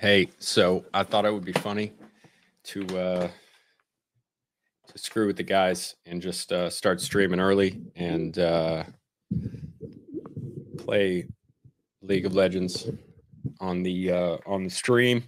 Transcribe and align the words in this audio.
Hey, 0.00 0.30
so 0.38 0.86
I 0.94 1.02
thought 1.02 1.26
it 1.26 1.34
would 1.34 1.44
be 1.44 1.52
funny 1.52 1.92
to 2.64 2.86
uh 2.98 3.28
to 4.88 4.98
screw 4.98 5.26
with 5.26 5.36
the 5.36 5.42
guys 5.42 5.94
and 6.06 6.22
just 6.22 6.50
uh 6.52 6.70
start 6.70 7.02
streaming 7.02 7.38
early 7.38 7.82
and 7.96 8.38
uh 8.38 8.84
play 10.78 11.26
League 12.00 12.24
of 12.24 12.34
Legends 12.34 12.88
on 13.60 13.82
the 13.82 14.10
uh 14.10 14.38
on 14.46 14.64
the 14.64 14.70
stream. 14.70 15.22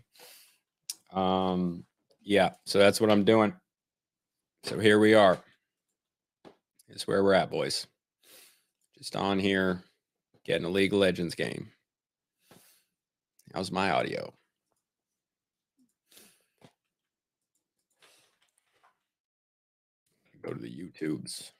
Um 1.12 1.84
yeah, 2.22 2.52
so 2.64 2.78
that's 2.78 2.98
what 2.98 3.10
I'm 3.10 3.24
doing. 3.24 3.52
So 4.64 4.78
here 4.78 4.98
we 4.98 5.12
are. 5.12 5.38
It's 6.88 7.06
where 7.06 7.22
we're 7.22 7.34
at, 7.34 7.50
boys. 7.50 7.86
Just 8.96 9.16
on 9.16 9.38
here 9.38 9.82
getting 10.46 10.64
a 10.64 10.70
League 10.70 10.94
of 10.94 10.98
Legends 11.00 11.34
game. 11.34 11.70
How's 13.52 13.70
my 13.70 13.90
audio? 13.90 14.32
Go 20.42 20.52
to 20.52 20.60
the 20.60 20.68
YouTubes. 20.68 21.52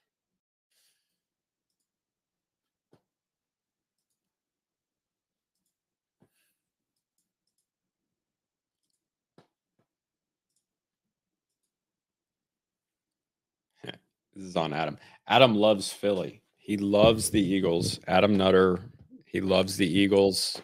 This 14.34 14.46
is 14.46 14.56
on 14.56 14.72
Adam. 14.72 14.96
Adam 15.28 15.54
loves 15.54 15.92
Philly. 15.92 16.42
He 16.56 16.78
loves 16.78 17.28
the 17.30 17.40
Eagles. 17.42 18.00
Adam 18.08 18.38
Nutter. 18.38 18.80
He 19.26 19.42
loves 19.42 19.76
the 19.76 19.86
Eagles. 19.86 20.60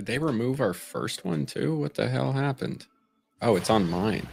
Did 0.00 0.06
they 0.06 0.18
remove 0.18 0.62
our 0.62 0.72
first 0.72 1.26
one 1.26 1.44
too? 1.44 1.76
What 1.76 1.92
the 1.92 2.08
hell 2.08 2.32
happened? 2.32 2.86
Oh, 3.42 3.54
it's 3.56 3.68
on 3.68 3.90
mine. 3.90 4.26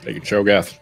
Take 0.00 0.16
it, 0.16 0.22
Cho'Gath. 0.22 0.78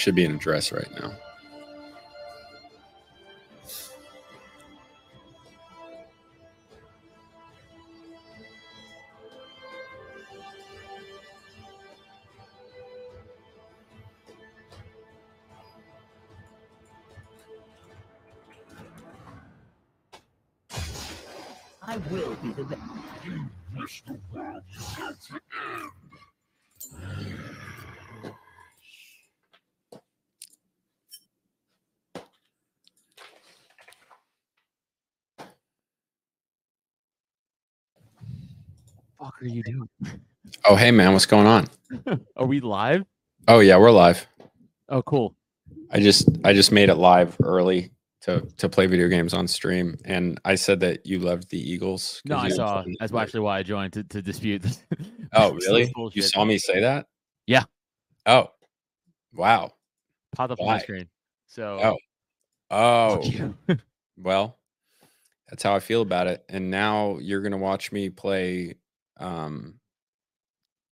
Should 0.00 0.14
be 0.14 0.24
in 0.24 0.34
a 0.34 0.38
dress 0.38 0.72
right 0.72 0.88
now. 0.98 1.12
I 21.82 21.96
will 22.10 22.34
be 22.36 22.52
the 22.52 22.64
best. 22.64 22.80
Fuck 39.40 39.50
are 39.50 39.54
you 39.54 39.62
doing? 39.62 39.88
Oh, 40.64 40.76
hey 40.76 40.90
man, 40.90 41.12
what's 41.12 41.26
going 41.26 41.46
on? 41.46 41.66
Are 42.36 42.46
we 42.46 42.60
live? 42.60 43.04
Oh 43.48 43.60
yeah, 43.60 43.78
we're 43.78 43.90
live. 43.90 44.26
Oh, 44.88 45.02
cool. 45.02 45.34
I 45.90 46.00
just 46.00 46.28
I 46.44 46.52
just 46.52 46.72
made 46.72 46.88
it 46.88 46.96
live 46.96 47.36
early 47.42 47.90
to 48.22 48.40
to 48.58 48.68
play 48.68 48.86
video 48.86 49.08
games 49.08 49.34
on 49.34 49.48
stream, 49.48 49.96
and 50.04 50.40
I 50.44 50.54
said 50.54 50.80
that 50.80 51.06
you 51.06 51.18
loved 51.18 51.50
the 51.50 51.58
Eagles. 51.58 52.20
No, 52.24 52.36
I 52.36 52.48
saw. 52.48 52.84
That's 52.98 53.14
actually 53.14 53.40
why 53.40 53.58
I 53.58 53.62
joined 53.62 53.92
to, 53.94 54.04
to 54.04 54.22
dispute 54.22 54.62
this. 54.62 54.82
Oh 55.32 55.52
really? 55.52 55.92
You 56.12 56.22
saw 56.22 56.44
me 56.44 56.58
say 56.58 56.80
that? 56.80 57.06
Yeah. 57.46 57.62
Oh, 58.26 58.50
wow. 59.32 59.70
Pop 60.34 60.50
up 60.50 60.60
on 60.60 60.66
my 60.66 60.78
screen. 60.80 61.08
So 61.46 61.78
Oh. 61.80 61.96
Oh, 62.72 63.54
well, 64.16 64.58
that's 65.48 65.62
how 65.62 65.76
I 65.76 65.78
feel 65.78 66.02
about 66.02 66.26
it. 66.26 66.44
And 66.48 66.68
now 66.68 67.18
you're 67.20 67.42
gonna 67.42 67.58
watch 67.58 67.92
me 67.92 68.10
play 68.10 68.74
um 69.20 69.74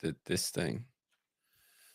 the, 0.02 0.14
this 0.26 0.50
thing. 0.50 0.84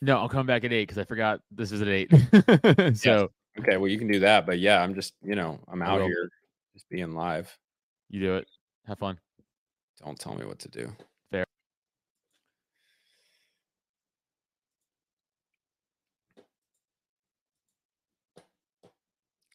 no, 0.01 0.17
I'll 0.17 0.27
come 0.29 0.45
back 0.45 0.65
at 0.65 0.73
eight 0.73 0.87
because 0.87 0.97
I 0.97 1.05
forgot 1.05 1.39
this 1.51 1.71
is 1.71 1.81
at 1.81 1.87
eight. 1.87 2.11
so 2.97 3.31
Okay, 3.59 3.77
well 3.77 3.87
you 3.87 3.99
can 3.99 4.11
do 4.11 4.19
that, 4.19 4.45
but 4.45 4.59
yeah, 4.59 4.81
I'm 4.81 4.95
just 4.95 5.13
you 5.23 5.35
know 5.35 5.59
I'm 5.67 5.81
out 5.81 6.01
here 6.01 6.29
just 6.73 6.89
being 6.89 7.13
live. 7.13 7.55
you 8.09 8.19
do 8.19 8.35
it. 8.35 8.47
Have 8.87 8.99
fun. 8.99 9.19
Don't 10.03 10.19
tell 10.19 10.35
me 10.35 10.45
what 10.45 10.59
to 10.59 10.69
do. 10.69 10.91
Fair. 11.31 11.45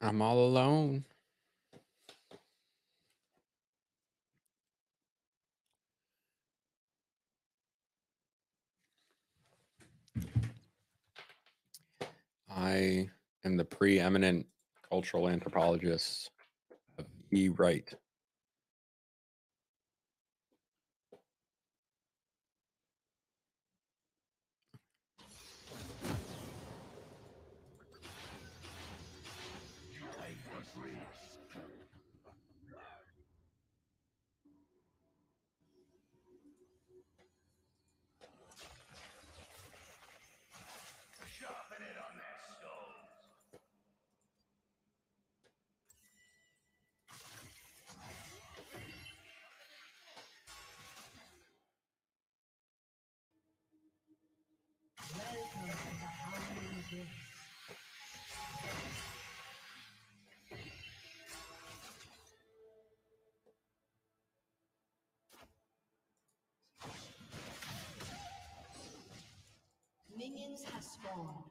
I'm 0.00 0.22
all 0.22 0.46
alone. 0.46 1.04
I 12.50 13.08
am 13.44 13.56
the 13.56 13.64
preeminent 13.64 14.46
cultural 14.88 15.28
anthropologist 15.28 16.30
of 16.98 17.06
E. 17.32 17.48
Wright. 17.48 17.92
Have 70.64 70.82
spawned. 70.82 71.44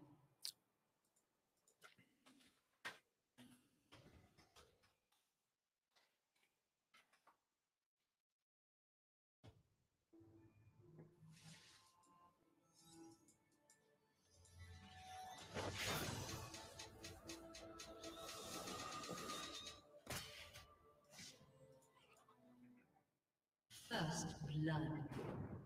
First 23.89 24.35
blood. 24.45 25.56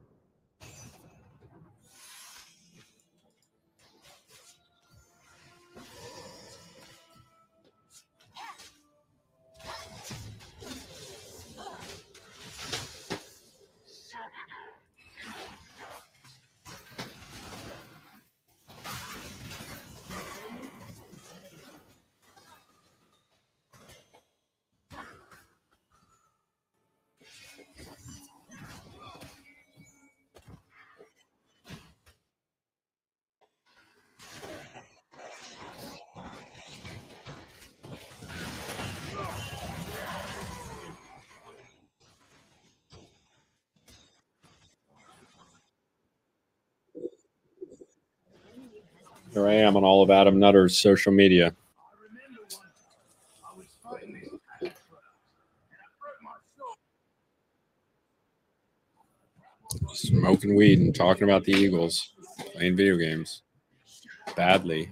Here 49.34 49.48
I 49.48 49.54
am 49.54 49.78
on 49.78 49.86
all 49.86 50.04
of 50.04 50.10
Adam 50.10 50.40
Nutter's 50.40 50.78
social 50.78 51.14
media. 51.14 51.56
Smoking 59.94 60.56
weed 60.56 60.80
and 60.80 60.94
talking 60.94 61.24
about 61.24 61.46
the 61.46 61.54
Eagles, 61.54 62.12
playing 62.54 62.76
video 62.76 62.98
games 62.98 63.42
badly. 64.36 64.90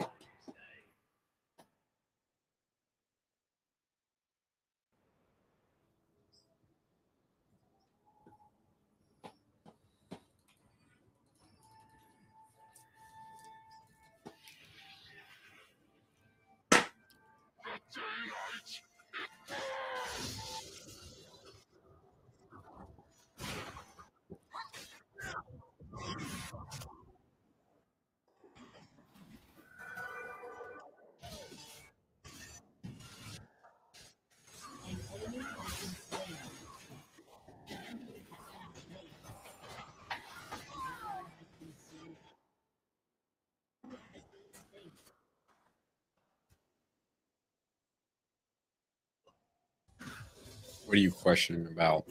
Questioning 51.40 51.72
about, 51.72 52.04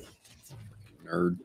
nerd? 1.05 1.37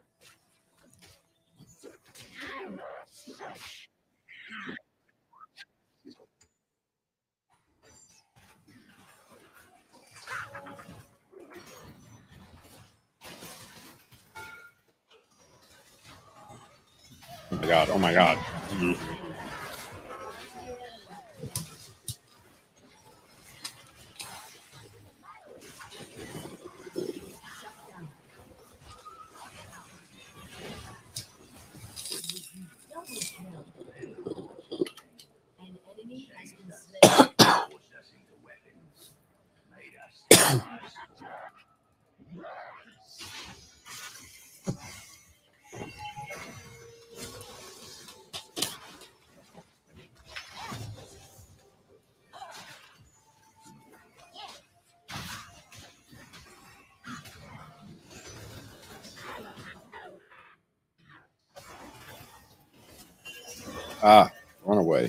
Ah, 64.05 64.29
run 64.65 64.79
away! 64.79 65.07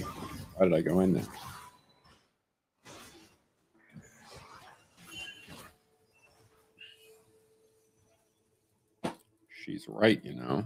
Why 0.55 0.69
did 0.69 0.73
I 0.73 0.81
go 0.81 1.01
in 1.01 1.15
there? 1.15 1.25
She's 9.65 9.89
right, 9.89 10.25
you 10.25 10.35
know. 10.35 10.65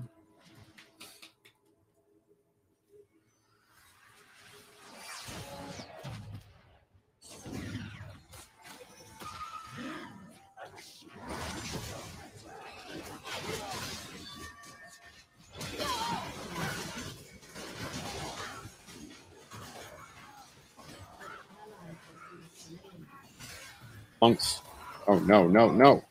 No, 25.28 25.46
no, 25.46 25.70
no. 25.70 26.02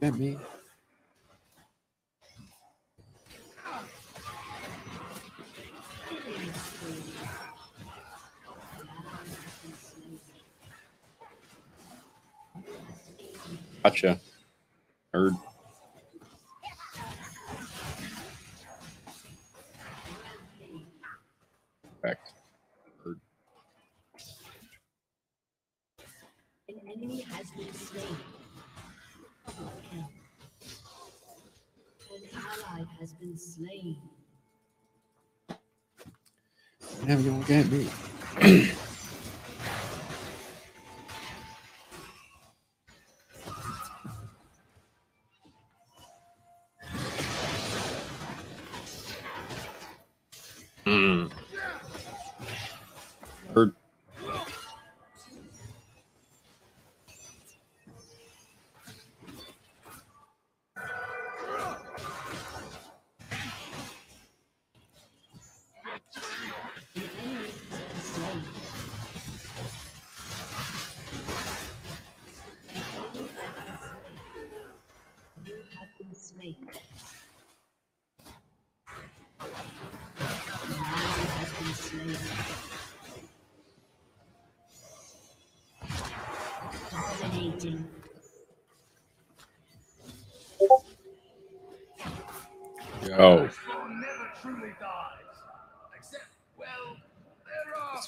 Me. 0.00 0.38
Gotcha. 13.84 14.20
Nerd. 15.14 15.38
Correct. 22.00 22.32
Nerd. 23.06 23.20
An 26.68 26.76
enemy 26.88 27.20
has 27.22 27.50
been 33.14 33.31
slain. 33.42 33.96
Slain. 33.96 33.96
Never 37.06 37.22
gonna 37.22 37.44
get 37.44 37.70
me. 37.72 37.88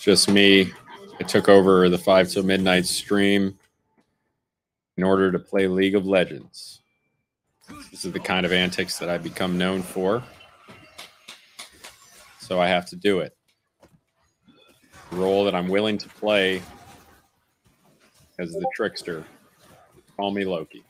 just 0.04 0.28
me. 0.30 0.70
I 1.18 1.22
took 1.22 1.48
over 1.48 1.88
the 1.88 1.96
five 1.96 2.28
till 2.28 2.42
midnight 2.42 2.84
stream 2.84 3.58
in 4.98 5.02
order 5.02 5.32
to 5.32 5.38
play 5.38 5.66
League 5.66 5.94
of 5.94 6.06
Legends. 6.06 6.82
This 7.90 8.04
is 8.04 8.12
the 8.12 8.20
kind 8.20 8.44
of 8.44 8.52
antics 8.52 8.98
that 8.98 9.08
I 9.08 9.16
become 9.16 9.56
known 9.56 9.82
for. 9.82 10.22
So 12.38 12.60
I 12.60 12.68
have 12.68 12.84
to 12.90 12.96
do 12.96 13.20
it. 13.20 13.34
Role 15.10 15.42
that 15.44 15.54
I'm 15.54 15.68
willing 15.68 15.96
to 15.96 16.08
play 16.10 16.60
as 18.38 18.52
the 18.52 18.66
trickster. 18.74 19.24
Call 20.18 20.32
me 20.32 20.44
Loki. 20.44 20.84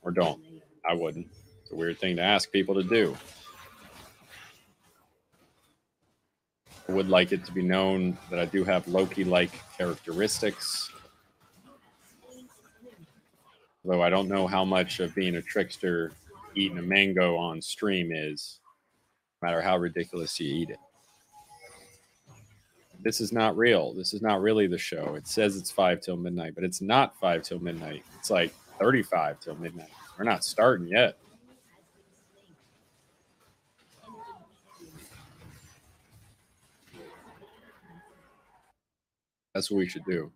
Or 0.00 0.12
don't. 0.12 0.42
I 0.88 0.94
wouldn't. 0.94 1.26
It's 1.60 1.72
a 1.72 1.76
weird 1.76 1.98
thing 1.98 2.16
to 2.16 2.22
ask 2.22 2.50
people 2.50 2.74
to 2.74 2.82
do. 2.82 3.14
Would 6.92 7.08
like 7.08 7.32
it 7.32 7.44
to 7.46 7.52
be 7.52 7.62
known 7.62 8.16
that 8.30 8.38
I 8.38 8.44
do 8.44 8.64
have 8.64 8.86
Loki 8.86 9.24
like 9.24 9.50
characteristics. 9.76 10.90
Though 13.84 14.02
I 14.02 14.10
don't 14.10 14.28
know 14.28 14.46
how 14.46 14.64
much 14.64 15.00
of 15.00 15.14
being 15.14 15.36
a 15.36 15.42
trickster 15.42 16.12
eating 16.54 16.78
a 16.78 16.82
mango 16.82 17.36
on 17.36 17.60
stream 17.60 18.10
is, 18.12 18.60
no 19.40 19.48
matter 19.48 19.60
how 19.60 19.76
ridiculous 19.78 20.38
you 20.38 20.54
eat 20.54 20.70
it. 20.70 20.78
This 23.00 23.20
is 23.20 23.32
not 23.32 23.56
real. 23.56 23.92
This 23.92 24.14
is 24.14 24.22
not 24.22 24.40
really 24.40 24.68
the 24.68 24.78
show. 24.78 25.14
It 25.16 25.26
says 25.26 25.56
it's 25.56 25.70
five 25.70 26.00
till 26.00 26.16
midnight, 26.16 26.54
but 26.54 26.62
it's 26.62 26.80
not 26.80 27.18
five 27.18 27.42
till 27.42 27.58
midnight. 27.58 28.04
It's 28.18 28.30
like 28.30 28.54
35 28.78 29.40
till 29.40 29.56
midnight. 29.56 29.90
We're 30.16 30.24
not 30.24 30.44
starting 30.44 30.86
yet. 30.86 31.18
That's 39.54 39.70
what 39.70 39.78
we 39.78 39.88
should 39.88 40.04
do. 40.04 40.32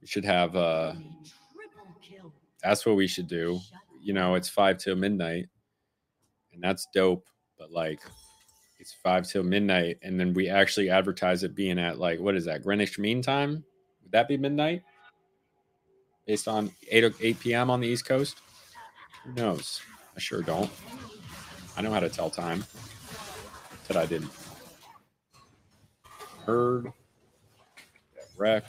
We 0.00 0.06
should 0.06 0.24
have 0.24 0.54
uh 0.56 0.94
that's 2.62 2.84
what 2.84 2.96
we 2.96 3.06
should 3.06 3.28
do. 3.28 3.60
You 4.00 4.12
know, 4.14 4.34
it's 4.34 4.48
five 4.48 4.78
till 4.78 4.96
midnight, 4.96 5.46
and 6.52 6.62
that's 6.62 6.86
dope, 6.94 7.26
but 7.58 7.70
like 7.70 8.00
it's 8.80 8.92
five 8.92 9.26
till 9.28 9.42
midnight, 9.42 9.98
and 10.02 10.18
then 10.18 10.34
we 10.34 10.48
actually 10.48 10.90
advertise 10.90 11.42
it 11.42 11.54
being 11.54 11.78
at 11.78 11.98
like 11.98 12.20
what 12.20 12.34
is 12.36 12.44
that, 12.46 12.62
Greenwich 12.62 12.98
Mean 12.98 13.22
Time? 13.22 13.64
Would 14.02 14.12
that 14.12 14.28
be 14.28 14.36
midnight? 14.36 14.82
Based 16.26 16.46
on 16.46 16.70
8 16.90 17.04
o- 17.04 17.14
8 17.20 17.40
p.m. 17.40 17.70
on 17.70 17.80
the 17.80 17.88
East 17.88 18.04
Coast? 18.04 18.40
Who 19.24 19.32
knows? 19.32 19.80
I 20.16 20.20
sure 20.20 20.42
don't. 20.42 20.70
I 21.76 21.80
know 21.80 21.90
how 21.90 22.00
to 22.00 22.08
tell 22.08 22.28
time. 22.28 22.64
That 23.86 23.96
I 23.96 24.04
didn't. 24.04 24.30
Heard. 26.44 26.92
Enemy. 28.46 28.64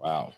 Wow. 0.00 0.34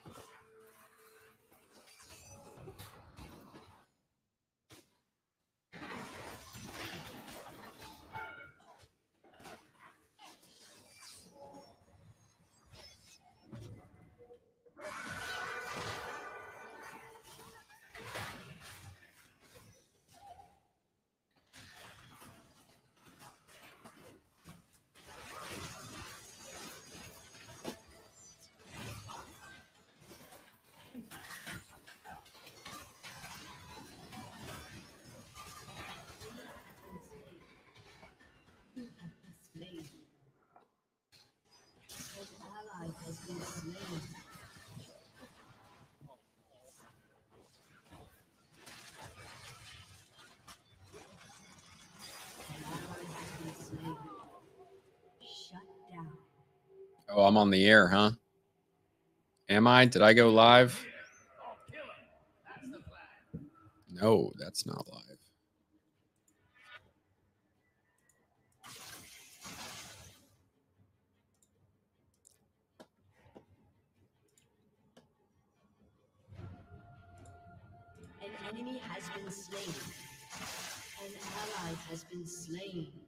Oh, 57.09 57.25
I'm 57.25 57.37
on 57.37 57.51
the 57.51 57.65
air, 57.67 57.89
huh? 57.89 58.11
Am 59.49 59.67
I? 59.67 59.85
Did 59.85 60.03
I 60.03 60.13
go 60.13 60.29
live? 60.31 60.85
No, 63.91 64.33
that's 64.39 64.67
not 64.67 64.87
live. 64.93 65.19
An 78.23 78.31
enemy 78.51 78.81
has 78.89 79.09
been 79.11 79.31
slain. 79.31 79.75
An 81.05 81.13
ally 81.39 81.75
has 81.89 82.05
been 82.05 82.27
slain. 82.27 83.06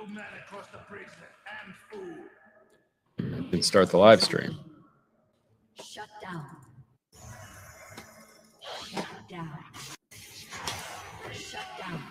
old 0.00 0.10
man 0.10 0.24
across 0.46 0.66
the 0.68 0.78
bridge, 0.88 1.06
and 1.64 1.74
fool. 1.90 3.50
Can 3.50 3.62
start 3.62 3.90
the 3.90 3.98
live 3.98 4.22
stream. 4.22 4.58
Shut 5.82 6.08
down. 6.22 6.46
Shut 8.88 9.04
down. 9.28 9.58
Shut 11.32 11.66
down. 11.78 12.02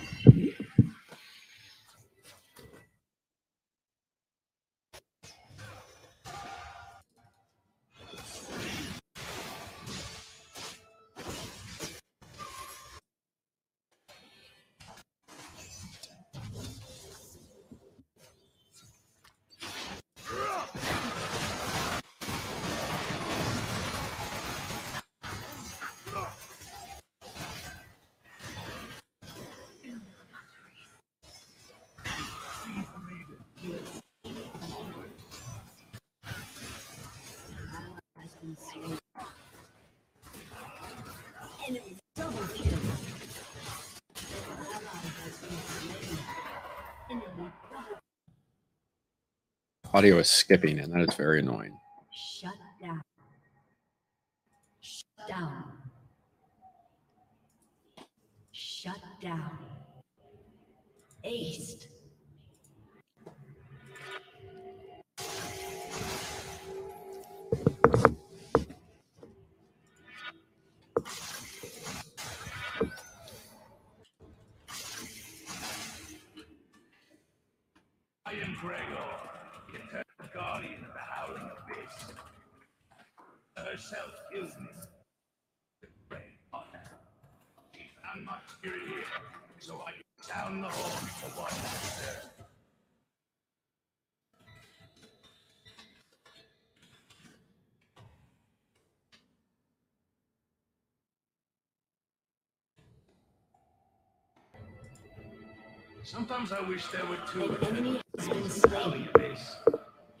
Audio 49.94 50.18
is 50.18 50.28
skipping, 50.28 50.80
and 50.80 50.92
that 50.92 51.08
is 51.08 51.14
very 51.14 51.38
annoying. 51.38 51.78
Shut 52.12 52.52
down. 52.82 53.00
Shut 54.80 55.28
down. 55.28 55.64
Shut 58.50 58.98
down. 59.22 59.56
Aced. 61.24 61.86
I 78.26 78.32
am 78.32 78.56
Gregor, 78.60 78.80
the 78.82 79.43
eternal 79.74 80.30
guardian 80.32 80.84
of 80.84 80.92
the 80.94 81.00
Howling 81.00 81.50
Abyss. 81.58 82.14
Herself 83.56 84.12
kills 84.32 84.54
me. 84.60 84.68
The 85.82 85.88
great 86.08 86.38
honor. 86.52 86.90
She 87.74 87.82
found 88.02 88.24
my 88.24 88.38
spirit 88.48 88.82
here, 88.88 89.04
so 89.58 89.82
I 89.86 89.92
sound 90.22 90.64
the 90.64 90.68
horn 90.68 91.06
for 91.20 91.40
what 91.40 91.52
I 91.52 91.56
deserve. 91.82 92.33
Sometimes 106.14 106.52
I 106.52 106.60
wish 106.60 106.86
there 106.92 107.04
were 107.06 107.18
two 107.26 107.42
An 107.42 107.66
enemy 107.66 108.00
has 108.16 108.28
been 108.28 108.48
slain. 108.48 109.08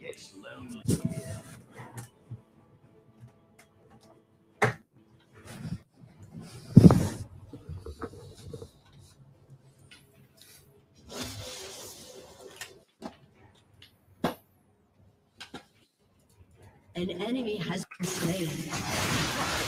Gets 0.00 0.34
lonely. 0.34 0.82
An 16.96 17.10
enemy 17.10 17.56
has 17.58 17.86
been 18.00 18.08
slain. 18.08 19.63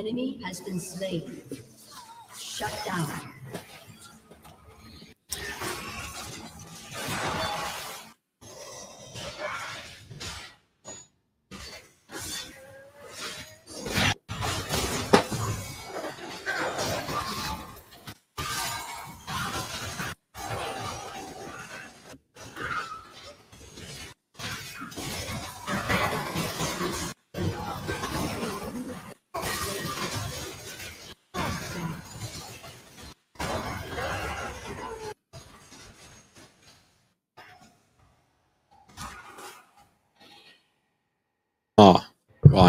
Enemy 0.00 0.40
has 0.42 0.60
been 0.62 0.80
slain. 0.80 1.42
Shut 2.34 2.72
down. 2.86 3.29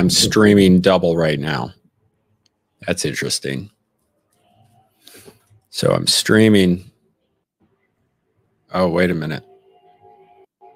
I'm 0.02 0.10
streaming 0.10 0.82
double 0.82 1.16
right 1.16 1.40
now. 1.40 1.76
That's 2.88 3.06
interesting. 3.06 3.70
So 5.70 5.94
I'm 5.94 6.08
streaming. 6.08 6.90
Oh, 8.74 8.90
wait 8.90 9.12
a 9.12 9.14
minute. 9.14 9.44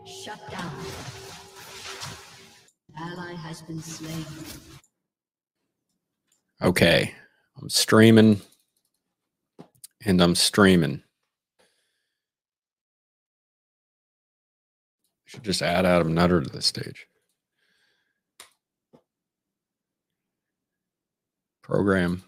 Shut 0.06 0.40
down. 0.52 0.72
Ally 2.96 3.34
has 3.34 3.64
been 3.64 3.82
slain. 3.82 4.28
Okay. 6.62 7.12
I'm 7.60 7.70
streaming 7.70 8.42
and 10.06 10.22
I'm 10.22 10.36
streaming. 10.36 11.02
Should 15.26 15.42
just 15.42 15.64
add 15.64 15.88
Adam 15.88 16.14
Nutter 16.14 16.42
to 16.42 16.50
the 16.50 16.62
stage. 16.62 17.08
Program. 21.66 22.22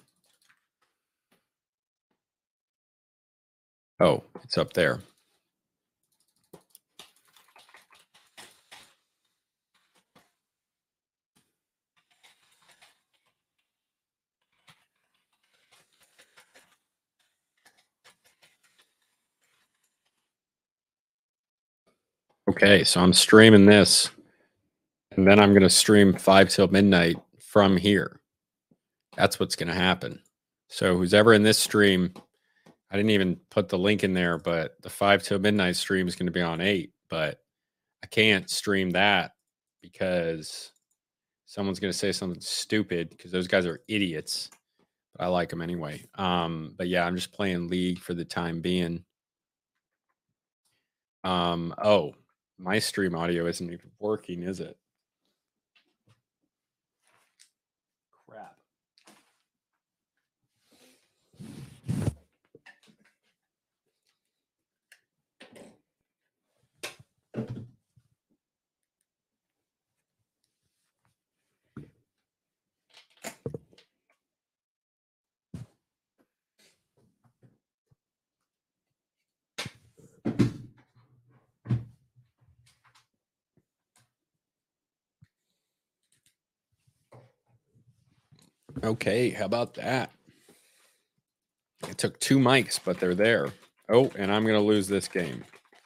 Oh, 4.00 4.23
it's 4.43 4.58
up 4.58 4.73
there. 4.73 5.02
Okay, 22.50 22.84
so 22.84 23.02
I'm 23.02 23.13
streaming 23.13 23.67
this, 23.67 24.10
and 25.12 25.28
then 25.28 25.39
I'm 25.39 25.52
going 25.52 25.62
to 25.62 25.69
stream 25.69 26.15
five 26.17 26.50
till 26.50 26.69
midnight 26.69 27.17
from 27.38 27.78
here. 27.78 28.19
That's 29.17 29.39
what's 29.39 29.56
going 29.56 29.67
to 29.67 29.73
happen. 29.73 30.21
So 30.69 30.95
who's 30.95 31.13
ever 31.13 31.34
in 31.34 31.43
this 31.43 31.58
stream, 31.58 32.13
I 32.91 32.95
didn't 32.95 33.12
even 33.12 33.38
put 33.49 33.67
the 33.67 33.77
link 33.77 34.03
in 34.03 34.13
there, 34.13 34.38
but 34.38 34.82
the 34.84 34.89
five 34.89 35.23
till 35.23 35.39
midnight 35.39 35.75
stream 35.75 36.08
is 36.08 36.15
going 36.15 36.27
to 36.27 36.32
be 36.32 36.41
on 36.41 36.62
eight, 36.62 36.93
but 37.10 37.39
I 38.03 38.08
can't 38.08 38.49
stream 38.49 38.91
that 38.91 39.32
because 39.82 40.71
someone's 41.47 41.80
going 41.80 41.91
to 41.91 41.97
say 41.97 42.12
something 42.12 42.41
stupid 42.41 43.10
because 43.10 43.32
those 43.32 43.47
guys 43.47 43.65
are 43.65 43.82
idiots. 43.88 44.49
But 45.15 45.25
I 45.25 45.27
like 45.27 45.49
them 45.49 45.62
anyway. 45.62 46.06
Um, 46.15 46.75
but 46.77 46.88
yeah, 46.88 47.06
I'm 47.06 47.15
just 47.15 47.34
playing 47.34 47.69
League 47.69 47.99
for 47.99 48.13
the 48.13 48.25
time 48.25 48.62
being. 48.62 49.03
Um, 51.23 51.73
oh, 51.84 52.13
my 52.60 52.77
stream 52.77 53.15
audio 53.15 53.47
isn't 53.47 53.71
even 53.71 53.91
working, 53.99 54.43
is 54.43 54.60
it? 54.60 54.77
Okay, 88.83 89.31
how 89.31 89.45
about 89.45 89.73
that? 89.75 90.11
It 91.89 91.97
took 91.97 92.19
two 92.19 92.37
mics, 92.37 92.79
but 92.83 92.99
they're 92.99 93.15
there. 93.15 93.49
Oh, 93.89 94.11
and 94.15 94.31
I'm 94.31 94.45
gonna 94.45 94.59
lose 94.59 94.87
this 94.87 95.07
game. 95.07 95.43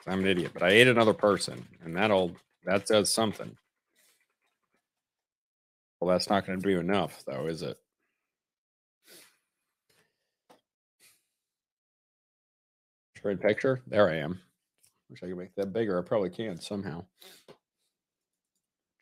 I'm 0.07 0.19
an 0.19 0.27
idiot, 0.27 0.51
but 0.53 0.63
I 0.63 0.69
ate 0.69 0.87
another 0.87 1.13
person, 1.13 1.67
and 1.83 1.95
that'll 1.95 2.35
that 2.65 2.85
does 2.85 3.13
something. 3.13 3.55
Well, 5.99 6.09
that's 6.09 6.29
not 6.29 6.45
gonna 6.45 6.59
do 6.59 6.79
enough, 6.79 7.23
though, 7.25 7.45
is 7.45 7.61
it? 7.61 7.77
Trade 13.15 13.39
picture. 13.39 13.81
There 13.87 14.09
I 14.09 14.15
am. 14.15 14.39
Wish 15.09 15.21
I 15.23 15.27
could 15.27 15.37
make 15.37 15.55
that 15.55 15.71
bigger. 15.71 15.99
I 15.99 16.01
probably 16.07 16.31
can 16.31 16.59
somehow. 16.59 17.05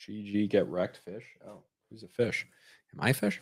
GG 0.02 0.50
get 0.50 0.68
wrecked 0.68 0.98
fish. 0.98 1.24
Oh, 1.48 1.64
who's 1.90 2.04
a 2.04 2.08
fish? 2.08 2.46
Am 2.94 3.00
I 3.02 3.14
fish? 3.14 3.42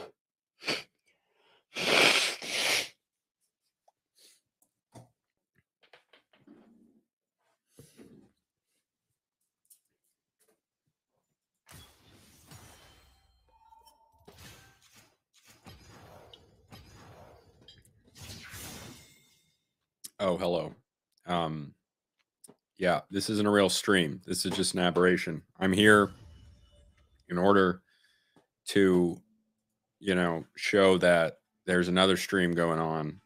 Oh, 20.21 20.37
hello. 20.37 20.75
Um, 21.27 21.75
yeah, 22.77 23.03
this 23.09 23.31
isn't 23.31 23.47
a 23.47 23.51
real 23.51 23.69
stream. 23.69 24.21
This 24.27 24.45
is 24.45 24.51
just 24.51 24.75
an 24.75 24.81
aberration. 24.81 25.43
I'm 25.61 25.73
here 25.73 26.11
in 27.29 27.39
order 27.39 27.83
to, 28.71 29.21
you 30.01 30.15
know, 30.15 30.45
show 30.57 30.99
that 30.99 31.39
there's 31.67 31.89
another 31.89 32.17
stream 32.17 32.53
going 32.53 32.79
on, 32.79 33.21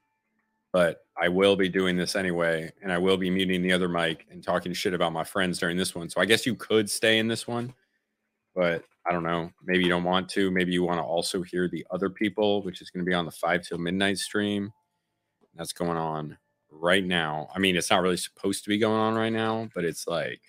but 0.73 1.05
I 1.17 1.29
will 1.29 1.57
be 1.57 1.69
doing 1.69 1.97
this 1.97 2.17
anyway, 2.17 2.73
and 2.83 2.91
I 2.91 2.99
will 2.99 3.17
be 3.17 3.31
muting 3.31 3.63
the 3.63 3.73
other 3.73 3.89
mic 3.89 4.27
and 4.31 4.43
talking 4.43 4.73
shit 4.73 4.95
about 4.95 5.13
my 5.13 5.25
friends 5.25 5.59
during 5.59 5.77
this 5.77 5.95
one. 5.95 6.09
So 6.09 6.21
I 6.21 6.25
guess 6.25 6.47
you 6.47 6.55
could 6.55 6.91
stay 6.91 7.19
in 7.19 7.29
this 7.29 7.47
one, 7.47 7.75
but 8.55 8.85
I 9.07 9.13
don't 9.13 9.23
know. 9.23 9.51
Maybe 9.65 9.83
you 9.85 9.91
don't 9.91 10.05
want 10.05 10.29
to. 10.31 10.51
Maybe 10.51 10.73
you 10.73 10.83
want 10.83 10.99
to 10.99 11.05
also 11.05 11.43
hear 11.43 11.69
the 11.69 11.87
other 11.91 12.09
people, 12.09 12.63
which 12.63 12.81
is 12.81 12.91
going 12.91 13.05
to 13.05 13.09
be 13.09 13.15
on 13.15 13.27
the 13.27 13.31
five 13.31 13.63
till 13.63 13.79
midnight 13.79 14.19
stream. 14.19 14.73
That's 15.55 15.73
going 15.73 15.99
on 15.99 16.39
right 16.71 17.05
now. 17.05 17.49
I 17.55 17.59
mean, 17.59 17.77
it's 17.77 17.91
not 17.91 18.03
really 18.03 18.17
supposed 18.17 18.65
to 18.65 18.71
be 18.71 18.79
going 18.79 18.99
on 18.99 19.15
right 19.15 19.33
now, 19.33 19.69
but 19.75 19.85
it's 19.85 20.07
like, 20.07 20.41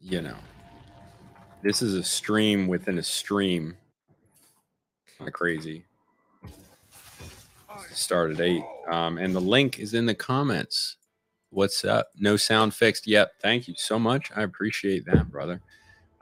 you 0.00 0.22
know, 0.22 0.36
this 1.62 1.82
is 1.82 1.94
a 1.94 2.02
stream 2.02 2.66
within 2.66 2.98
a 2.98 3.02
stream. 3.02 3.76
Kind 5.18 5.28
of 5.28 5.34
crazy. 5.34 5.84
Start 7.92 8.32
at 8.32 8.40
eight. 8.40 8.64
Um, 8.90 9.18
and 9.18 9.34
the 9.34 9.40
link 9.40 9.78
is 9.78 9.94
in 9.94 10.06
the 10.06 10.14
comments. 10.14 10.96
What's 11.50 11.84
up? 11.84 12.08
No 12.18 12.36
sound 12.36 12.74
fixed 12.74 13.06
yet. 13.06 13.32
Thank 13.40 13.68
you 13.68 13.74
so 13.76 13.98
much. 13.98 14.30
I 14.34 14.42
appreciate 14.42 15.04
that, 15.06 15.30
brother. 15.30 15.60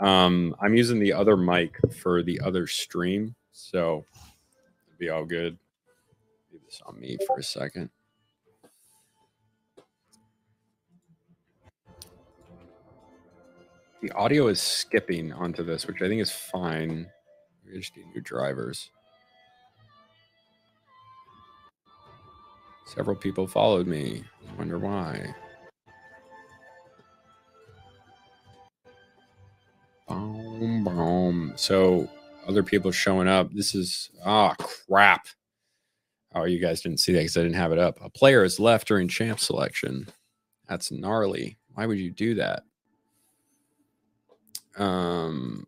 Um, 0.01 0.55
I'm 0.61 0.74
using 0.74 0.98
the 0.98 1.12
other 1.12 1.37
mic 1.37 1.77
for 2.01 2.22
the 2.22 2.40
other 2.40 2.66
stream, 2.66 3.35
so 3.53 4.05
it'll 4.87 4.98
be 4.98 5.11
all 5.11 5.24
good 5.24 5.59
Leave 6.53 6.62
this 6.64 6.81
on 6.87 6.98
me 6.98 7.18
for 7.27 7.38
a 7.38 7.42
second. 7.42 7.90
The 14.01 14.13
audio 14.13 14.47
is 14.47 14.61
skipping 14.61 15.33
onto 15.33 15.65
this, 15.65 15.87
which 15.87 16.03
I 16.03 16.09
think 16.09 16.23
is 16.23 16.31
fine. 16.31 17.09
We 17.67 17.79
just 17.79 17.97
need 17.97 18.07
new 18.15 18.21
drivers. 18.21 18.91
Several 22.87 23.17
people 23.17 23.47
followed 23.49 23.89
me. 23.89 24.25
I 24.49 24.55
wonder 24.55 24.79
why. 24.79 25.35
Boom, 30.07 30.85
boom. 30.85 31.53
So 31.57 32.09
other 32.47 32.63
people 32.63 32.93
showing 32.93 33.29
up. 33.29 33.53
This 33.53 33.75
is 33.75 34.11
ah 34.25 34.55
crap. 34.59 35.27
Oh, 36.35 36.45
you 36.45 36.61
guys 36.61 36.81
didn't 36.83 37.01
see 37.01 37.13
that 37.13 37.19
because 37.21 37.37
I 37.37 37.43
didn't 37.43 37.57
have 37.57 37.73
it 37.73 37.79
up. 37.79 37.99
A 38.01 38.09
player 38.09 38.45
is 38.45 38.61
left 38.61 38.87
during 38.87 39.09
champ 39.09 39.41
selection. 39.41 40.07
That's 40.69 40.93
gnarly. 40.93 41.59
Why 41.75 41.87
would 41.87 41.99
you 41.99 42.11
do 42.11 42.35
that? 42.37 42.63
Um, 44.79 45.67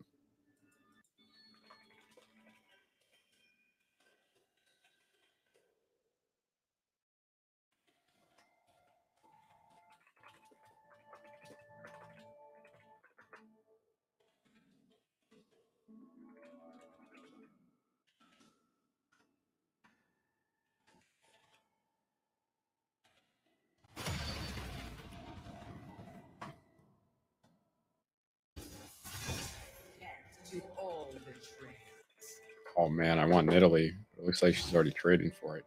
oh 32.81 32.89
man, 32.89 33.19
I 33.19 33.25
want 33.25 33.53
Italy. 33.53 33.93
It 34.17 34.25
looks 34.25 34.41
like 34.41 34.55
she's 34.55 34.73
already 34.73 34.91
trading 34.91 35.31
for 35.39 35.57
it. 35.57 35.65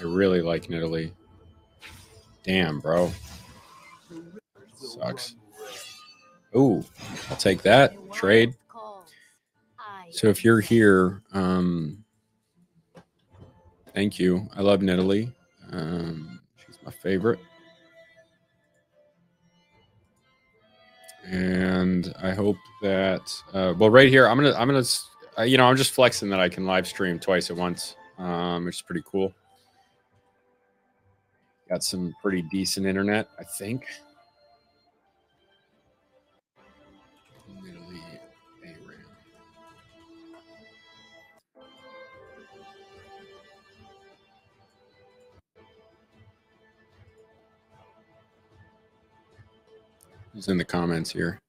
I 0.00 0.02
really 0.02 0.42
like 0.42 0.68
Italy. 0.68 1.12
Damn, 2.42 2.80
bro. 2.80 3.12
Sucks. 4.74 5.36
Ooh, 6.56 6.84
I'll 7.30 7.36
take 7.36 7.62
that. 7.62 7.94
Trade. 8.12 8.54
So 10.10 10.26
if 10.28 10.42
you're 10.42 10.60
here, 10.60 11.22
um, 11.32 12.02
thank 13.94 14.18
you. 14.18 14.48
I 14.56 14.62
love 14.62 14.82
Italy. 14.82 15.30
Um, 15.70 16.40
she's 16.56 16.78
my 16.84 16.90
favorite. 16.90 17.38
And 21.26 22.12
I 22.20 22.32
hope 22.32 22.56
that 22.82 23.30
uh, 23.52 23.74
well, 23.78 23.90
right 23.90 24.08
here, 24.08 24.26
I'm 24.26 24.38
gonna 24.38 24.54
I'm 24.54 24.66
gonna 24.66 24.82
uh, 25.38 25.42
you 25.42 25.56
know 25.56 25.64
I'm 25.66 25.76
just 25.76 25.92
flexing 25.92 26.30
that 26.30 26.40
I 26.40 26.48
can 26.48 26.66
live 26.66 26.86
stream 26.86 27.18
twice 27.18 27.50
at 27.50 27.56
once, 27.56 27.96
um, 28.18 28.64
which 28.64 28.76
is 28.76 28.82
pretty 28.82 29.02
cool. 29.06 29.32
Got 31.68 31.84
some 31.84 32.14
pretty 32.22 32.42
decent 32.42 32.86
internet, 32.86 33.28
I 33.38 33.44
think. 33.44 33.86
In 50.46 50.56
the 50.56 50.64
comments 50.64 51.10
here? 51.10 51.40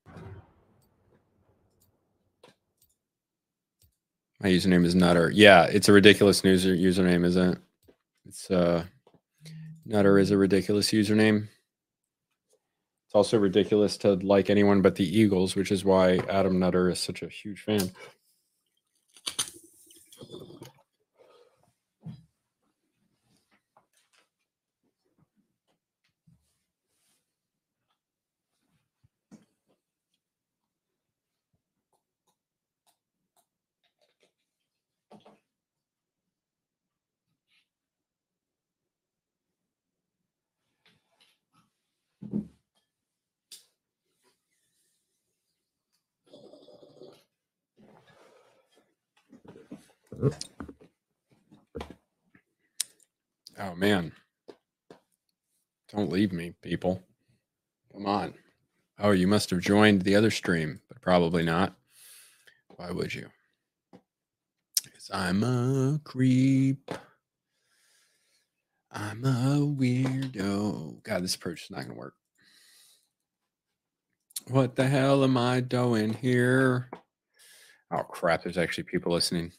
My 4.41 4.49
username 4.49 4.85
is 4.85 4.95
Nutter. 4.95 5.31
Yeah, 5.33 5.65
it's 5.65 5.89
a 5.89 5.93
ridiculous 5.93 6.43
user 6.43 6.73
username, 6.75 7.25
isn't 7.25 7.53
it? 7.53 7.57
It's 8.25 8.49
uh 8.49 8.85
Nutter 9.85 10.17
is 10.19 10.31
a 10.31 10.37
ridiculous 10.37 10.91
username. 10.91 11.47
It's 13.05 13.15
also 13.15 13.37
ridiculous 13.37 13.97
to 13.97 14.13
like 14.13 14.49
anyone 14.49 14.81
but 14.81 14.95
the 14.95 15.19
Eagles, 15.19 15.55
which 15.55 15.71
is 15.71 15.83
why 15.83 16.19
Adam 16.29 16.59
Nutter 16.59 16.89
is 16.89 16.99
such 16.99 17.23
a 17.23 17.27
huge 17.27 17.61
fan. 17.61 17.91
Oh 53.59 53.75
man. 53.75 54.11
Don't 55.91 56.11
leave 56.11 56.31
me, 56.31 56.53
people. 56.61 57.01
Come 57.91 58.05
on. 58.05 58.33
Oh, 58.99 59.11
you 59.11 59.27
must 59.27 59.49
have 59.49 59.59
joined 59.59 60.03
the 60.03 60.15
other 60.15 60.31
stream, 60.31 60.81
but 60.87 61.01
probably 61.01 61.43
not. 61.43 61.75
Why 62.75 62.91
would 62.91 63.13
you? 63.13 63.29
Because 64.83 65.09
I'm 65.11 65.43
a 65.43 65.99
creep. 66.03 66.91
I'm 68.91 69.23
a 69.25 69.59
weirdo. 69.59 71.03
God, 71.03 71.23
this 71.23 71.35
approach 71.35 71.63
is 71.63 71.71
not 71.71 71.81
going 71.81 71.93
to 71.93 71.99
work. 71.99 72.15
What 74.47 74.75
the 74.75 74.87
hell 74.87 75.23
am 75.23 75.37
I 75.37 75.59
doing 75.59 76.13
here? 76.13 76.89
Oh, 77.91 78.03
crap. 78.03 78.43
There's 78.43 78.57
actually 78.57 78.85
people 78.85 79.13
listening. 79.13 79.51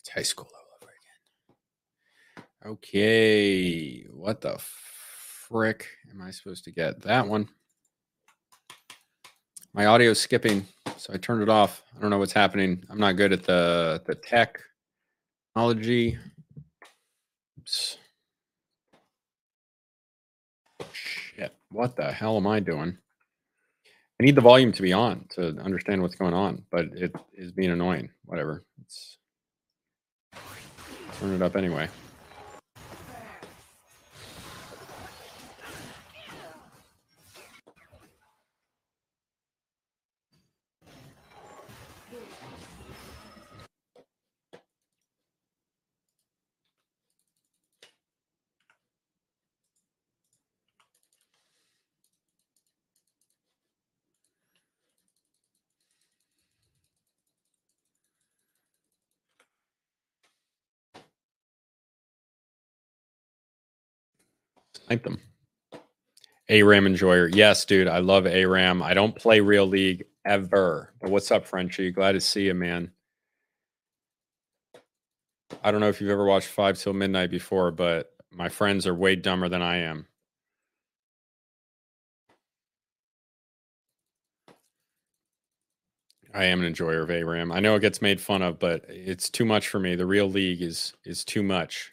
It's 0.00 0.08
high 0.08 0.22
school 0.22 0.48
all 0.54 0.66
over 0.82 0.92
again. 2.64 2.72
Okay, 2.72 4.02
what 4.10 4.40
the 4.40 4.58
frick 4.58 5.86
am 6.10 6.22
I 6.22 6.30
supposed 6.30 6.64
to 6.64 6.72
get? 6.72 7.02
That 7.02 7.26
one. 7.26 7.48
My 9.72 9.86
audio's 9.86 10.20
skipping, 10.20 10.66
so 10.96 11.12
I 11.12 11.16
turned 11.18 11.42
it 11.42 11.48
off. 11.48 11.82
I 11.96 12.00
don't 12.00 12.10
know 12.10 12.18
what's 12.18 12.32
happening. 12.32 12.82
I'm 12.88 12.98
not 12.98 13.16
good 13.16 13.32
at 13.32 13.44
the 13.44 14.02
the 14.06 14.16
technology. 15.54 16.18
Oops. 17.58 17.98
Shit. 20.92 21.54
What 21.70 21.94
the 21.94 22.10
hell 22.10 22.36
am 22.36 22.46
I 22.46 22.58
doing? 22.58 22.96
I 24.20 24.24
need 24.24 24.34
the 24.34 24.40
volume 24.40 24.72
to 24.72 24.82
be 24.82 24.92
on 24.92 25.26
to 25.30 25.56
understand 25.60 26.02
what's 26.02 26.16
going 26.16 26.34
on, 26.34 26.64
but 26.70 26.86
it 26.94 27.14
is 27.34 27.52
being 27.52 27.70
annoying. 27.70 28.10
Whatever. 28.24 28.64
It's 28.82 29.18
turn 31.20 31.34
it 31.34 31.42
up 31.42 31.54
anyway. 31.54 31.90
Snipe 64.90 65.04
them. 65.04 65.20
ARAM 66.48 66.84
enjoyer. 66.84 67.28
Yes, 67.28 67.64
dude. 67.64 67.86
I 67.86 67.98
love 67.98 68.26
ARAM. 68.26 68.82
I 68.82 68.92
don't 68.92 69.14
play 69.14 69.38
Real 69.38 69.66
League 69.66 70.04
ever. 70.24 70.92
But 71.00 71.10
what's 71.10 71.30
up, 71.30 71.46
Frenchie? 71.46 71.92
Glad 71.92 72.12
to 72.12 72.20
see 72.20 72.46
you, 72.46 72.54
man. 72.54 72.90
I 75.62 75.70
don't 75.70 75.80
know 75.80 75.88
if 75.88 76.00
you've 76.00 76.10
ever 76.10 76.24
watched 76.24 76.48
Five 76.48 76.76
Till 76.76 76.92
Midnight 76.92 77.30
before, 77.30 77.70
but 77.70 78.12
my 78.32 78.48
friends 78.48 78.84
are 78.84 78.94
way 78.94 79.14
dumber 79.14 79.48
than 79.48 79.62
I 79.62 79.76
am. 79.76 80.06
I 86.34 86.46
am 86.46 86.58
an 86.58 86.66
enjoyer 86.66 87.02
of 87.02 87.10
ARAM. 87.10 87.52
I 87.52 87.60
know 87.60 87.76
it 87.76 87.80
gets 87.80 88.02
made 88.02 88.20
fun 88.20 88.42
of, 88.42 88.58
but 88.58 88.84
it's 88.88 89.30
too 89.30 89.44
much 89.44 89.68
for 89.68 89.78
me. 89.78 89.94
The 89.94 90.06
real 90.06 90.28
league 90.28 90.62
is 90.62 90.94
is 91.04 91.24
too 91.24 91.44
much. 91.44 91.92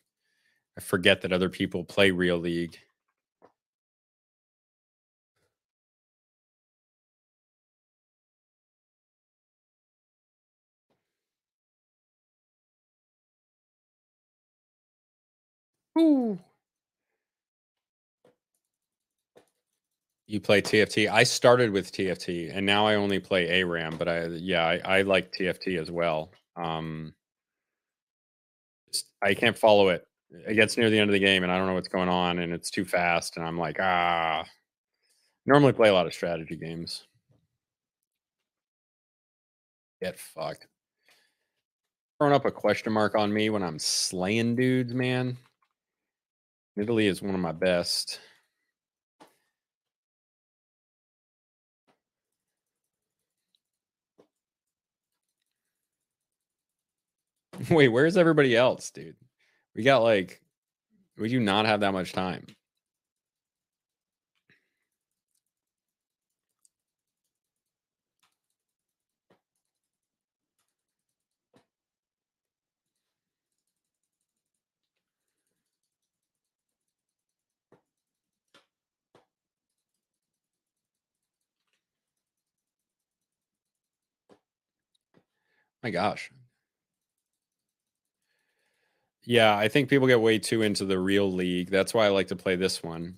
I 0.76 0.82
forget 0.82 1.22
that 1.22 1.34
other 1.34 1.50
people 1.50 1.84
play 1.84 2.10
real 2.10 2.38
league. 2.40 2.80
Ooh. 15.98 16.40
You 20.28 20.42
play 20.42 20.62
TFT. 20.62 21.10
I 21.10 21.24
started 21.24 21.72
with 21.72 21.92
TFT, 21.92 22.52
and 22.54 22.66
now 22.66 22.86
I 22.86 22.96
only 22.96 23.20
play 23.20 23.62
ARAM. 23.62 23.98
But 23.98 24.10
I, 24.10 24.26
yeah, 24.26 24.66
I, 24.66 25.00
I 25.00 25.02
like 25.04 25.32
TFT 25.32 25.80
as 25.80 25.90
well. 25.90 26.32
Um, 26.58 27.14
I 29.22 29.34
can't 29.34 29.58
follow 29.58 29.90
it. 29.90 30.06
It 30.46 30.56
gets 30.56 30.76
near 30.76 30.90
the 30.90 31.00
end 31.00 31.10
of 31.10 31.14
the 31.14 31.20
game, 31.20 31.44
and 31.44 31.52
I 31.52 31.58
don't 31.58 31.68
know 31.68 31.74
what's 31.74 31.88
going 31.88 32.10
on, 32.10 32.40
and 32.40 32.52
it's 32.52 32.70
too 32.70 32.84
fast, 32.84 33.38
and 33.38 33.46
I'm 33.46 33.58
like, 33.58 33.78
ah. 33.80 34.46
Normally 35.46 35.72
play 35.72 35.88
a 35.88 35.94
lot 35.94 36.06
of 36.06 36.14
strategy 36.14 36.58
games. 36.58 37.06
Get 40.02 40.20
fucked. 40.20 40.68
Throwing 42.20 42.34
up 42.34 42.44
a 42.44 42.52
question 42.52 42.92
mark 42.92 43.16
on 43.16 43.32
me 43.32 43.50
when 43.50 43.64
I'm 43.64 43.80
slaying 43.80 44.58
dudes, 44.58 44.94
man. 44.94 45.38
Italy 46.78 47.08
is 47.08 47.22
one 47.22 47.34
of 47.34 47.42
my 47.42 47.52
best. 47.52 48.20
Wait, 57.72 57.88
where's 57.90 58.18
everybody 58.18 58.56
else, 58.56 58.92
dude? 58.92 59.16
We 59.76 59.84
got 59.84 60.04
like, 60.04 60.42
we 61.18 61.30
do 61.30 61.40
not 61.40 61.66
have 61.66 61.80
that 61.80 61.94
much 61.94 62.14
time. 62.14 62.46
My 85.88 85.92
gosh. 85.92 86.30
Yeah, 89.24 89.56
I 89.58 89.70
think 89.70 89.88
people 89.90 90.06
get 90.08 90.20
way 90.20 90.38
too 90.38 90.64
into 90.64 90.84
the 90.84 91.00
real 91.00 91.32
league. 91.32 91.70
That's 91.70 91.94
why 91.94 92.06
I 92.06 92.10
like 92.10 92.28
to 92.28 92.36
play 92.36 92.58
this 92.58 92.84
one 92.84 93.18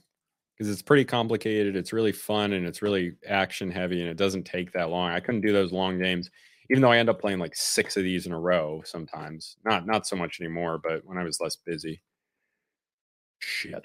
because 0.56 0.72
it's 0.72 0.84
pretty 0.84 1.04
complicated. 1.04 1.76
It's 1.76 1.94
really 1.94 2.12
fun 2.12 2.54
and 2.54 2.68
it's 2.68 2.84
really 2.84 3.16
action 3.28 3.72
heavy 3.72 4.02
and 4.02 4.10
it 4.10 4.18
doesn't 4.18 4.44
take 4.44 4.72
that 4.74 4.92
long. 4.92 5.10
I 5.12 5.20
couldn't 5.20 5.42
do 5.42 5.52
those 5.52 5.72
long 5.74 5.98
games, 6.00 6.30
even 6.70 6.84
though 6.84 6.92
I 6.92 7.00
end 7.00 7.10
up 7.10 7.20
playing 7.20 7.40
like 7.40 7.56
six 7.56 7.98
of 7.98 8.04
these 8.04 8.28
in 8.28 8.34
a 8.34 8.40
row 8.40 8.84
sometimes. 8.86 9.58
Not 9.66 9.88
not 9.88 10.06
so 10.06 10.16
much 10.16 10.40
anymore, 10.40 10.78
but 10.84 11.04
when 11.06 11.18
I 11.18 11.24
was 11.24 11.40
less 11.42 11.56
busy. 11.56 12.04
Shit. 13.40 13.84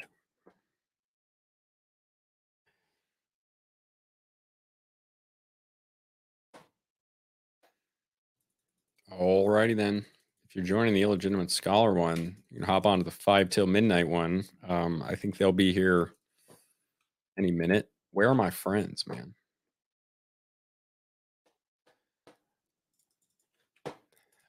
Alrighty 9.18 9.77
then. 9.77 10.05
If 10.44 10.57
you're 10.57 10.64
joining 10.64 10.94
the 10.94 11.03
illegitimate 11.03 11.50
scholar 11.50 11.94
one, 11.94 12.37
you 12.50 12.59
can 12.59 12.66
hop 12.66 12.87
on 12.87 12.98
to 12.98 13.05
the 13.05 13.11
five 13.11 13.50
till 13.50 13.66
midnight 13.66 14.09
one. 14.09 14.44
Um, 14.66 15.05
I 15.07 15.14
think 15.14 15.37
they'll 15.37 15.53
be 15.53 15.72
here 15.72 16.12
any 17.38 17.50
minute. 17.50 17.88
Where 18.12 18.29
are 18.29 18.35
my 18.35 18.50
friends, 18.50 19.07
man? 19.07 19.35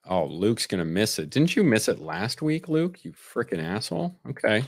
Oh, 0.08 0.26
Luke's 0.26 0.68
gonna 0.68 0.86
miss 0.86 1.18
it. 1.18 1.32
Didn't 1.32 1.56
you 1.56 1.64
miss 1.64 1.88
it 1.88 2.00
last 2.00 2.42
week, 2.42 2.70
Luke? 2.70 3.04
You 3.04 3.12
freaking 3.12 3.64
asshole. 3.64 4.16
Okay. 4.30 4.64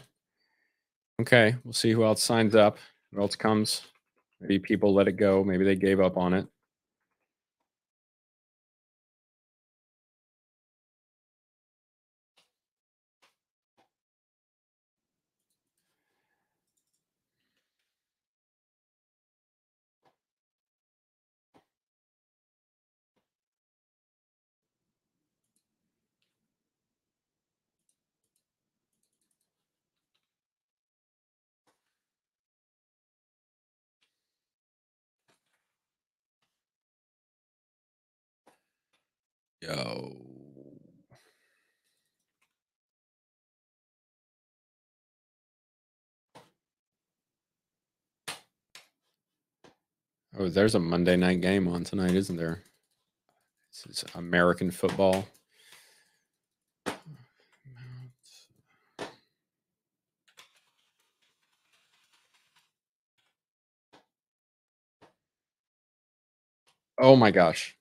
Okay. 1.21 1.55
We'll 1.63 1.73
see 1.73 1.91
who 1.91 2.03
else 2.03 2.23
signs 2.23 2.55
up. 2.55 2.77
Who 3.11 3.21
else 3.21 3.35
comes? 3.35 3.83
Maybe 4.41 4.57
people 4.59 4.93
let 4.93 5.07
it 5.07 5.13
go. 5.13 5.43
Maybe 5.43 5.63
they 5.63 5.75
gave 5.75 5.99
up 5.99 6.17
on 6.17 6.33
it. 6.33 6.47
Yo. 39.67 40.15
Oh, 50.39 50.47
there's 50.47 50.73
a 50.75 50.79
Monday 50.79 51.17
night 51.17 51.41
game 51.41 51.67
on 51.67 51.83
tonight, 51.83 52.15
isn't 52.15 52.37
there? 52.37 52.63
This 53.69 54.03
is 54.03 54.05
American 54.15 54.71
football. 54.71 55.27
Oh 66.97 67.17
my 67.17 67.31
gosh. 67.31 67.77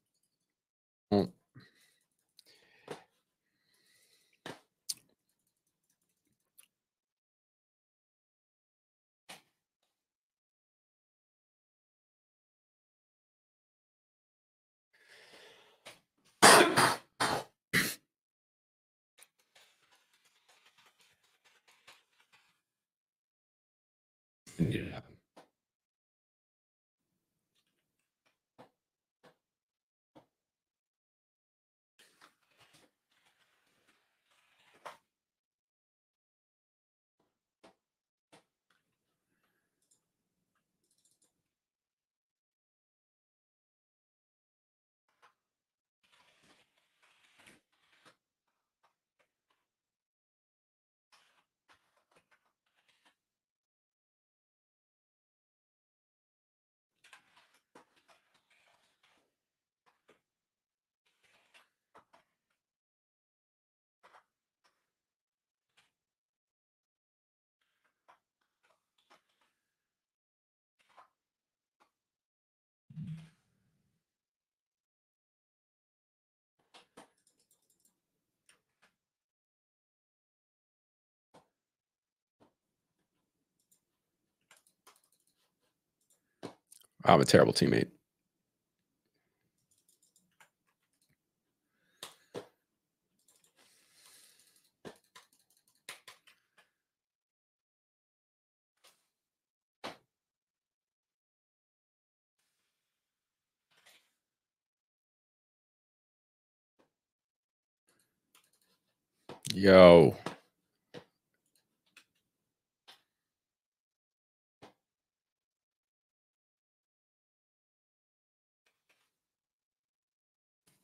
I'm 87.07 87.21
a 87.21 87.25
terrible 87.25 87.53
teammate. 87.55 87.89
Yo. 109.55 110.17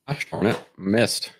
Gosh 0.07 0.29
darn 0.29 0.47
it. 0.47 0.67
Missed. 0.77 1.31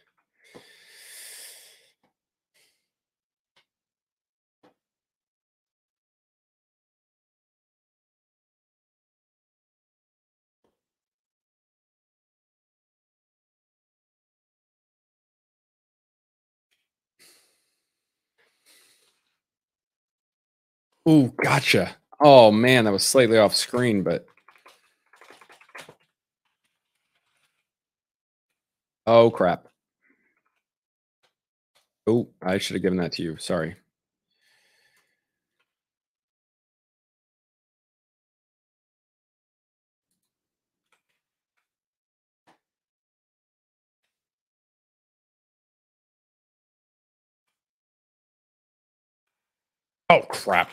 Ooh, 21.07 21.33
gotcha. 21.43 21.95
Oh 22.21 22.51
man, 22.51 22.85
that 22.85 22.91
was 22.93 23.05
slightly 23.05 23.37
off 23.37 23.55
screen, 23.55 24.03
but 24.03 24.25
oh 29.07 29.31
crap. 29.31 29.67
Oh, 32.07 32.29
I 32.41 32.57
should 32.57 32.75
have 32.75 32.83
given 32.83 32.99
that 32.99 33.13
to 33.13 33.23
you. 33.23 33.37
Sorry. 33.37 33.75
Oh 50.09 50.21
crap. 50.21 50.71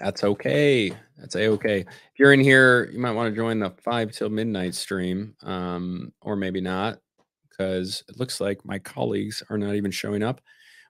That's 0.00 0.24
okay. 0.24 0.92
That's 1.18 1.36
a 1.36 1.48
okay. 1.48 1.80
If 1.80 2.18
you're 2.18 2.32
in 2.32 2.40
here, 2.40 2.90
you 2.92 2.98
might 2.98 3.12
want 3.12 3.30
to 3.32 3.36
join 3.36 3.60
the 3.60 3.70
five 3.84 4.12
till 4.12 4.30
midnight 4.30 4.74
stream, 4.74 5.34
um, 5.42 6.12
or 6.22 6.36
maybe 6.36 6.60
not, 6.60 6.98
because 7.60 8.02
it 8.08 8.18
looks 8.18 8.40
like 8.40 8.64
my 8.64 8.78
colleagues 8.78 9.42
are 9.50 9.58
not 9.58 9.74
even 9.74 9.90
showing 9.90 10.22
up, 10.22 10.40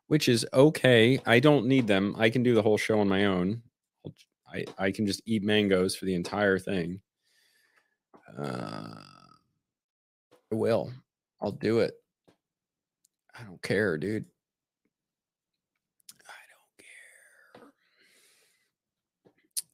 which 0.06 0.28
is 0.28 0.46
okay. 0.52 1.18
I 1.26 1.40
don't 1.40 1.66
need 1.66 1.88
them. 1.88 2.14
I 2.16 2.30
can 2.30 2.44
do 2.44 2.54
the 2.54 2.62
whole 2.62 2.78
show 2.78 3.00
on 3.00 3.08
my 3.08 3.24
own. 3.24 3.62
I 4.52 4.64
I 4.78 4.92
can 4.92 5.04
just 5.04 5.20
eat 5.26 5.42
mangoes 5.42 5.96
for 5.96 6.04
the 6.04 6.14
entire 6.14 6.60
thing. 6.60 7.00
Uh, 8.38 9.02
I 10.52 10.54
will. 10.54 10.92
I'll 11.40 11.50
do 11.50 11.80
it. 11.80 11.94
I 13.36 13.42
don't 13.42 13.60
care, 13.62 13.98
dude. 13.98 14.26
I 16.28 16.40
don't 16.52 17.70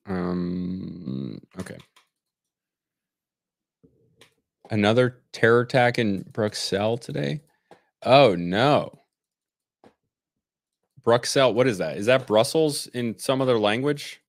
care. 0.06 0.16
Um. 0.16 1.42
Okay. 1.61 1.76
Another 4.70 5.22
terror 5.33 5.61
attack 5.61 5.98
in 5.98 6.24
Bruxelles 6.33 7.00
today. 7.00 7.40
Oh 8.02 8.35
no. 8.35 8.92
Bruxelles. 11.05 11.55
What 11.55 11.66
is 11.68 11.79
that? 11.79 11.96
Is 11.96 12.07
that 12.07 12.26
Brussels 12.26 12.88
in 12.88 13.18
some 13.18 13.40
other 13.40 13.59
language? 13.59 14.20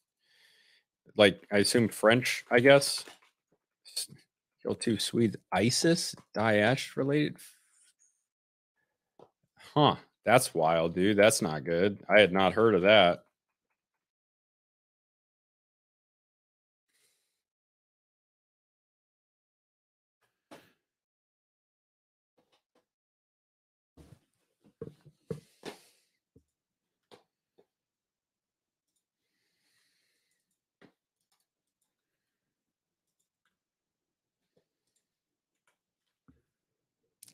Like 1.15 1.46
I 1.52 1.58
assume 1.60 1.90
French. 1.90 2.46
I 2.52 2.60
guess. 2.60 3.04
Kill 4.62 4.75
two 4.75 5.00
Swedes. 5.00 5.38
ISIS. 5.52 6.15
Daesh 6.35 6.96
related. 6.96 7.38
Huh. 9.73 9.96
That's 10.25 10.54
wild, 10.54 10.94
dude. 10.94 11.17
That's 11.17 11.42
not 11.42 11.63
good. 11.63 12.00
I 12.10 12.19
had 12.19 12.33
not 12.33 12.54
heard 12.54 12.75
of 12.75 12.81
that. 12.81 13.23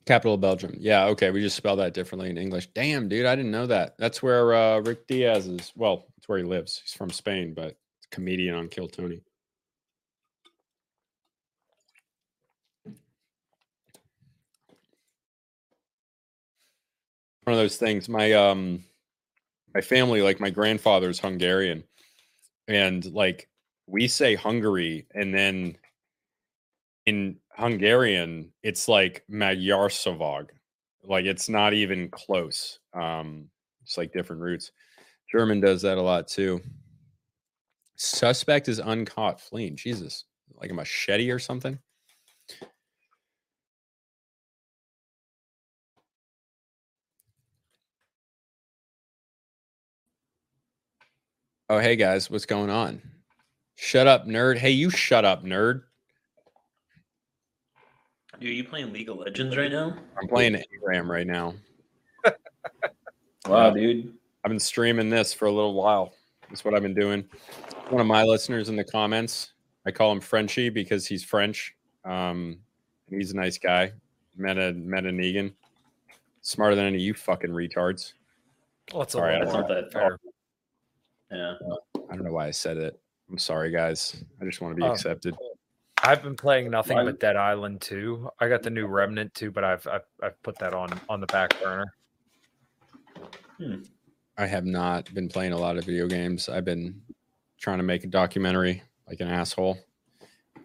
Capital 0.06 0.34
of 0.34 0.42
Belgium. 0.42 0.76
Yeah, 0.78 1.06
okay. 1.08 1.32
We 1.32 1.42
just 1.42 1.56
spell 1.56 1.78
that 1.78 1.94
differently 1.94 2.30
in 2.30 2.38
English. 2.38 2.68
Damn, 2.74 3.08
dude, 3.08 3.26
I 3.26 3.36
didn't 3.36 3.52
know 3.52 3.68
that. 3.68 3.98
That's 3.98 4.22
where 4.22 4.54
uh, 4.54 4.80
Rick 4.80 5.08
Diaz 5.08 5.48
is. 5.48 5.72
Well, 5.76 6.08
it's 6.18 6.28
where 6.28 6.38
he 6.38 6.44
lives. 6.44 6.82
He's 6.84 6.94
from 6.94 7.10
Spain, 7.10 7.54
but 7.54 7.78
comedian 8.12 8.56
on 8.56 8.68
Kill 8.68 8.88
Tony. 8.88 9.22
One 17.46 17.54
of 17.54 17.58
those 17.58 17.78
things. 17.78 18.08
My 18.10 18.34
um, 18.34 18.84
my 19.74 19.82
family, 19.82 20.22
like 20.22 20.40
my 20.40 20.50
grandfather's 20.50 21.20
Hungarian, 21.20 21.84
and 22.68 23.06
like 23.14 23.50
we 23.88 24.08
say 24.08 24.36
Hungary, 24.36 25.08
and 25.14 25.34
then 25.34 25.76
in 27.06 27.38
Hungarian, 27.58 28.52
it's 28.64 28.88
like 28.88 29.24
Magyar 29.30 29.90
Magyarország. 29.90 30.48
Like 31.04 31.26
it's 31.26 31.50
not 31.50 31.74
even 31.74 32.10
close. 32.10 32.80
Um, 32.94 33.50
it's 33.84 33.98
like 33.98 34.14
different 34.14 34.42
roots. 34.42 34.72
German 35.30 35.60
does 35.60 35.82
that 35.82 35.98
a 35.98 36.02
lot 36.02 36.28
too. 36.28 36.62
Suspect 37.96 38.68
is 38.70 38.80
uncaught 38.80 39.40
fleeing. 39.40 39.76
Jesus, 39.76 40.26
like 40.56 40.72
a 40.72 40.74
machete 40.74 41.30
or 41.30 41.40
something. 41.40 41.78
Oh, 51.70 51.80
hey 51.80 51.96
guys, 51.96 52.30
what's 52.30 52.46
going 52.46 52.70
on? 52.70 53.02
Shut 53.76 54.06
up, 54.06 54.28
nerd. 54.28 54.58
Hey, 54.58 54.72
you 54.72 54.90
shut 54.90 55.26
up, 55.26 55.44
nerd. 55.44 55.84
Dude, 58.44 58.52
are 58.52 58.56
you 58.56 58.64
playing 58.66 58.92
League 58.92 59.08
of 59.08 59.20
Legends 59.20 59.56
right 59.56 59.72
now? 59.72 59.96
I'm 60.22 60.28
playing 60.28 60.62
Aram 60.84 61.10
right 61.10 61.26
now. 61.26 61.54
Wow, 63.48 63.70
dude. 63.70 64.14
I've 64.44 64.50
been 64.50 64.60
streaming 64.60 65.10
this 65.10 65.34
for 65.34 65.46
a 65.46 65.52
little 65.52 65.74
while. 65.74 66.14
That's 66.50 66.66
what 66.66 66.74
I've 66.74 66.82
been 66.82 66.94
doing. 66.94 67.24
One 67.88 68.02
of 68.02 68.08
my 68.08 68.26
listeners 68.26 68.68
in 68.68 68.76
the 68.76 68.84
comments, 68.84 69.54
I 69.86 69.92
call 69.92 70.12
him 70.12 70.20
Frenchie 70.20 70.68
because 70.68 71.08
he's 71.08 71.24
French. 71.24 71.74
Um, 72.04 72.58
and 73.10 73.22
he's 73.22 73.32
a 73.32 73.36
nice 73.38 73.58
guy. 73.58 73.94
Meta 74.36 74.74
Meta 74.74 75.08
Negan. 75.08 75.54
Smarter 76.42 76.76
than 76.76 76.88
any 76.88 76.98
of 76.98 77.02
you 77.02 77.14
fucking 77.14 77.52
retards. 77.52 78.12
What's 78.92 79.14
Sorry, 79.14 79.38
I 79.38 79.40
That's 79.40 79.54
don't 79.54 79.62
not 79.62 79.70
that 79.70 79.94
fair. 79.94 80.20
Yeah. 81.32 81.54
I 82.12 82.16
don't 82.18 82.26
know 82.26 82.34
why 82.34 82.48
I 82.48 82.52
said 82.52 82.76
it. 82.76 83.00
I'm 83.30 83.38
sorry, 83.38 83.72
guys. 83.72 84.22
I 84.42 84.44
just 84.44 84.60
want 84.60 84.76
to 84.76 84.82
be 84.82 84.86
Oh. 84.86 84.92
accepted. 84.92 85.34
I've 86.04 86.22
been 86.22 86.36
playing 86.36 86.70
nothing 86.70 86.98
but 86.98 87.20
Dead 87.20 87.36
Island 87.38 87.82
2. 87.82 88.30
I 88.40 88.50
got 88.50 88.62
the 88.62 88.70
new 88.70 88.88
Remnant 88.88 89.34
2, 89.36 89.52
but 89.52 89.64
I've 89.64 89.88
I've, 89.88 90.06
I've 90.22 90.44
put 90.44 90.58
that 90.60 90.74
on 90.74 91.00
on 91.10 91.22
the 91.22 91.28
back 91.28 91.60
burner. 91.62 91.86
I 94.38 94.46
have 94.46 94.66
not 94.66 95.14
been 95.14 95.30
playing 95.30 95.54
a 95.54 95.58
lot 95.58 95.78
of 95.78 95.86
video 95.86 96.08
games. 96.08 96.50
I've 96.50 96.66
been 96.66 97.02
trying 97.60 97.78
to 97.78 97.84
make 97.84 98.04
a 98.04 98.08
documentary 98.08 98.84
like 99.08 99.22
an 99.22 99.28
asshole. 99.30 99.78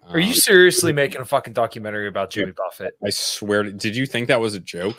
Are 0.08 0.18
you 0.18 0.28
Um, 0.30 0.34
seriously 0.34 0.92
making 0.94 1.20
a 1.20 1.24
fucking 1.24 1.52
documentary 1.52 2.08
about 2.08 2.30
Jimmy 2.30 2.52
Buffett? 2.52 2.94
I 3.04 3.10
swear. 3.10 3.62
To, 3.62 3.72
did 3.72 3.94
you 3.94 4.06
think 4.06 4.28
that 4.28 4.40
was 4.40 4.54
a 4.54 4.60
joke? 4.60 4.96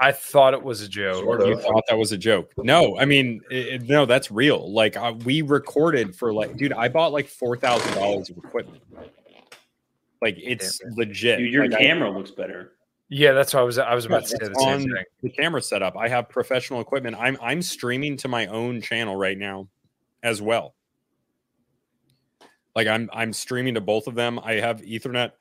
I 0.00 0.10
thought 0.10 0.54
it 0.54 0.62
was 0.62 0.80
a 0.82 0.88
joke. 0.88 1.22
Sort 1.22 1.46
You 1.46 1.56
thought 1.56 1.84
that 1.88 1.96
was 1.96 2.10
a 2.10 2.18
joke? 2.18 2.52
No, 2.58 2.98
I 2.98 3.04
mean, 3.04 3.40
it, 3.48 3.66
it- 3.66 3.82
no, 3.88 4.04
that's 4.06 4.30
real. 4.30 4.70
Like 4.72 4.96
uh, 4.96 5.14
we 5.24 5.42
recorded 5.42 6.16
for 6.16 6.32
like, 6.32 6.56
dude, 6.56 6.72
I 6.72 6.88
bought 6.88 7.12
like 7.12 7.28
four 7.28 7.56
thousand 7.56 7.94
dollars 7.94 8.28
of 8.28 8.36
equipment. 8.38 8.82
Like 10.24 10.36
it's 10.38 10.80
legit. 10.96 11.38
Dude, 11.38 11.52
your 11.52 11.68
Like, 11.68 11.78
I- 11.78 11.82
camera 11.84 12.10
looks 12.10 12.30
better. 12.32 12.72
Yeah, 13.10 13.32
that's 13.32 13.52
what 13.54 13.60
I 13.60 13.62
was 13.64 13.78
I 13.78 13.94
was 13.94 14.06
about 14.06 14.22
to 14.22 14.28
say 14.28 14.38
the 14.40 14.54
same 14.58 14.68
on 14.68 14.78
thing. 14.80 15.04
the 15.22 15.28
camera 15.30 15.60
setup. 15.62 15.96
I 15.96 16.08
have 16.08 16.28
professional 16.30 16.80
equipment. 16.80 17.14
I'm 17.20 17.36
I'm 17.42 17.60
streaming 17.62 18.16
to 18.16 18.28
my 18.28 18.46
own 18.46 18.80
channel 18.80 19.14
right 19.14 19.36
now, 19.38 19.68
as 20.22 20.40
well. 20.42 20.74
Like 22.74 22.86
I'm 22.88 23.08
I'm 23.12 23.32
streaming 23.32 23.74
to 23.74 23.80
both 23.80 24.06
of 24.06 24.14
them. 24.14 24.38
I 24.42 24.54
have 24.54 24.80
Ethernet 24.80 25.32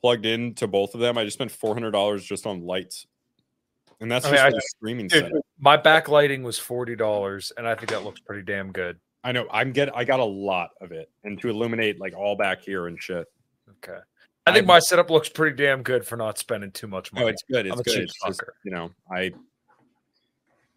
plugged 0.00 0.26
in 0.26 0.54
to 0.54 0.66
both 0.66 0.94
of 0.94 1.00
them. 1.00 1.16
I 1.18 1.24
just 1.24 1.34
spent 1.34 1.50
four 1.50 1.74
hundred 1.74 1.92
dollars 1.92 2.24
just 2.24 2.46
on 2.46 2.64
lights, 2.64 3.06
and 4.00 4.10
that's 4.10 4.24
I 4.24 4.30
just 4.30 4.32
mean, 4.32 4.40
for 4.40 4.46
I- 4.46 4.50
the 4.58 4.62
streaming 4.76 5.08
Dude, 5.08 5.24
setup. 5.24 5.42
my 5.58 5.76
backlighting 5.76 6.42
was 6.42 6.58
forty 6.58 6.96
dollars, 6.96 7.52
and 7.56 7.68
I 7.68 7.74
think 7.74 7.90
that 7.90 8.04
looks 8.04 8.20
pretty 8.20 8.42
damn 8.42 8.72
good. 8.72 8.98
I 9.22 9.30
know 9.32 9.46
I'm 9.52 9.70
get 9.72 9.94
I 9.96 10.04
got 10.04 10.18
a 10.18 10.24
lot 10.24 10.70
of 10.80 10.90
it, 10.92 11.08
and 11.22 11.38
to 11.42 11.48
illuminate 11.50 12.00
like 12.00 12.16
all 12.16 12.34
back 12.36 12.62
here 12.62 12.86
and 12.88 13.00
shit. 13.00 13.26
Okay. 13.84 13.98
I 14.46 14.50
think 14.52 14.62
I'm- 14.64 14.66
my 14.66 14.78
setup 14.80 15.10
looks 15.10 15.28
pretty 15.28 15.56
damn 15.56 15.82
good 15.82 16.06
for 16.06 16.16
not 16.16 16.36
spending 16.38 16.72
too 16.72 16.88
much 16.88 17.12
money. 17.12 17.26
Oh, 17.26 17.28
it's 17.28 17.42
good. 17.50 17.66
It's 17.66 17.76
I'm 17.76 17.82
good. 17.82 18.02
It's 18.02 18.18
just, 18.26 18.42
you 18.64 18.70
know, 18.72 18.90
I 19.10 19.32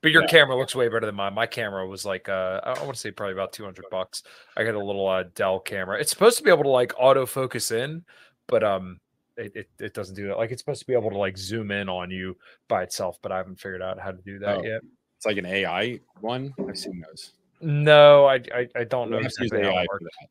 But 0.02 0.12
your 0.12 0.22
Yeah. 0.24 0.28
camera 0.28 0.56
looks 0.56 0.76
way 0.76 0.88
better 0.88 1.08
than 1.08 1.16
mine. 1.16 1.34
My 1.34 1.48
camera 1.48 1.88
was 1.88 2.06
like 2.06 2.30
uh 2.30 2.62
I 2.64 2.74
want 2.84 2.94
to 2.94 3.00
say 3.00 3.10
probably 3.10 3.34
about 3.34 3.54
200 3.54 3.86
bucks. 3.90 4.22
I 4.56 4.64
got 4.64 4.76
a 4.76 4.80
little 4.80 5.08
uh, 5.08 5.24
Dell 5.34 5.60
camera. 5.60 6.00
It's 6.00 6.12
supposed 6.12 6.38
to 6.38 6.44
be 6.44 6.52
able 6.52 6.62
to 6.64 6.70
like 6.70 6.94
autofocus 6.94 7.72
in, 7.72 8.06
but 8.48 8.64
um 8.64 9.00
it, 9.36 9.52
it, 9.56 9.70
it 9.80 9.94
doesn't 9.96 10.14
do 10.16 10.28
that. 10.28 10.38
Like 10.38 10.52
it's 10.52 10.62
supposed 10.62 10.82
to 10.82 10.86
be 10.86 10.94
able 10.94 11.10
to 11.10 11.18
like 11.18 11.38
zoom 11.40 11.72
in 11.72 11.90
on 11.90 12.12
you 12.12 12.38
by 12.68 12.84
itself, 12.84 13.18
but 13.24 13.32
I 13.32 13.38
haven't 13.38 13.56
figured 13.60 13.82
out 13.82 14.00
how 14.00 14.12
to 14.12 14.22
do 14.22 14.38
that 14.40 14.60
Oh. 14.60 14.64
yet. 14.64 14.82
it's 15.18 15.26
like 15.26 15.38
an 15.38 15.46
AI 15.48 16.00
one. 16.22 16.54
I've 16.70 16.78
seen 16.78 17.02
those. 17.02 17.34
No, 17.62 18.26
I 18.26 18.36
I, 18.54 18.68
I 18.76 18.84
don't 18.84 19.10
know 19.10 19.18
You 19.18 19.24
have 19.24 19.32
to 19.32 19.44
use 19.44 19.52
exactly 19.52 19.76
AI 19.76 19.86
that, 19.90 20.30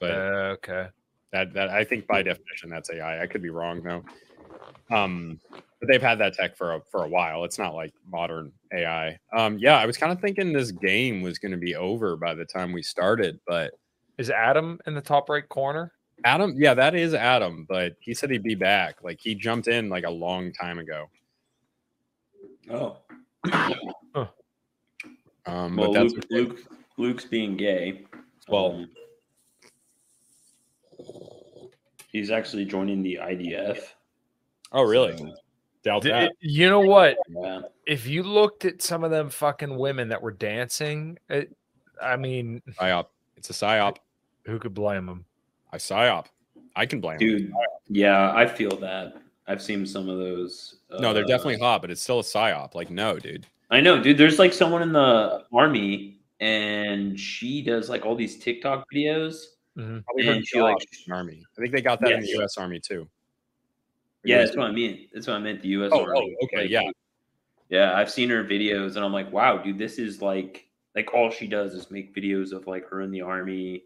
but 0.00 0.10
Uh, 0.10 0.52
okay. 0.58 0.88
That 1.34 1.52
that 1.52 1.68
I 1.68 1.84
think 1.84 2.06
by 2.06 2.22
definition 2.22 2.70
that's 2.70 2.90
AI. 2.90 3.20
I 3.22 3.26
could 3.26 3.42
be 3.42 3.50
wrong 3.50 3.82
though. 3.82 4.04
Um, 4.94 5.40
but 5.50 5.88
they've 5.90 6.00
had 6.00 6.18
that 6.20 6.34
tech 6.34 6.56
for 6.56 6.74
a 6.74 6.80
for 6.90 7.04
a 7.04 7.08
while. 7.08 7.44
It's 7.44 7.58
not 7.58 7.74
like 7.74 7.92
modern 8.10 8.52
AI. 8.72 9.18
Um, 9.36 9.58
yeah, 9.58 9.76
I 9.78 9.84
was 9.84 9.96
kind 9.96 10.12
of 10.12 10.20
thinking 10.20 10.52
this 10.52 10.70
game 10.70 11.22
was 11.22 11.38
going 11.38 11.50
to 11.52 11.58
be 11.58 11.74
over 11.74 12.16
by 12.16 12.34
the 12.34 12.44
time 12.44 12.72
we 12.72 12.82
started, 12.82 13.40
but 13.46 13.72
Is 14.16 14.30
Adam 14.30 14.78
in 14.86 14.94
the 14.94 15.00
top 15.00 15.28
right 15.28 15.46
corner? 15.48 15.92
Adam, 16.24 16.54
yeah, 16.56 16.72
that 16.72 16.94
is 16.94 17.12
Adam, 17.12 17.66
but 17.68 17.96
he 18.00 18.14
said 18.14 18.30
he'd 18.30 18.44
be 18.44 18.54
back. 18.54 19.02
Like 19.02 19.18
he 19.20 19.34
jumped 19.34 19.66
in 19.66 19.88
like 19.88 20.04
a 20.04 20.10
long 20.10 20.52
time 20.52 20.78
ago. 20.78 21.06
Oh, 22.70 22.98
Um, 25.46 25.76
well, 25.76 25.92
but 25.92 25.92
that's 25.92 26.14
Luke, 26.14 26.26
Luke, 26.30 26.58
Luke's 26.96 27.24
being 27.26 27.56
gay. 27.56 28.04
Well- 28.48 28.72
um, 28.76 28.88
he's 32.14 32.30
actually 32.30 32.64
joining 32.64 33.02
the 33.02 33.18
IDF. 33.20 33.80
oh 34.72 34.82
really? 34.82 35.18
so, 35.18 35.34
Doubt 35.82 36.02
D- 36.02 36.08
that. 36.08 36.32
you 36.40 36.70
know 36.70 36.80
what? 36.80 37.18
yeah. 37.28 37.60
If 37.86 38.06
you 38.06 38.22
looked 38.22 38.64
at 38.64 38.80
some 38.80 39.04
of 39.04 39.10
them 39.10 39.28
fucking 39.28 39.76
women 39.76 40.08
that 40.08 40.22
were 40.22 40.30
dancing, 40.30 41.18
it, 41.28 41.54
I 42.02 42.16
mean, 42.16 42.62
Psyop. 42.80 43.08
It's 43.36 43.50
a 43.50 43.52
psyop. 43.52 43.98
who 44.46 44.58
could 44.58 44.72
blame 44.72 45.04
them? 45.04 45.26
I 45.70 45.76
psyop. 45.76 46.26
I 46.74 46.86
can 46.86 47.02
blame. 47.02 47.20
him. 47.20 47.28
Dude, 47.28 47.52
yeah, 47.88 48.32
I 48.34 48.46
feel 48.46 48.74
that. 48.78 49.14
I've 49.46 49.60
seen 49.60 49.84
some 49.84 50.08
of 50.08 50.16
those. 50.16 50.76
No, 50.98 51.12
they're 51.12 51.24
uh, 51.24 51.26
definitely 51.26 51.58
hot, 51.58 51.82
but 51.82 51.90
it's 51.90 52.00
still 52.00 52.20
a 52.20 52.22
psyop. 52.22 52.74
Like, 52.74 52.90
no, 52.90 53.18
dude. 53.18 53.46
I 53.70 53.80
know, 53.80 54.02
dude. 54.02 54.16
There's 54.16 54.38
like 54.38 54.54
someone 54.54 54.80
in 54.80 54.92
the 54.94 55.44
army, 55.52 56.20
and 56.40 57.20
she 57.20 57.60
does 57.62 57.90
like 57.90 58.06
all 58.06 58.14
these 58.16 58.38
TikTok 58.38 58.86
videos. 58.90 59.44
Probably 59.76 60.28
And 60.28 60.46
she, 60.46 60.60
like, 60.60 60.78
jobs 60.78 60.86
in 60.92 61.10
the 61.10 61.14
army. 61.16 61.42
I 61.56 61.60
think 61.60 61.74
they 61.74 61.80
got 61.82 62.00
that 62.00 62.12
in 62.12 62.20
the 62.20 62.28
U.S. 62.30 62.56
Army 62.56 62.80
too. 62.80 63.08
Yeah, 64.24 64.38
that's 64.38 64.56
what 64.56 64.66
I 64.68 64.72
mean. 64.72 65.08
That's 65.12 65.26
what 65.26 65.36
I 65.36 65.38
meant. 65.40 65.60
The 65.62 65.68
U.S. 65.68 65.90
Oh, 65.92 66.02
Army. 66.04 66.36
oh, 66.40 66.44
okay, 66.44 66.62
Like, 66.62 66.70
yeah. 66.70 66.90
yeah. 67.68 67.94
I've 67.94 68.10
seen 68.10 68.30
her 68.30 68.42
videos, 68.44 68.96
and 68.96 69.04
I'm 69.04 69.12
like, 69.12 69.30
wow, 69.32 69.58
dude, 69.58 69.76
this 69.78 69.98
is 69.98 70.22
like, 70.22 70.66
like 70.94 71.12
all 71.12 71.30
she 71.30 71.46
does 71.46 71.74
is 71.74 71.90
make 71.90 72.14
videos 72.14 72.52
of 72.52 72.66
like 72.66 72.88
her 72.88 73.02
in 73.02 73.10
the 73.10 73.20
army, 73.20 73.84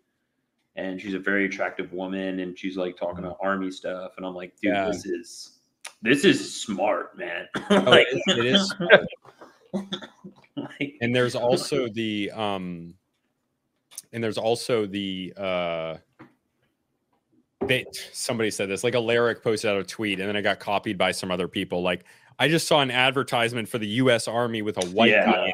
and 0.76 1.00
she's 1.00 1.14
a 1.14 1.18
very 1.18 1.46
attractive 1.46 1.92
woman, 1.92 2.38
and 2.40 2.56
she's 2.56 2.76
like 2.76 2.96
talking 2.96 3.24
about 3.24 3.38
army 3.42 3.70
stuff, 3.70 4.12
and 4.16 4.24
I'm 4.26 4.34
like, 4.34 4.52
dude, 4.62 4.74
Yeah. 4.74 4.86
this 4.86 5.06
is, 5.06 5.58
this 6.02 6.24
is 6.24 6.62
smart, 6.62 7.18
man. 7.18 7.48
Oh, 7.70 7.76
like, 7.80 8.06
it 8.12 8.44
is- 8.46 8.74
like, 10.56 10.94
and 11.00 11.14
there's 11.14 11.34
also 11.34 11.88
the 11.88 12.30
um 12.32 12.94
and 14.12 14.22
there's 14.22 14.38
also 14.38 14.86
the 14.86 15.32
uh 15.36 15.96
they 17.66 17.84
somebody 18.12 18.50
said 18.50 18.68
this 18.68 18.84
like 18.84 18.94
a 18.94 19.00
lyric 19.00 19.42
posted 19.42 19.70
out 19.70 19.78
a 19.78 19.84
tweet 19.84 20.20
and 20.20 20.28
then 20.28 20.36
it 20.36 20.42
got 20.42 20.58
copied 20.58 20.96
by 20.96 21.10
some 21.12 21.30
other 21.30 21.48
people. 21.48 21.82
Like 21.82 22.04
i 22.38 22.48
just 22.48 22.68
saw 22.68 22.80
an 22.80 22.90
advertisement 22.90 23.68
for 23.68 23.78
the 23.78 23.86
u.s 23.86 24.28
army 24.28 24.62
with 24.62 24.82
a 24.82 24.86
white 24.90 25.10
Yeah. 25.10 25.24
guy 25.26 25.52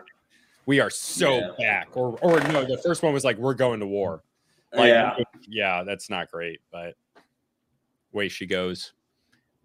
we 0.67 0.81
are 0.81 0.91
so 0.91 1.39
Yeah. 1.39 1.51
back. 1.59 1.97
Or 1.97 2.19
or 2.23 2.41
no 2.53 2.65
the 2.65 2.79
first 2.85 3.03
one 3.03 3.13
was 3.13 3.25
like 3.25 3.37
we're 3.39 3.55
going 3.55 3.81
to 3.81 3.87
war. 3.87 4.23
Like, 4.73 4.89
yeah, 4.89 5.17
yeah 5.49 5.83
that's 5.85 6.09
not 6.11 6.31
great 6.31 6.61
but 6.71 6.95
way 8.13 8.29
she 8.29 8.47
goes. 8.47 8.93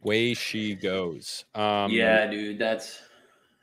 Way 0.01 0.33
she 0.33 0.75
goes. 0.75 1.45
Um 1.53 1.91
yeah, 1.91 2.25
dude, 2.25 2.57
that's 2.57 3.01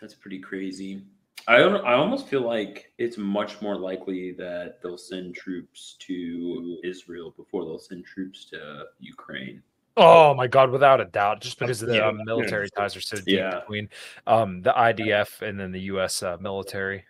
that's 0.00 0.14
pretty 0.14 0.38
crazy. 0.38 1.02
I 1.48 1.58
don't. 1.58 1.84
I 1.84 1.94
almost 1.94 2.26
feel 2.26 2.40
like 2.40 2.92
it's 2.98 3.16
much 3.18 3.62
more 3.62 3.76
likely 3.76 4.32
that 4.32 4.82
they'll 4.82 4.98
send 4.98 5.34
troops 5.34 5.96
to 6.00 6.78
Israel 6.82 7.32
before 7.36 7.64
they'll 7.64 7.78
send 7.78 8.04
troops 8.04 8.46
to 8.46 8.84
Ukraine. 8.98 9.62
Oh 9.96 10.34
my 10.34 10.46
god, 10.46 10.70
without 10.70 11.00
a 11.00 11.04
doubt, 11.06 11.40
just 11.40 11.58
because 11.58 11.82
of 11.82 11.88
the 11.88 11.96
Yeah, 11.96 12.08
um, 12.08 12.18
military 12.24 12.68
ties 12.76 12.96
are 12.96 13.00
so 13.00 13.16
deep 13.16 13.38
Yeah. 13.38 13.60
between 13.60 13.88
um, 14.26 14.60
the 14.60 14.72
IDF 14.72 15.40
and 15.40 15.58
then 15.58 15.72
the 15.72 15.80
U.S. 15.82 16.22
Uh, 16.22 16.36
military. 16.40 17.04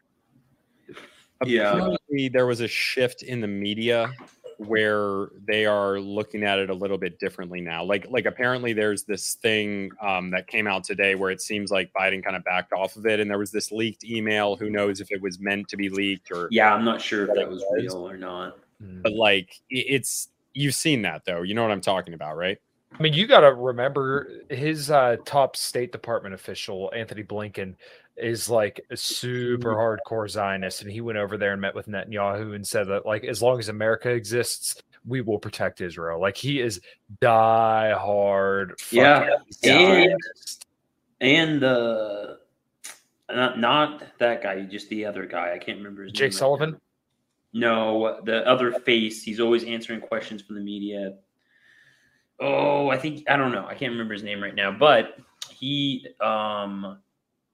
Yeah. 1.44 1.72
apparently 1.72 2.28
there 2.28 2.46
was 2.46 2.60
a 2.60 2.68
shift 2.68 3.22
in 3.22 3.40
the 3.40 3.46
media 3.48 4.10
where 4.58 5.28
they 5.46 5.66
are 5.66 6.00
looking 6.00 6.42
at 6.42 6.58
it 6.58 6.70
a 6.70 6.74
little 6.74 6.98
bit 6.98 7.18
differently 7.18 7.60
now 7.60 7.84
like 7.84 8.06
like 8.10 8.26
apparently 8.26 8.72
there's 8.72 9.04
this 9.04 9.34
thing 9.34 9.90
um, 10.00 10.30
that 10.30 10.46
came 10.46 10.66
out 10.66 10.84
today 10.84 11.14
where 11.14 11.30
it 11.30 11.40
seems 11.40 11.70
like 11.70 11.90
biden 11.92 12.22
kind 12.22 12.36
of 12.36 12.44
backed 12.44 12.72
off 12.72 12.96
of 12.96 13.06
it 13.06 13.20
and 13.20 13.30
there 13.30 13.38
was 13.38 13.50
this 13.50 13.70
leaked 13.70 14.04
email 14.04 14.56
who 14.56 14.70
knows 14.70 15.00
if 15.00 15.10
it 15.10 15.20
was 15.20 15.38
meant 15.38 15.68
to 15.68 15.76
be 15.76 15.88
leaked 15.88 16.30
or 16.30 16.48
Yeah, 16.50 16.72
I'm 16.74 16.84
not 16.84 17.00
sure 17.00 17.28
if 17.28 17.34
that 17.34 17.48
was 17.48 17.64
real 17.72 18.08
or 18.08 18.16
not. 18.16 18.58
Mm. 18.82 19.02
but 19.02 19.12
like 19.12 19.58
it's 19.70 20.28
you've 20.52 20.74
seen 20.74 21.00
that 21.02 21.24
though 21.24 21.40
you 21.40 21.54
know 21.54 21.62
what 21.62 21.70
i'm 21.70 21.80
talking 21.80 22.12
about 22.12 22.36
right 22.36 22.58
I 22.98 23.02
mean, 23.02 23.12
you 23.12 23.26
got 23.26 23.40
to 23.40 23.52
remember 23.52 24.30
his 24.48 24.90
uh, 24.90 25.16
top 25.26 25.54
State 25.54 25.92
Department 25.92 26.34
official, 26.34 26.90
Antony 26.94 27.24
Blinken, 27.24 27.74
is 28.16 28.48
like 28.48 28.80
a 28.90 28.96
super 28.96 29.74
hardcore 29.74 30.28
Zionist, 30.28 30.82
and 30.82 30.90
he 30.90 31.00
went 31.00 31.18
over 31.18 31.36
there 31.36 31.52
and 31.52 31.60
met 31.60 31.74
with 31.74 31.86
Netanyahu 31.86 32.54
and 32.54 32.66
said 32.66 32.88
that 32.88 33.06
like 33.06 33.24
as 33.24 33.42
long 33.42 33.58
as 33.58 33.68
America 33.68 34.10
exists, 34.10 34.82
we 35.06 35.20
will 35.20 35.38
protect 35.38 35.80
Israel. 35.80 36.20
Like 36.20 36.36
he 36.36 36.60
is 36.60 36.80
die 37.20 37.92
hard. 37.92 38.78
Yeah, 38.90 39.36
and 39.62 40.16
Zionist. 40.18 40.66
and 41.20 41.60
the 41.60 42.38
not 43.30 43.58
not 43.58 44.04
that 44.18 44.42
guy, 44.42 44.60
just 44.62 44.88
the 44.88 45.04
other 45.04 45.26
guy. 45.26 45.52
I 45.54 45.58
can't 45.58 45.78
remember 45.78 46.04
his 46.04 46.12
name. 46.12 46.18
Jake 46.18 46.32
Sullivan. 46.32 46.72
now. 46.72 46.78
No, 47.52 48.20
the 48.24 48.46
other 48.46 48.72
face. 48.72 49.22
He's 49.22 49.40
always 49.40 49.64
answering 49.64 50.00
questions 50.00 50.42
from 50.42 50.56
the 50.56 50.62
media. 50.62 51.14
Oh, 52.38 52.90
I 52.90 52.98
think 52.98 53.28
I 53.30 53.36
don't 53.36 53.52
know. 53.52 53.66
I 53.66 53.74
can't 53.74 53.92
remember 53.92 54.12
his 54.12 54.22
name 54.22 54.42
right 54.42 54.54
now, 54.54 54.70
but 54.70 55.16
he 55.50 56.06
um 56.20 56.98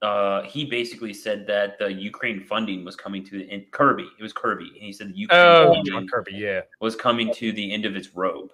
uh 0.03 0.41
he 0.43 0.65
basically 0.65 1.13
said 1.13 1.47
that 1.47 1.79
the 1.79 1.91
Ukraine 1.91 2.39
funding 2.43 2.83
was 2.85 2.95
coming 2.95 3.23
to 3.25 3.37
the 3.39 3.49
end. 3.49 3.71
Kirby. 3.71 4.07
It 4.19 4.23
was 4.23 4.33
Kirby, 4.33 4.67
and 4.75 4.83
he 4.83 4.93
said 4.93 5.09
the 5.09 5.15
Ukraine 5.17 5.39
Oh, 5.41 5.81
John 5.85 6.07
Kirby. 6.07 6.33
Yeah. 6.33 6.61
was 6.81 6.95
coming 6.95 7.33
to 7.35 7.51
the 7.53 7.73
end 7.73 7.85
of 7.85 7.95
its 7.95 8.13
rope. 8.15 8.51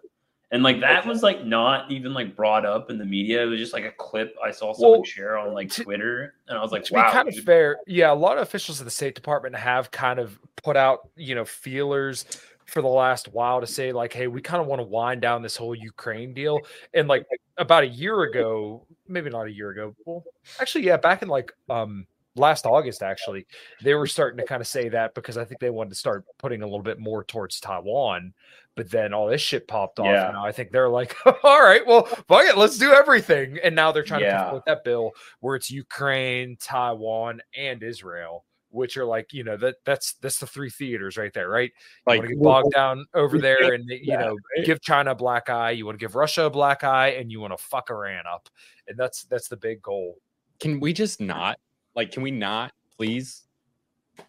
And 0.51 0.63
like 0.63 0.79
that 0.79 1.05
was 1.05 1.21
like 1.21 1.45
not 1.45 1.91
even 1.91 2.11
like 2.13 2.35
brought 2.35 2.65
up 2.65 2.89
in 2.89 2.97
the 2.97 3.05
media. 3.05 3.43
It 3.43 3.45
was 3.45 3.59
just 3.59 3.71
like 3.73 3.85
a 3.85 3.91
clip 3.91 4.35
I 4.43 4.49
saw 4.51 4.73
someone 4.73 4.99
Well, 4.99 5.03
share 5.03 5.37
on 5.37 5.53
like 5.53 5.69
to- 5.73 5.83
Twitter, 5.83 6.33
and 6.47 6.57
I 6.57 6.61
was 6.61 6.71
like, 6.71 6.83
to 6.85 6.93
"Wow!" 6.95 7.05
be 7.07 7.11
kind 7.11 7.27
of 7.29 7.35
fair, 7.43 7.77
yeah, 7.85 8.11
a 8.11 8.15
lot 8.15 8.37
of 8.37 8.43
officials 8.43 8.79
of 8.79 8.85
the 8.85 8.91
State 8.91 9.13
Department 9.15 9.55
have 9.55 9.91
kind 9.91 10.19
of 10.19 10.39
put 10.63 10.75
out, 10.75 11.09
you 11.15 11.35
know, 11.35 11.45
feelers 11.45 12.25
for 12.69 12.81
the 12.81 12.87
last 12.87 13.27
while 13.29 13.59
to 13.61 13.67
say 13.67 13.91
like, 13.91 14.13
hey, 14.13 14.27
we 14.27 14.41
kind 14.41 14.61
of 14.61 14.67
want 14.67 14.79
to 14.79 14.83
wind 14.87 15.21
down 15.21 15.41
this 15.41 15.57
whole 15.57 15.75
Ukraine 15.75 16.33
deal. 16.33 16.59
And 16.93 17.07
like 17.07 17.25
about 17.57 17.83
a 17.83 17.87
year 17.87 18.21
ago, 18.23 18.85
maybe 19.07 19.29
not 19.29 19.47
a 19.47 19.51
year 19.51 19.69
ago, 19.71 19.95
well, 20.05 20.23
actually, 20.61 20.85
yeah, 20.85 20.97
back 20.97 21.21
in 21.21 21.27
like 21.27 21.51
um 21.69 22.05
last 22.35 22.65
August, 22.65 23.03
actually, 23.03 23.45
they 23.83 23.95
were 23.95 24.07
starting 24.07 24.37
to 24.37 24.45
kind 24.45 24.61
of 24.61 24.67
say 24.67 24.87
that 24.89 25.13
because 25.13 25.37
I 25.37 25.43
think 25.43 25.59
they 25.59 25.69
wanted 25.71 25.89
to 25.89 25.95
start 25.95 26.23
putting 26.37 26.61
a 26.61 26.65
little 26.65 26.81
bit 26.83 26.99
more 26.99 27.23
towards 27.23 27.59
Taiwan. 27.59 28.33
But 28.75 28.89
then 28.91 29.13
all 29.13 29.27
this 29.27 29.41
shit 29.41 29.67
popped 29.67 29.99
off. 29.99 30.05
Yeah. 30.05 30.25
And 30.27 30.35
now 30.35 30.45
I 30.45 30.53
think 30.53 30.71
they're 30.71 30.87
like, 30.87 31.13
all 31.43 31.61
right, 31.61 31.85
well, 31.85 32.05
fuck 32.05 32.45
it, 32.45 32.57
let's 32.57 32.77
do 32.77 32.93
everything. 32.93 33.57
And 33.61 33.75
now 33.75 33.91
they're 33.91 34.03
trying 34.03 34.21
to 34.21 34.27
Yeah. 34.27 34.43
forward 34.43 34.55
with 34.59 34.65
that 34.65 34.85
bill 34.85 35.11
where 35.41 35.57
it's 35.57 35.69
Ukraine, 35.69 36.55
Taiwan, 36.61 37.41
and 37.57 37.83
Israel, 37.83 38.45
which 38.69 38.97
are 38.97 39.05
like, 39.05 39.33
you 39.33 39.43
know, 39.43 39.57
that 39.57 39.75
that's 39.85 40.13
that's 40.13 40.39
the 40.39 40.47
three 40.47 40.69
theaters 40.69 41.17
right 41.17 41.33
there, 41.33 41.49
right? 41.49 41.71
You 42.07 42.11
like 42.11 42.19
want 42.19 42.29
to 42.29 42.35
get 42.35 42.43
bogged 42.43 42.73
down 42.73 43.05
over 43.13 43.37
there 43.37 43.73
and 43.73 43.85
you 43.89 44.11
that, 44.11 44.19
know 44.19 44.37
right? 44.57 44.65
give 44.65 44.81
China 44.81 45.11
a 45.11 45.15
black 45.15 45.49
eye. 45.49 45.71
You 45.71 45.85
want 45.85 45.99
to 45.99 46.03
give 46.03 46.15
Russia 46.15 46.43
a 46.43 46.49
black 46.49 46.83
eye, 46.83 47.09
and 47.09 47.31
you 47.31 47.39
want 47.39 47.57
to 47.57 47.63
fuck 47.63 47.89
Iran 47.89 48.23
up, 48.31 48.49
and 48.87 48.97
that's 48.97 49.23
that's 49.23 49.47
the 49.47 49.57
big 49.57 49.81
goal. 49.81 50.17
can 50.59 50.79
we 50.79 50.93
just 50.93 51.21
not 51.21 51.57
like 51.95 52.11
can 52.11 52.23
we 52.23 52.31
not 52.31 52.71
please 52.97 53.43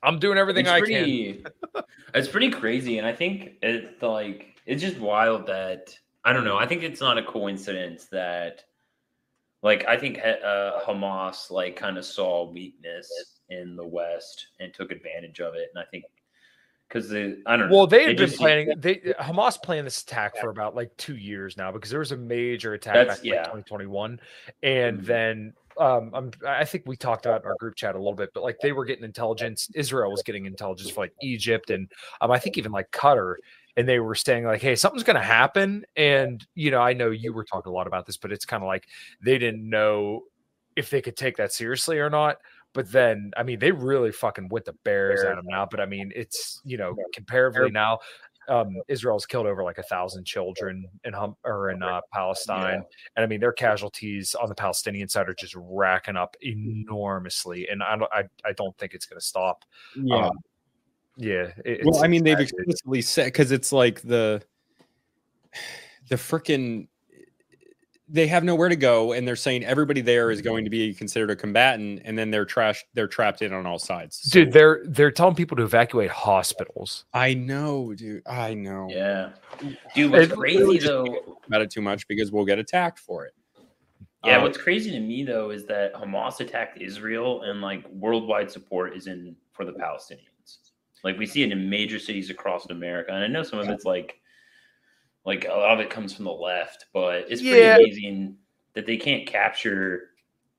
I'm 0.03 0.19
doing 0.19 0.39
everything 0.39 0.67
it's 0.67 0.73
I 0.73 0.79
can. 0.81 0.87
pretty, 0.87 1.45
it's 2.15 2.29
pretty 2.29 2.51
crazy, 2.51 2.99
and 2.99 3.07
I 3.07 3.13
think 3.13 3.55
it's 3.63 4.03
like 4.03 4.57
it's 4.67 4.83
just 4.83 4.99
wild 4.99 5.47
that 5.47 5.95
I 6.25 6.33
don't 6.33 6.45
know. 6.45 6.57
I 6.57 6.67
think 6.67 6.83
it's 6.83 7.01
not 7.01 7.19
a 7.19 7.23
coincidence 7.23 8.07
that, 8.07 8.65
like, 9.63 9.87
I 9.87 9.97
think 9.97 10.19
uh, 10.19 10.81
Hamas 10.81 11.51
like 11.51 11.77
kind 11.77 11.99
of 11.99 12.05
saw 12.05 12.51
weakness 12.51 13.11
in 13.51 13.77
the 13.77 13.87
West 13.87 14.49
and 14.61 14.73
took 14.73 14.91
advantage 14.93 15.41
of 15.41 15.55
it, 15.55 15.69
and 15.75 15.83
I 15.83 15.87
think 15.91 16.05
because 16.89 17.09
the 17.09 17.41
I 17.47 17.57
don't 17.57 17.71
know. 17.71 17.77
Well, 17.77 17.87
they 17.87 18.05
had 18.05 18.17
been 18.17 18.31
planning. 18.31 18.73
They 18.79 18.97
Hamas 19.21 19.63
planned 19.63 19.87
this 19.87 20.03
attack 20.03 20.37
for 20.41 20.51
about 20.51 20.75
like 20.75 20.97
two 20.97 21.17
years 21.17 21.57
now 21.57 21.71
because 21.71 21.91
there 21.91 22.01
was 22.01 22.13
a 22.13 22.17
major 22.17 22.75
attack 22.75 22.95
That's- 22.95 23.19
back 23.19 23.25
in 23.25 23.31
like, 23.31 23.37
yeah. 23.39 23.45
2021, 23.45 24.21
and 24.63 25.01
Mhm. 25.01 25.05
then 25.07 25.53
um, 25.79 26.11
I'm, 26.13 26.31
I 26.47 26.65
think 26.65 26.83
we 26.87 26.97
talked 26.97 27.25
about 27.27 27.43
in 27.43 27.47
our 27.49 27.57
group 27.59 27.75
chat 27.77 27.95
a 27.95 27.99
little 27.99 28.15
bit, 28.15 28.31
but 28.35 28.43
like 28.43 28.57
they 28.61 28.73
were 28.73 28.85
getting 28.85 29.05
intelligence. 29.05 29.71
Israel 29.75 30.11
was 30.11 30.23
getting 30.23 30.45
intelligence 30.45 30.91
for 30.91 31.03
like 31.03 31.13
Egypt 31.23 31.71
and 31.71 31.91
um, 32.21 32.31
I 32.31 32.39
think 32.39 32.59
even 32.59 32.73
like 32.73 32.91
Qatar, 32.91 33.37
and 33.77 33.89
they 33.89 34.01
were 34.01 34.17
saying 34.17 34.45
like, 34.45 34.61
"Hey, 34.61 34.75
something's 34.75 35.05
going 35.05 35.17
to 35.17 35.23
happen." 35.23 35.85
And 35.97 36.45
you 36.55 36.71
know, 36.73 36.81
I 36.81 36.93
know 36.93 37.11
you 37.11 37.33
were 37.33 37.45
talking 37.45 37.71
a 37.71 37.75
lot 37.75 37.87
about 37.87 38.05
this, 38.05 38.17
but 38.17 38.33
it's 38.33 38.45
kind 38.45 38.63
of 38.63 38.67
like 38.67 38.89
they 39.25 39.39
didn't 39.39 39.67
know 39.67 40.25
if 40.77 40.91
they 40.91 41.01
could 41.01 41.17
take 41.17 41.37
that 41.37 41.53
seriously 41.53 41.99
or 41.99 42.11
not. 42.11 42.39
But 42.73 42.91
then, 42.93 43.33
I 43.37 43.43
mean, 43.43 43.59
they 43.59 43.73
really 43.73 44.13
fucking 44.13 44.49
with 44.51 44.65
the 44.65 44.75
bears 44.85 45.23
at 45.23 45.35
them 45.37 45.47
now. 45.49 45.67
But 45.69 45.81
I 45.81 45.87
mean, 45.87 46.13
it's 46.15 46.61
you 46.65 46.77
know, 46.77 46.95
comparatively 47.13 47.71
now, 47.73 47.99
um, 48.49 48.77
Israel's 48.89 49.27
killed 49.27 49.47
over 49.47 49.63
like 49.63 49.79
a 49.79 49.83
thousand 49.83 50.25
children 50.25 50.85
in 51.05 51.13
hum 51.13 51.37
or 51.45 51.71
in 51.71 51.83
uh, 51.83 52.01
Palestine, 52.13 52.83
and 53.17 53.25
I 53.25 53.27
mean, 53.27 53.41
their 53.41 53.53
casualties 53.53 54.35
on 54.35 54.49
the 54.49 54.55
Palestinian 54.55 55.09
side 55.09 55.29
are 55.29 55.35
just 55.35 55.55
racking 55.57 56.17
up 56.17 56.37
enormously. 56.43 57.69
And 57.69 57.83
I 57.83 57.97
don't, 57.97 58.13
I, 58.13 58.25
I 58.45 58.53
don't 58.53 58.77
think 58.79 58.95
it's 58.95 59.07
going 59.07 59.21
to 59.21 59.25
stop. 59.25 59.65
Yeah. 59.97 60.27
Um, 60.27 60.39
yeah. 61.17 61.51
it- 61.65 61.85
well, 61.85 62.03
I 62.05 62.09
mean, 62.09 62.25
they've 62.25 62.41
explicitly 62.41 63.03
said 63.03 63.27
because 63.27 63.53
it's 63.53 63.73
like 63.73 64.01
the 64.03 64.43
the 66.09 66.17
freaking 66.17 66.89
they 68.13 68.27
have 68.27 68.43
nowhere 68.45 68.69
to 68.69 68.77
go, 68.77 69.13
and 69.13 69.27
they're 69.27 69.37
saying 69.37 69.65
everybody 69.65 70.01
there 70.01 70.31
is 70.31 70.43
going 70.43 70.65
to 70.65 70.71
be 70.71 70.93
considered 70.95 71.31
a 71.31 71.37
combatant, 71.37 72.03
and 72.05 72.19
then 72.19 72.31
they're 72.31 72.45
trash. 72.45 72.85
They're 72.95 73.07
trapped 73.07 73.43
in 73.43 73.53
on 73.53 73.67
all 73.67 73.79
sides. 73.79 74.21
So- 74.23 74.31
dude, 74.41 74.53
they're 74.53 74.83
they're 74.87 75.11
telling 75.11 75.35
people 75.35 75.57
to 75.59 75.63
evacuate 75.63 76.11
hospitals. 76.11 77.05
I 77.15 77.35
know, 77.35 77.95
dude. 77.95 78.23
I 78.27 78.55
know. 78.55 78.89
Yeah, 78.91 79.31
dude. 79.95 80.11
What's 80.11 80.33
It 80.33 80.37
crazy 80.37 80.59
really 80.59 80.79
though? 80.79 81.37
About 81.47 81.63
it 81.63 81.71
too 81.71 81.83
much 81.83 82.07
because 82.09 82.33
we'll 82.33 82.45
get 82.45 82.59
attacked 82.59 82.99
for 82.99 83.27
it. 83.27 83.33
Yeah, 84.25 84.37
Um, 84.37 84.43
what's 84.43 84.59
crazy 84.59 84.91
to 84.91 85.01
me 85.01 85.25
though 85.25 85.51
is 85.51 85.65
that 85.67 85.95
Hamas 85.95 86.41
attacked 86.41 86.79
Israel 86.81 87.43
and 87.43 87.61
like 87.61 87.89
worldwide 87.91 88.51
support 88.51 88.95
is 88.97 89.07
in 89.07 89.35
for 89.53 89.65
the 89.65 89.73
Palestinians. 89.73 90.59
Like 91.03 91.17
we 91.19 91.25
see 91.27 91.43
it 91.43 91.53
in 91.53 91.71
major 91.71 91.99
cities 91.99 92.29
across 92.29 92.67
America, 92.67 93.13
and 93.13 93.25
I 93.25 93.27
know 93.27 93.43
some 93.43 93.59
of 93.59 93.69
it's 93.71 93.87
like, 93.87 94.21
like 95.25 95.45
a 95.45 95.49
lot 95.53 95.73
of 95.73 95.81
it 95.81 95.91
comes 95.91 96.15
from 96.15 96.25
the 96.25 96.33
left, 96.33 96.87
but 96.93 97.25
it's 97.29 97.43
pretty 97.43 97.59
Yeah. 97.59 97.77
amazing 97.77 98.37
that 98.75 98.87
they 98.87 98.97
can't 98.97 99.27
capture 99.27 100.11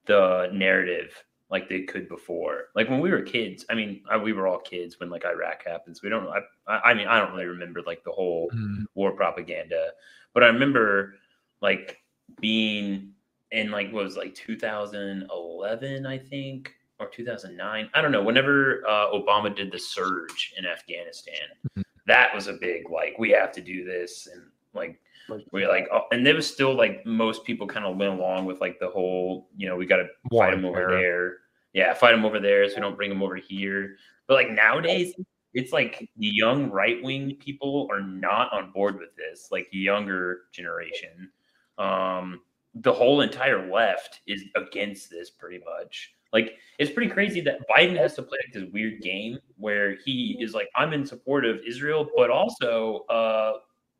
the 0.06 0.50
narrative 0.54 1.24
like 1.50 1.68
they 1.68 1.82
could 1.82 2.08
before. 2.08 2.66
Like 2.76 2.90
when 2.90 3.00
we 3.02 3.12
were 3.12 3.22
kids, 3.22 3.66
I 3.70 3.76
mean, 3.76 4.04
I, 4.10 4.18
we 4.18 4.34
were 4.34 4.48
all 4.48 4.60
kids 4.60 5.00
when 5.00 5.10
like 5.10 5.26
Iraq 5.26 5.66
happens. 5.66 6.02
We 6.02 6.10
don't. 6.10 6.28
I, 6.28 6.42
I 6.86 6.94
mean, 6.94 7.08
I 7.08 7.20
don't 7.20 7.32
really 7.34 7.46
remember 7.46 7.82
like 7.86 8.04
the 8.04 8.12
whole 8.12 8.50
war 8.96 9.12
propaganda. 9.12 9.92
But 10.34 10.44
I 10.44 10.48
remember 10.48 11.16
like 11.62 12.02
being 12.40 13.12
in 13.52 13.70
like 13.72 13.92
what 13.92 14.04
was 14.06 14.16
like 14.16 14.34
2011, 14.36 16.06
I 16.06 16.18
think, 16.18 16.74
or 17.00 17.08
2009. 17.10 17.90
I 17.94 18.02
don't 18.02 18.12
know. 18.12 18.24
Whenever 18.24 18.84
uh, 18.88 19.08
Obama 19.08 19.54
did 19.54 19.72
the 19.72 19.80
surge 19.80 20.54
in 20.58 20.66
Afghanistan, 20.66 21.48
Mhm. 21.78 21.84
that 22.08 22.34
was 22.34 22.48
a 22.48 22.54
big 22.54 22.90
like 22.90 23.18
we 23.20 23.30
have 23.32 23.52
to 23.54 23.62
do 23.62 23.84
this 23.84 24.28
and 24.28 24.44
like 24.74 25.00
we 25.52 25.68
like 25.68 25.88
oh, 25.92 26.04
and 26.12 26.26
there 26.26 26.36
was 26.36 26.52
still 26.52 26.74
like 26.74 27.06
most 27.06 27.44
people 27.46 27.68
kind 27.68 27.86
of 27.86 27.98
went 27.98 28.14
along 28.14 28.46
with 28.46 28.60
like 28.62 28.80
the 28.80 28.90
whole 28.90 29.50
you 29.56 29.68
know 29.68 29.76
we 29.76 29.86
got 29.86 29.98
to 29.98 30.08
fight 30.32 30.52
them 30.52 30.66
over 30.66 30.88
there. 30.90 31.38
Yeah, 31.74 31.94
fight 31.94 32.12
them 32.12 32.26
over 32.26 32.40
there 32.40 32.68
so 32.68 32.76
we 32.76 32.82
don't 32.82 32.98
bring 32.98 33.10
them 33.10 33.24
over 33.24 33.38
here. 33.38 33.96
But 34.28 34.36
like 34.36 34.52
nowadays, 34.52 35.14
it's 35.54 35.72
like 35.72 36.10
the 36.18 36.28
young 36.28 36.70
right 36.70 37.02
wing 37.04 37.36
people 37.40 37.88
are 37.92 38.02
not 38.02 38.52
on 38.52 38.72
board 38.72 39.00
with 39.00 39.16
this, 39.16 39.50
like 39.52 39.68
younger 39.72 40.42
generation. 40.52 41.30
Um, 41.78 42.42
the 42.76 42.92
whole 42.92 43.22
entire 43.22 43.72
left 43.72 44.22
is 44.28 44.44
against 44.56 45.10
this 45.10 45.30
pretty 45.30 45.62
much. 45.66 46.14
Like 46.32 46.58
it's 46.80 46.92
pretty 46.92 47.12
crazy 47.12 47.42
that 47.42 47.60
Biden 47.70 47.98
has 47.98 48.16
to 48.16 48.24
play 48.24 48.38
like 48.46 48.54
this 48.54 48.72
weird 48.72 49.02
game 49.02 49.40
where 49.58 49.98
he 50.06 50.38
is 50.40 50.54
like, 50.54 50.70
I'm 50.76 50.94
in 50.94 51.06
support 51.06 51.46
of 51.46 51.60
Israel, 51.68 52.10
but 52.16 52.30
also 52.30 53.06
uh, 53.10 53.54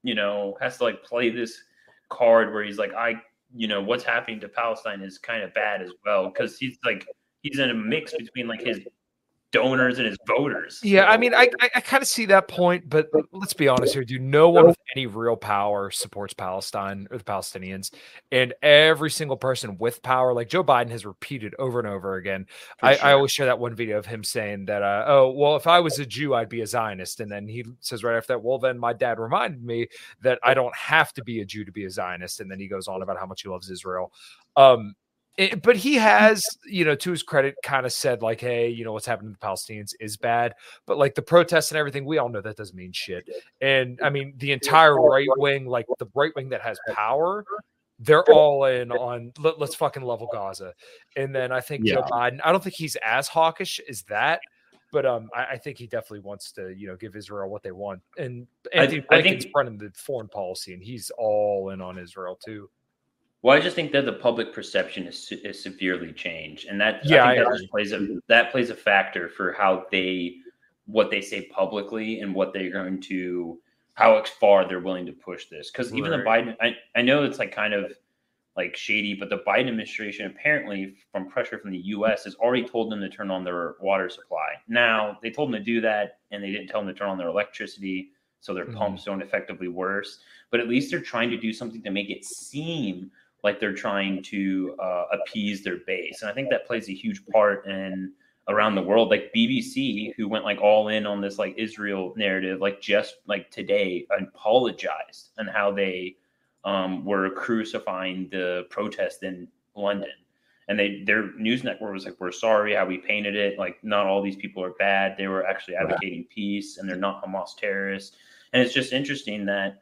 you 0.04 0.16
know, 0.16 0.58
has 0.62 0.78
to 0.78 0.84
like 0.84 1.04
play 1.04 1.30
this 1.30 1.62
card 2.10 2.54
where 2.54 2.64
he's 2.64 2.78
like, 2.78 2.94
I 2.94 3.22
you 3.54 3.68
know, 3.68 3.82
what's 3.82 4.04
happening 4.04 4.40
to 4.40 4.48
Palestine 4.48 5.02
is 5.02 5.18
kind 5.18 5.44
of 5.44 5.54
bad 5.54 5.82
as 5.82 5.92
well. 6.06 6.32
Cause 6.32 6.58
he's 6.58 6.78
like 6.86 7.06
he's 7.42 7.60
in 7.60 7.70
a 7.70 7.74
mix 7.74 8.14
between 8.14 8.48
like 8.48 8.62
his 8.62 8.80
donors 9.52 9.98
and 9.98 10.08
his 10.08 10.18
voters. 10.28 10.80
Yeah, 10.84 11.06
I 11.06 11.18
mean, 11.18 11.34
I 11.34 11.50
I, 11.60 11.70
I 11.76 11.82
kind 11.82 12.02
of 12.02 12.08
see 12.08 12.26
that 12.28 12.48
point, 12.48 12.90
but 12.90 13.10
let's 13.32 13.54
be 13.54 13.68
honest 13.68 13.94
here, 13.94 14.04
dude. 14.04 14.22
No 14.22 14.50
one 14.50 14.68
with 14.68 14.78
any 14.96 15.06
real 15.06 15.36
power 15.36 15.92
supports 15.92 16.34
Palestine 16.34 17.08
or 17.12 17.18
the 17.18 17.24
Palestinians, 17.24 17.92
and 18.32 18.54
every 18.62 19.10
single 19.10 19.38
person 19.38 19.78
with 19.78 20.02
power, 20.02 20.34
like 20.34 20.50
Joe 20.50 20.64
Biden, 20.64 20.90
has 20.90 21.06
repeated 21.06 21.54
over 21.60 21.80
and 21.80 21.88
over 21.88 22.16
again. 22.16 22.46
I, 22.82 22.96
I 22.96 23.14
always 23.14 23.32
share 23.32 23.46
that 23.46 23.60
one 23.60 23.76
video 23.76 23.98
of 23.98 24.06
him 24.06 24.24
saying 24.24 24.66
that, 24.66 24.82
uh, 24.82 25.06
"Oh, 25.08 25.32
well, 25.32 25.56
if 25.56 25.68
I 25.68 25.80
was 25.80 26.00
a 26.00 26.06
Jew, 26.06 26.34
I'd 26.34 26.50
be 26.50 26.62
a 26.62 26.68
Zionist," 26.68 27.20
and 27.20 27.32
then 27.32 27.48
he 27.48 27.66
says 27.80 28.04
right 28.04 28.18
after 28.18 28.34
that, 28.34 28.44
"Well, 28.44 28.60
then 28.60 28.80
my 28.80 28.94
dad 28.94 29.20
reminded 29.20 29.64
me 29.64 29.88
that 30.22 30.40
I 30.44 30.54
don't 30.54 30.76
have 30.76 31.14
to 31.14 31.24
be 31.24 31.42
a 31.42 31.46
Jew 31.46 31.66
to 31.66 31.72
be 31.72 31.86
a 31.86 31.90
Zionist," 31.90 32.40
and 32.40 32.50
then 32.50 32.60
he 32.60 32.68
goes 32.68 32.88
on 32.88 33.02
about 33.02 33.18
how 33.18 33.26
much 33.26 33.44
he 33.44 33.50
loves 33.50 33.70
Israel. 33.70 34.12
Um, 34.56 34.96
it- 35.38 35.62
but 35.62 35.78
he 35.78 35.96
has, 35.96 36.44
you 36.66 36.84
know, 36.86 36.96
to 36.96 37.12
his 37.12 37.24
credit, 37.24 37.56
kind 37.64 37.86
of 37.86 37.94
said 37.94 38.22
like, 38.22 38.42
"Hey, 38.42 38.70
you 38.70 38.84
know, 38.84 38.92
what's 38.94 39.06
happening 39.06 39.34
to 39.34 39.40
the 39.40 39.46
Palestinians 39.46 39.92
is 40.00 40.18
bad." 40.18 40.54
But 40.86 40.98
like 40.98 41.16
the 41.16 41.22
protests 41.22 41.72
and 41.72 41.78
everything, 41.78 42.06
we 42.06 42.18
all 42.18 42.30
know 42.30 42.42
that 42.42 42.58
doesn't 42.58 42.76
mean 42.76 42.92
shit. 42.94 43.28
And 43.62 44.00
I 44.04 44.10
mean, 44.10 44.34
the 44.38 44.52
entire 44.52 44.96
right 44.96 45.28
wing, 45.38 45.66
like 45.68 45.86
the 46.00 46.08
right 46.14 46.32
wing 46.36 46.50
that 46.50 46.62
has 46.62 46.78
power, 46.94 47.46
they're 48.00 48.24
all 48.32 48.66
in 48.66 48.92
on 48.92 49.32
let, 49.40 49.62
us 49.62 49.76
fucking 49.76 50.04
level 50.04 50.28
Gaza. 50.32 50.74
And 51.16 51.34
then 51.36 51.52
I 51.52 51.62
think 51.62 51.86
Joe 51.86 52.02
Biden, 52.04 52.40
I 52.44 52.52
don't 52.52 52.64
think 52.64 52.76
he's 52.76 52.96
as 53.04 53.28
hawkish 53.28 53.80
as 53.90 54.02
that. 54.10 54.42
But 54.92 55.06
um, 55.06 55.30
I, 55.34 55.46
I 55.52 55.58
think 55.58 55.78
he 55.78 55.88
definitely 55.88 56.20
wants 56.20 56.52
to, 56.54 56.74
you 56.76 56.88
know, 56.88 56.98
give 56.98 57.16
Israel 57.16 57.50
what 57.50 57.64
they 57.64 57.72
want. 57.72 58.02
And 58.18 58.46
I- 58.76 58.80
Antony 58.80 59.06
I 59.10 59.22
Blinken's 59.22 59.44
think- 59.46 59.56
running 59.56 59.78
the 59.78 59.90
foreign 59.96 60.28
policy, 60.28 60.74
and 60.74 60.84
he's 60.84 61.10
all 61.18 61.70
in 61.70 61.80
on 61.80 61.98
Israel 61.98 62.38
too. 62.46 62.70
Well, 63.42 63.58
I 63.58 63.60
just 63.60 63.76
think 63.76 63.92
that 63.94 64.06
the 64.06 64.14
public 64.14 64.54
perception 64.54 65.08
is, 65.08 65.32
is 65.32 65.62
severely 65.62 66.14
changed, 66.14 66.68
and 66.68 66.80
that 66.80 67.04
Yeah, 67.06 67.26
I 67.26 67.36
think 67.36 67.48
I 67.48 67.52
that 67.58 67.70
plays 67.72 67.92
a 67.92 68.20
that 68.28 68.52
plays 68.52 68.70
a 68.70 68.76
factor 68.76 69.30
for 69.30 69.54
how 69.54 69.86
they 69.92 70.38
what 70.86 71.10
they 71.10 71.22
say 71.22 71.48
publicly 71.48 72.20
and 72.20 72.36
what 72.36 72.54
they're 72.54 72.72
going 72.72 73.02
to 73.02 73.60
how 73.94 74.24
far 74.24 74.68
they're 74.68 74.80
willing 74.80 75.06
to 75.06 75.12
push 75.12 75.46
this. 75.48 75.72
Because 75.72 75.94
even 75.94 76.12
the 76.12 76.18
Biden, 76.18 76.56
I, 76.62 76.76
I 76.96 77.02
know 77.02 77.24
it's 77.24 77.40
like 77.40 77.52
kind 77.54 77.74
of 77.74 77.92
like 78.56 78.76
shady, 78.76 79.14
but 79.14 79.30
the 79.30 79.40
Biden 79.40 79.68
administration 79.68 80.26
apparently, 80.28 80.96
from 81.12 81.30
pressure 81.30 81.58
from 81.60 81.72
the 81.72 81.78
U.S., 81.80 82.24
has 82.26 82.36
already 82.36 82.66
told 82.68 82.92
them 82.92 83.00
to 83.02 83.10
turn 83.10 83.32
on 83.32 83.44
their 83.44 83.76
water 83.80 84.10
supply. 84.10 84.54
Now 84.68 85.18
they 85.22 85.30
told 85.32 85.50
them 85.52 85.60
to 85.60 85.64
do 85.64 85.82
that, 85.82 86.20
and 86.32 86.44
they 86.44 86.52
didn't 86.52 86.68
tell 86.68 86.82
them 86.84 86.94
to 86.94 86.98
turn 86.98 87.10
on 87.10 87.18
their 87.18 87.28
electricity, 87.30 88.12
so 88.40 88.54
their 88.54 88.66
Mhm. 88.66 88.76
pumps 88.76 89.04
don't 89.06 89.22
effectively 89.22 89.68
worse. 89.68 90.20
But 90.52 90.60
at 90.60 90.68
least 90.68 90.92
they're 90.92 91.02
trying 91.02 91.30
to 91.32 91.38
do 91.38 91.54
something 91.54 91.82
to 91.84 91.92
make 91.92 92.10
it 92.10 92.24
seem 92.26 93.12
like 93.44 93.60
they're 93.60 93.74
trying 93.74 94.22
to 94.24 94.76
uh, 94.80 95.06
appease 95.12 95.64
their 95.64 95.78
base, 95.88 96.22
and 96.22 96.30
I 96.30 96.34
think 96.34 96.50
that 96.50 96.68
plays 96.68 96.90
a 96.90 96.94
huge 96.94 97.26
part 97.28 97.66
in 97.66 98.14
around 98.48 98.76
the 98.76 98.82
world. 98.82 99.10
Like 99.10 99.32
BBC, 99.36 100.14
who 100.16 100.28
went 100.28 100.46
like 100.46 100.60
all 100.62 100.90
in 100.90 101.06
on 101.06 101.22
this 101.22 101.40
like 101.40 101.56
Israel 101.58 102.14
narrative, 102.16 102.60
like 102.60 102.82
just 102.82 103.16
like 103.28 103.50
today 103.52 104.06
apologized 104.18 105.32
on 105.38 105.48
how 105.48 105.72
they 105.72 106.16
um, 106.64 107.04
were 107.06 107.30
crucifying 107.32 108.30
the 108.32 108.66
protest 108.70 109.24
in 109.24 109.48
London. 109.76 110.12
And 110.68 110.80
they 110.80 111.04
their 111.06 111.34
news 111.34 111.64
network 111.64 111.94
was 111.94 112.06
like, 112.06 112.20
"We're 112.20 112.32
sorry 112.32 112.76
how 112.76 112.86
we 112.86 112.98
painted 112.98 113.36
it. 113.36 113.58
Like, 113.58 113.84
not 113.84 114.06
all 114.06 114.22
these 114.22 114.36
people 114.36 114.64
are 114.64 114.72
bad. 114.72 115.18
They 115.18 115.28
were 115.28 115.46
actually 115.46 115.76
advocating 115.76 116.26
peace, 116.34 116.78
and 116.78 116.88
they're 116.88 116.96
not 116.96 117.24
Hamas 117.24 117.58
terrorists." 117.58 118.16
And 118.54 118.62
it's 118.62 118.74
just 118.74 118.94
interesting 118.94 119.46
that 119.46 119.82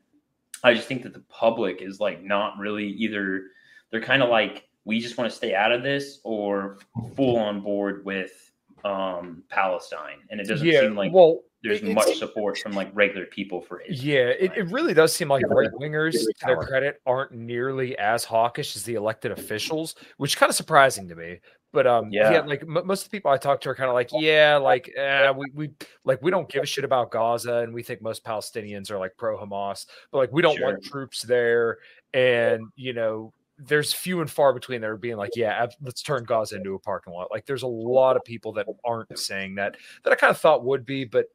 I 0.63 0.73
just 0.73 0.87
think 0.87 1.03
that 1.03 1.13
the 1.13 1.23
public 1.29 1.81
is 1.81 1.99
like 1.99 2.23
not 2.23 2.57
really 2.57 2.87
either. 2.87 3.43
They're 3.91 4.01
kind 4.01 4.21
of 4.21 4.29
like, 4.29 4.67
we 4.85 4.99
just 4.99 5.17
want 5.17 5.29
to 5.29 5.35
stay 5.35 5.55
out 5.55 5.71
of 5.71 5.83
this, 5.83 6.19
or 6.23 6.79
full 7.15 7.37
on 7.37 7.61
board 7.61 8.05
with 8.05 8.51
um, 8.85 9.43
Palestine, 9.49 10.19
and 10.29 10.39
it 10.39 10.47
doesn't 10.47 10.65
yeah, 10.65 10.81
seem 10.81 10.95
like 10.95 11.11
well, 11.11 11.41
there's 11.63 11.81
it- 11.81 11.93
much 11.93 12.17
support 12.17 12.57
from 12.59 12.73
like 12.73 12.89
regular 12.93 13.25
people 13.25 13.61
for 13.61 13.81
Israel. 13.81 14.15
Yeah, 14.15 14.27
it, 14.29 14.51
it 14.55 14.71
really 14.71 14.93
does 14.93 15.13
seem 15.13 15.27
like 15.27 15.41
Yeah, 15.41 15.53
right 15.53 15.71
wingers, 15.71 16.13
to 16.13 16.33
their 16.45 16.57
credit, 16.57 17.01
aren't 17.05 17.33
nearly 17.33 17.97
as 17.97 18.23
hawkish 18.23 18.75
as 18.75 18.83
the 18.83 18.95
elected 18.95 19.31
officials, 19.31 19.95
which 20.17 20.37
kind 20.37 20.49
of 20.49 20.55
surprising 20.55 21.07
to 21.09 21.15
me. 21.15 21.39
But 21.71 21.85
um, 21.87 22.11
yeah, 22.11 22.31
Yeah. 22.31 22.39
like 22.41 22.61
m- 22.63 22.85
most 22.85 23.05
of 23.05 23.11
the 23.11 23.17
people 23.17 23.31
I 23.31 23.37
talk 23.37 23.61
to 23.61 23.69
are 23.69 23.75
kind 23.75 23.89
of 23.89 23.93
like, 23.93 24.09
yeah, 24.11 24.57
like 24.57 24.91
eh, 24.95 25.29
we 25.31 25.51
we 25.53 25.69
like 26.03 26.21
we 26.21 26.31
don't 26.31 26.49
give 26.49 26.63
a 26.63 26.65
shit 26.65 26.83
about 26.83 27.11
Gaza, 27.11 27.57
and 27.57 27.73
we 27.73 27.83
think 27.83 28.01
most 28.01 28.23
Palestinians 28.23 28.89
are 28.91 28.97
like 28.97 29.15
pro 29.17 29.37
Hamas, 29.37 29.85
but 30.11 30.17
like 30.17 30.31
we 30.31 30.41
don't 30.41 30.59
want 30.61 30.83
troops 30.83 31.21
there, 31.21 31.77
and 32.13 32.67
you 32.75 32.93
know. 32.93 33.33
There's 33.61 33.91
few 33.91 34.21
and 34.21 34.31
far 34.31 34.53
between 34.53 34.79
that 34.79 34.89
are 34.89 34.95
being 34.95 35.17
like, 35.17 35.35
yeah, 35.35 35.67
let's 35.81 36.01
turn 36.01 36.23
Gaza 36.23 36.55
into 36.55 36.75
a 36.75 36.79
parking 36.79 37.11
lot. 37.11 37.27
Like, 37.29 37.45
there's 37.45 37.63
a 37.63 37.67
lot 37.67 38.15
of 38.15 38.23
people 38.23 38.53
that 38.53 38.65
aren't 38.85 39.19
saying 39.19 39.55
that 39.55 39.75
that 40.05 40.13
I 40.13 40.15
kind 40.15 40.31
of 40.31 40.37
thought 40.37 40.63
would 40.63 40.85
be, 40.85 41.03
but 41.03 41.25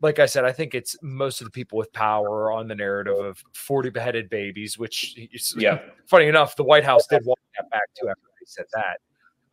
like 0.00 0.18
I 0.18 0.24
said, 0.24 0.46
I 0.46 0.52
think 0.52 0.74
it's 0.74 0.96
most 1.02 1.42
of 1.42 1.44
the 1.44 1.50
people 1.50 1.76
with 1.76 1.92
power 1.92 2.50
on 2.50 2.68
the 2.68 2.74
narrative 2.74 3.18
of 3.18 3.44
40 3.52 3.90
beheaded 3.90 4.30
babies, 4.30 4.78
which 4.78 5.14
is 5.30 5.54
Yeah, 5.58 5.78
funny 6.06 6.26
enough, 6.26 6.56
the 6.56 6.64
White 6.64 6.84
House 6.84 7.06
did 7.06 7.22
walk 7.26 7.38
that 7.58 7.68
back 7.68 7.82
too 8.00 8.08
after 8.08 8.22
they 8.40 8.46
said 8.46 8.64
that. 8.72 9.00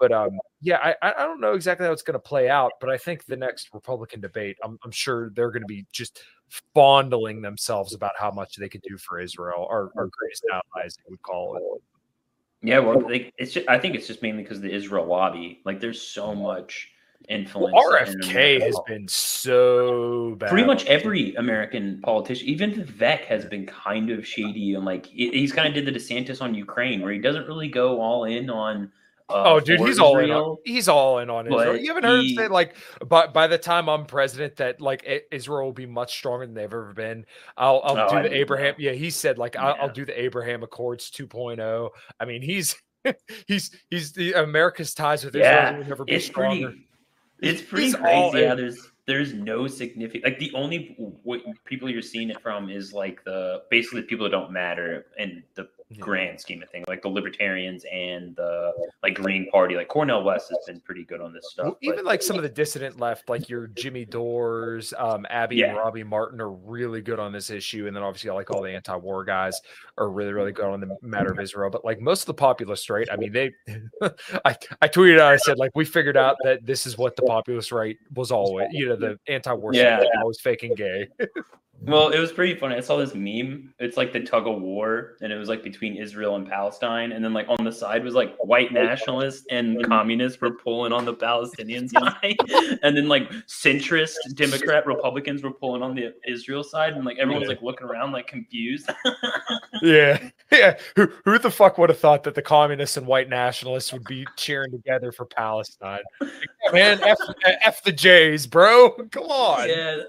But 0.02 0.12
um, 0.12 0.40
yeah, 0.62 0.80
I, 1.04 1.14
I 1.14 1.24
don't 1.26 1.40
know 1.40 1.54
exactly 1.54 1.86
how 1.86 1.94
it's 1.94 2.02
going 2.02 2.16
to 2.16 2.20
play 2.20 2.50
out, 2.50 2.72
but 2.82 2.90
I 2.90 2.98
think 2.98 3.24
the 3.26 3.38
next 3.38 3.70
Republican 3.72 4.20
debate, 4.20 4.58
I'm, 4.64 4.80
I'm 4.84 4.90
sure 4.90 5.30
they're 5.36 5.52
going 5.52 5.62
to 5.62 5.68
be 5.68 5.86
just 5.94 6.24
fondling 6.74 7.44
themselves 7.44 7.94
about 7.94 8.14
how 8.18 8.32
much 8.32 8.56
they 8.56 8.68
could 8.68 8.82
do 8.82 8.98
for 8.98 9.20
Israel, 9.20 9.68
our, 9.70 9.92
our 9.96 10.10
greatest 10.12 10.44
allies, 10.52 10.96
they 10.96 11.12
would 11.12 11.22
call 11.22 11.56
it. 11.56 12.68
yeah. 12.68 12.80
Well, 12.80 13.00
they, 13.08 13.32
it's 13.38 13.54
just, 13.54 13.70
I 13.70 13.78
think 13.78 13.94
it's 13.94 14.08
just 14.08 14.24
mainly 14.24 14.42
because 14.42 14.58
of 14.58 14.64
the 14.64 14.74
Israel 14.74 15.06
lobby. 15.06 15.62
Like, 15.66 15.80
there's 15.80 16.02
so 16.02 16.34
much 16.34 16.90
influence. 17.30 17.76
Well, 17.76 17.94
RFK 17.94 18.32
America. 18.32 18.66
has 18.66 18.80
been 18.88 19.08
so 19.08 20.34
bad. 20.40 20.50
Pretty 20.50 20.66
much 20.66 20.84
every 20.88 21.36
American 21.36 22.02
politician, 22.02 22.48
even 22.48 22.74
Vivek, 22.74 23.26
has 23.26 23.46
been 23.46 23.68
kind 23.68 24.10
of 24.10 24.26
shady 24.26 24.74
and 24.74 24.84
like 24.84 25.06
he's 25.06 25.54
kind 25.54 25.68
of 25.68 25.76
did 25.76 25.86
the 25.86 25.98
DeSantis 25.98 26.42
on 26.42 26.56
Ukraine, 26.56 27.02
where 27.02 27.14
he 27.14 27.20
doesn't 27.20 27.46
really 27.46 27.70
go 27.70 28.02
all 28.02 28.24
in 28.24 28.50
on. 28.50 28.92
Uh, 29.34 29.44
Oh, 29.46 29.60
dude, 29.60 29.80
he's 29.80 30.00
all 30.00 30.18
in. 30.18 30.26
On, 30.26 30.30
Israel. 30.30 30.60
he's 30.66 30.88
all 30.88 31.20
in 31.20 31.30
on 31.30 31.48
Israel. 31.48 31.78
You 31.78 31.88
haven't 31.88 32.04
heard 32.04 32.20
him 32.20 32.36
say 32.36 32.48
like, 32.48 32.76
by 33.08 33.28
by 33.28 33.48
the 33.48 33.58
time 33.58 33.90
I'm 33.90 34.06
president, 34.06 34.56
that 34.58 34.82
like 34.82 35.06
Israel 35.32 35.66
will 35.66 35.74
be 35.74 35.86
much 35.86 36.14
stronger 36.18 36.46
than 36.46 36.54
they've 36.56 36.66
ever 36.66 36.94
been. 36.94 37.26
I'll 37.58 37.82
I'll 37.84 37.96
Oh, 37.96 38.10
do 38.10 38.16
I 38.18 38.24
the 38.24 38.36
Abraham. 38.36 38.76
Yeah, 38.78 38.92
he 38.94 39.10
said 39.10 39.38
like 39.38 39.56
I'll, 39.56 39.76
I'll 39.82 39.94
do 39.94 40.06
the 40.06 40.20
Abraham 40.22 40.64
Accords 40.64 41.10
2.0. 41.12 41.90
I 42.20 42.26
mean, 42.26 42.42
he's 42.42 42.76
he's 43.48 43.72
he's 43.90 44.12
the 44.14 44.34
America's 44.34 44.94
ties 44.94 45.24
with 45.26 45.36
Israel 45.36 45.54
Yeah, 45.54 45.78
will 45.78 45.86
never 45.86 46.06
be 46.06 46.14
It's 46.14 46.26
stronger. 46.26 46.68
pretty. 46.70 46.88
It's 47.42 47.62
pretty 47.62 47.86
He's 47.88 47.96
crazy. 47.96 48.40
Yeah, 48.40 48.56
there's 48.56 48.92
there's 49.08 49.34
no 49.34 49.68
significant 49.68 50.24
like 50.24 50.38
the 50.40 50.52
only 50.54 50.96
what 51.24 51.42
people 51.66 51.90
you're 51.90 52.02
seeing 52.02 52.30
it 52.30 52.40
from 52.42 52.70
is 52.70 52.94
like 52.94 53.24
the 53.24 53.64
basically 53.72 54.02
the 54.02 54.08
people 54.08 54.26
that 54.26 54.32
don't 54.32 54.52
matter 54.52 55.08
and 55.18 55.42
the 55.56 55.68
Yeah. 55.94 56.00
grand 56.00 56.40
scheme 56.40 56.64
of 56.64 56.70
things, 56.70 56.86
like 56.88 57.02
the 57.02 57.10
libertarians 57.10 57.86
and 57.92 58.34
the 58.38 58.72
like 59.04 59.16
Green 59.16 59.50
Party. 59.52 59.76
Like 59.76 59.90
Cornel 59.90 60.24
West 60.24 60.50
has 60.50 60.60
been 60.66 60.80
pretty 60.80 61.04
good 61.04 61.20
on 61.20 61.34
this 61.34 61.52
stuff. 61.52 61.66
Well, 61.66 61.78
even 61.82 61.98
but- 61.98 62.06
like 62.06 62.22
some 62.24 62.38
of 62.38 62.44
the 62.44 62.50
dissident 62.50 63.00
left, 63.00 63.28
like 63.30 63.50
your 63.50 63.68
Jimmy 63.68 64.06
Dores, 64.06 64.94
um, 64.98 65.26
Abby 65.30 65.64
and 65.64 65.76
Robbie 65.78 66.04
Martin 66.04 66.40
are 66.40 66.52
really 66.52 67.02
good 67.02 67.20
on 67.20 67.32
this 67.34 67.50
issue, 67.50 67.88
and 67.88 67.96
then 67.96 68.04
obviously 68.04 68.32
like 68.32 68.50
all 68.52 68.62
the 68.62 68.70
anti-war 68.72 69.26
guys 69.26 69.60
are 69.98 70.10
really 70.10 70.32
really 70.34 70.52
good 70.54 70.66
on 70.66 70.80
the 70.80 70.96
matter 71.02 71.32
of 71.32 71.40
Israel. 71.40 71.70
But 71.70 71.84
like 71.84 72.00
most 72.00 72.22
of 72.22 72.28
the 72.28 72.34
populist 72.36 72.90
right, 72.90 73.08
I 73.12 73.18
mean 73.18 73.34
they, 73.34 73.52
I 74.46 74.56
I 74.82 74.88
tweeted 74.88 75.20
out 75.20 75.34
I 75.34 75.38
said 75.38 75.58
like 75.58 75.72
we 75.76 75.84
figured 75.84 76.16
out 76.18 76.38
that 76.44 76.66
this 76.66 76.86
is 76.86 76.98
what 76.98 77.16
the 77.18 77.24
populist 77.24 77.72
right 77.72 77.98
was 78.16 78.32
always, 78.32 78.68
you 78.72 78.88
know, 78.88 78.96
the 78.96 79.20
anti-war 79.28 79.74
Yeah. 79.74 80.04
always 80.22 80.40
faking 80.40 80.76
gay. 80.76 81.08
Well, 81.84 82.10
it 82.10 82.20
was 82.20 82.32
pretty 82.32 82.54
funny. 82.60 82.76
I 82.76 82.80
saw 82.80 82.98
this 82.98 83.16
meme. 83.16 83.74
It's 83.80 83.98
like 83.98 84.14
the 84.14 84.20
tug 84.20 84.48
of 84.48 84.62
war, 84.62 85.18
and 85.22 85.34
it 85.34 85.38
was 85.38 85.50
like 85.50 85.64
between 85.64 85.96
Israel 85.96 86.36
and 86.36 86.48
Palestine. 86.48 87.12
And 87.12 87.26
then 87.26 87.34
like 87.34 87.48
on 87.50 87.66
the 87.66 87.72
side 87.72 88.04
was 88.04 88.14
like 88.14 88.36
white 88.38 88.68
oh, 88.70 88.74
nationalists 88.74 89.48
and 89.50 89.84
communists 89.88 90.40
were 90.40 90.52
pulling 90.52 90.94
on 90.94 91.06
the 91.06 91.14
Palestinian 91.14 91.90
side, 91.90 92.38
and 92.84 92.96
then 92.96 93.08
like 93.08 93.30
centrist 93.48 94.14
Democrat 94.36 94.86
Republicans 94.86 95.42
were 95.42 95.52
pulling 95.52 95.82
on 95.82 95.96
the 95.96 96.14
Israel 96.28 96.64
side, 96.64 96.94
and 96.94 97.04
like 97.04 97.18
everyone's 97.18 97.48
like 97.48 97.64
looking 97.64 97.88
around 97.88 98.12
like 98.12 98.28
confused. 98.28 98.88
yeah, 99.82 100.30
yeah. 100.52 100.78
Who 100.96 101.12
who 101.26 101.40
the 101.40 101.50
fuck 101.50 101.80
would 101.80 101.90
have 101.90 102.00
thought 102.00 102.24
that 102.26 102.36
the 102.36 102.44
communists 102.44 102.98
and 102.98 103.08
white 103.08 103.28
nationalists 103.28 103.92
would 103.92 104.04
be 104.04 104.28
cheering 104.38 104.72
together 104.72 105.12
for 105.12 105.26
Palestine? 105.26 106.02
Like, 106.20 106.74
man, 106.74 107.00
f, 107.04 107.18
f 107.64 107.84
the 107.84 107.92
Jays, 107.92 108.46
bro. 108.46 108.92
Come 109.10 109.24
on. 109.24 109.68
yeah, 109.68 110.04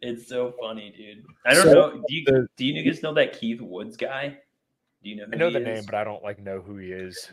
it's 0.00 0.28
so 0.28 0.54
funny, 0.60 0.94
dude. 0.96 1.07
I 1.46 1.54
don't 1.54 1.64
So, 1.64 1.72
know. 1.72 1.90
Do 2.08 2.14
you 2.14 2.24
the- 2.24 2.48
do 2.56 2.64
you 2.64 2.82
guys 2.82 3.02
know 3.02 3.14
that 3.14 3.32
Keith 3.38 3.60
Woods 3.60 3.96
guy? 3.96 4.38
Do 5.02 5.08
you 5.10 5.16
know? 5.16 5.24
Who 5.26 5.32
I 5.34 5.36
know 5.36 5.46
he 5.48 5.52
the 5.54 5.60
is? 5.60 5.66
name, 5.66 5.84
but 5.86 5.94
I 5.94 6.04
don't 6.04 6.22
like 6.22 6.38
know 6.40 6.60
who 6.60 6.76
he 6.76 6.92
is. 6.92 7.30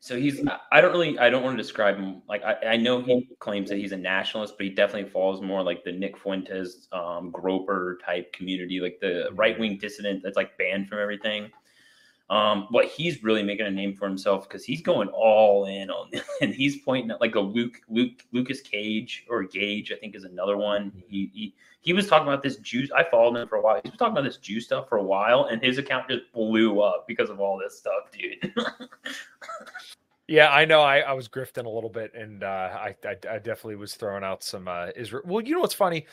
So 0.00 0.18
he's 0.18 0.44
I- 0.48 0.58
I 0.72 0.80
don't 0.80 0.90
really 0.92 1.18
I 1.18 1.30
don't 1.30 1.42
want 1.44 1.56
to 1.56 1.62
describe 1.62 1.96
him 1.96 2.22
like 2.28 2.42
I, 2.42 2.54
I 2.72 2.76
know 2.76 3.00
he 3.02 3.28
claims 3.38 3.68
that 3.70 3.76
he's 3.78 3.92
a 3.92 3.96
nationalist, 3.96 4.54
but 4.58 4.64
he 4.64 4.70
definitely 4.70 5.08
falls 5.10 5.40
more 5.40 5.62
like 5.62 5.84
the 5.84 5.92
Nick 5.92 6.16
Fuentes 6.18 6.88
um 6.92 7.30
groyper 7.30 7.96
type 8.04 8.32
community, 8.32 8.80
like 8.80 8.98
the 9.00 9.28
right 9.34 9.58
wing 9.58 9.78
dissident 9.78 10.22
that's 10.22 10.36
like 10.36 10.58
banned 10.58 10.88
from 10.88 10.98
everything. 10.98 11.50
Um, 12.30 12.68
but 12.70 12.86
he's 12.86 13.22
really 13.22 13.42
making 13.42 13.66
a 13.66 13.70
name 13.70 13.94
for 13.94 14.08
himself 14.08 14.48
because 14.48 14.64
he's 14.64 14.80
going 14.80 15.08
all 15.08 15.66
in 15.66 15.90
on 15.90 16.10
and 16.40 16.54
he's 16.54 16.78
pointing 16.78 17.10
at 17.10 17.20
like 17.20 17.34
a 17.34 17.40
Luke 17.40 17.80
Luke 17.88 18.24
Lucas 18.32 18.60
Cage 18.60 19.26
or 19.28 19.42
Gage, 19.44 19.92
I 19.92 19.96
think 19.96 20.14
is 20.14 20.24
another 20.24 20.56
one. 20.56 20.92
He 21.08 21.30
he 21.34 21.54
he 21.82 21.92
was 21.92 22.06
talking 22.06 22.28
about 22.28 22.42
this 22.42 22.56
Jew. 22.56 22.86
I 22.96 23.04
followed 23.04 23.36
him 23.36 23.48
for 23.48 23.56
a 23.56 23.60
while. 23.60 23.80
He 23.82 23.90
was 23.90 23.98
talking 23.98 24.12
about 24.12 24.24
this 24.24 24.38
Jew 24.38 24.60
stuff 24.60 24.88
for 24.88 24.98
a 24.98 25.02
while, 25.02 25.46
and 25.50 25.60
his 25.60 25.78
account 25.78 26.08
just 26.08 26.32
blew 26.32 26.80
up 26.80 27.06
because 27.08 27.28
of 27.28 27.40
all 27.40 27.58
this 27.58 27.76
stuff, 27.76 28.10
dude. 28.12 28.54
Yeah, 30.32 30.48
I 30.48 30.64
know. 30.64 30.80
I, 30.80 31.00
I 31.00 31.12
was 31.12 31.28
grifting 31.28 31.66
a 31.66 31.68
little 31.68 31.90
bit, 31.90 32.14
and 32.14 32.42
uh, 32.42 32.46
I, 32.72 32.96
I 33.04 33.16
I 33.30 33.36
definitely 33.36 33.76
was 33.76 33.96
throwing 33.96 34.24
out 34.24 34.42
some 34.42 34.66
uh, 34.66 34.86
Israel. 34.96 35.22
Well, 35.26 35.44
you 35.44 35.52
know 35.54 35.60
what's 35.60 35.74
funny? 35.74 36.06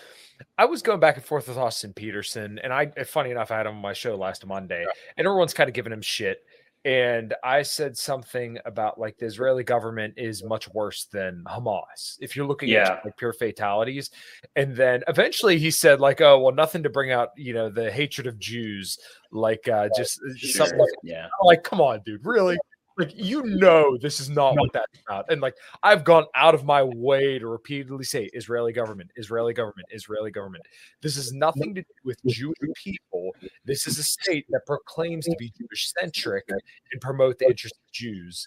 I 0.57 0.65
was 0.65 0.81
going 0.81 0.99
back 0.99 1.15
and 1.15 1.23
forth 1.23 1.47
with 1.47 1.57
Austin 1.57 1.93
Petersen, 1.93 2.59
and 2.59 2.73
I, 2.73 2.87
funny 3.05 3.31
enough, 3.31 3.49
I 3.49 3.55
had 3.55 3.65
him 3.65 3.75
on 3.77 3.81
my 3.81 3.93
show 3.93 4.17
last 4.17 4.45
Monday, 4.45 4.85
and 5.15 5.25
everyone's 5.25 5.53
kind 5.53 5.69
of 5.69 5.73
giving 5.73 5.93
him 5.93 6.01
shit. 6.01 6.39
And 6.83 7.33
I 7.45 7.61
said 7.61 7.95
something 7.97 8.57
about 8.65 8.99
like 8.99 9.17
the 9.17 9.25
Israeli 9.25 9.63
government 9.63 10.15
is 10.17 10.43
much 10.43 10.67
worse 10.73 11.05
than 11.05 11.43
Hamas 11.47 12.17
if 12.19 12.35
you're 12.35 12.45
looking 12.45 12.69
Yeah. 12.69 12.93
at 12.93 13.05
like 13.05 13.15
pure 13.15 13.33
fatalities. 13.33 14.11
And 14.57 14.75
then 14.75 15.03
eventually 15.07 15.57
he 15.59 15.71
said 15.71 16.01
like, 16.01 16.19
oh 16.19 16.39
well, 16.39 16.53
nothing 16.53 16.83
to 16.83 16.89
bring 16.89 17.11
out 17.11 17.29
you 17.37 17.53
know 17.53 17.69
the 17.69 17.89
hatred 17.91 18.27
of 18.27 18.37
Jews, 18.39 18.97
like 19.31 19.67
uh, 19.69 19.87
just 19.95 20.19
Sure. 20.35 20.51
something 20.51 20.77
like 20.79 20.89
Yeah. 21.03 21.27
Like, 21.41 21.63
come 21.63 21.79
on, 21.81 22.01
dude, 22.05 22.25
really? 22.25 22.57
Like, 22.99 23.13
you 23.15 23.43
know, 23.43 23.97
this 23.97 24.19
is 24.19 24.29
not 24.29 24.55
what 24.57 24.73
that's 24.73 24.99
about. 25.07 25.31
And 25.31 25.39
like, 25.39 25.55
I've 25.83 26.03
gone 26.03 26.25
out 26.35 26.53
of 26.53 26.65
my 26.65 26.83
way 26.83 27.39
to 27.39 27.47
repeatedly 27.47 28.03
say 28.03 28.25
Israeli 28.33 28.73
government, 28.73 29.09
Israeli 29.15 29.53
government, 29.53 29.87
Israeli 29.91 30.31
government. 30.31 30.65
This 31.01 31.15
has 31.15 31.31
nothing 31.31 31.73
to 31.75 31.81
do 31.81 31.93
with 32.03 32.19
Jewish 32.27 32.57
people. 32.75 33.33
This 33.63 33.87
is 33.87 33.99
a 33.99 34.03
state 34.03 34.45
that 34.49 34.65
proclaims 34.67 35.25
to 35.27 35.35
be 35.39 35.49
Jewish 35.57 35.93
centric 35.97 36.43
and 36.49 37.01
promote 37.01 37.39
the 37.39 37.45
interests 37.45 37.79
of 37.87 37.91
Jews. 37.93 38.45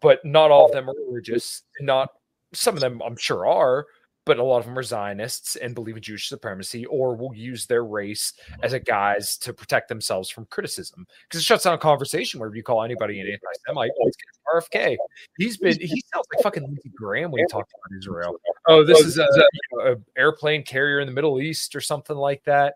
But 0.00 0.24
not 0.24 0.52
all 0.52 0.66
of 0.66 0.72
them 0.72 0.88
are 0.88 0.94
religious. 1.08 1.64
Not 1.80 2.10
some 2.52 2.74
of 2.74 2.80
them, 2.80 3.02
I'm 3.04 3.16
sure, 3.16 3.48
are. 3.48 3.86
But 4.24 4.38
a 4.38 4.44
lot 4.44 4.58
of 4.58 4.66
them 4.66 4.78
are 4.78 4.84
Zionists 4.84 5.56
and 5.56 5.74
believe 5.74 5.96
in 5.96 6.02
Jewish 6.02 6.28
supremacy, 6.28 6.86
or 6.86 7.16
will 7.16 7.34
use 7.34 7.66
their 7.66 7.84
race 7.84 8.34
as 8.62 8.72
a 8.72 8.78
guise 8.78 9.36
to 9.38 9.52
protect 9.52 9.88
themselves 9.88 10.30
from 10.30 10.46
criticism 10.46 11.06
because 11.28 11.40
it 11.40 11.44
shuts 11.44 11.64
down 11.64 11.74
a 11.74 11.78
conversation 11.78 12.38
wherever 12.38 12.54
you 12.54 12.62
call 12.62 12.84
anybody 12.84 13.20
an 13.20 13.26
anti-Semite. 13.26 13.90
Let's 14.00 14.16
RFK. 14.54 14.96
He's 15.38 15.56
been 15.56 15.78
he 15.80 16.02
sounds 16.12 16.26
like 16.34 16.42
fucking 16.42 16.62
Lindsey 16.62 16.90
Graham 16.94 17.30
when 17.30 17.40
he 17.40 17.46
talks 17.46 17.72
about 17.72 17.98
Israel. 17.98 18.36
Oh, 18.68 18.84
this 18.84 19.00
is 19.00 19.18
a, 19.18 19.26
you 19.26 19.78
know, 19.78 19.92
a 19.92 20.20
airplane 20.20 20.62
carrier 20.62 21.00
in 21.00 21.06
the 21.06 21.12
Middle 21.12 21.40
East 21.40 21.74
or 21.74 21.80
something 21.80 22.16
like 22.16 22.44
that. 22.44 22.74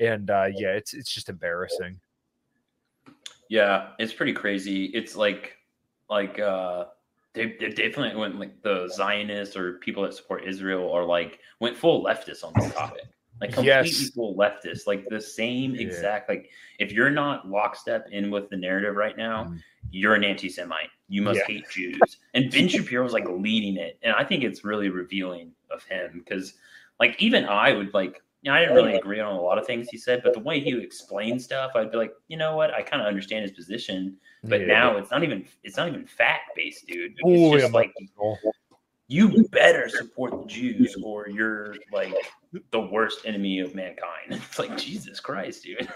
And 0.00 0.30
uh, 0.30 0.48
yeah, 0.54 0.70
it's 0.70 0.94
it's 0.94 1.12
just 1.12 1.28
embarrassing. 1.28 2.00
Yeah, 3.48 3.88
it's 3.98 4.12
pretty 4.14 4.32
crazy. 4.32 4.86
It's 4.86 5.14
like, 5.14 5.58
like, 6.08 6.38
uh, 6.38 6.86
they, 7.34 7.56
they 7.58 7.68
definitely 7.70 8.14
went 8.14 8.38
like 8.38 8.62
the 8.62 8.88
Zionists 8.88 9.56
or 9.56 9.74
people 9.74 10.02
that 10.02 10.14
support 10.14 10.44
Israel 10.44 10.92
are 10.92 11.04
like 11.04 11.38
went 11.60 11.76
full 11.76 12.04
leftist 12.04 12.44
on 12.44 12.52
this 12.54 12.74
topic, 12.74 13.04
like 13.40 13.52
completely 13.52 13.88
Yes. 13.90 14.10
full 14.10 14.34
leftist, 14.36 14.86
like 14.86 15.08
the 15.08 15.20
same 15.20 15.74
Yeah. 15.74 15.82
exact. 15.82 16.28
Like, 16.28 16.50
if 16.78 16.92
you're 16.92 17.10
not 17.10 17.48
lockstep 17.48 18.08
in 18.10 18.30
with 18.30 18.50
the 18.50 18.56
narrative 18.56 18.96
right 18.96 19.16
now, 19.16 19.44
Mm. 19.44 19.62
you're 19.90 20.14
an 20.14 20.24
anti-Semite. 20.24 20.90
You 21.08 21.22
must 21.22 21.40
Yeah. 21.40 21.46
hate 21.46 21.70
Jews. 21.70 22.18
And 22.34 22.50
Ben 22.50 22.68
Shapiro 22.68 23.02
was 23.04 23.12
like 23.12 23.28
leading 23.28 23.76
it, 23.76 23.98
and 24.02 24.14
I 24.14 24.24
think 24.24 24.44
it's 24.44 24.64
really 24.64 24.90
revealing 24.90 25.52
of 25.70 25.82
him 25.84 26.22
because, 26.24 26.54
like, 27.00 27.20
even 27.22 27.44
I 27.46 27.72
would 27.72 27.94
like. 27.94 28.22
You 28.42 28.50
know, 28.50 28.56
I 28.56 28.60
didn't 28.60 28.74
really 28.74 28.96
agree 28.96 29.20
on 29.20 29.34
a 29.34 29.40
lot 29.40 29.56
of 29.56 29.66
things 29.66 29.88
he 29.88 29.96
said, 29.96 30.20
but 30.22 30.32
the 30.32 30.40
way 30.40 30.58
he 30.58 30.74
would 30.74 30.82
explain 30.82 31.38
stuff, 31.38 31.72
I'd 31.76 31.92
be 31.92 31.96
like, 31.96 32.12
you 32.26 32.36
know 32.36 32.56
what? 32.56 32.74
I 32.74 32.82
kind 32.82 33.00
of 33.00 33.06
understand 33.06 33.42
his 33.42 33.52
position, 33.52 34.16
but 34.42 34.60
Yeah. 34.60 34.66
now 34.66 34.96
it's 34.96 35.12
not 35.12 35.22
even 35.22 35.46
it's 35.62 35.76
not 35.76 35.86
even 35.86 36.04
fact 36.06 36.56
based, 36.56 36.86
dude. 36.88 37.14
It's 37.18 37.28
Ooh, 37.28 37.56
just 37.56 37.72
yeah, 37.72 37.78
like 37.78 37.92
you 39.06 39.46
better 39.50 39.88
support 39.88 40.32
the 40.32 40.46
Jews 40.46 40.96
or 41.04 41.28
you're 41.28 41.76
like 41.92 42.14
the 42.70 42.80
worst 42.80 43.20
enemy 43.24 43.60
of 43.60 43.74
mankind. 43.74 44.30
It's 44.30 44.58
like 44.58 44.76
Jesus 44.76 45.20
Christ, 45.20 45.62
dude. 45.62 45.88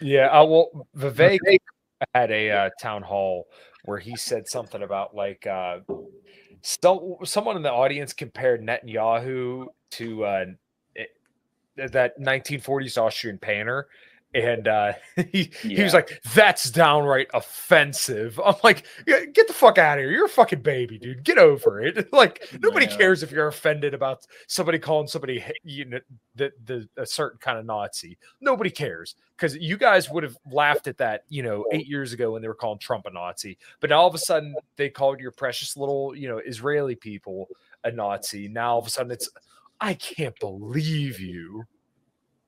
Yeah, 0.00 0.26
uh, 0.28 0.44
well, 0.44 0.88
Vivek 0.96 1.38
had 2.14 2.30
a 2.30 2.50
uh, 2.50 2.70
town 2.80 3.02
hall 3.02 3.46
where 3.84 3.98
he 3.98 4.16
said 4.16 4.48
something 4.48 4.82
about 4.82 5.14
like 5.14 5.46
uh, 5.46 5.78
so, 6.62 7.18
someone 7.24 7.56
in 7.56 7.62
the 7.62 7.72
audience 7.72 8.12
compared 8.12 8.62
Netanyahu 8.62 9.66
to 9.92 10.24
uh, 10.24 10.44
that 11.92 12.18
1940s 12.20 12.98
Austrian 12.98 13.38
painter. 13.38 13.88
And 14.34 14.68
uh, 14.68 14.92
he, 15.32 15.50
he 15.62 15.82
was 15.82 15.94
like, 15.94 16.20
"That's 16.34 16.70
downright 16.70 17.28
offensive." 17.32 18.38
I'm 18.44 18.56
like, 18.62 18.84
"Get 19.06 19.46
the 19.48 19.54
fuck 19.54 19.78
out 19.78 19.96
of 19.96 20.02
here! 20.02 20.10
You're 20.10 20.26
a 20.26 20.28
fucking 20.28 20.60
baby, 20.60 20.98
dude. 20.98 21.24
Get 21.24 21.38
over 21.38 21.80
it." 21.80 22.12
Like 22.12 22.46
nobody 22.60 22.84
Yeah. 22.84 22.96
cares 22.98 23.22
if 23.22 23.30
you're 23.32 23.48
offended 23.48 23.94
about 23.94 24.26
somebody 24.46 24.78
calling 24.78 25.06
somebody 25.06 25.42
you 25.64 25.86
know 25.86 26.00
the, 26.34 26.52
the 26.66 26.86
a 26.98 27.06
certain 27.06 27.38
kind 27.38 27.58
of 27.58 27.64
Nazi. 27.64 28.18
Nobody 28.42 28.68
cares 28.68 29.14
because 29.34 29.56
you 29.56 29.78
guys 29.78 30.10
would 30.10 30.24
have 30.24 30.36
laughed 30.52 30.88
at 30.88 30.98
that, 30.98 31.22
you 31.30 31.42
know, 31.42 31.64
eight 31.72 31.86
years 31.86 32.12
ago 32.12 32.32
when 32.32 32.42
they 32.42 32.48
were 32.48 32.54
calling 32.54 32.78
Trump 32.78 33.06
a 33.06 33.10
Nazi. 33.10 33.56
But 33.80 33.88
now 33.88 34.00
all 34.00 34.08
of 34.08 34.14
a 34.14 34.18
sudden 34.18 34.54
they 34.76 34.90
called 34.90 35.20
your 35.20 35.30
precious 35.30 35.74
little, 35.74 36.14
you 36.14 36.28
know, 36.28 36.36
Israeli 36.38 36.96
people 36.96 37.48
a 37.84 37.90
Nazi. 37.90 38.46
Now 38.46 38.72
all 38.72 38.78
of 38.80 38.86
a 38.86 38.90
sudden 38.90 39.10
it's, 39.12 39.30
I 39.80 39.94
can't 39.94 40.38
believe 40.38 41.18
you. 41.18 41.64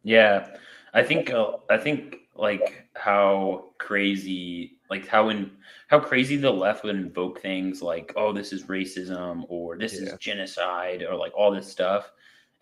Yeah, 0.03 0.57
I 0.95 1.03
think 1.03 1.31
uh, 1.31 1.59
I 1.69 1.77
think 1.79 2.17
like 2.35 2.89
how 2.97 3.75
crazy, 3.79 4.79
like 4.89 5.07
how 5.07 5.29
in 5.29 5.59
how 5.89 6.01
crazy 6.01 6.37
the 6.37 6.51
left 6.51 6.85
would 6.85 6.97
invoke 6.97 7.41
things 7.41 7.83
like, 7.83 8.13
"Oh, 8.17 8.33
this 8.33 8.53
is 8.53 8.65
racism," 8.67 9.45
or 9.49 9.77
"This 9.77 9.99
Yeah. 9.99 10.01
is 10.01 10.17
genocide," 10.17 11.03
or 11.03 11.17
like 11.17 11.33
all 11.37 11.51
this 11.53 11.69
stuff. 11.71 12.11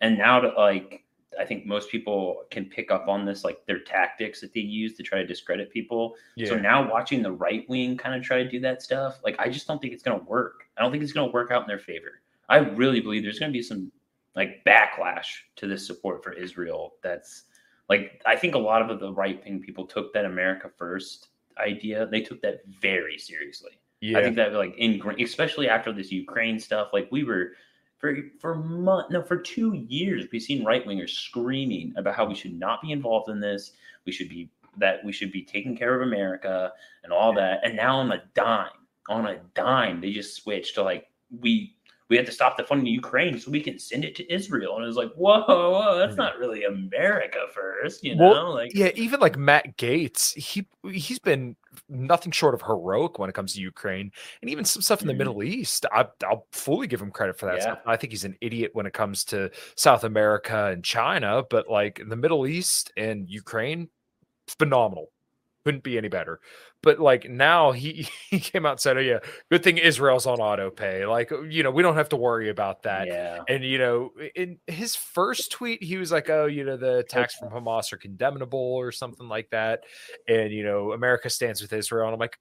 And 0.01 0.17
now, 0.17 0.39
to 0.41 0.49
like, 0.49 1.05
I 1.39 1.45
think 1.45 1.65
most 1.65 1.89
people 1.89 2.43
can 2.51 2.65
pick 2.65 2.91
up 2.91 3.07
on 3.07 3.25
this, 3.25 3.43
like 3.45 3.65
their 3.65 3.79
tactics 3.79 4.41
that 4.41 4.53
they 4.53 4.59
use 4.61 4.95
to 4.97 5.03
try 5.03 5.19
to 5.19 5.25
discredit 5.27 5.71
people. 5.71 6.15
So 6.43 6.55
now 6.57 6.89
watching 6.89 7.21
the 7.21 7.31
right 7.31 7.67
wing 7.69 7.97
kind 7.97 8.15
of 8.15 8.23
try 8.23 8.43
to 8.43 8.49
do 8.49 8.59
that 8.61 8.81
stuff, 8.81 9.19
like 9.23 9.39
I 9.39 9.49
just 9.49 9.67
don't 9.67 9.79
think 9.81 9.93
it's 9.93 10.03
going 10.03 10.19
to 10.19 10.25
work. 10.25 10.65
I 10.77 10.81
don't 10.81 10.91
think 10.91 11.03
it's 11.03 11.13
going 11.13 11.29
to 11.29 11.33
work 11.33 11.51
out 11.51 11.61
in 11.61 11.67
their 11.67 11.79
favor. 11.79 12.21
I 12.49 12.57
really 12.59 12.99
believe 13.01 13.23
there's 13.23 13.39
going 13.39 13.51
to 13.51 13.57
be 13.57 13.61
some 13.61 13.91
like 14.35 14.63
backlash 14.65 15.25
to 15.57 15.67
this 15.67 15.85
support 15.85 16.23
for 16.23 16.33
Israel. 16.33 16.93
That's 17.03 17.43
like 17.89 18.21
I 18.25 18.35
think 18.35 18.55
a 18.55 18.59
lot 18.59 18.89
of 18.89 18.99
the 18.99 19.11
right 19.11 19.43
wing 19.43 19.61
people 19.61 19.85
took 19.85 20.13
that 20.13 20.25
America 20.25 20.69
first 20.77 21.29
idea. 21.57 22.07
They 22.07 22.21
took 22.21 22.41
that 22.41 22.61
very 22.67 23.17
seriously. 23.17 23.79
yeah. 24.01 24.19
I 24.19 24.23
think 24.23 24.35
that 24.37 24.53
like 24.53 24.75
in 24.77 25.01
especially 25.19 25.67
after 25.67 25.91
this 25.91 26.11
Ukraine 26.11 26.59
stuff, 26.59 26.89
like 26.93 27.07
we 27.11 27.23
were 27.23 27.51
for 27.97 28.15
for 28.39 28.55
month 28.55 29.11
no 29.11 29.21
for 29.21 29.37
two 29.37 29.73
years 29.73 30.25
we've 30.31 30.41
seen 30.41 30.63
right 30.63 30.85
wingers 30.85 31.09
screaming 31.09 31.93
about 31.97 32.15
how 32.15 32.25
we 32.25 32.33
should 32.33 32.57
not 32.57 32.81
be 32.81 32.91
involved 32.91 33.29
in 33.29 33.39
this. 33.39 33.73
We 34.05 34.11
should 34.11 34.29
be 34.29 34.49
that 34.77 35.03
we 35.03 35.11
should 35.11 35.31
be 35.31 35.43
taking 35.43 35.75
care 35.75 35.95
of 35.99 36.07
America 36.07 36.71
and 37.03 37.11
all 37.11 37.33
that. 37.33 37.59
And 37.63 37.75
now 37.75 37.97
on 37.99 38.11
a 38.11 38.23
dime, 38.33 38.69
on 39.09 39.25
a 39.25 39.41
dime, 39.53 39.99
they 40.01 40.11
just 40.11 40.35
switched 40.35 40.75
to 40.75 40.83
like 40.83 41.07
we 41.39 41.75
we 42.09 42.17
have 42.17 42.25
to 42.25 42.31
stop 42.31 42.57
the 42.57 42.63
funding 42.63 42.85
to 42.85 42.91
Ukraine 42.91 43.39
so 43.39 43.51
we 43.51 43.61
can 43.61 43.77
send 43.77 44.03
it 44.03 44.15
to 44.15 44.33
Israel. 44.33 44.75
And 44.75 44.83
it 44.83 44.87
was 44.87 44.95
like, 44.97 45.11
whoa, 45.13 45.43
whoa 45.47 45.97
that's 45.97 46.15
not 46.17 46.37
really 46.39 46.63
America 46.63 47.37
first, 47.53 48.03
you 48.03 48.15
know? 48.15 48.29
Well, 48.29 48.53
like 48.55 48.71
yeah, 48.73 48.89
even 48.95 49.19
like 49.19 49.37
Matt 49.37 49.77
Gaetz, 49.77 50.35
he 50.35 50.67
he's 50.91 51.19
been 51.19 51.55
nothing 51.87 52.31
short 52.31 52.55
of 52.55 52.61
heroic 52.63 53.19
when 53.19 53.29
it 53.29 53.33
comes 53.33 53.53
to 53.53 53.61
Ukraine 53.61 54.11
and 54.41 54.49
even 54.49 54.65
some 54.65 54.81
stuff 54.81 55.01
in 55.01 55.07
the 55.07 55.13
Mhm. 55.13 55.17
Middle 55.17 55.43
East. 55.43 55.85
I, 55.91 56.07
I'll 56.25 56.47
fully 56.51 56.87
give 56.87 57.01
him 57.01 57.11
credit 57.11 57.37
for 57.37 57.45
that 57.45 57.57
Yeah. 57.57 57.61
stuff. 57.61 57.79
I 57.85 57.95
think 57.95 58.11
he's 58.11 58.25
an 58.25 58.35
idiot 58.41 58.71
when 58.73 58.87
it 58.87 58.93
comes 58.93 59.23
to 59.25 59.51
South 59.75 60.03
America 60.03 60.65
and 60.73 60.83
China, 60.83 61.43
but 61.49 61.69
like 61.69 62.01
the 62.07 62.15
Middle 62.15 62.47
East 62.47 62.91
and 62.97 63.29
Ukraine, 63.29 63.87
phenomenal. 64.57 65.11
Couldn't 65.65 65.83
be 65.83 65.97
any 65.97 66.07
better. 66.07 66.39
But 66.81 66.99
like 66.99 67.29
now 67.29 67.71
he 67.71 68.07
he 68.29 68.39
came 68.39 68.65
out 68.65 68.73
and 68.73 68.79
said, 68.79 68.97
"Oh 68.97 69.01
yeah, 69.01 69.19
good 69.51 69.63
thing 69.63 69.77
Israel's 69.77 70.25
on 70.25 70.39
auto 70.39 70.69
pay. 70.69 71.05
Like 71.05 71.31
you 71.49 71.63
know 71.63 71.71
we 71.71 71.83
don't 71.83 71.95
have 71.95 72.09
to 72.09 72.15
worry 72.15 72.49
about 72.49 72.83
that." 72.83 73.07
yeah. 73.07 73.39
And 73.47 73.63
you 73.63 73.77
know, 73.77 74.11
in 74.35 74.57
his 74.67 74.95
first 74.95 75.51
tweet, 75.51 75.83
he 75.83 75.97
was 75.97 76.11
like, 76.11 76.29
"Oh, 76.29 76.45
you 76.45 76.63
know, 76.63 76.77
the 76.77 76.99
attacks 76.99 77.35
from 77.35 77.49
Hamas 77.49 77.91
are 77.91 77.97
condemnable 77.97 78.59
or 78.59 78.91
something 78.91 79.27
like 79.27 79.49
that." 79.49 79.83
And 80.27 80.51
you 80.51 80.63
know, 80.63 80.93
America 80.93 81.29
stands 81.29 81.61
with 81.61 81.73
Israel. 81.73 82.07
And 82.07 82.13
I'm 82.13 82.19
like, 82.19 82.39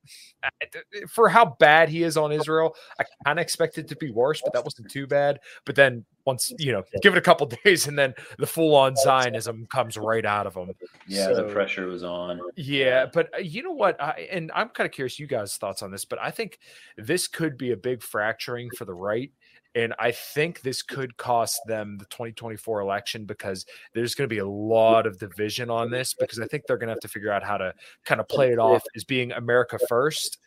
for 1.09 1.28
how 1.28 1.57
bad 1.59 1.89
he 1.89 2.03
is 2.03 2.16
on 2.16 2.32
Israel, 2.32 2.74
I 2.99 3.05
kind 3.24 3.39
of 3.39 3.43
expected 3.43 3.86
it 3.86 3.89
to 3.89 3.97
be 3.97 4.11
worse, 4.11 4.41
but 4.43 4.53
that 4.53 4.64
wasn't 4.64 4.91
too 4.91 5.07
bad. 5.07 5.41
But 5.64 5.74
then 5.76 6.05
once 6.28 6.53
you 6.59 6.72
know, 6.72 6.82
give 7.03 7.14
it 7.14 7.18
a 7.18 7.22
couple 7.22 7.47
days, 7.64 7.89
and 7.89 7.99
then 7.99 8.14
the 8.39 8.47
full-on 8.47 8.95
Zionism 8.97 9.66
comes 9.72 9.97
right 9.97 10.24
out 10.24 10.47
of 10.47 10.55
him. 10.55 10.72
Yeah, 11.07 11.32
the 11.32 11.45
pressure 11.45 11.86
was 11.86 12.05
on. 12.05 12.41
Yeah, 12.57 13.07
but 13.07 13.34
uh, 13.34 13.39
you 13.39 13.62
know 13.62 13.72
what? 13.72 14.01
I, 14.01 14.27
and 14.30 14.50
I'm 14.54 14.68
kind 14.68 14.86
of 14.86 14.92
curious 14.92 15.18
you 15.18 15.26
guys' 15.26 15.56
thoughts 15.56 15.82
on 15.82 15.90
this, 15.90 16.04
but 16.04 16.18
I 16.20 16.30
think 16.30 16.58
this 16.96 17.28
could 17.28 17.56
be 17.56 17.72
a 17.72 17.76
big 17.76 18.02
fracturing 18.02 18.70
for 18.76 18.84
the 18.84 18.94
right. 18.94 19.32
And 19.74 19.94
I 19.98 20.10
think 20.12 20.62
this 20.62 20.82
could 20.82 21.16
cost 21.18 21.60
them 21.66 21.98
the 21.98 22.06
2024 22.06 22.80
election 22.80 23.26
because 23.26 23.66
there's 23.94 24.14
going 24.14 24.28
to 24.28 24.34
be 24.34 24.40
a 24.40 24.48
lot 24.48 25.06
of 25.06 25.18
division 25.18 25.70
on 25.70 25.90
this 25.90 26.14
because 26.14 26.40
I 26.40 26.46
think 26.46 26.64
they're 26.66 26.78
going 26.78 26.88
to 26.88 26.94
have 26.94 27.00
to 27.00 27.08
figure 27.08 27.30
out 27.30 27.44
how 27.44 27.58
to 27.58 27.74
kind 28.04 28.20
of 28.20 28.28
play 28.28 28.50
it 28.50 28.58
off 28.58 28.82
as 28.96 29.04
being 29.04 29.30
America 29.32 29.78
first 29.88 30.38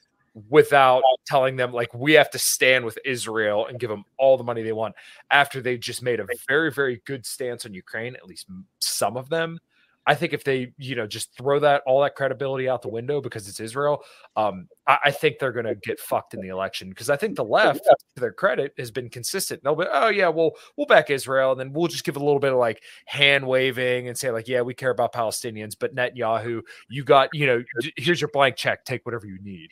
without 0.50 1.04
telling 1.26 1.56
them 1.56 1.74
like 1.74 1.94
we 1.94 2.14
have 2.14 2.30
to 2.32 2.40
stand 2.40 2.86
with 2.86 2.98
Israel 3.04 3.66
and 3.68 3.80
give 3.80 3.90
them 3.90 4.06
all 4.18 4.38
the 4.38 4.44
money 4.44 4.64
they 4.64 4.72
want 4.72 4.96
after 5.30 5.62
they've 5.62 5.80
just 5.80 6.02
made 6.02 6.22
a 6.22 6.28
very 6.48 6.72
very 6.72 7.02
good 7.06 7.26
stance 7.26 7.66
on 7.66 7.74
Ukraine 7.74 8.16
at 8.16 8.26
least 8.26 8.48
some 8.80 9.18
of 9.18 9.28
them 9.28 9.60
I 10.08 10.16
think 10.16 10.34
if 10.34 10.44
they, 10.44 10.74
you 10.78 10.96
know, 10.96 11.06
just 11.06 11.36
throw 11.38 11.60
that 11.60 11.84
all 11.86 12.02
that 12.02 12.16
credibility 12.16 12.68
out 12.68 12.82
the 12.82 12.90
window 12.90 13.22
because 13.22 13.48
it's 13.48 13.60
Israel, 13.60 14.04
um, 14.36 14.68
I, 14.88 14.98
I 15.06 15.12
think 15.12 15.38
they're 15.40 15.52
going 15.52 15.66
to 15.66 15.76
get 15.76 16.00
fucked 16.00 16.34
in 16.34 16.42
the 16.42 16.48
election 16.48 16.90
because 16.90 17.10
I 17.10 17.16
think 17.16 17.36
the 17.36 17.44
left, 17.44 17.84
to 17.84 18.20
their 18.20 18.34
credit, 18.34 18.74
has 18.78 18.90
been 18.90 19.10
consistent. 19.10 19.64
They'll 19.64 19.76
be, 19.76 19.86
oh 19.92 20.10
yeah, 20.10 20.30
well 20.30 20.54
we'll 20.76 20.88
back 20.88 21.10
Israel, 21.10 21.52
and 21.52 21.60
then 21.60 21.72
we'll 21.72 21.88
just 21.88 22.04
give 22.04 22.16
a 22.16 22.20
little 22.20 22.40
bit 22.40 22.52
of 22.52 22.58
like 22.58 22.82
hand 23.06 23.46
waving 23.46 24.08
and 24.08 24.18
say 24.18 24.32
like, 24.32 24.48
yeah, 24.48 24.62
we 24.62 24.74
care 24.74 24.92
about 24.92 25.14
Palestinians, 25.14 25.76
but 25.80 25.96
Netanyahu, 25.96 26.62
you 26.90 27.04
got, 27.04 27.30
you 27.34 27.46
know, 27.46 27.64
here's 27.96 28.20
your 28.20 28.30
blank 28.30 28.56
check, 28.56 28.84
take 28.86 29.06
whatever 29.06 29.28
you 29.28 29.40
need. 29.42 29.70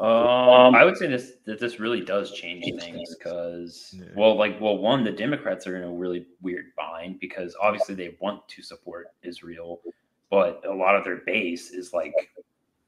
Um, 0.00 0.74
I 0.74 0.84
would 0.84 0.96
say 0.96 1.06
this 1.06 1.34
that 1.44 1.60
this 1.60 1.78
really 1.78 2.00
does 2.00 2.32
change 2.32 2.64
things 2.80 3.14
because, 3.16 3.94
Yeah. 3.96 4.06
well, 4.16 4.36
like, 4.36 4.60
well, 4.60 4.76
one, 4.78 5.04
the 5.04 5.12
Democrats 5.12 5.66
are 5.66 5.76
in 5.76 5.84
a 5.84 5.92
really 5.92 6.26
weird 6.42 6.66
bind 6.76 7.20
because 7.20 7.54
obviously 7.62 7.94
they 7.94 8.16
want 8.20 8.46
to 8.48 8.62
support 8.62 9.08
Israel, 9.22 9.80
but 10.30 10.64
a 10.66 10.74
lot 10.74 10.96
of 10.96 11.04
their 11.04 11.18
base 11.18 11.70
is 11.70 11.92
like 11.92 12.12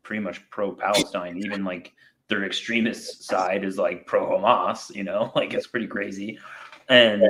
pretty 0.03 0.21
much 0.21 0.49
pro 0.51 0.73
Palestine. 0.73 1.37
Even 1.39 1.65
like 1.65 1.93
their 2.29 2.45
extremist 2.45 3.23
side 3.23 3.65
is 3.65 3.79
like 3.79 4.05
pro 4.07 4.27
Hamas. 4.27 4.93
You 4.95 5.05
know, 5.05 5.31
like 5.37 5.55
it's 5.55 5.69
pretty 5.69 5.87
crazy. 5.87 6.41
And 6.89 7.23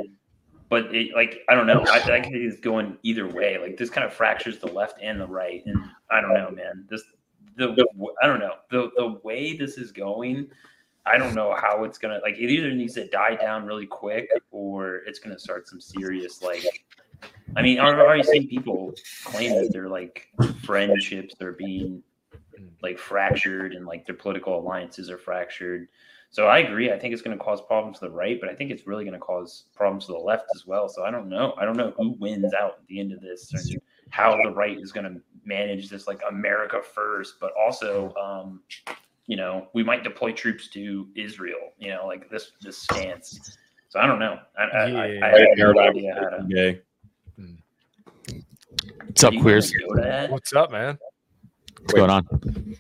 but 0.71 0.95
it, 0.95 1.15
like 1.15 1.41
I 1.51 1.55
don't 1.55 1.67
know, 1.67 1.85
I, 1.89 1.99
I 1.99 2.23
think 2.23 2.35
it's 2.35 2.61
going 2.61 2.97
either 3.03 3.29
way. 3.29 3.59
Like 3.59 3.77
this 3.77 3.91
kind 3.91 4.07
of 4.07 4.13
fractures 4.13 4.59
the 4.59 4.69
left 4.69 5.01
and 5.03 5.21
the 5.21 5.27
right, 5.27 5.63
and 5.67 5.85
I 6.11 6.21
don't 6.23 6.35
know, 6.35 6.51
man. 6.51 6.87
This 6.89 7.03
the, 7.57 7.87
I 8.23 8.27
don't 8.27 8.41
know 8.41 8.55
the 8.71 8.91
the 8.97 9.19
way 9.23 9.57
this 9.57 9.79
is 9.79 9.93
going. 9.93 10.49
I 11.05 11.19
don't 11.19 11.35
know 11.35 11.55
how 11.55 11.85
it's 11.85 11.99
gonna 11.99 12.21
like. 12.23 12.37
It 12.37 12.51
either 12.51 12.73
needs 12.73 12.95
to 12.95 13.07
die 13.09 13.37
down 13.37 13.65
really 13.65 13.87
quick, 13.87 14.29
or 14.51 14.97
it's 15.07 15.19
gonna 15.19 15.39
start 15.39 15.69
some 15.69 15.81
serious 15.81 16.43
like. 16.43 16.65
I 17.57 17.63
mean, 17.63 17.79
I've 17.79 17.99
already 17.99 18.23
seen 18.23 18.49
people 18.49 18.93
claim 19.25 19.53
that 19.63 19.73
their 19.73 19.89
like 19.89 20.29
friendships 20.63 21.35
are 21.41 21.53
being 21.53 22.03
like 22.83 22.99
fractured 22.99 23.73
and 23.73 23.87
like 23.87 24.07
their 24.07 24.15
political 24.15 24.59
alliances 24.59 25.11
are 25.11 25.19
fractured. 25.19 25.89
So 26.31 26.47
I 26.47 26.59
agree. 26.59 26.93
I 26.93 26.99
think 26.99 27.15
it's 27.15 27.23
going 27.23 27.37
to 27.37 27.43
cause 27.43 27.63
problems 27.63 27.99
to 28.01 28.07
the 28.07 28.11
right, 28.11 28.39
but 28.41 28.51
I 28.51 28.55
think 28.55 28.71
it's 28.71 28.87
really 28.87 29.05
going 29.05 29.15
to 29.15 29.21
cause 29.21 29.65
problems 29.75 30.07
to 30.07 30.13
the 30.13 30.19
left 30.19 30.47
as 30.55 30.67
well. 30.67 30.89
So 30.89 31.05
I 31.05 31.11
don't 31.11 31.29
know. 31.29 31.55
I 31.57 31.65
don't 31.65 31.77
know 31.77 31.95
who 31.97 32.11
wins 32.19 32.53
out 32.53 32.79
at 32.81 32.87
the 32.89 33.01
end 33.01 33.13
of 33.13 33.21
this 33.21 33.53
and 33.55 33.81
how 34.11 34.37
the 34.43 34.51
right 34.51 34.79
is 34.79 34.93
going 34.93 35.05
to 35.05 35.21
manage 35.45 35.89
this 35.89 36.07
like 36.07 36.21
America 36.29 36.81
first, 36.83 37.35
but 37.41 37.53
also, 37.59 38.13
um, 38.15 38.61
you 39.27 39.37
know, 39.37 39.69
we 39.75 39.83
might 39.83 40.05
deploy 40.05 40.33
troops 40.33 40.69
to 40.69 41.09
Israel. 41.17 41.73
You 41.79 41.91
know, 41.91 42.07
like 42.07 42.31
this 42.31 42.53
this 42.63 42.79
stance. 42.79 43.57
So 43.89 44.01
I 44.01 44.07
don't 44.07 44.19
know. 44.19 44.39
I, 44.59 44.63
I, 44.63 44.85
I, 44.85 45.35
I 45.35 45.39
have 45.41 45.49
no 45.57 45.81
idea 45.81 46.15
how 46.15 46.29
to. 46.29 46.37
Okay. 46.45 46.81
What's 49.07 49.25
up, 49.25 49.35
queers? 49.41 49.71
gonna 49.71 49.87
go 49.89 49.95
to 49.95 50.03
that? 50.03 50.31
What's 50.31 50.53
up, 50.55 50.71
man? 50.71 50.99
What's 51.81 51.95
going 51.95 52.11
on? 52.11 52.77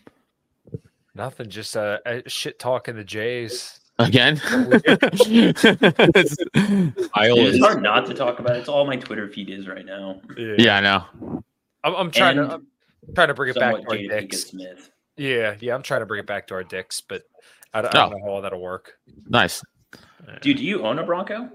Nothing, 1.14 1.48
just 1.48 1.76
uh, 1.76 1.98
uh 2.04 2.20
shit 2.26 2.58
talking 2.58 2.96
the 2.96 3.04
Jays. 3.04 3.80
Again? 3.98 4.40
It's- 4.84 6.36
Kyle 7.14 7.34
Dude, 7.36 7.54
it's 7.54 7.64
hard 7.64 7.82
not 7.82 8.06
to 8.06 8.14
talk 8.14 8.38
about. 8.38 8.56
it. 8.56 8.60
It's 8.60 8.68
all 8.68 8.86
my 8.86 8.96
Twitter 8.96 9.28
feed 9.28 9.48
is 9.50 9.66
right 9.68 9.84
now. 9.86 10.20
yeah, 10.36 10.76
I 10.76 10.80
know. 10.80 11.42
I'm, 11.84 11.94
I'm 11.94 12.10
trying 12.10 12.38
And 12.38 12.48
to 12.50 12.54
I'm 12.56 12.66
trying 13.14 13.28
to 13.28 13.34
bring 13.34 13.50
it 13.50 13.56
back 13.56 13.74
to 13.80 13.88
our 13.88 13.96
dicks. 13.96 14.44
Smith. 14.50 14.90
Yeah, 15.16 15.54
yeah, 15.60 15.74
I'm 15.74 15.82
trying 15.82 16.00
to 16.00 16.06
bring 16.06 16.20
it 16.20 16.26
back 16.26 16.46
to 16.48 16.54
our 16.54 16.64
dicks, 16.64 17.00
but 17.00 17.22
I, 17.72 17.82
don't- 17.82 17.94
I 17.94 17.98
don't 18.00 18.12
Oh. 18.14 18.16
know 18.18 18.24
how 18.24 18.30
all 18.32 18.42
that'll 18.42 18.60
work. 18.60 18.98
Nice. 19.28 19.62
Dude, 20.42 20.58
do 20.58 20.64
you 20.64 20.84
own 20.84 20.98
a 20.98 21.04
Bronco? 21.04 21.48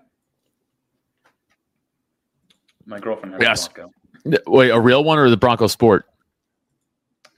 My 2.85 2.99
girlfriend 2.99 3.33
has 3.35 3.41
Yes. 3.43 3.67
a 3.67 3.71
Bronco. 3.71 3.93
Wait, 4.47 4.69
a 4.69 4.79
real 4.79 5.03
one 5.03 5.19
or 5.19 5.29
the 5.29 5.37
Bronco 5.37 5.67
Sport? 5.67 6.05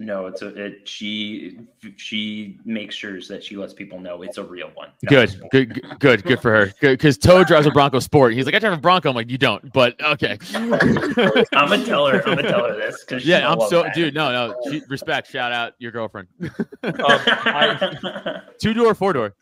No, 0.03 0.25
it's 0.25 0.41
a 0.41 0.47
it, 0.47 0.87
she 0.87 1.57
she 1.95 2.59
makes 2.65 2.93
sure 2.93 3.21
that 3.21 3.41
she 3.41 3.55
lets 3.55 3.71
people 3.71 4.01
know 4.01 4.21
it's 4.21 4.37
a 4.37 4.43
real 4.43 4.69
one. 4.73 4.89
not 5.01 5.09
Good, 5.09 5.49
good, 5.51 5.73
good, 5.73 5.99
good, 5.99 6.23
good 6.23 6.41
for 6.41 6.51
her. 6.51 6.65
Good, 6.81 6.97
because 6.97 7.17
Toad 7.17 7.47
drives 7.47 7.65
a 7.65 7.71
Bronco 7.71 7.99
Sport. 7.99 8.33
He's 8.33 8.45
like, 8.45 8.53
I 8.53 8.59
drive 8.59 8.73
a 8.73 8.81
Bronco. 8.81 9.09
I'm 9.09 9.15
like, 9.15 9.29
you 9.29 9.37
don't, 9.37 9.71
but 9.71 10.01
okay. 10.03 10.37
I'm 10.53 10.69
gonna 11.69 11.85
tell 11.85 12.05
her. 12.07 12.17
I'm 12.27 12.35
gonna 12.35 12.43
tell 12.43 12.67
her 12.67 12.75
this 12.75 13.01
because 13.05 13.25
yeah, 13.25 13.49
I'm 13.49 13.61
so, 13.69 13.85
dude. 13.95 14.13
No, 14.13 14.29
no, 14.31 14.55
she, 14.69 14.81
respect. 14.89 15.31
Shout 15.31 15.53
out 15.53 15.73
your 15.79 15.93
girlfriend. 15.93 16.27
Um, 16.83 17.97
two 18.59 18.73
door, 18.73 18.93
four 18.95 19.13
door. 19.13 19.35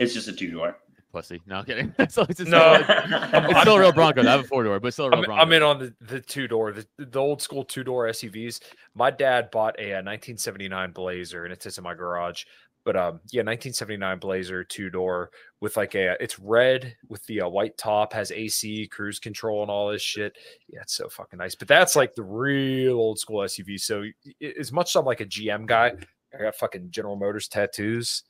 it's 0.00 0.14
just 0.14 0.26
a 0.26 0.32
two 0.32 0.50
door. 0.50 0.76
Pussy. 1.12 1.40
No, 1.46 1.56
I'm 1.56 1.64
kidding. 1.64 1.94
so 2.08 2.22
it's, 2.28 2.38
just 2.38 2.50
No. 2.50 2.74
it's 2.88 3.60
still 3.60 3.76
a 3.76 3.80
real 3.80 3.92
Bronco. 3.92 4.20
I 4.22 4.24
have 4.30 4.40
a 4.40 4.44
four 4.44 4.62
door, 4.64 4.78
but 4.78 4.92
still 4.92 5.06
a 5.06 5.10
real 5.10 5.18
I'm, 5.20 5.24
Bronco. 5.24 5.42
I'm 5.42 5.52
in 5.52 5.62
on 5.62 5.78
the, 5.78 5.94
the 6.00 6.20
two 6.20 6.46
door, 6.48 6.72
the, 6.72 6.86
the 6.98 7.18
old 7.18 7.40
school 7.40 7.64
two 7.64 7.82
door 7.84 8.06
SUVs. 8.08 8.60
My 8.94 9.10
dad 9.10 9.50
bought 9.50 9.74
a, 9.78 9.92
uh 9.92 10.04
1979 10.04 10.92
Blazer, 10.92 11.44
and 11.44 11.52
it 11.52 11.62
sits 11.62 11.78
in 11.78 11.84
my 11.84 11.94
garage. 11.94 12.44
But 12.84 12.96
um, 12.96 13.20
yeah, 13.32 13.40
1979 13.40 14.18
Blazer 14.18 14.64
two 14.64 14.88
door 14.88 15.30
with 15.60 15.76
like 15.76 15.94
a, 15.94 16.16
it's 16.22 16.38
red 16.38 16.94
with 17.08 17.24
the 17.26 17.42
uh, 17.42 17.48
white 17.48 17.76
top, 17.76 18.12
has 18.14 18.30
AC, 18.30 18.86
cruise 18.86 19.18
control, 19.18 19.62
and 19.62 19.70
all 19.70 19.90
this 19.90 20.00
shit. 20.00 20.36
Yeah, 20.68 20.80
it's 20.82 20.94
so 20.94 21.08
fucking 21.08 21.38
nice. 21.38 21.54
But 21.54 21.68
that's 21.68 21.96
like 21.96 22.14
the 22.14 22.22
real 22.22 22.94
old 22.96 23.18
school 23.18 23.40
SUV. 23.40 23.78
So 23.80 24.04
i- 24.42 24.54
as 24.58 24.72
much 24.72 24.90
as 24.90 24.96
I'm 24.96 25.04
like 25.04 25.20
a 25.20 25.26
GM 25.26 25.66
guy, 25.66 25.92
I 26.38 26.42
got 26.42 26.54
fucking 26.54 26.90
General 26.90 27.16
Motors 27.16 27.48
tattoos. 27.48 28.22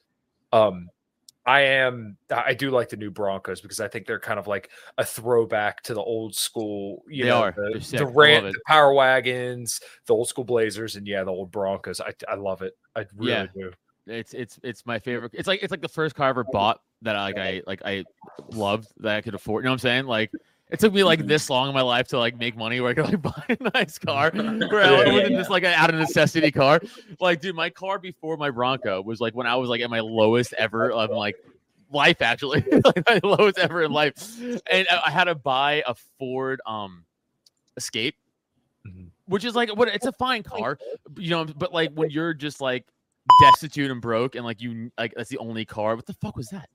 Um, 0.53 0.89
I 1.49 1.61
am. 1.61 2.19
I 2.31 2.53
do 2.53 2.71
like 2.71 2.91
the 2.91 2.99
new 2.99 3.11
Broncos 3.11 3.63
because 3.63 3.81
I 3.81 3.89
think 3.89 4.07
they're 4.07 4.21
kind 4.21 4.39
of 4.39 4.47
like 4.47 4.69
a 4.99 5.05
throwback 5.05 5.83
to 5.85 5.95
the 5.95 6.03
old 6.03 6.35
school. 6.35 7.03
You 7.09 7.25
They 7.25 7.31
know, 7.31 7.41
are. 7.45 7.53
the, 7.53 7.97
the 7.97 8.05
rant, 8.05 8.45
the 8.45 8.61
power 8.67 8.93
wagons, 8.93 9.81
the 10.05 10.13
old 10.13 10.29
school 10.29 10.45
Blazers, 10.45 10.97
and 10.97 11.07
yeah, 11.07 11.25
the 11.25 11.31
old 11.31 11.51
Broncos. 11.51 12.03
I 12.03 12.13
I 12.31 12.35
love 12.35 12.61
it. 12.61 12.77
I 12.95 13.07
really 13.17 13.33
Yeah. 13.33 13.47
do. 13.55 13.73
It's 14.07 14.35
it's 14.35 14.61
it's 14.63 14.85
my 14.85 14.99
favorite. 14.99 15.33
It's 15.33 15.49
like 15.49 15.63
it's 15.63 15.71
like 15.71 15.81
the 15.81 15.89
first 15.89 16.15
car 16.15 16.27
I 16.27 16.31
ever 16.31 16.45
oh. 16.47 16.53
bought 16.53 16.83
that 17.01 17.17
I 17.17 17.29
like 17.29 17.39
I 17.39 17.63
like 17.67 17.83
I 17.83 18.05
loved 18.51 18.89
that 18.99 19.17
I 19.17 19.23
could 19.23 19.35
afford. 19.35 19.65
You 19.65 19.69
know 19.69 19.71
what 19.71 19.77
I'm 19.77 19.79
saying? 19.79 20.05
Like 20.05 20.31
it 20.71 20.81
took 20.81 20.93
me 20.93 21.03
like 21.05 21.27
this 21.27 21.49
long 21.51 21.69
in 21.69 21.75
my 21.75 21.83
life 21.83 22.09
to 22.09 22.19
like 22.19 22.37
make 22.39 22.57
money 22.57 22.81
where 22.81 22.91
I 22.91 22.95
could 22.95 23.07
like 23.07 23.23
buy 23.23 23.45
a 23.49 23.71
nice 23.75 23.99
car. 23.99 24.31
Where 24.35 24.45
I 24.83 24.91
Yeah, 25.05 25.13
wasn't 25.13 25.31
yeah. 25.33 25.39
just 25.39 25.51
like 25.51 25.65
an 25.65 25.73
out 25.75 25.91
of 25.91 25.97
necessity 25.97 26.51
car. 26.51 26.81
Like, 27.21 27.41
dude, 27.41 27.55
my 27.57 27.71
car 27.71 27.99
before 27.99 28.37
my 28.37 28.51
Bronco 28.51 29.01
was 29.03 29.21
like 29.21 29.35
when 29.35 29.47
I 29.47 29.57
was 29.57 29.69
like 29.71 29.81
at 29.81 29.91
my 29.91 30.01
lowest 30.01 30.53
ever 30.55 30.91
of 30.91 31.11
like 31.11 31.37
life 31.91 32.21
actually. 32.21 32.63
like 32.85 33.03
my 33.09 33.21
lowest 33.23 33.59
ever 33.59 33.83
in 33.83 33.93
life. 33.93 34.15
And 34.71 34.87
I, 34.91 35.11
had 35.11 35.25
to 35.25 35.35
buy 35.35 35.83
a 35.87 35.95
Ford 36.19 36.61
um 36.67 37.05
escape. 37.77 38.15
Mhm. 38.87 39.09
Which 39.27 39.45
is 39.45 39.55
like 39.55 39.75
what 39.77 39.89
it's 39.89 40.07
a 40.07 40.13
fine 40.13 40.43
car, 40.43 40.79
you 41.17 41.31
know, 41.31 41.45
but 41.45 41.73
like 41.73 41.93
when 41.95 42.11
you're 42.11 42.33
just 42.35 42.61
like 42.61 42.87
destitute 43.43 43.91
and 43.91 44.01
broke 44.01 44.35
and 44.37 44.45
like 44.45 44.61
you 44.63 44.91
like 44.99 45.13
that's 45.17 45.29
the 45.31 45.39
only 45.39 45.65
car. 45.65 45.97
What 45.97 46.07
the 46.07 46.15
fuck 46.15 46.37
was 46.37 46.49
that? 46.49 46.69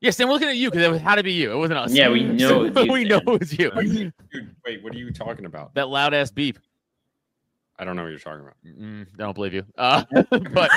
Yes, 0.00 0.18
I'm 0.18 0.28
looking 0.28 0.48
at 0.48 0.56
you 0.56 0.70
because 0.70 0.96
it 0.96 1.02
had 1.02 1.16
to 1.16 1.22
be 1.22 1.32
you. 1.32 1.52
It 1.52 1.56
wasn't 1.56 1.78
us. 1.78 1.92
Yeah, 1.92 2.08
we 2.08 2.24
know 2.24 2.64
you, 2.64 2.92
we 2.92 3.04
know 3.04 3.18
it 3.18 3.40
was 3.40 3.52
you. 3.58 3.70
Dude, 3.70 4.12
wait, 4.64 4.82
what 4.82 4.94
are 4.94 4.98
you 4.98 5.12
talking 5.12 5.44
about? 5.44 5.74
that 5.74 5.88
loud 5.88 6.14
ass 6.14 6.30
beep. 6.30 6.58
I 7.78 7.84
don't 7.84 7.96
know 7.96 8.02
what 8.02 8.08
you're 8.10 8.18
talking 8.18 8.40
about. 8.42 8.56
Mm, 8.66 9.06
I 9.14 9.22
don't 9.22 9.34
believe 9.34 9.54
you. 9.54 9.64
Uh, 9.78 10.04
but 10.12 10.30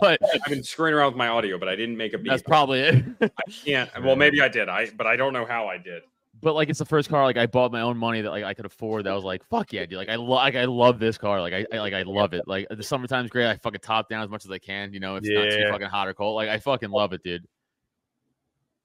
but 0.00 0.18
I've 0.34 0.44
been 0.48 0.62
screwing 0.62 0.94
around 0.94 1.08
with 1.08 1.16
my 1.16 1.28
audio, 1.28 1.58
but 1.58 1.68
I 1.68 1.74
didn't 1.76 1.96
make 1.96 2.12
a 2.14 2.18
beat. 2.18 2.30
that's 2.30 2.42
probably 2.42 2.80
it. 2.80 3.32
can't. 3.64 3.90
Well, 4.02 4.14
maybe 4.16 4.40
I 4.40 4.48
did. 4.48 4.68
I 4.68 4.88
but 4.96 5.06
I 5.06 5.16
don't 5.16 5.32
know 5.32 5.44
how 5.46 5.66
I 5.66 5.78
did. 5.78 6.02
but 6.42 6.54
like 6.54 6.68
it's 6.68 6.78
the 6.78 6.84
first 6.84 7.08
car 7.08 7.24
like 7.24 7.36
I 7.36 7.46
bought 7.46 7.72
my 7.72 7.80
own 7.80 7.96
money 7.96 8.20
that 8.22 8.30
like 8.30 8.44
I 8.44 8.54
could 8.54 8.66
afford. 8.66 9.04
That 9.06 9.12
I 9.12 9.14
was 9.16 9.24
like 9.24 9.44
fuck 9.48 9.72
yeah, 9.72 9.84
dude. 9.86 9.98
Like 9.98 10.08
I 10.08 10.14
lo- 10.16 10.36
like 10.36 10.54
I 10.54 10.64
love 10.64 10.98
this 11.00 11.18
car. 11.18 11.40
Like 11.40 11.52
I, 11.54 11.66
I 11.72 11.78
like 11.78 11.94
I 11.94 12.02
love 12.02 12.34
it. 12.34 12.46
Like 12.46 12.66
the 12.70 12.82
summertime's 12.84 13.30
great. 13.30 13.48
I 13.48 13.56
fucking 13.56 13.80
top 13.80 14.08
down 14.08 14.22
as 14.22 14.30
much 14.30 14.44
as 14.44 14.50
I 14.50 14.58
can. 14.58 14.92
You 14.92 15.00
know, 15.00 15.16
it's 15.16 15.28
not 15.28 15.50
too 15.50 15.70
fucking 15.70 15.88
hot 15.88 16.06
or 16.06 16.14
cold. 16.14 16.36
Like 16.36 16.48
I 16.48 16.58
fucking 16.58 16.90
love 16.90 17.12
it, 17.14 17.22
dude. 17.24 17.44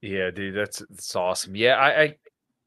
Yeah, 0.02 0.32
dude, 0.32 0.56
that's 0.56 0.80
that's 0.80 1.16
awesome. 1.16 1.56
Yeah, 1.56 1.76
I, 1.76 2.02
I 2.02 2.16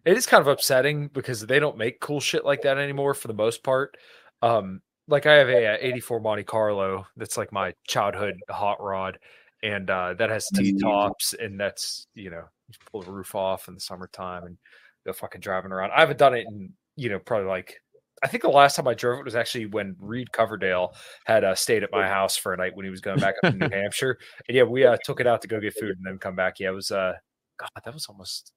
it 0.04 0.16
is 0.16 0.26
kind 0.26 0.40
of 0.40 0.48
upsetting 0.48 1.08
because 1.08 1.40
they 1.40 1.58
don't 1.58 1.76
make 1.76 2.00
cool 2.00 2.20
shit 2.20 2.44
like 2.44 2.62
that 2.62 2.78
anymore 2.78 3.14
for 3.14 3.28
the 3.28 3.34
most 3.34 3.62
part. 3.62 3.96
Um, 4.42 4.80
like 5.08 5.26
I 5.26 5.34
have 5.34 5.48
a, 5.48 5.74
uh 5.74 5.76
84 5.80 6.20
Monte 6.20 6.44
Carlo 6.44 7.06
that's 7.16 7.36
like 7.36 7.52
my 7.52 7.74
childhood 7.86 8.36
hot 8.48 8.82
rod, 8.82 9.18
and 9.62 9.90
uh, 9.90 10.14
that 10.14 10.30
has 10.30 10.46
T 10.48 10.78
tops, 10.78 11.34
and 11.34 11.58
that's 11.58 12.06
you 12.14 12.30
know 12.30 12.44
you 12.68 12.74
pull 12.90 13.02
the 13.02 13.10
roof 13.10 13.34
off 13.34 13.68
in 13.68 13.74
the 13.74 13.80
summertime 13.80 14.44
and 14.44 14.56
go 15.04 15.12
fucking 15.12 15.40
driving 15.40 15.72
around. 15.72 15.90
I 15.90 16.00
haven't 16.00 16.18
done 16.18 16.34
it 16.34 16.46
in 16.48 16.72
you 16.96 17.08
know 17.08 17.18
probably 17.18 17.48
like 17.48 17.80
I 18.24 18.26
think 18.26 18.42
the 18.42 18.48
last 18.48 18.74
time 18.74 18.88
I 18.88 18.94
drove 18.94 19.18
it 19.20 19.24
was 19.24 19.34
actually 19.36 19.66
when 19.66 19.94
Reed 20.00 20.32
Coverdale 20.32 20.94
had 21.26 21.44
uh, 21.44 21.54
stayed 21.54 21.82
at 21.82 21.92
my 21.92 22.08
house 22.08 22.36
for 22.36 22.54
a 22.54 22.56
night 22.56 22.74
when 22.74 22.84
he 22.84 22.90
was 22.90 23.02
going 23.02 23.20
back 23.20 23.34
up 23.44 23.52
to 23.52 23.58
New 23.58 23.68
Hampshire, 23.72 24.18
and 24.48 24.56
yeah, 24.56 24.62
we 24.62 24.84
uh, 24.84 24.96
took 25.04 25.20
it 25.20 25.26
out 25.26 25.42
to 25.42 25.48
go 25.48 25.60
get 25.60 25.74
food 25.74 25.90
and 25.96 26.06
then 26.06 26.18
come 26.18 26.34
back. 26.34 26.58
Yeah, 26.58 26.70
it 26.70 26.74
was 26.74 26.90
uh, 26.90 27.12
God, 27.58 27.68
that 27.84 27.92
was 27.92 28.06
almost. 28.06 28.52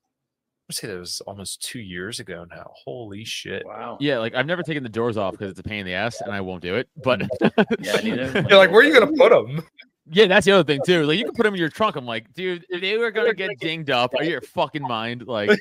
I 0.69 0.73
say 0.73 0.87
that 0.87 0.97
was 0.97 1.21
almost 1.21 1.61
two 1.61 1.79
years 1.79 2.19
ago 2.19 2.45
now. 2.49 2.71
Holy 2.85 3.23
shit! 3.25 3.65
Wow. 3.65 3.97
Yeah, 3.99 4.19
like 4.19 4.35
I've 4.35 4.45
never 4.45 4.63
taken 4.63 4.83
the 4.83 4.89
doors 4.89 5.17
off 5.17 5.33
because 5.33 5.51
it's 5.51 5.59
a 5.59 5.63
pain 5.63 5.79
in 5.81 5.85
the 5.85 5.93
ass, 5.93 6.21
and 6.21 6.31
I 6.33 6.41
won't 6.41 6.61
do 6.61 6.75
it. 6.75 6.89
But 7.03 7.21
Yeah. 7.79 8.01
You're 8.01 8.57
like, 8.57 8.71
where 8.71 8.79
are 8.79 8.83
you 8.83 8.93
gonna 8.97 9.11
put 9.17 9.31
them? 9.31 9.63
yeah, 10.09 10.27
that's 10.27 10.45
the 10.45 10.53
other 10.53 10.63
thing 10.63 10.81
too. 10.85 11.03
Like 11.05 11.17
you 11.17 11.25
can 11.25 11.33
put 11.33 11.43
them 11.43 11.53
in 11.53 11.59
your 11.59 11.69
trunk. 11.69 11.95
I'm 11.97 12.05
like, 12.05 12.33
dude, 12.33 12.65
if 12.69 12.81
they 12.81 12.97
were 12.97 13.11
gonna 13.11 13.33
get 13.33 13.51
dinged 13.59 13.89
up, 13.89 14.13
are 14.17 14.23
you 14.23 14.31
your 14.31 14.41
fucking 14.41 14.81
mind? 14.81 15.27
Like, 15.27 15.57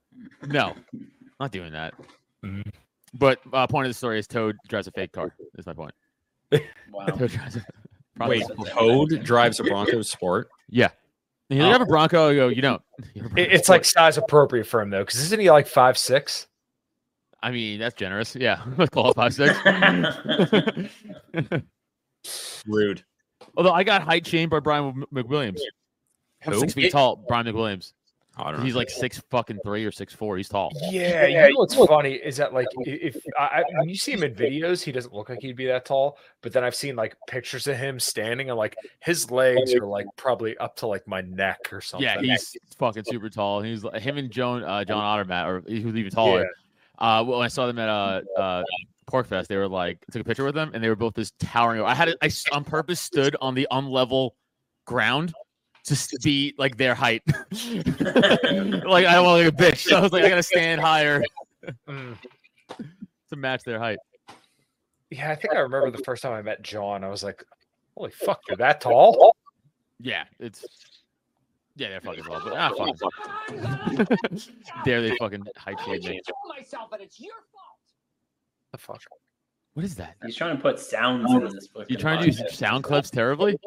no, 0.46 0.74
not 1.38 1.52
doing 1.52 1.72
that. 1.72 1.94
Mhm. 2.44 2.70
But 3.14 3.40
uh, 3.52 3.66
point 3.66 3.86
of 3.86 3.90
the 3.90 3.94
story 3.94 4.18
is 4.18 4.26
Toad 4.26 4.56
drives 4.68 4.86
a 4.86 4.92
fake 4.92 5.12
car. 5.12 5.34
Is 5.58 5.66
my 5.66 5.74
point. 5.74 5.92
Wow. 6.92 7.06
Toad 7.06 7.30
drives 7.30 7.56
a 7.56 7.64
Wait, 8.26 8.44
Sport. 8.44 8.68
Toad 8.68 9.24
drives 9.24 9.60
a 9.60 9.64
Bronco 9.64 10.02
Sport. 10.02 10.48
Yeah. 10.68 10.90
You 11.48 11.56
he's 11.56 11.62
like, 11.64 11.72
have 11.72 11.80
a 11.82 11.86
Bronco. 11.86 12.30
I 12.30 12.34
go, 12.34 12.48
you 12.48 12.62
don't. 12.62 12.82
You 13.14 13.22
have 13.22 13.30
a 13.30 13.34
Bronco 13.34 13.52
It's 13.54 13.68
like 13.68 13.84
size 13.84 14.18
appropriate 14.18 14.66
for 14.66 14.80
him 14.80 14.90
though, 14.90 15.04
because 15.04 15.20
isn't 15.20 15.40
he 15.40 15.50
like 15.50 15.66
five 15.66 15.96
six? 15.96 16.48
I 17.42 17.52
mean, 17.52 17.78
that's 17.78 17.94
generous. 17.94 18.36
Yeah, 18.36 18.62
let's 18.76 18.90
call 18.90 19.10
it 19.10 19.14
five 19.14 19.32
six. 19.32 19.56
Rude. 22.66 23.04
Although 23.56 23.72
I 23.72 23.84
got 23.84 24.02
height 24.02 24.26
shamed 24.26 24.50
by 24.50 24.60
Brian 24.60 25.04
McWilliams. 25.12 25.60
I'm 26.44 26.52
Who? 26.52 26.60
six 26.60 26.74
feet 26.74 26.92
tall. 26.92 27.24
Brian 27.28 27.46
McWilliams. 27.46 27.92
I 28.36 28.50
don't 28.50 28.60
know. 28.60 28.64
He's 28.64 28.76
like 28.76 28.88
six 28.88 29.20
fucking 29.30 29.58
three 29.64 29.84
or 29.84 29.92
six 29.92 30.14
four. 30.14 30.36
He's 30.36 30.48
tall. 30.48 30.70
Yeah, 30.90 31.26
you 31.26 31.36
know 31.36 31.58
what's 31.58 31.74
funny 31.74 32.12
is 32.12 32.36
that 32.36 32.54
like 32.54 32.68
if 32.80 33.16
I, 33.38 33.42
I, 33.42 33.64
when 33.78 33.88
you 33.88 33.96
see 33.96 34.12
him 34.12 34.22
in 34.22 34.34
videos, 34.34 34.82
he 34.82 34.92
doesn't 34.92 35.12
look 35.12 35.28
like 35.28 35.40
he'd 35.40 35.56
be 35.56 35.66
that 35.66 35.84
tall. 35.84 36.16
But 36.40 36.52
then 36.52 36.64
I've 36.64 36.74
seen 36.74 36.96
like 36.96 37.16
pictures 37.28 37.66
of 37.66 37.76
him 37.76 37.98
standing, 37.98 38.48
and 38.48 38.56
like 38.56 38.76
his 39.00 39.30
legs 39.30 39.74
are 39.74 39.86
like 39.86 40.06
probably 40.16 40.56
up 40.58 40.76
to 40.76 40.86
like 40.86 41.06
my 41.06 41.20
neck 41.22 41.72
or 41.72 41.80
something. 41.80 42.08
Yeah, 42.08 42.20
he's 42.20 42.56
fucking 42.78 43.04
super 43.04 43.28
tall. 43.28 43.62
He's 43.62 43.84
like 43.84 44.00
him 44.00 44.16
and 44.16 44.30
Joan, 44.30 44.62
uh, 44.62 44.84
John 44.84 45.02
Ottermatt, 45.02 45.46
or 45.46 45.62
he 45.66 45.84
was 45.84 45.96
even 45.96 46.10
taller. 46.10 46.48
Uh, 46.98 47.24
well, 47.26 47.38
when 47.38 47.44
I 47.46 47.48
saw 47.48 47.66
them 47.66 47.78
at 47.78 47.88
uh, 47.88 48.20
uh, 48.38 48.62
PorcFest, 49.10 49.48
they 49.48 49.56
were 49.56 49.68
like 49.68 49.98
took 50.12 50.22
a 50.22 50.24
picture 50.24 50.44
with 50.44 50.54
them, 50.54 50.70
and 50.72 50.82
they 50.82 50.88
were 50.88 50.96
both 50.96 51.14
this 51.14 51.32
towering. 51.40 51.82
I 51.82 51.94
had 51.94 52.14
I 52.22 52.30
on 52.52 52.64
purpose 52.64 53.00
stood 53.00 53.36
on 53.40 53.54
the 53.54 53.66
unlevel 53.72 54.30
ground 54.86 55.34
to 55.84 55.92
s- 55.94 56.16
be 56.22 56.54
like 56.58 56.76
their 56.76 56.94
height. 56.94 57.22
like 57.30 59.06
I 59.06 59.14
don't 59.14 59.24
want 59.24 59.40
to 59.40 59.44
look 59.44 59.44
like 59.44 59.46
a 59.48 59.52
bitch. 59.72 59.88
So 59.88 59.96
I 59.96 60.00
was 60.00 60.12
like, 60.12 60.24
I 60.24 60.28
gotta 60.28 60.42
stand 60.42 60.80
higher 60.82 61.22
Mm. 61.88 62.16
to 63.28 63.36
match 63.36 63.62
their 63.64 63.78
height. 63.78 63.98
Yeah, 65.10 65.30
I 65.30 65.34
think 65.34 65.52
I 65.54 65.58
remember 65.58 65.90
the 65.90 66.02
first 66.04 66.22
time 66.22 66.32
I 66.32 66.40
met 66.40 66.62
John. 66.62 67.04
I 67.04 67.08
was 67.08 67.22
like, 67.22 67.44
"Holy 67.96 68.10
fuck, 68.10 68.40
you're 68.48 68.56
that 68.56 68.80
tall!" 68.80 69.36
Yeah, 69.98 70.24
it's 70.38 70.64
yeah, 71.76 71.88
they're 71.90 72.00
fucking 72.00 72.24
tall. 72.24 72.40
But 72.42 72.54
ah, 72.56 72.70
fuck. 72.76 72.96
Dare 74.84 75.02
they 75.02 75.14
fucking 75.18 75.44
height 75.56 75.78
shade 75.84 76.04
me? 76.04 76.20
The 78.72 78.78
fuck. 78.78 79.02
What 79.74 79.84
is 79.84 79.94
that? 79.96 80.16
He's 80.24 80.36
trying 80.36 80.56
to 80.56 80.62
put 80.62 80.78
sounds 80.80 81.30
in 81.30 81.44
this. 81.44 81.66
Book. 81.68 81.86
You're 81.90 82.00
trying 82.00 82.22
to 82.22 82.30
do 82.30 82.48
sound 82.48 82.84
clips 82.84 83.10
terribly? 83.10 83.58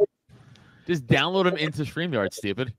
Just 0.87 1.07
download 1.07 1.45
them 1.45 1.57
into 1.57 1.83
StreamYard, 1.83 2.33
stupid. 2.33 2.73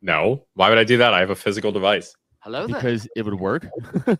no. 0.00 0.42
Why 0.54 0.68
would 0.68 0.78
I 0.78 0.84
do 0.84 0.96
that? 0.98 1.14
I 1.14 1.20
have 1.20 1.30
a 1.30 1.34
physical 1.36 1.72
device. 1.72 2.14
Hello 2.40 2.66
there. 2.66 2.76
Because 2.76 3.08
it 3.16 3.24
would 3.24 3.38
work. 3.38 3.66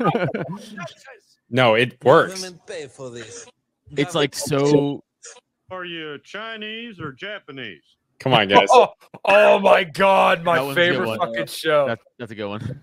No, 1.55 1.75
it 1.75 2.03
works. 2.03 2.51
pay 2.67 2.87
for 2.87 3.11
this. 3.11 3.47
it's 3.95 4.15
like 4.15 4.35
so. 4.35 5.05
Are 5.71 5.85
you 5.85 6.17
Chinese 6.25 6.99
or 6.99 7.13
Japanese? 7.13 7.83
Come 8.19 8.33
on, 8.33 8.49
guys. 8.49 8.69
Oh, 8.73 8.89
oh 9.27 9.59
my 9.61 9.85
god, 9.85 10.43
my 10.43 10.57
That 10.57 10.65
one's 10.65 10.77
a 10.79 10.81
good 10.81 10.91
favorite 10.93 11.07
one. 11.09 11.19
fucking 11.19 11.47
show. 11.47 11.87
That's, 11.87 12.03
that's 12.19 12.33
a 12.33 12.35
good 12.35 12.49
one. 12.49 12.81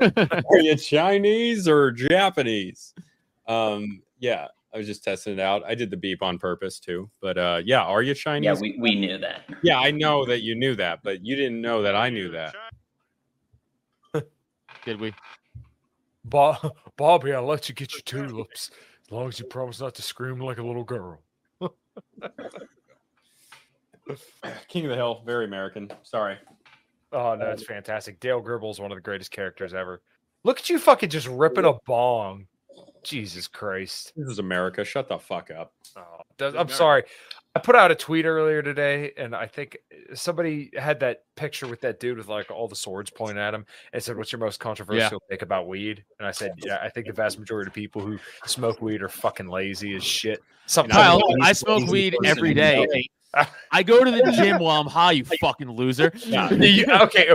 Are 0.51 0.59
you 0.59 0.75
Chinese 0.75 1.67
or 1.67 1.89
Japanese? 1.91 2.93
Um, 3.47 4.03
yeah. 4.19 4.47
I 4.73 4.77
was 4.77 4.87
just 4.87 5.03
testing 5.03 5.33
it 5.33 5.39
out. 5.39 5.63
I 5.65 5.73
did 5.75 5.89
the 5.89 5.97
beep 5.97 6.21
on 6.21 6.37
purpose 6.37 6.79
too. 6.79 7.09
But 7.21 7.37
uh, 7.37 7.61
yeah, 7.65 7.81
are 7.81 8.01
you 8.03 8.13
Chinese? 8.13 8.45
Yeah, 8.45 8.59
we, 8.59 8.77
we 8.79 8.95
knew 8.95 9.17
that. 9.17 9.41
yeah, 9.63 9.79
I 9.79 9.91
know 9.91 10.25
that 10.25 10.41
you 10.41 10.55
knew 10.55 10.75
that, 10.75 10.99
but 11.03 11.25
you 11.25 11.35
didn't 11.35 11.61
know 11.61 11.81
that 11.81 11.95
I 11.95 12.09
knew 12.09 12.29
that. 12.31 12.55
Did 14.85 14.99
we? 14.99 15.13
Bob, 16.25 16.75
Bobby, 16.97 17.33
I'll 17.33 17.45
let 17.45 17.67
you 17.69 17.75
get 17.75 17.93
your 17.93 18.01
tulips 18.01 18.71
as 19.05 19.11
long 19.11 19.27
as 19.27 19.39
you 19.39 19.45
promise 19.45 19.79
not 19.79 19.95
to 19.95 20.01
scream 20.01 20.39
like 20.39 20.59
a 20.59 20.63
little 20.63 20.83
girl. 20.83 21.21
King 24.67 24.85
of 24.85 24.91
the 24.91 24.95
Hill, 24.95 25.21
very 25.25 25.45
American. 25.45 25.91
Sorry. 26.03 26.37
Oh 27.11 27.35
no, 27.35 27.47
it's 27.47 27.63
fantastic. 27.63 28.19
Dale 28.19 28.39
Gribble 28.39 28.69
is 28.71 28.79
one 28.79 28.91
of 28.91 28.97
the 28.97 29.01
greatest 29.01 29.31
characters 29.31 29.73
ever. 29.73 30.01
Look 30.43 30.59
at 30.59 30.69
you 30.69 30.77
fucking 30.79 31.09
just 31.09 31.27
ripping 31.27 31.65
a 31.65 31.73
bong. 31.85 32.45
Jesus 33.09 33.47
Christ. 33.47 34.13
This 34.15 34.29
is 34.29 34.39
America. 34.39 34.85
Shut 34.85 35.09
the 35.09 35.17
fuck 35.17 35.49
up. 35.51 35.73
Oh, 35.97 36.21
does- 36.37 36.55
I'm 36.55 36.69
sorry. 36.69 37.03
I 37.55 37.59
put 37.59 37.75
out 37.75 37.89
a 37.89 37.95
tweet 37.95 38.25
earlier 38.25 38.61
today, 38.61 39.11
and 39.17 39.35
I 39.35 39.47
think 39.47 39.79
uh, 39.91 40.13
somebody 40.13 40.69
had 40.77 40.99
that 40.99 41.23
picture 41.35 41.67
with 41.67 41.81
that 41.81 41.99
dude 41.99 42.19
with 42.19 42.27
like 42.27 42.51
all 42.51 42.67
the 42.67 42.75
swords 42.75 43.09
pointing 43.09 43.39
at 43.39 43.55
him 43.55 43.65
and 43.91 44.03
said, 44.03 44.15
What's 44.15 44.31
your 44.31 44.39
most 44.39 44.59
controversial 44.59 45.19
take 45.31 45.41
about 45.41 45.67
weed? 45.67 46.03
And 46.19 46.27
I 46.27 46.31
said, 46.31 46.51
Yeah, 46.63 46.77
I 46.79 46.89
think 46.89 47.07
the 47.07 47.13
vast 47.13 47.39
majority 47.39 47.69
of 47.69 47.73
people 47.73 48.01
who 48.03 48.19
smoke 48.45 48.83
weed 48.83 49.01
are 49.01 49.09
fucking 49.09 49.47
lazy 49.47 49.95
as 49.95 50.03
shit. 50.03 50.41
Sometimes 50.67 51.19
Kyle, 51.19 51.21
I 51.41 51.53
smoke 51.53 51.89
weed 51.89 52.15
every 52.23 52.53
day. 52.53 52.85
I 53.71 53.83
go 53.83 54.03
to 54.03 54.09
the 54.09 54.31
gym 54.31 54.59
while 54.59 54.81
I'm 54.81 54.87
high, 54.87 55.11
you 55.13 55.23
fucking 55.25 55.69
loser. 55.69 56.11
You- 56.25 56.85
okay, 57.01 57.29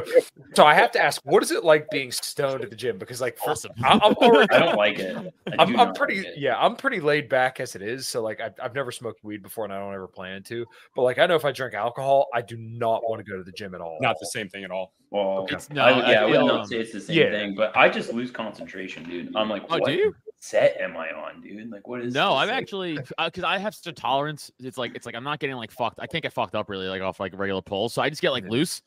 so 0.54 0.64
I 0.64 0.74
have 0.74 0.90
to 0.92 1.02
ask, 1.02 1.20
what 1.24 1.42
is 1.42 1.50
it 1.50 1.64
like 1.64 1.88
being 1.90 2.10
stoned 2.10 2.62
at 2.64 2.70
the 2.70 2.76
gym? 2.76 2.98
Because 2.98 3.20
like, 3.20 3.38
for, 3.38 3.50
Awesome. 3.50 3.72
I, 3.82 4.00
I'm 4.02 4.14
already, 4.14 4.52
I 4.52 4.58
don't 4.58 4.76
like 4.76 4.98
it. 4.98 5.16
I 5.16 5.62
I'm, 5.62 5.78
I'm 5.78 5.94
pretty, 5.94 6.18
like 6.18 6.26
it. 6.28 6.34
yeah, 6.38 6.56
I'm 6.58 6.74
pretty 6.76 7.00
laid 7.00 7.28
back 7.28 7.60
as 7.60 7.76
it 7.76 7.82
is. 7.82 8.08
So 8.08 8.22
like, 8.22 8.40
I've, 8.40 8.54
I've 8.62 8.74
never 8.74 8.90
smoked 8.90 9.22
weed 9.22 9.42
before, 9.42 9.64
and 9.64 9.72
I 9.72 9.78
don't 9.78 9.94
ever 9.94 10.08
plan 10.08 10.42
to. 10.44 10.66
But 10.96 11.02
like, 11.02 11.18
I 11.18 11.26
know 11.26 11.36
if 11.36 11.44
I 11.44 11.52
drink 11.52 11.74
alcohol, 11.74 12.26
I 12.34 12.42
do 12.42 12.56
not 12.56 13.02
want 13.08 13.24
to 13.24 13.30
go 13.30 13.36
to 13.36 13.44
the 13.44 13.52
gym 13.52 13.74
at 13.74 13.80
all. 13.80 13.98
Not 14.00 14.16
the 14.18 14.26
same 14.26 14.48
thing 14.48 14.64
at 14.64 14.70
all. 14.70 14.92
Well, 15.10 15.44
It's- 15.44 15.70
no, 15.70 15.82
I, 15.82 15.90
I 15.90 16.10
yeah, 16.10 16.20
I, 16.20 16.24
would 16.24 16.32
feel, 16.32 16.46
not 16.46 16.60
um, 16.62 16.66
say 16.66 16.76
it's 16.78 16.92
the 16.92 17.00
same 17.00 17.16
yeah. 17.16 17.30
thing, 17.30 17.54
but 17.54 17.76
I 17.76 17.88
just 17.88 18.12
lose 18.12 18.30
concentration, 18.32 19.08
dude. 19.08 19.34
I'm 19.36 19.48
like, 19.48 19.62
Oh, 19.70 19.78
what 19.78 19.86
do 19.86 19.92
you? 19.94 20.14
Set 20.44 20.76
am 20.80 20.96
I 20.96 21.10
on, 21.10 21.40
dude? 21.40 21.70
Like, 21.70 21.88
what 21.88 22.00
is? 22.02 22.12
No. 22.14 22.34
I'm 22.36 22.48
Like, 22.48 22.56
actually 22.56 22.98
uh, 23.18 23.26
because 23.26 23.44
I 23.44 23.58
have 23.58 23.74
such 23.74 23.86
a 23.86 23.92
tolerance. 23.92 24.50
It's 24.58 24.76
like 24.78 24.94
it's 24.94 25.06
like 25.06 25.14
I'm 25.14 25.24
not 25.24 25.38
getting 25.38 25.56
like 25.56 25.70
fucked. 25.70 26.00
I 26.00 26.06
can't 26.06 26.22
get 26.22 26.32
fucked 26.32 26.54
up 26.54 26.68
really 26.68 26.86
like 26.88 27.02
off 27.02 27.18
like 27.20 27.32
regular 27.36 27.62
pulls. 27.62 27.92
So 27.94 28.02
I 28.02 28.10
just 28.10 28.20
get 28.22 28.30
like 28.30 28.44
Yeah. 28.44 28.50
loose. 28.50 28.82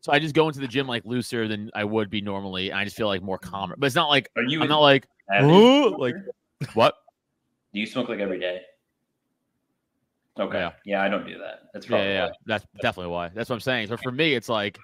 So 0.00 0.12
I 0.12 0.18
just 0.18 0.34
go 0.34 0.48
into 0.48 0.58
the 0.58 0.66
gym 0.66 0.86
like 0.88 1.04
looser 1.04 1.46
than 1.46 1.70
I 1.74 1.84
would 1.84 2.10
be 2.10 2.20
normally. 2.20 2.70
And 2.70 2.78
I 2.78 2.84
just 2.84 2.96
feel 2.96 3.06
like 3.06 3.22
more 3.22 3.38
calmer. 3.38 3.76
But 3.78 3.86
it's 3.86 3.94
not 3.94 4.08
like 4.08 4.30
Are 4.36 4.42
you? 4.42 4.62
I'm 4.62 4.68
not 4.68 4.80
like 4.80 5.06
smoker? 5.38 5.96
like 5.98 6.14
what? 6.74 6.94
Do 7.72 7.80
you 7.80 7.86
smoke 7.86 8.08
like 8.08 8.18
every 8.18 8.40
day? 8.40 8.62
Okay. 10.40 10.58
Yeah. 10.58 10.72
Yeah, 10.84 11.02
I 11.02 11.08
don't 11.08 11.26
do 11.26 11.38
that. 11.38 11.64
That's 11.74 11.86
Yeah, 11.86 11.90
probably 11.90 12.06
yeah, 12.08 12.14
yeah. 12.14 12.26
why. 12.26 12.32
That's 12.46 12.66
definitely 12.80 13.12
why. 13.12 13.28
That's 13.28 13.50
what 13.50 13.56
I'm 13.56 13.60
saying. 13.60 13.88
So 13.88 13.96
for 13.98 14.10
me, 14.10 14.34
it's 14.34 14.48
like 14.48 14.78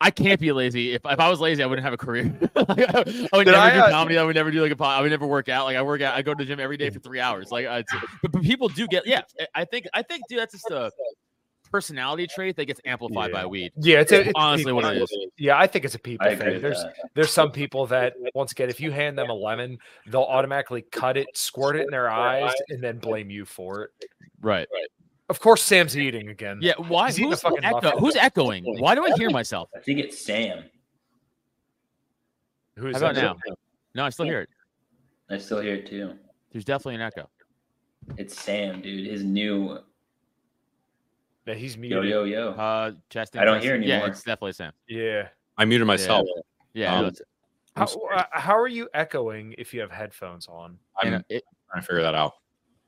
I 0.00 0.10
can't 0.10 0.40
be 0.40 0.52
lazy. 0.52 0.92
If, 0.94 1.02
if 1.04 1.18
I 1.18 1.28
was 1.28 1.40
lazy, 1.40 1.62
I 1.62 1.66
wouldn't 1.66 1.84
have 1.84 1.92
a 1.92 1.98
career. 1.98 2.32
Like, 2.68 2.94
I, 2.94 3.00
I 3.32 3.36
would 3.36 3.44
Did 3.44 3.52
never 3.52 3.56
I, 3.56 3.74
do 3.74 3.80
uh, 3.80 3.90
comedy. 3.90 4.18
I 4.18 4.24
would 4.24 4.34
never 4.34 4.50
do 4.50 4.60
like 4.60 4.72
a 4.72 4.76
pod. 4.76 4.98
I 4.98 5.00
would 5.00 5.10
never 5.10 5.26
work 5.26 5.48
out. 5.48 5.64
Like 5.64 5.76
I 5.76 5.82
work 5.82 6.02
out. 6.02 6.14
I 6.14 6.22
go 6.22 6.34
to 6.34 6.36
the 6.36 6.44
gym 6.44 6.60
every 6.60 6.76
day 6.76 6.90
for 6.90 6.98
three 6.98 7.20
hours. 7.20 7.50
Like, 7.50 7.66
I, 7.66 7.82
but, 8.20 8.32
but 8.32 8.42
people 8.42 8.68
do 8.68 8.86
get. 8.86 9.06
Yeah, 9.06 9.22
I 9.54 9.64
think. 9.64 9.86
I 9.94 10.02
think, 10.02 10.24
dude, 10.28 10.40
that's 10.40 10.52
just 10.52 10.70
a 10.70 10.90
personality 11.70 12.26
trait 12.26 12.56
that 12.56 12.66
gets 12.66 12.80
amplified 12.84 13.32
by 13.32 13.46
weed. 13.46 13.72
Yeah, 13.76 14.00
it's, 14.00 14.12
a, 14.12 14.20
it's 14.22 14.32
honestly 14.34 14.72
what 14.72 14.84
it 14.84 15.08
thing. 15.08 15.22
is. 15.22 15.30
Yeah, 15.38 15.58
I 15.58 15.66
think 15.66 15.84
it's 15.84 15.94
a 15.94 15.98
people 15.98 16.26
thing. 16.26 16.60
There's 16.60 16.82
that. 16.82 16.94
there's 17.14 17.30
some 17.30 17.50
people 17.50 17.86
that 17.86 18.14
once 18.34 18.52
again, 18.52 18.68
if 18.68 18.80
you 18.80 18.90
hand 18.90 19.18
them 19.18 19.30
a 19.30 19.34
lemon, 19.34 19.78
they'll 20.06 20.22
automatically 20.22 20.82
cut 20.82 21.16
it, 21.16 21.26
squirt 21.34 21.76
it 21.76 21.82
in 21.82 21.90
their 21.90 22.10
eyes, 22.10 22.52
and 22.68 22.82
then 22.82 22.98
blame 22.98 23.30
you 23.30 23.44
for 23.44 23.84
it. 23.84 23.90
Right. 24.40 24.68
Right. 24.72 24.88
Of 25.28 25.40
course, 25.40 25.62
Sam's 25.62 25.96
eating 25.96 26.28
again. 26.28 26.58
Yeah. 26.62 26.72
Why? 26.78 27.06
He's 27.08 27.18
eating 27.18 27.30
Who's, 27.30 27.40
fucking 27.42 27.64
echo, 27.64 27.90
who's 27.98 28.16
echoing? 28.16 28.64
Why 28.80 28.94
do 28.94 29.04
I 29.04 29.10
hear 29.16 29.28
myself? 29.30 29.68
I 29.76 29.80
think 29.80 29.98
it's 29.98 30.18
Sam. 30.18 30.64
Who's 32.76 32.94
How 32.94 32.98
about 33.10 33.14
that? 33.16 33.22
now? 33.46 33.54
No, 33.94 34.04
I 34.04 34.10
still 34.10 34.24
hear 34.24 34.40
it. 34.42 34.48
I 35.30 35.38
still 35.38 35.60
hear 35.60 35.74
it 35.74 35.86
too. 35.86 36.14
There's 36.52 36.64
definitely 36.64 36.94
an 36.94 37.02
echo. 37.02 37.28
It's 38.16 38.40
Sam, 38.40 38.80
dude. 38.80 39.06
His 39.06 39.22
new 39.22 39.78
Yeah, 41.46 41.54
he's 41.54 41.74
yo 41.76 41.80
muted. 41.80 42.10
yo 42.10 42.24
yo. 42.24 42.50
Uh, 42.52 42.92
testing. 43.10 43.40
I 43.40 43.44
don't 43.44 43.56
testing. 43.56 43.70
hear 43.72 43.80
Yeah, 43.82 43.94
anymore. 43.96 44.08
it's 44.10 44.22
definitely 44.22 44.52
Sam. 44.52 44.72
Yeah. 44.88 45.28
I 45.58 45.64
muted 45.66 45.86
myself. 45.86 46.26
Yeah. 46.72 46.96
Um, 46.98 47.12
How, 47.76 47.84
uh, 48.14 48.24
how 48.30 48.56
are 48.58 48.68
you 48.68 48.88
echoing 48.94 49.54
if 49.58 49.74
you 49.74 49.80
have 49.80 49.90
headphones 49.90 50.46
on? 50.48 50.78
I'm 51.02 51.14
and 51.14 51.24
it, 51.28 51.44
trying 51.70 51.82
to 51.82 51.86
figure 51.86 52.02
that 52.02 52.14
out. 52.14 52.32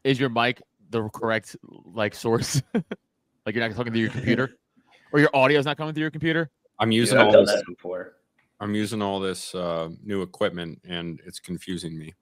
is 0.05 0.18
your 0.18 0.30
mic 0.30 0.62
the 0.91 1.09
correct 1.09 1.57
like 1.95 2.14
source? 2.14 2.62
like 2.74 3.55
you're 3.55 3.66
not 3.66 3.74
talking 3.74 3.93
through 3.93 4.03
your 4.03 4.11
computer, 4.11 4.51
or 5.12 5.20
your 5.20 5.30
audio 5.34 5.59
is 5.59 5.66
not 5.66 5.76
coming 5.76 5.95
through 5.95 6.03
your 6.03 6.11
computer? 6.11 6.51
I'm 6.78 6.93
using 6.93 7.18
I've 7.18 7.26
all 7.34 7.45
this. 7.45 7.55
that 7.55 7.64
before. 7.66 8.14
I'm 8.61 8.74
using 8.74 9.01
all 9.01 9.20
this 9.20 9.55
uh, 9.55 9.88
new 10.05 10.20
equipment, 10.22 10.80
and 10.86 11.20
it's 11.26 11.38
confusing 11.41 11.99
me. 11.99 12.14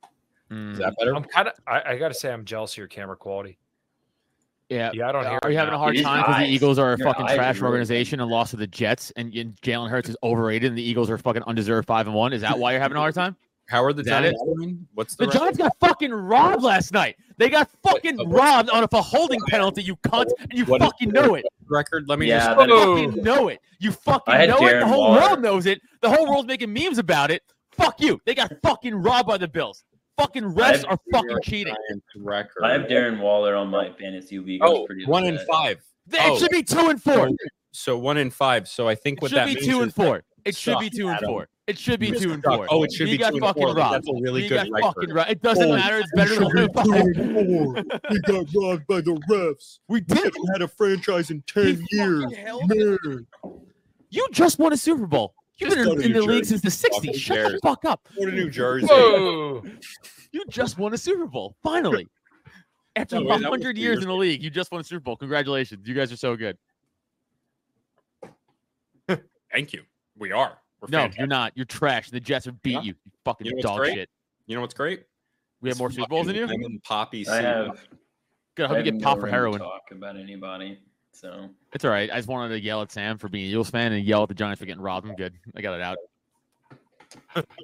Mm, 0.52 0.72
Is 0.72 0.78
that 0.78 0.94
better? 0.98 1.14
I'm 1.14 1.24
kind 1.24 1.48
of. 1.48 1.54
I, 1.66 1.82
I 1.92 1.96
gotta 1.98 2.14
say, 2.14 2.32
I'm 2.32 2.44
jealous 2.44 2.72
of 2.74 2.78
your 2.78 2.86
camera 2.86 3.16
quality. 3.16 3.58
yeah. 4.68 4.90
Yeah, 4.94 5.08
I 5.08 5.12
don't 5.12 5.26
hear. 5.26 5.38
Are 5.42 5.50
you 5.50 5.58
having 5.58 5.74
a 5.74 5.78
hard 5.78 5.96
It 5.96 6.00
is 6.00 6.04
time 6.04 6.22
because 6.22 6.38
the. 6.38 6.46
Eagles 6.46 6.78
are 6.78 6.92
a 6.92 6.98
Your 6.98 7.06
fucking 7.08 7.26
trash 7.26 7.56
really 7.56 7.66
organization 7.66 8.20
and 8.20 8.30
lost 8.30 8.50
to 8.52 8.56
the 8.56 8.66
Jets, 8.66 9.10
and, 9.16 9.34
and 9.34 9.56
Jalen 9.62 9.90
Hurts 9.90 10.08
is 10.08 10.16
overrated, 10.22 10.68
and 10.68 10.78
the 10.78 10.82
Eagles 10.82 11.10
are 11.10 11.18
fucking 11.18 11.42
undeserved 11.42 11.86
five 11.86 12.06
and 12.06 12.14
one? 12.14 12.32
Is 12.32 12.42
that 12.42 12.58
why 12.58 12.72
you're 12.72 12.80
having 12.80 12.96
a 12.96 13.00
hard 13.00 13.14
time? 13.14 13.36
How 13.68 13.84
are 13.84 13.92
the 13.92 14.02
that 14.02 14.22
Giants 14.22 14.42
doing? 14.42 14.86
What's 14.94 15.14
the, 15.14 15.26
The 15.26 15.32
Giants 15.32 15.58
got 15.58 15.76
fucking 15.78 16.10
robbed 16.10 16.62
last 16.62 16.90
night. 16.92 17.16
They 17.36 17.50
got 17.50 17.70
fucking 17.82 18.16
robbed 18.28 18.70
on 18.70 18.82
a 18.90 19.02
holding 19.02 19.40
penalty, 19.48 19.82
you 19.82 19.94
cunt, 19.96 20.30
and 20.40 20.52
you 20.58 20.64
fucking 20.64 21.10
know 21.10 21.34
it. 21.34 21.44
record? 21.68 22.08
Let 22.08 22.18
me 22.18 22.28
Yeah, 22.28 22.38
just. 22.54 22.58
that 22.58 22.68
You 22.68 22.96
is- 22.96 23.04
fucking 23.10 23.22
know 23.24 23.48
it. 23.48 23.60
You 23.78 23.92
fucking 23.92 24.34
I 24.34 24.38
had 24.38 24.48
know 24.48 24.66
it. 24.66 24.80
The 24.80 24.86
whole 24.86 25.00
Waller. 25.10 25.20
world 25.20 25.42
knows 25.42 25.66
it. 25.66 25.80
The 26.00 26.08
whole 26.08 26.26
world's 26.26 26.48
making 26.48 26.72
memes 26.72 26.96
about 26.98 27.30
it. 27.30 27.42
Fuck 27.72 28.00
you. 28.00 28.18
They 28.24 28.34
got 28.34 28.52
fucking 28.62 28.94
robbed 28.94 29.28
by 29.28 29.36
the 29.36 29.46
Bills. 29.48 29.84
Fucking 30.16 30.42
refs 30.44 30.84
are 30.88 30.98
fucking 31.12 31.38
cheating. 31.44 31.76
Record. 32.16 32.64
I 32.64 32.72
have 32.72 32.82
Darren 32.88 33.20
Waller 33.20 33.54
on 33.54 33.68
my 33.68 33.92
fantasy 34.00 34.38
league. 34.38 34.62
Oh, 34.64 34.86
pretty 34.86 35.04
one 35.04 35.24
in 35.26 35.38
five. 35.48 35.78
It 36.10 36.18
Oh. 36.24 36.38
should 36.38 36.50
be 36.50 36.62
two 36.62 36.88
and 36.88 37.00
four. 37.00 37.28
So, 37.28 37.34
so 37.72 37.98
one 37.98 38.16
in 38.16 38.30
five. 38.30 38.66
So 38.66 38.88
I 38.88 38.94
think 38.94 39.18
It 39.18 39.22
what 39.22 39.28
should 39.30 39.36
that 39.38 39.46
be 39.46 39.54
means 39.56 39.66
two 39.66 39.76
is 39.78 39.82
and 39.84 39.94
four. 39.94 40.24
It 40.46 40.56
should 40.56 40.78
be 40.80 40.88
two 40.90 41.08
and 41.08 41.18
Adam. 41.18 41.28
four. 41.28 41.48
It 41.68 41.78
should 41.78 42.00
be 42.00 42.10
two 42.10 42.32
and 42.32 42.42
Suck. 42.42 42.54
four. 42.56 42.66
Oh, 42.70 42.82
it 42.82 42.92
should 42.92 43.04
We 43.06 43.12
be 43.12 43.18
got 43.18 43.30
two 43.34 43.44
and 43.44 43.54
four. 43.54 43.74
robbed. 43.74 43.94
That's 43.94 44.08
a 44.08 44.12
really 44.22 44.42
We 44.42 44.48
good 44.48 44.70
got 44.70 44.80
fucking 44.82 45.00
record. 45.00 45.14
robbed. 45.14 45.30
It 45.30 45.42
doesn't 45.42 45.70
Oh, 45.70 45.76
matter. 45.76 45.98
It's 46.00 46.10
better 46.12 46.34
than 46.34 46.44
one 46.44 46.58
and 46.58 46.74
five. 46.74 48.00
we 48.10 48.20
got 48.20 48.46
robbed 48.56 48.86
by 48.86 49.00
the 49.02 49.20
refs. 49.30 49.78
We 49.86 50.00
did. 50.00 50.32
We 50.34 50.48
had 50.52 50.62
a 50.62 50.68
franchise 50.68 51.30
in 51.30 51.44
He 51.54 51.78
years. 51.92 52.24
Man, 52.32 53.26
You 54.10 54.26
just 54.32 54.58
won 54.58 54.72
a 54.72 54.76
Super 54.78 55.06
Bowl. 55.06 55.34
You've 55.58 55.70
Just 55.74 55.84
been 55.84 55.98
in, 55.98 56.02
in 56.06 56.12
the 56.14 56.20
New 56.20 56.24
league 56.26 56.44
since 56.46 56.62
the 56.62 56.68
60s. 56.70 57.14
Shut 57.16 57.36
the 57.36 57.42
cares. 57.48 57.60
fuck 57.62 57.84
up. 57.84 58.08
go 58.16 58.24
to 58.26 58.32
New 58.32 58.48
Jersey. 58.50 58.86
Whoa! 58.86 59.62
You 60.32 60.44
just 60.50 60.78
won 60.78 60.92
a 60.94 60.98
Super 60.98 61.26
Bowl. 61.26 61.56
Finally. 61.62 62.06
After 62.96 63.16
No, 63.16 63.22
wait, 63.22 63.28
that 63.40 63.50
was 63.50 63.60
100 63.60 63.76
years 63.78 63.84
years 63.94 64.02
in 64.02 64.08
the 64.08 64.14
league, 64.14 64.42
you 64.42 64.50
just 64.50 64.70
won 64.70 64.80
a 64.82 64.84
Super 64.84 65.00
Bowl. 65.00 65.16
Congratulations. 65.16 65.88
You 65.88 65.94
guys 65.94 66.12
are 66.12 66.16
so 66.18 66.36
good. 66.36 66.56
Thank 69.52 69.72
you. 69.72 69.82
We 70.18 70.32
are. 70.32 70.58
We're 70.80 70.88
No, 70.88 70.98
fantastic. 70.98 71.18
you're 71.18 71.26
not. 71.26 71.52
You're 71.56 71.66
trash. 71.66 72.10
The 72.10 72.20
Jets 72.20 72.46
have 72.46 72.62
beat 72.62 72.72
Yeah. 72.72 72.80
you. 72.82 72.94
You 73.04 73.12
fucking 73.24 73.46
You 73.46 73.56
know 73.56 73.62
dog 73.62 73.78
great? 73.78 73.94
shit. 73.94 74.10
You 74.46 74.54
know 74.54 74.60
what's 74.60 74.74
great? 74.74 75.04
We 75.60 75.68
have 75.68 75.74
It's 75.74 75.78
more 75.80 75.90
Super 75.90 76.06
Bowls 76.08 76.26
than 76.28 76.36
you? 76.36 76.46
fucking 76.46 76.62
lemon 76.62 76.80
poppy 76.84 77.26
I 77.28 77.42
have. 77.42 77.86
Good. 78.54 78.64
I 78.64 78.66
I 78.66 78.68
hope 78.68 78.78
you 78.78 78.84
get 78.84 78.94
no 78.94 79.04
popped 79.04 79.20
for 79.20 79.26
heroin. 79.26 79.58
Talk 79.58 79.90
about 79.90 80.16
anybody. 80.16 80.78
So 81.12 81.50
It's 81.72 81.84
all 81.84 81.90
right. 81.90 82.10
I 82.12 82.16
just 82.16 82.28
wanted 82.28 82.50
to 82.50 82.60
yell 82.60 82.80
at 82.82 82.92
Sam 82.92 83.18
for 83.18 83.28
being 83.28 83.44
an 83.46 83.50
Eagles 83.50 83.70
fan 83.70 83.92
and 83.92 84.04
yell 84.04 84.22
at 84.22 84.28
the 84.28 84.34
Giants 84.34 84.60
for 84.60 84.66
getting 84.66 84.82
robbed. 84.82 85.08
I'm 85.08 85.16
good. 85.16 85.34
I 85.56 85.60
got 85.60 85.74
it 85.74 85.80
out. 85.82 85.98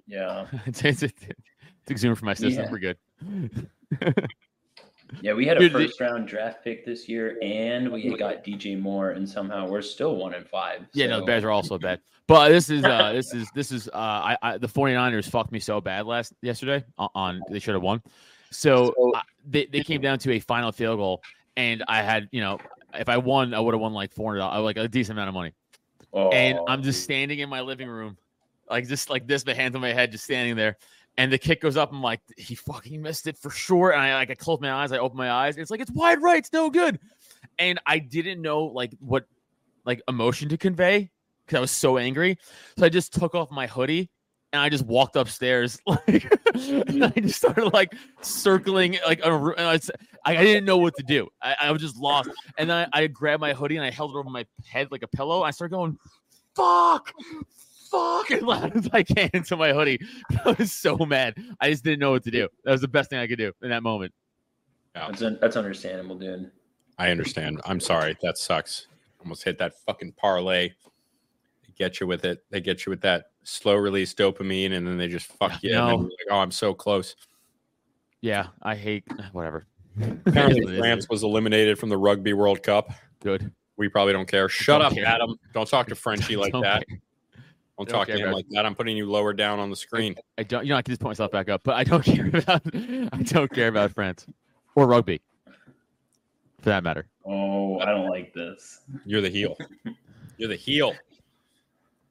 yeah, 0.07 0.47
it's, 0.67 0.83
it's, 0.85 1.03
it's, 1.03 1.23
it's 1.23 1.91
exhumed 1.91 2.19
from 2.19 2.27
my 2.27 2.35
system. 2.35 2.65
Yeah. 2.65 2.71
We're 2.71 2.79
good. 2.79 4.29
yeah. 5.21 5.33
We 5.33 5.47
had 5.47 5.57
a 5.57 5.61
Dude, 5.61 5.73
first 5.73 6.01
round 6.01 6.29
draft 6.29 6.65
pick 6.65 6.85
this 6.85 7.09
year, 7.09 7.39
and 7.43 7.91
we 7.91 8.17
got 8.17 8.45
DJ 8.45 8.81
Moore, 8.81 9.11
and 9.11 9.29
somehow 9.29 9.69
we're 9.69 9.83
still 9.83 10.17
one 10.17 10.35
in 10.35 10.45
five. 10.45 10.87
Yeah, 10.93 11.07
no, 11.07 11.21
the 11.21 11.27
Bears 11.27 11.45
are 11.45 11.51
also 11.51 11.79
bad. 11.79 12.01
But 12.27 12.49
this 12.49 12.71
is 12.71 12.85
uh 12.85 13.13
this 13.13 13.35
is 13.35 13.49
this 13.55 13.71
is 13.71 13.89
uh 13.89 13.93
I, 13.93 14.37
I 14.43 14.59
the 14.59 14.69
49ers 14.69 15.29
fucked 15.29 15.53
me 15.53 15.61
so 15.61 15.81
bad 15.81 16.07
last 16.07 16.33
yesterday 16.41 16.85
on, 16.97 17.09
on 17.15 17.43
they 17.51 17.59
should 17.59 17.75
have 17.75 17.83
won. 17.83 18.03
So 18.51 18.95
uh, 19.15 19.21
they, 19.47 19.67
they 19.67 19.83
came 19.83 20.01
down 20.01 20.19
to 20.21 20.33
a 20.33 20.39
final 20.39 20.71
field 20.73 20.99
goal 20.99 21.23
and 21.57 21.85
I 21.89 22.03
had, 22.03 22.29
you 22.31 22.41
know, 22.41 22.59
if 22.95 23.09
I 23.09 23.17
won, 23.17 23.53
I 23.53 23.61
would 23.61 23.75
have 23.75 23.81
won 23.81 23.93
like 23.93 24.13
four 24.13 24.31
hundred 24.31 24.39
dollars, 24.41 24.63
like 24.63 24.77
a 24.77 24.89
decent 24.89 25.19
amount 25.19 25.29
of 25.29 25.35
money. 25.35 25.53
And 26.15 26.59
Oh, 26.59 26.65
I'm 26.69 26.83
just 26.83 27.03
standing 27.03 27.41
in 27.41 27.49
my 27.49 27.61
living 27.61 27.89
room, 27.89 28.17
like 28.71 28.87
just 28.87 29.11
like 29.11 29.27
this, 29.27 29.43
the 29.43 29.55
hands 29.55 29.75
on 29.75 29.81
my 29.81 29.93
head, 29.93 30.13
just 30.13 30.25
standing 30.25 30.57
there. 30.57 30.77
And 31.17 31.33
the 31.33 31.39
kick 31.39 31.61
goes 31.61 31.77
up. 31.77 31.93
I'm 31.93 32.03
like, 32.03 32.21
he 32.37 32.55
fucking 32.57 33.01
missed 33.01 33.27
it 33.27 33.39
for 33.39 33.51
sure. 33.51 33.93
And 33.93 34.01
I 34.01 34.15
like 34.15 34.31
I 34.31 34.35
close 34.35 34.61
my 34.61 34.73
eyes, 34.73 34.91
I 34.91 34.99
open 34.99 35.17
my 35.17 35.31
eyes. 35.31 35.57
It's 35.57 35.71
like 35.71 35.81
it's 35.81 35.93
wide 35.93 36.21
right, 36.21 36.39
it's 36.39 36.53
no 36.53 36.71
good. 36.71 36.99
And 37.59 37.79
I 37.87 37.99
didn't 37.99 38.43
know 38.43 38.65
like 38.65 38.93
what 38.99 39.27
like 39.85 40.03
emotion 40.09 40.49
to 40.49 40.57
convey 40.57 41.11
because 41.47 41.57
I 41.57 41.61
was 41.61 41.71
so 41.71 41.99
angry. 41.99 42.39
So 42.77 42.87
I 42.87 42.89
just 42.89 43.13
took 43.15 43.35
off 43.35 43.51
my 43.51 43.67
hoodie 43.67 44.11
and 44.53 44.63
I 44.63 44.69
just 44.69 44.87
walked 44.87 45.17
upstairs. 45.17 45.79
Like, 46.57 47.17
I 47.17 47.21
just 47.21 47.39
started 47.39 47.73
like 47.73 47.93
circling 48.23 48.97
like 49.05 49.21
I 49.27 50.37
didn't 50.37 50.65
know 50.65 50.79
what 50.79 50.95
to 50.97 51.03
do. 51.03 51.27
I, 51.43 51.57
I 51.63 51.73
was 51.73 51.83
just 51.83 51.97
lost. 51.97 52.31
And 52.57 52.71
then 52.71 52.89
I, 52.93 53.03
I 53.03 53.07
grabbed 53.09 53.41
my 53.41 53.53
hoodie 53.55 53.77
and 53.77 53.85
I 53.85 53.91
held 53.91 54.15
it 54.15 54.19
over 54.19 54.31
my 54.31 54.47
head 54.65 54.93
like 54.93 55.03
a 55.03 55.09
pillow. 55.09 55.43
I 55.43 55.51
started 55.51 55.75
going, 55.75 55.99
"Fuck." 56.55 57.13
Fuck 57.95 58.31
as 58.31 58.43
loud 58.43 58.77
as 58.77 58.89
I 58.93 59.03
can 59.03 59.31
into 59.35 59.57
my 59.57 59.73
hoodie. 59.73 60.01
I 60.45 60.53
was 60.59 60.73
so 60.73 60.97
mad. 60.99 61.35
I 61.61 61.71
just 61.71 61.85
didn't 61.85 62.01
know 62.01 62.11
what 62.13 62.25
to 62.25 62.31
do. 62.31 62.49
That 62.65 62.73
was 62.73 62.81
the 62.81 62.89
best 62.89 63.11
thing 63.11 63.19
I 63.19 63.27
could 63.27 63.39
do 63.39 63.53
in 63.63 63.71
that 63.71 63.83
moment. 63.83 64.13
That's, 64.95 65.23
un- 65.23 65.39
that's 65.41 65.57
understandable, 65.57 66.17
dude. 66.17 66.51
I 66.99 67.11
understand. 67.11 67.61
I'm 67.67 67.81
sorry. 67.81 68.17
That 68.23 68.39
sucks. 68.39 68.87
Almost 69.21 69.43
hit 69.45 69.59
that 69.59 69.75
fucking 69.87 70.13
parlay. 70.17 70.69
They 70.69 71.73
get 71.77 72.01
you 72.01 72.07
with 72.07 72.25
it. 72.25 72.45
They 72.51 72.61
get 72.61 72.87
you 72.87 72.91
with 72.91 73.01
that 73.03 73.27
slow 73.43 73.75
release 73.75 74.15
dopamine, 74.15 74.73
and 74.73 74.87
then 74.87 74.97
they 74.99 75.09
just 75.09 75.27
fuck 75.27 75.63
you. 75.63 75.77
And 75.77 75.87
No. 75.89 75.91
you're 75.97 76.03
like, 76.03 76.11
oh, 76.31 76.37
I'm 76.39 76.51
so 76.53 76.73
close. 76.75 77.17
Yeah, 78.21 78.47
I 78.63 78.75
hate 78.77 79.05
eh, 79.19 79.23
whatever. 79.33 79.67
Apparently, 80.27 80.59
It 80.59 80.61
is 80.61 80.65
what 80.67 80.75
it 80.75 80.79
France 80.79 81.09
was 81.09 81.23
eliminated 81.25 81.79
from 81.79 81.89
the 81.89 81.99
Rugby 81.99 82.33
World 82.33 82.63
Cup. 82.63 82.91
Good. 83.21 83.51
We 83.77 83.89
probably 83.89 84.13
don't 84.13 84.29
care. 84.29 84.49
Shut 84.49 84.81
Don't 84.81 84.93
up, 84.93 84.95
care. 84.95 85.07
Adam. 85.07 85.35
Don't 85.53 85.69
talk 85.69 85.89
to 85.89 85.95
Frenchie 85.97 86.37
like 86.37 86.53
that. 86.53 86.87
care. 86.87 86.99
Don't 87.77 87.89
Don't 87.89 87.99
talk 87.99 88.07
to 88.07 88.17
care, 88.17 88.27
him 88.29 88.33
like 88.33 88.47
that. 88.51 88.65
I'm 88.65 88.75
putting 88.77 88.97
you 88.97 89.11
lower 89.11 89.33
down 89.33 89.59
on 89.59 89.69
the 89.69 89.75
screen. 89.77 90.15
I 90.39 90.45
don't. 90.45 90.65
You 90.65 90.71
know, 90.71 90.77
I 90.77 90.83
can 90.83 90.93
just 90.93 91.01
put 91.01 91.09
myself 91.09 91.33
back 91.33 91.49
up, 91.49 91.63
but 91.65 91.75
I 91.75 91.83
don't 91.83 92.05
care 92.05 92.29
about. 92.29 92.63
I 92.73 93.23
don't 93.23 93.53
care 93.53 93.69
about 93.69 93.93
France 93.93 94.27
or 94.77 94.87
rugby, 94.87 95.21
for 96.61 96.71
that 96.71 96.85
matter. 96.85 97.07
Oh, 97.25 97.81
I 97.81 97.87
don't 97.87 98.09
like 98.09 98.33
this. 98.33 98.81
You're 99.05 99.21
the 99.21 99.29
heel. 99.31 99.57
You're 100.39 100.49
the 100.49 100.57
heel. 100.57 100.95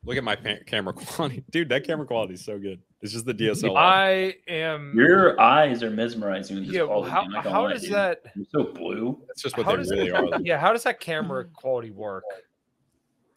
Look 0.05 0.17
at 0.17 0.23
my 0.23 0.35
pa- 0.35 0.63
camera 0.65 0.93
quality, 0.97 1.45
dude. 1.49 1.69
That 1.69 1.85
camera 1.85 2.05
quality 2.05 2.33
is 2.33 2.43
so 2.43 2.59
good. 2.59 2.81
It's 3.01 3.13
just 3.13 3.25
the 3.25 3.33
DSLR. 3.33 3.77
I 3.77 4.35
am. 4.49 4.93
Your 4.95 5.39
eyes 5.39 5.81
are 5.81 5.89
mesmerizing 5.89 6.57
with 6.57 6.65
this 6.67 6.75
yeah. 6.75 6.85
quality. 6.85 7.11
How, 7.11 7.21
I'm 7.21 7.31
not 7.31 7.43
gonna 7.45 7.55
how 7.55 7.67
does 7.69 7.87
that? 7.89 8.21
You're 8.35 8.45
so 8.51 8.63
blue. 8.73 9.17
That's 9.27 9.41
just 9.41 9.55
what 9.57 9.65
how 9.65 9.77
they 9.77 9.83
really 9.83 10.09
that- 10.09 10.33
are. 10.33 10.41
Yeah. 10.41 10.57
How 10.57 10.73
does 10.73 10.83
that 10.83 10.99
camera 10.99 11.45
quality 11.45 11.91
work? 11.91 12.25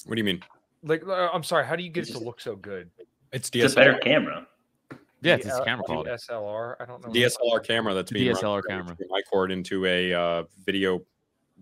What 0.07 0.17
do 0.17 0.19
you 0.21 0.25
mean? 0.25 0.43
Like, 0.83 1.03
uh, 1.07 1.31
I'm 1.33 1.43
sorry. 1.43 1.67
How 1.67 1.77
do 1.77 1.83
you 1.83 1.91
get 1.91 2.01
It's 2.03 2.11
it 2.11 2.13
to 2.15 2.19
just- 2.19 2.27
look 2.27 2.41
so 2.41 2.57
good? 2.57 2.91
It's 3.33 3.51
It's 3.53 3.73
a 3.73 3.77
better 3.77 3.93
DSLR. 3.95 4.01
camera. 4.03 4.47
Yeah, 5.23 5.35
it's 5.35 5.45
The 5.45 5.51
just 5.51 5.65
camera 5.65 5.85
quality. 5.85 6.11
DSLR. 6.11 6.77
I 6.81 6.85
don't 6.85 7.05
know. 7.05 7.13
DSLR 7.13 7.65
camera 7.65 7.95
that's 7.95 8.13
being 8.13 8.35
DSLR 8.35 8.63
camera. 8.69 8.97
my 9.09 9.21
cord 9.23 9.51
into 9.51 9.85
a 9.87 10.13
uh, 10.15 10.45
video, 10.65 11.03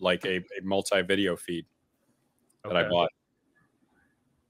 like 0.00 0.24
a, 0.26 0.36
a 0.38 0.62
multi-video 0.62 1.36
feed 1.36 1.64
that 2.64 2.76
I 2.76 2.88
bought. 2.88 3.10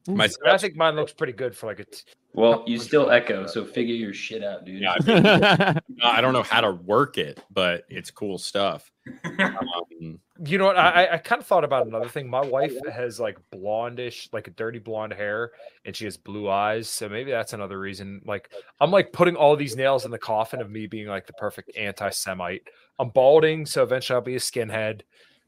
My 0.09 0.25
I, 0.45 0.51
mean, 0.51 0.59
think 0.59 0.77
mine 0.77 0.97
looks 0.97 1.13
pretty 1.13 1.33
good 1.33 1.57
for 1.57 1.67
like 1.67 1.79
a. 1.81 1.85
T- 1.85 2.03
Well, 2.35 2.65
you 2.67 2.79
still 2.79 3.11
echo, 3.11 3.47
so 3.47 3.65
figure 3.65 3.95
your 3.95 4.13
shit 4.13 4.43
out, 4.45 4.65
dude. 4.67 4.83
Yeah, 4.83 4.95
I, 5.07 5.81
I 6.03 6.21
don't 6.21 6.33
know 6.35 6.43
how 6.43 6.61
to 6.61 6.73
work 6.73 7.17
it, 7.17 7.41
but 7.51 7.85
it's 7.89 8.11
cool 8.11 8.37
stuff. 8.39 8.91
Um, 9.39 10.21
you 10.45 10.59
know 10.59 10.67
what? 10.67 10.77
I, 10.77 11.05
I- 11.07 11.15
I 11.15 11.19
kind 11.19 11.41
of 11.41 11.47
thought 11.47 11.65
about 11.65 11.87
another 11.89 12.09
thing. 12.09 12.29
My 12.29 12.41
wife 12.41 12.75
has 12.93 13.21
like 13.21 13.39
blondish, 13.53 14.29
like 14.33 14.49
a 14.49 14.51
dirty 14.51 14.79
blonde 14.79 15.13
hair, 15.13 15.53
and 15.85 15.95
she 15.95 16.05
has 16.07 16.17
blue 16.17 16.49
eyes. 16.49 16.89
So 16.89 17.09
maybe 17.09 17.31
that's 17.31 17.53
another 17.53 17.79
reason. 17.79 18.21
Like 18.25 18.51
I'm 18.81 18.91
like 18.91 19.13
putting 19.13 19.37
all 19.37 19.57
these 19.57 19.77
nails 19.77 20.05
in 20.05 20.11
the 20.13 20.19
coffin 20.19 20.61
of 20.61 20.71
me 20.71 20.87
being 20.87 21.07
like 21.09 21.27
the 21.27 21.33
perfect 21.35 21.77
anti-Semite. 21.77 22.63
I'm 22.99 23.11
balding, 23.11 23.67
so 23.67 23.83
eventually 23.83 24.15
I'll 24.17 24.21
be 24.23 24.37
a 24.37 24.41
skinhead. 24.41 25.03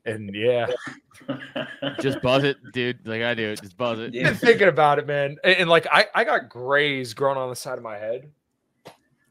And 0.05 0.33
yeah, 0.33 0.69
just 2.01 2.23
buzz 2.23 2.45
it, 2.45 2.57
dude. 2.73 3.05
Like 3.07 3.23
I 3.23 3.35
do. 3.35 3.57
Just 3.57 3.77
buzz 3.77 3.99
it. 3.99 4.15
Yeah. 4.15 4.29
been 4.31 4.35
thinking 4.37 4.69
about 4.69 5.01
it, 5.01 5.07
man. 5.09 5.37
And, 5.43 5.57
and, 5.57 5.69
like 5.71 5.87
I, 5.91 6.07
I 6.15 6.23
got 6.23 6.49
grays 6.49 7.13
growing 7.13 7.39
on 7.39 7.51
the 7.51 7.57
side 7.57 7.77
of 7.77 7.83
my 7.83 7.97
head. 7.99 8.31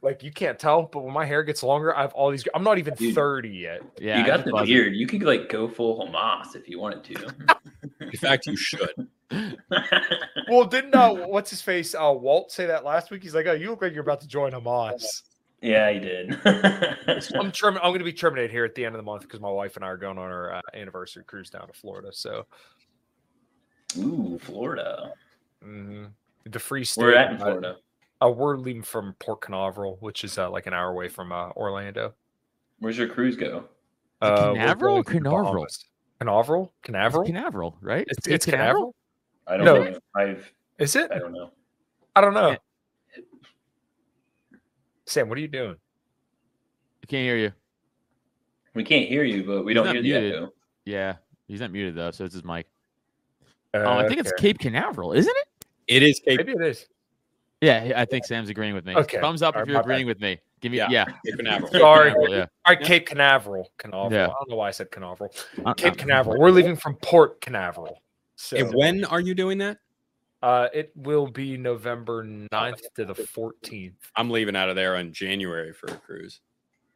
Like 0.06 0.22
you 0.22 0.32
can't 0.32 0.60
tell, 0.60 0.84
but 0.84 1.03
when 1.03 1.11
my 1.11 1.26
hair 1.26 1.41
gets 1.41 1.64
longer, 1.64 1.95
I 1.98 2.02
have 2.02 2.14
all 2.14 2.30
these. 2.30 2.44
I'm 2.53 2.64
not 2.64 2.77
even 2.77 2.94
Dude. 2.94 3.15
30 3.15 3.49
yet. 3.49 3.82
Yeah, 3.99 4.19
you 4.19 4.26
got 4.26 4.45
the 4.45 4.52
buzz 4.52 4.69
it. 4.69 4.72
beard. 4.72 4.95
You 4.95 5.07
could 5.07 5.23
like 5.23 5.49
go 5.49 5.68
full 5.68 6.07
Hamas 6.07 6.56
if 6.56 6.69
you 6.69 6.80
wanted 6.80 7.03
to. 7.06 7.34
in 8.02 8.11
fact, 8.11 8.45
you 8.45 8.56
should. 8.56 9.07
Well, 10.48 10.65
didn't 10.65 10.94
uh, 10.94 11.11
what's 11.11 11.49
his 11.49 11.64
face? 11.64 11.95
Uh, 11.95 12.14
Walt 12.15 12.52
say 12.52 12.68
that 12.68 12.86
last 12.86 13.10
week. 13.10 13.23
He's 13.23 13.34
like, 13.34 13.48
"Oh, 13.48 13.53
you 13.53 13.72
look 13.72 13.82
like 13.82 13.94
you're 13.94 14.03
about 14.03 14.22
to 14.22 14.27
join 14.27 14.52
Hamas." 14.52 15.23
yeah, 15.60 15.91
he 15.91 15.98
did. 15.99 16.40
I'm 16.45 17.52
term- 17.52 17.80
I'm 17.82 17.90
going 17.90 17.98
to 17.98 18.06
be 18.06 18.14
terminated 18.14 18.52
here 18.52 18.64
at 18.64 18.76
the 18.76 18.86
end 18.86 18.94
of 18.94 18.99
the 18.99 19.03
month 19.03 19.23
because 19.23 19.40
my 19.40 19.49
wife 19.49 19.76
and 19.76 19.84
I 19.84 19.88
are 19.88 19.98
going 19.98 20.19
on 20.19 20.26
our 20.30 20.53
uh, 20.53 20.61
anniversary 20.76 21.23
cruise 21.26 21.49
down 21.49 21.65
to 21.65 21.73
Florida. 21.73 22.10
So 22.11 22.45
Ooh, 23.98 24.38
Florida. 24.44 25.14
mhm. 25.65 26.11
the 26.45 26.60
free 26.60 26.84
state. 26.84 27.02
We're 27.02 27.15
at 27.15 27.32
in 27.32 27.38
uh, 27.38 27.45
Florida. 27.45 27.76
Uh, 28.21 28.29
we're 28.29 28.57
leaving 28.57 28.81
from 28.81 29.13
Port 29.19 29.41
Canaveral, 29.41 29.97
which 29.99 30.23
is 30.23 30.37
uh, 30.37 30.49
like 30.49 30.67
an 30.67 30.73
hour 30.73 30.89
away 30.89 31.09
from 31.09 31.31
uh, 31.31 31.49
Orlando. 31.51 32.13
Where's 32.79 32.97
your 32.97 33.07
cruise 33.07 33.35
go? 33.35 33.65
Uh, 34.21 34.53
Canaveral 34.53 34.97
or 34.97 35.03
going 35.03 35.17
Canaveral? 35.23 35.67
Canaveral? 36.19 36.71
It's 36.73 36.83
Canaveral? 36.83 37.25
Canaveral, 37.25 37.77
right? 37.81 38.05
It's, 38.07 38.25
Cape 38.25 38.35
it's 38.35 38.45
Canaveral? 38.45 38.95
I 39.47 39.57
don't 39.57 39.65
No. 39.65 39.83
know. 39.83 39.99
I've 40.15 40.51
Is 40.79 40.95
it? 40.95 41.11
I 41.11 41.19
don't 41.19 41.33
know. 41.33 41.51
I 42.15 42.21
don't 42.21 42.33
know. 42.33 42.51
Yeah. 42.51 42.57
Sam, 45.05 45.29
what 45.29 45.37
are 45.37 45.41
you 45.41 45.47
doing? 45.47 45.75
I 47.03 47.05
can't 47.07 47.23
hear 47.23 47.37
you. 47.37 47.51
We 48.73 48.83
can't 48.83 49.07
hear 49.07 49.23
you, 49.23 49.43
but 49.43 49.63
we 49.63 49.73
He's 49.73 49.83
don't 49.83 49.93
hear 49.93 50.01
muted. 50.01 50.33
the 50.33 50.37
echo. 50.37 50.53
Yeah, 50.85 51.15
he's 51.47 51.59
not 51.59 51.71
muted 51.71 51.95
though, 51.95 52.11
so 52.11 52.25
it's 52.25 52.33
his 52.33 52.43
mic. 52.43 52.65
Uh, 53.73 53.79
Oh, 53.79 53.97
I 53.99 54.07
think 54.07 54.19
it's. 54.19 54.31
Cape 54.37 54.57
Canaveral, 54.59 55.13
isn't 55.13 55.35
it? 55.35 55.65
It 55.87 56.01
is 56.03 56.19
Cape, 56.19 56.37
Maybe 56.37 56.53
it 56.53 56.61
is. 56.61 56.87
Yeah, 57.65 57.93
I 57.95 58.05
think 58.05 58.25
Sam's 58.25 58.49
agreeing 58.49 58.73
with 58.75 58.85
me. 58.85 58.95
Okay. 58.95 59.19
Thumbs 59.19 59.41
up 59.41 59.55
All 59.55 59.61
if 59.61 59.67
you're 59.67 59.75
my 59.75 59.81
bad. 59.81 59.85
agreeing 59.85 60.07
with 60.07 60.19
me. 60.19 60.39
Give 60.61 60.71
me 60.71 60.77
Yeah. 60.77 60.87
yeah. 60.89 61.05
Cape 61.05 61.37
Canaveral. 61.37 61.71
Cape 61.71 61.81
Sorry. 61.81 62.11
Canaveral, 62.11 62.35
yeah. 62.35 62.45
All 62.65 62.75
right, 62.75 62.81
Cape 62.81 63.05
Canaveral. 63.07 63.71
Canaveral. 63.77 64.11
Yeah. 64.11 64.25
I 64.25 64.33
don't 64.39 64.49
know 64.49 64.55
why 64.57 64.67
I 64.67 64.71
said 64.71 64.91
Canaveral. 64.91 65.31
Uh, 65.65 65.73
Cape 65.73 65.93
uh, 65.93 65.95
Canaveral. 65.95 66.39
We're 66.39 66.51
leaving 66.51 66.75
from 66.75 66.95
Port 66.95 67.41
Canaveral. 67.41 68.01
So 68.35 68.57
And 68.57 68.73
when 68.73 69.05
are 69.05 69.19
you 69.19 69.33
doing 69.35 69.57
that? 69.59 69.77
uh, 70.41 70.67
it 70.73 70.91
will 70.95 71.25
be 71.27 71.57
November 71.57 72.23
9th 72.23 72.81
to 72.95 73.05
the 73.05 73.15
14th. 73.15 73.93
I'm 74.15 74.29
leaving 74.29 74.55
out 74.55 74.69
of 74.69 74.75
there 74.75 74.95
on 74.95 75.11
January 75.11 75.73
for 75.73 75.87
a 75.87 75.95
cruise. 75.95 76.41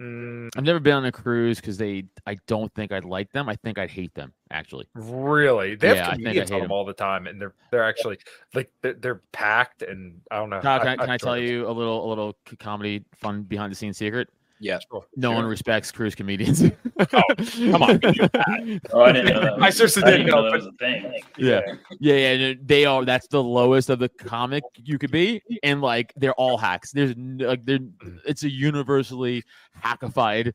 Mm, 0.02 0.50
I've 0.56 0.64
never 0.64 0.80
been 0.80 0.94
on 0.94 1.06
a 1.06 1.12
cruise 1.12 1.60
because 1.60 1.78
they. 1.78 2.06
I 2.26 2.38
don't 2.48 2.74
think 2.74 2.92
I'd 2.94 3.04
like 3.04 3.32
them. 3.34 3.50
I 3.50 3.56
think 3.58 3.78
I'd 3.78 3.92
hate 3.92 4.14
them 4.14 4.34
actually. 4.50 4.88
really? 4.94 5.76
They 5.76 5.88
Yeah, 5.90 5.94
I 5.94 5.98
have 5.98 6.08
I 6.08 6.16
comedians 6.16 6.50
hate 6.50 6.56
on 6.56 6.62
'em. 6.62 6.66
them 6.66 6.72
all 6.72 6.86
the 6.86 6.94
time, 6.94 7.28
and 7.28 7.42
they're 7.42 7.54
they're 7.70 7.84
actually 7.84 8.18
like 8.54 8.72
they're, 8.82 8.94
they're 8.94 9.22
packed, 9.34 9.82
and 9.82 10.22
I 10.32 10.38
don't 10.38 10.50
know. 10.50 10.62
Kyle, 10.62 10.80
can 10.80 10.88
I, 10.88 10.96
can 10.96 11.10
I 11.10 11.14
enjoy 11.14 11.26
tell 11.26 11.38
you 11.38 11.68
a 11.68 11.72
little 11.72 12.06
a 12.06 12.08
little 12.08 12.38
comedy 12.60 13.04
fun 13.14 13.44
behind 13.44 13.72
the 13.72 13.76
scenes 13.76 13.98
secret? 13.98 14.30
Yeah. 14.60 14.80
Sure. 14.92 15.06
No 15.16 15.32
one 15.32 15.46
respects 15.46 15.92
cruise 15.92 16.16
comedians. 16.16 16.64
Oh, 17.00 17.22
come 17.62 17.82
on. 17.84 18.00
Oh, 18.92 19.02
I 19.02 19.12
didn't 19.14 19.34
know 19.34 19.42
that. 19.42 19.54
I 19.54 19.66
Was, 19.68 19.78
seriously 19.78 20.04
I 20.04 20.12
didn't 20.12 20.26
didn't 20.26 20.36
know 20.36 20.42
know, 20.44 20.52
that 20.52 20.58
was 20.58 20.66
a 20.68 20.72
thing. 20.74 21.22
yeah. 21.38 21.62
yeah, 22.00 22.14
yeah, 22.16 22.38
no, 22.38 22.56
they 22.64 22.86
are. 22.86 23.06
That's 23.06 23.28
the 23.28 23.42
lowest 23.42 23.90
of 23.90 24.00
the 24.00 24.10
comic 24.10 24.64
you 24.84 24.98
could 25.00 25.12
be, 25.12 25.42
and 25.64 25.82
like 25.82 26.14
they're 26.18 26.34
all 26.34 26.58
hacks. 26.58 26.92
There's 26.92 27.16
like 27.18 27.66
they're. 27.66 27.80
It's 28.26 28.44
a 28.44 28.50
universally 28.50 29.44
hackified 29.82 30.54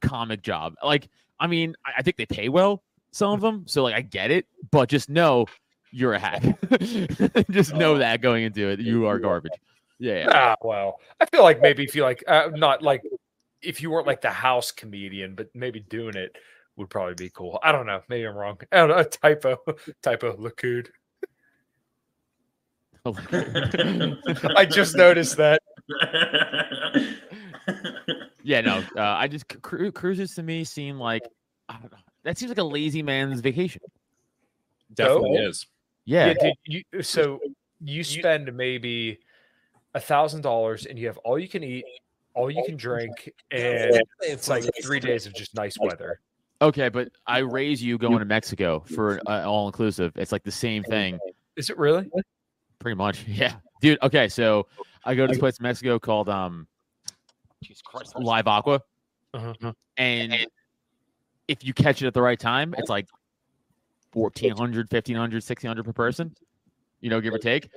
comic 0.00 0.42
job. 0.42 0.74
Like, 0.82 1.08
I 1.38 1.46
mean, 1.46 1.74
I, 1.84 1.92
I 1.98 2.02
think 2.02 2.16
they 2.16 2.26
pay 2.26 2.48
well, 2.48 2.82
some 3.10 3.32
of 3.32 3.40
them. 3.42 3.64
So 3.66 3.82
like, 3.82 3.94
I 3.94 4.00
get 4.00 4.30
it, 4.30 4.46
but 4.70 4.88
just 4.88 5.08
know 5.10 5.46
you're 5.90 6.14
a 6.14 6.18
hack. 6.18 6.42
just 7.50 7.74
know 7.74 7.94
Oh. 7.94 7.98
that 7.98 8.22
going 8.22 8.44
into 8.44 8.68
it, 8.68 8.80
you 8.80 9.06
are 9.06 9.18
garbage. 9.18 9.52
Yeah, 9.98 10.14
yeah. 10.20 10.28
Ah, 10.32 10.56
well, 10.62 11.00
I 11.20 11.26
feel 11.26 11.42
like 11.42 11.60
maybe 11.60 11.84
if 11.84 11.94
you 11.94 12.02
like, 12.02 12.24
uh, 12.26 12.48
not 12.54 12.82
like 12.82 13.02
if 13.62 13.80
you 13.80 13.90
weren't 13.90 14.06
like 14.06 14.20
the 14.20 14.30
house 14.30 14.70
comedian, 14.72 15.34
but 15.34 15.48
maybe 15.54 15.80
doing 15.80 16.16
it 16.16 16.36
would 16.76 16.90
probably 16.90 17.14
be 17.14 17.30
cool. 17.30 17.58
I 17.62 17.72
don't 17.72 17.86
know. 17.86 18.00
Maybe 18.08 18.24
I'm 18.26 18.34
wrong. 18.34 18.58
I 18.72 18.76
don't 18.78 18.88
know. 18.88 19.02
Typo, 19.02 19.58
typo, 20.02 20.36
Lakud. 20.36 20.88
I 24.56 24.64
just 24.64 24.96
noticed 24.96 25.36
that. 25.36 25.60
yeah, 28.42 28.60
no. 28.60 28.78
Uh, 28.96 29.02
I 29.02 29.28
just 29.28 29.48
cru- 29.62 29.92
cruises 29.92 30.34
to 30.36 30.42
me 30.42 30.64
seem 30.64 30.98
like 30.98 31.22
I 31.68 31.74
don't 31.78 31.90
know. 31.90 31.98
That 32.24 32.38
seems 32.38 32.50
like 32.50 32.58
a 32.58 32.62
lazy 32.64 33.02
man's 33.02 33.40
vacation. 33.40 33.82
Definitely 34.94 35.38
Oh. 35.40 35.48
is. 35.48 35.66
Yeah, 36.04 36.26
Yeah, 36.26 36.34
dude, 36.34 36.84
you, 36.92 37.02
so 37.02 37.40
you 37.80 38.04
spend 38.04 38.52
maybe 38.54 39.18
a 39.94 40.00
thousand 40.00 40.42
dollars 40.42 40.86
and 40.86 40.98
you 40.98 41.06
have 41.06 41.18
all 41.18 41.38
you 41.38 41.48
can 41.48 41.62
eat, 41.64 41.84
all 42.34 42.50
you 42.50 42.62
can 42.64 42.76
drink, 42.76 43.30
and 43.50 44.00
it's 44.20 44.48
like 44.48 44.64
three 44.82 45.00
days 45.00 45.26
of 45.26 45.34
just 45.34 45.54
nice 45.54 45.76
weather. 45.78 46.20
Okay, 46.60 46.88
but 46.88 47.08
I 47.26 47.38
raise 47.38 47.82
you 47.82 47.98
going 47.98 48.20
to 48.20 48.24
Mexico 48.24 48.84
for 48.94 49.20
uh, 49.26 49.44
all 49.44 49.66
inclusive. 49.66 50.12
It's 50.16 50.30
like 50.32 50.44
the 50.44 50.50
same 50.52 50.82
thing, 50.84 51.18
Is 51.56 51.70
it 51.70 51.78
really? 51.78 52.08
pretty 52.78 52.94
much. 52.96 53.24
Yeah, 53.26 53.54
dude. 53.80 53.98
Okay, 54.02 54.28
so 54.28 54.66
I 55.04 55.14
go 55.14 55.26
to 55.26 55.32
this 55.32 55.38
place 55.40 55.58
in 55.58 55.64
Mexico 55.64 55.98
called 55.98 56.28
um, 56.28 56.66
Christ, 57.84 58.14
Live 58.16 58.46
Aqua, 58.46 58.80
Uh-huh. 59.34 59.72
and 59.96 60.46
if 61.48 61.64
you 61.64 61.74
catch 61.74 62.00
it 62.02 62.06
at 62.06 62.14
the 62.14 62.22
right 62.22 62.38
time, 62.38 62.74
it's 62.78 62.88
like 62.88 63.08
1400 64.14 64.90
1500 64.92 65.34
1600 65.36 65.84
per 65.84 65.92
person, 65.92 66.34
you 67.00 67.10
know, 67.10 67.20
give 67.20 67.34
or 67.34 67.38
take. 67.38 67.68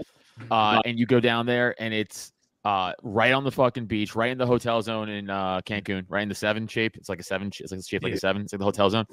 Uh, 0.51 0.81
and 0.85 0.99
you 0.99 1.05
go 1.05 1.19
down 1.19 1.45
there, 1.45 1.73
and 1.81 1.93
it's 1.93 2.33
uh, 2.65 2.93
right 3.03 3.31
on 3.31 3.43
the 3.43 3.51
fucking 3.51 3.85
beach, 3.85 4.15
right 4.15 4.31
in 4.31 4.39
the 4.39 4.45
hotel 4.45 4.81
zone 4.81 5.07
in 5.07 5.29
uh, 5.29 5.61
Cancun, 5.61 6.03
right 6.09 6.23
in 6.23 6.29
the 6.29 6.35
seven 6.35 6.67
shape. 6.67 6.97
It's 6.97 7.07
like 7.07 7.19
a 7.19 7.23
seven. 7.23 7.51
It's 7.59 7.71
like 7.71 7.85
shaped 7.85 8.03
like 8.03 8.13
a 8.13 8.17
seven. 8.17 8.41
It's 8.41 8.53
like 8.53 8.59
the 8.59 8.65
hotel 8.65 8.89
zone. 8.89 9.05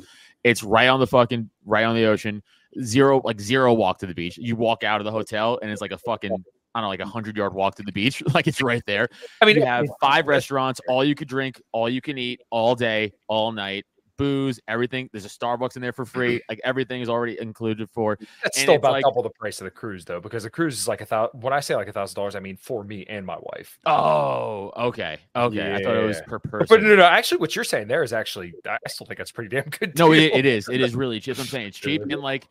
It's 0.42 0.62
right 0.62 0.88
on 0.88 1.00
the 1.00 1.06
fucking 1.06 1.50
right 1.66 1.84
on 1.84 1.94
the 1.94 2.06
ocean. 2.06 2.42
Zero 2.82 3.20
like 3.22 3.38
zero 3.38 3.74
walk 3.74 3.98
to 3.98 4.06
the 4.06 4.14
beach. 4.14 4.38
You 4.38 4.56
walk 4.56 4.84
out 4.84 5.02
of 5.02 5.04
the 5.04 5.10
hotel 5.10 5.58
and 5.60 5.70
it's 5.70 5.82
like 5.82 5.92
a 5.92 5.98
fucking 5.98 6.32
I 6.32 6.80
don't 6.80 6.84
know 6.84 6.88
like 6.88 7.00
a 7.00 7.06
hundred 7.06 7.36
yard 7.36 7.52
walk 7.52 7.74
to 7.74 7.82
the 7.82 7.92
beach. 7.92 8.22
like 8.34 8.46
it's 8.46 8.62
right 8.62 8.82
there. 8.86 9.10
I 9.42 9.44
mean, 9.44 9.56
You 9.56 9.66
have 9.66 9.86
five 10.00 10.26
restaurants, 10.26 10.80
all 10.88 11.04
you 11.04 11.14
could 11.14 11.28
drink, 11.28 11.60
all 11.72 11.90
you 11.90 12.00
can 12.00 12.16
eat, 12.16 12.40
all 12.48 12.74
day, 12.74 13.12
all 13.28 13.52
night. 13.52 13.84
Booze, 14.22 14.60
everything. 14.68 15.10
There's 15.12 15.24
a 15.24 15.28
Starbucks 15.28 15.76
in 15.76 15.82
there 15.82 15.92
for 15.92 16.04
free. 16.04 16.40
Like 16.48 16.60
everything 16.64 17.00
is 17.00 17.08
already 17.08 17.40
included 17.40 17.88
for. 17.90 18.18
That's 18.42 18.58
and 18.58 18.62
still 18.62 18.74
about 18.74 18.92
like- 18.92 19.04
double 19.04 19.22
the 19.22 19.30
price 19.30 19.60
of 19.60 19.64
the 19.64 19.70
cruise, 19.70 20.04
though, 20.04 20.20
because 20.20 20.42
the 20.42 20.50
cruise 20.50 20.78
is 20.78 20.86
like 20.86 21.00
a 21.00 21.06
thousand. 21.06 21.40
When 21.42 21.52
I 21.52 21.60
say 21.60 21.74
like 21.74 21.88
a 21.88 21.92
thousand 21.92 22.14
dollars, 22.14 22.36
I 22.36 22.40
mean 22.40 22.56
for 22.56 22.84
me 22.84 23.06
and 23.08 23.24
my 23.24 23.38
wife. 23.40 23.78
Oh, 23.86 24.70
okay, 24.76 25.18
okay. 25.34 25.74
I 25.74 25.82
thought 25.82 25.96
it 25.96 26.04
was 26.04 26.20
per 26.26 26.38
person. 26.38 26.66
But 26.68 26.76
person. 26.76 26.88
no, 26.88 26.96
no, 26.96 27.04
actually, 27.04 27.38
what 27.38 27.56
you're 27.56 27.64
saying 27.64 27.88
there 27.88 28.02
is 28.02 28.12
actually, 28.12 28.52
I 28.66 28.76
still 28.88 29.06
think 29.06 29.18
that's 29.18 29.32
pretty 29.32 29.48
damn 29.48 29.68
good. 29.70 29.98
No, 29.98 30.12
it, 30.12 30.32
it 30.34 30.46
is. 30.46 30.68
It 30.68 30.80
is 30.80 30.94
really 30.94 31.20
cheap. 31.20 31.38
I'm 31.38 31.46
saying 31.46 31.68
it's 31.68 31.78
cheap 31.78 32.02
and 32.10 32.20
like 32.20 32.46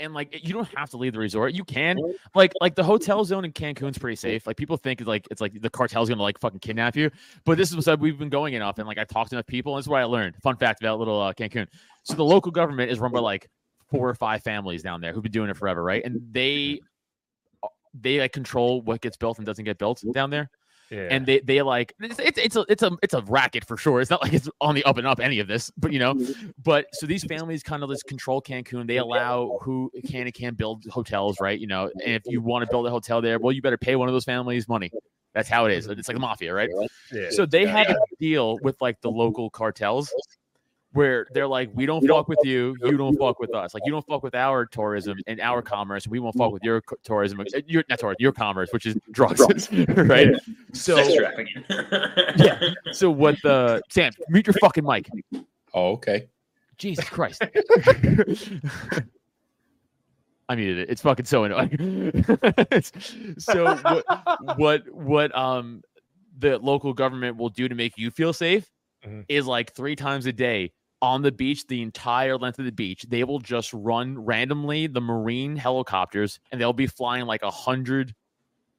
and 0.00 0.14
like 0.14 0.44
you 0.46 0.52
don't 0.52 0.68
have 0.76 0.90
to 0.90 0.96
leave 0.96 1.12
the 1.12 1.18
resort. 1.18 1.54
You 1.54 1.64
can 1.64 1.98
like 2.34 2.52
like 2.60 2.74
the 2.74 2.84
hotel 2.84 3.24
zone 3.24 3.44
in 3.44 3.52
Cancun's 3.52 3.98
pretty 3.98 4.16
safe. 4.16 4.46
Like 4.46 4.56
people 4.56 4.76
think 4.76 5.00
it's 5.00 5.08
like 5.08 5.26
it's 5.30 5.40
like 5.40 5.60
the 5.60 5.70
cartel's 5.70 6.08
gonna 6.08 6.22
like 6.22 6.38
fucking 6.38 6.60
kidnap 6.60 6.96
you. 6.96 7.10
But 7.44 7.58
this 7.58 7.72
is 7.72 7.86
what 7.86 8.00
we've 8.00 8.18
been 8.18 8.28
going 8.28 8.54
enough 8.54 8.78
and 8.78 8.86
like 8.86 8.98
I 8.98 9.04
talked 9.04 9.30
to 9.30 9.36
enough 9.36 9.46
people. 9.46 9.74
And 9.74 9.80
this 9.80 9.86
is 9.86 9.88
what 9.88 10.00
I 10.00 10.04
learned. 10.04 10.36
Fun 10.42 10.56
fact 10.56 10.80
about 10.80 10.98
little 10.98 11.20
uh, 11.20 11.32
Cancun. 11.32 11.66
So 12.04 12.14
the 12.14 12.24
local 12.24 12.52
government 12.52 12.90
is 12.90 12.98
run 12.98 13.12
by 13.12 13.20
like 13.20 13.48
four 13.90 14.08
or 14.08 14.14
five 14.14 14.42
families 14.42 14.82
down 14.82 15.00
there 15.00 15.12
who've 15.12 15.22
been 15.22 15.32
doing 15.32 15.50
it 15.50 15.56
forever, 15.56 15.82
right? 15.82 16.04
And 16.04 16.20
they 16.32 16.80
they 17.94 18.20
like 18.20 18.32
control 18.32 18.82
what 18.82 19.00
gets 19.00 19.16
built 19.16 19.38
and 19.38 19.46
doesn't 19.46 19.64
get 19.64 19.78
built 19.78 20.04
down 20.12 20.30
there 20.30 20.50
Yeah. 20.90 21.08
and 21.10 21.26
they 21.26 21.40
they 21.40 21.60
like 21.62 21.94
it's, 22.00 22.18
it's 22.18 22.38
it's 22.38 22.56
a 22.56 22.64
it's 22.68 22.82
a 22.82 22.90
it's 23.02 23.14
a 23.14 23.22
racket 23.22 23.64
for 23.64 23.76
sure. 23.76 24.00
It's 24.00 24.10
not 24.10 24.22
like 24.22 24.32
it's 24.32 24.48
on 24.60 24.74
the 24.74 24.84
up 24.84 24.96
and 24.96 25.06
up 25.06 25.20
any 25.20 25.38
of 25.38 25.48
this, 25.48 25.70
but 25.76 25.92
you 25.92 25.98
know, 25.98 26.14
mm-hmm. 26.14 26.50
but 26.62 26.86
so 26.92 27.06
these 27.06 27.24
families 27.24 27.62
kind 27.62 27.82
of 27.82 27.90
just 27.90 28.06
control 28.06 28.40
Cancun. 28.40 28.86
They 28.86 28.96
allow 28.96 29.58
who 29.62 29.90
can 30.06 30.22
and 30.22 30.34
can 30.34 30.54
build 30.54 30.84
hotels, 30.86 31.36
right? 31.40 31.58
You 31.58 31.66
know, 31.66 31.90
and 32.04 32.14
if 32.14 32.22
you 32.26 32.40
want 32.40 32.64
to 32.64 32.70
build 32.70 32.86
a 32.86 32.90
hotel 32.90 33.20
there, 33.20 33.38
well, 33.38 33.52
you 33.52 33.60
better 33.60 33.78
pay 33.78 33.96
one 33.96 34.08
of 34.08 34.14
those 34.14 34.24
families 34.24 34.68
money. 34.68 34.90
That's 35.34 35.48
how 35.48 35.66
it 35.66 35.72
is. 35.72 35.86
It's 35.86 36.08
like 36.08 36.16
a 36.16 36.20
mafia, 36.20 36.54
right? 36.54 36.70
yeah. 37.12 37.30
So 37.30 37.46
they 37.46 37.66
have 37.66 37.90
a 37.90 37.96
deal 38.18 38.58
with 38.62 38.80
like 38.80 39.00
the 39.02 39.10
local 39.10 39.50
cartels 39.50 40.12
where 40.92 41.26
they're 41.32 41.46
like, 41.46 41.70
we 41.74 41.86
don't 41.86 42.06
fuck 42.06 42.28
with 42.28 42.38
you, 42.44 42.76
you 42.82 42.96
don't 42.96 43.16
fuck 43.18 43.38
with 43.38 43.54
us. 43.54 43.74
Like 43.74 43.82
you 43.84 43.92
don't 43.92 44.06
fuck 44.06 44.22
with 44.22 44.34
our 44.34 44.64
tourism 44.66 45.18
and 45.26 45.40
our 45.40 45.62
commerce, 45.62 46.06
we 46.06 46.18
won't 46.18 46.36
fuck 46.36 46.52
with 46.52 46.62
your 46.62 46.82
tourism, 47.04 47.40
uh, 47.40 47.44
your 47.66 47.84
not 47.88 47.98
tourism, 47.98 48.16
your 48.20 48.32
commerce, 48.32 48.70
which 48.72 48.86
is 48.86 48.96
drugs, 49.10 49.68
right? 49.88 50.34
So 50.72 50.96
yeah. 52.36 52.60
So 52.92 53.10
what 53.10 53.36
the 53.42 53.82
Sam, 53.90 54.12
mute 54.28 54.46
your 54.46 54.54
fucking 54.54 54.84
mic. 54.84 55.08
Oh, 55.74 55.92
okay. 55.92 56.28
Jesus 56.78 57.04
Christ. 57.08 57.42
I 60.50 60.54
muted 60.54 60.78
it. 60.78 60.90
It's 60.90 61.02
fucking 61.02 61.26
so 61.26 61.44
annoying. 61.44 62.14
So 63.38 63.76
what, 63.76 64.56
what 64.56 64.90
what 64.94 65.36
um 65.36 65.82
the 66.38 66.58
local 66.58 66.94
government 66.94 67.36
will 67.36 67.48
do 67.48 67.68
to 67.68 67.74
make 67.74 67.98
you 67.98 68.10
feel 68.10 68.32
safe 68.32 68.70
Mhm. 69.06 69.24
is 69.28 69.46
like 69.46 69.72
three 69.74 69.94
times 69.96 70.26
a 70.26 70.32
day 70.32 70.72
on 71.00 71.22
the 71.22 71.30
beach, 71.30 71.66
the 71.68 71.80
entire 71.82 72.36
length 72.36 72.58
of 72.58 72.64
the 72.64 72.72
beach, 72.72 73.04
they 73.08 73.22
will 73.22 73.38
just 73.38 73.72
run 73.72 74.18
randomly 74.18 74.86
the 74.88 75.00
marine 75.00 75.54
helicopters 75.54 76.40
and 76.50 76.60
they'll 76.60 76.72
be 76.72 76.88
flying 76.88 77.24
like 77.26 77.42
a 77.42 77.50
hundred 77.50 78.12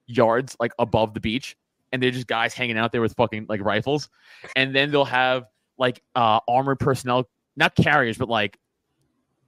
yards 0.07 0.55
like 0.59 0.73
above 0.79 1.13
the 1.13 1.19
beach. 1.21 1.55
And 1.91 2.03
they're 2.03 2.11
just 2.11 2.27
guys 2.27 2.53
hanging 2.53 2.77
out 2.77 2.91
there 2.91 3.01
with 3.01 3.13
fucking 3.15 3.45
like 3.47 3.61
rifles. 3.61 4.09
And 4.55 4.75
then 4.75 4.91
they'll 4.91 5.05
have 5.05 5.45
like 5.77 6.03
uh 6.15 6.39
armored 6.47 6.79
personnel, 6.79 7.29
not 7.55 7.73
carriers, 7.75 8.17
but 8.17 8.27
like 8.27 8.59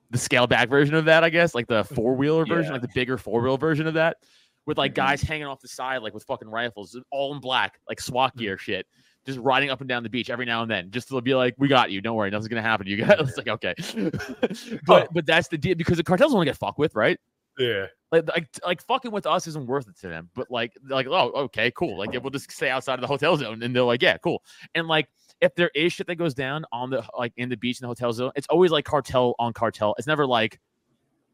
the 0.09 0.17
scaled 0.17 0.49
back 0.49 0.69
version 0.69 0.95
of 0.95 1.05
that, 1.05 1.23
I 1.25 1.29
guess, 1.29 1.53
like 1.53 1.67
the 1.67 1.83
four 1.83 2.15
wheeler 2.15 2.45
version, 2.45 2.67
Yeah. 2.71 2.73
like 2.73 2.81
the 2.81 2.89
bigger 2.95 3.17
four 3.17 3.41
wheel 3.41 3.57
version 3.57 3.87
of 3.87 3.93
that, 3.95 4.17
with 4.65 4.77
like 4.77 4.93
guys 4.95 5.21
hanging 5.21 5.45
off 5.47 5.59
the 5.61 5.67
side, 5.67 5.97
like 6.01 6.13
with 6.13 6.23
fucking 6.23 6.49
rifles, 6.49 6.97
all 7.11 7.33
in 7.33 7.41
black, 7.41 7.79
like 7.89 7.99
SWAT 8.01 8.35
gear 8.37 8.57
shit, 8.57 8.87
just 9.25 9.39
riding 9.39 9.69
up 9.69 9.81
and 9.81 9.87
down 9.87 10.03
the 10.03 10.09
beach 10.09 10.29
every 10.29 10.45
now 10.45 10.61
and 10.61 10.71
then, 10.71 10.91
just 10.91 11.09
to 11.09 11.21
be 11.21 11.35
like, 11.35 11.55
"We 11.57 11.67
got 11.67 11.91
you, 11.91 12.01
don't 12.01 12.15
worry, 12.15 12.29
nothing's 12.29 12.47
gonna 12.47 12.61
happen 12.61 12.85
to 12.85 12.91
you 12.91 12.97
guys." 12.97 13.17
It's 13.19 13.37
like 13.37 13.47
okay, 13.47 13.73
but 14.85 15.03
oh. 15.03 15.07
but 15.11 15.25
that's 15.25 15.47
the 15.47 15.57
deal 15.57 15.75
because 15.75 15.97
the 15.97 16.03
cartels 16.03 16.33
want 16.33 16.45
to 16.45 16.49
get 16.49 16.57
fucked 16.57 16.79
with, 16.79 16.95
right? 16.95 17.19
yeah. 17.57 17.85
Like, 18.11 18.27
like 18.27 18.47
like 18.65 18.81
fucking 18.81 19.11
with 19.11 19.25
us 19.25 19.47
isn't 19.47 19.67
worth 19.67 19.87
it 19.87 19.97
to 20.01 20.07
them. 20.07 20.29
But 20.35 20.51
like 20.51 20.73
like, 20.87 21.07
oh, 21.07 21.31
okay, 21.45 21.71
cool. 21.71 21.97
Like 21.97 22.11
we'll 22.11 22.29
just 22.29 22.51
stay 22.51 22.69
outside 22.69 22.95
of 22.95 23.01
the 23.01 23.07
hotel 23.07 23.37
zone, 23.37 23.63
and 23.63 23.73
they're 23.75 23.83
like, 23.83 24.01
yeah, 24.01 24.17
cool. 24.17 24.43
And 24.75 24.87
like 24.87 25.07
if 25.39 25.55
there 25.55 25.71
is 25.73 25.93
shit 25.93 26.07
that 26.07 26.15
goes 26.15 26.33
down 26.33 26.65
on 26.71 26.89
the 26.89 27.03
like 27.17 27.33
in 27.37 27.49
the 27.49 27.55
beach 27.55 27.79
in 27.79 27.83
the 27.83 27.87
hotel 27.87 28.11
zone, 28.11 28.31
it's 28.35 28.47
always 28.47 28.71
like 28.71 28.83
cartel 28.83 29.35
on 29.39 29.53
cartel. 29.53 29.95
It's 29.97 30.07
never 30.07 30.27
like, 30.27 30.59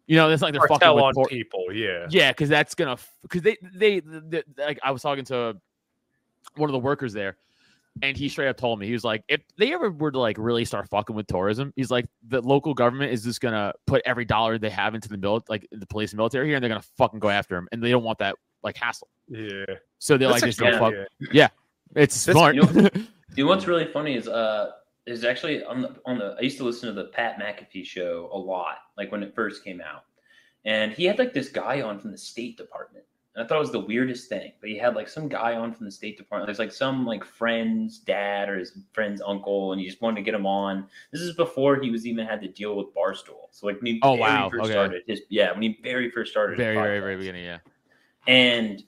you 0.05 0.15
know, 0.15 0.29
it's 0.29 0.43
like 0.43 0.53
they're 0.53 0.61
fucking 0.61 0.79
Cartel 0.79 0.95
with 0.95 1.03
on 1.03 1.13
por- 1.15 1.27
people. 1.27 1.65
Yeah. 1.73 2.05
yeah, 2.11 2.31
because 2.31 2.49
that's 2.49 2.75
gonna 2.75 2.97
because 3.23 3.41
they, 3.41 3.57
they 3.73 4.01
they 4.01 4.43
like 4.57 4.79
I 4.83 4.91
was 4.91 5.01
talking 5.01 5.25
to 5.25 5.57
one 6.55 6.69
of 6.69 6.73
the 6.73 6.79
workers 6.79 7.11
there, 7.11 7.37
and 8.01 8.17
he 8.17 8.29
straight 8.29 8.47
up 8.47 8.57
told 8.57 8.79
me 8.79 8.85
he 8.87 8.93
was 8.93 9.03
like, 9.03 9.23
if 9.27 9.41
they 9.57 9.73
ever 9.73 9.89
were 9.91 10.11
to 10.11 10.19
like 10.19 10.37
really 10.37 10.65
start 10.65 10.87
fucking 10.89 11.15
with 11.15 11.27
tourism, 11.27 11.73
he's 11.75 11.91
like 11.91 12.05
the 12.27 12.41
local 12.41 12.73
government 12.73 13.11
is 13.11 13.23
just 13.23 13.41
gonna 13.41 13.73
put 13.85 14.01
every 14.05 14.25
dollar 14.25 14.57
they 14.57 14.69
have 14.69 14.95
into 14.95 15.09
the 15.09 15.17
mil 15.17 15.43
like 15.49 15.67
the 15.71 15.85
police 15.87 16.11
and 16.11 16.17
military 16.17 16.47
here, 16.47 16.55
and 16.55 16.63
they're 16.63 16.69
gonna 16.69 16.81
fucking 16.97 17.19
go 17.19 17.29
after 17.29 17.55
him, 17.55 17.67
and 17.71 17.81
they 17.83 17.89
don't 17.91 18.03
want 18.03 18.19
that 18.19 18.35
like 18.63 18.77
hassle. 18.77 19.07
Yeah. 19.27 19.65
So 19.99 20.17
they're 20.17 20.29
That's 20.29 20.41
like, 20.41 20.49
just 20.49 20.61
a- 20.61 20.71
don't 20.71 21.07
yeah, 21.31 21.47
fuck. 21.47 21.55
It's 21.95 22.25
That's- 22.25 22.37
smart. 22.39 22.55
you 22.55 22.63
know- 22.63 22.89
Dude, 23.35 23.47
what's 23.47 23.67
really 23.67 23.85
funny 23.85 24.15
is 24.15 24.27
uh 24.27 24.71
is 25.05 25.23
actually 25.23 25.63
on 25.63 25.81
the 25.81 25.95
on 26.05 26.17
the 26.17 26.35
I 26.37 26.41
used 26.41 26.57
to 26.57 26.63
listen 26.63 26.87
to 26.87 26.93
the 26.93 27.09
Pat 27.09 27.39
McAfee 27.39 27.85
show 27.85 28.29
a 28.33 28.37
lot, 28.37 28.77
like 28.97 29.11
when 29.11 29.23
it 29.23 29.33
first 29.35 29.63
came 29.63 29.81
out. 29.81 30.03
And 30.65 30.91
he 30.91 31.05
had 31.05 31.17
like 31.17 31.33
this 31.33 31.47
guy 31.49 31.81
on 31.81 31.97
from 31.99 32.11
the 32.11 32.17
State 32.17 32.57
Department. 32.57 33.05
And 33.37 33.45
I 33.45 33.47
thought 33.47 33.57
it 33.57 33.59
was 33.59 33.71
the 33.71 33.79
weirdest 33.79 34.29
thing. 34.29 34.51
But 34.59 34.69
he 34.69 34.77
had 34.79 34.95
like 34.95 35.07
some 35.07 35.27
guy 35.29 35.55
on 35.55 35.71
from 35.71 35.85
the 35.85 35.91
State 35.91 36.17
Department. 36.17 36.47
There's 36.47 36.57
like 36.57 36.71
some 36.73 37.05
like 37.05 37.23
friend's 37.23 37.99
dad 37.99 38.49
or 38.49 38.57
his 38.57 38.79
friend's 38.93 39.21
uncle, 39.21 39.73
and 39.73 39.79
he 39.79 39.87
just 39.87 40.01
wanted 40.01 40.15
to 40.15 40.21
get 40.23 40.33
him 40.33 40.47
on. 40.47 40.87
This 41.11 41.21
is 41.21 41.35
before 41.35 41.79
he 41.79 41.91
was 41.91 42.07
even 42.07 42.25
had 42.25 42.41
to 42.41 42.47
deal 42.47 42.75
with 42.75 42.87
Barstool. 42.95 43.45
So 43.51 43.67
like 43.67 43.77
when 43.77 43.85
he 43.93 43.99
Oh, 44.01 44.15
very 44.15 44.21
wow. 44.21 44.49
first 44.49 44.63
Okay. 44.63 44.71
started 44.73 45.03
his 45.05 45.21
yeah, 45.29 45.51
when 45.51 45.61
he 45.61 45.77
very 45.83 46.09
first 46.09 46.31
started 46.31 46.57
very, 46.57 46.75
very, 46.75 46.99
very 46.99 47.15
beginning. 47.15 47.45
Yeah. 47.45 47.59
And 48.25 48.83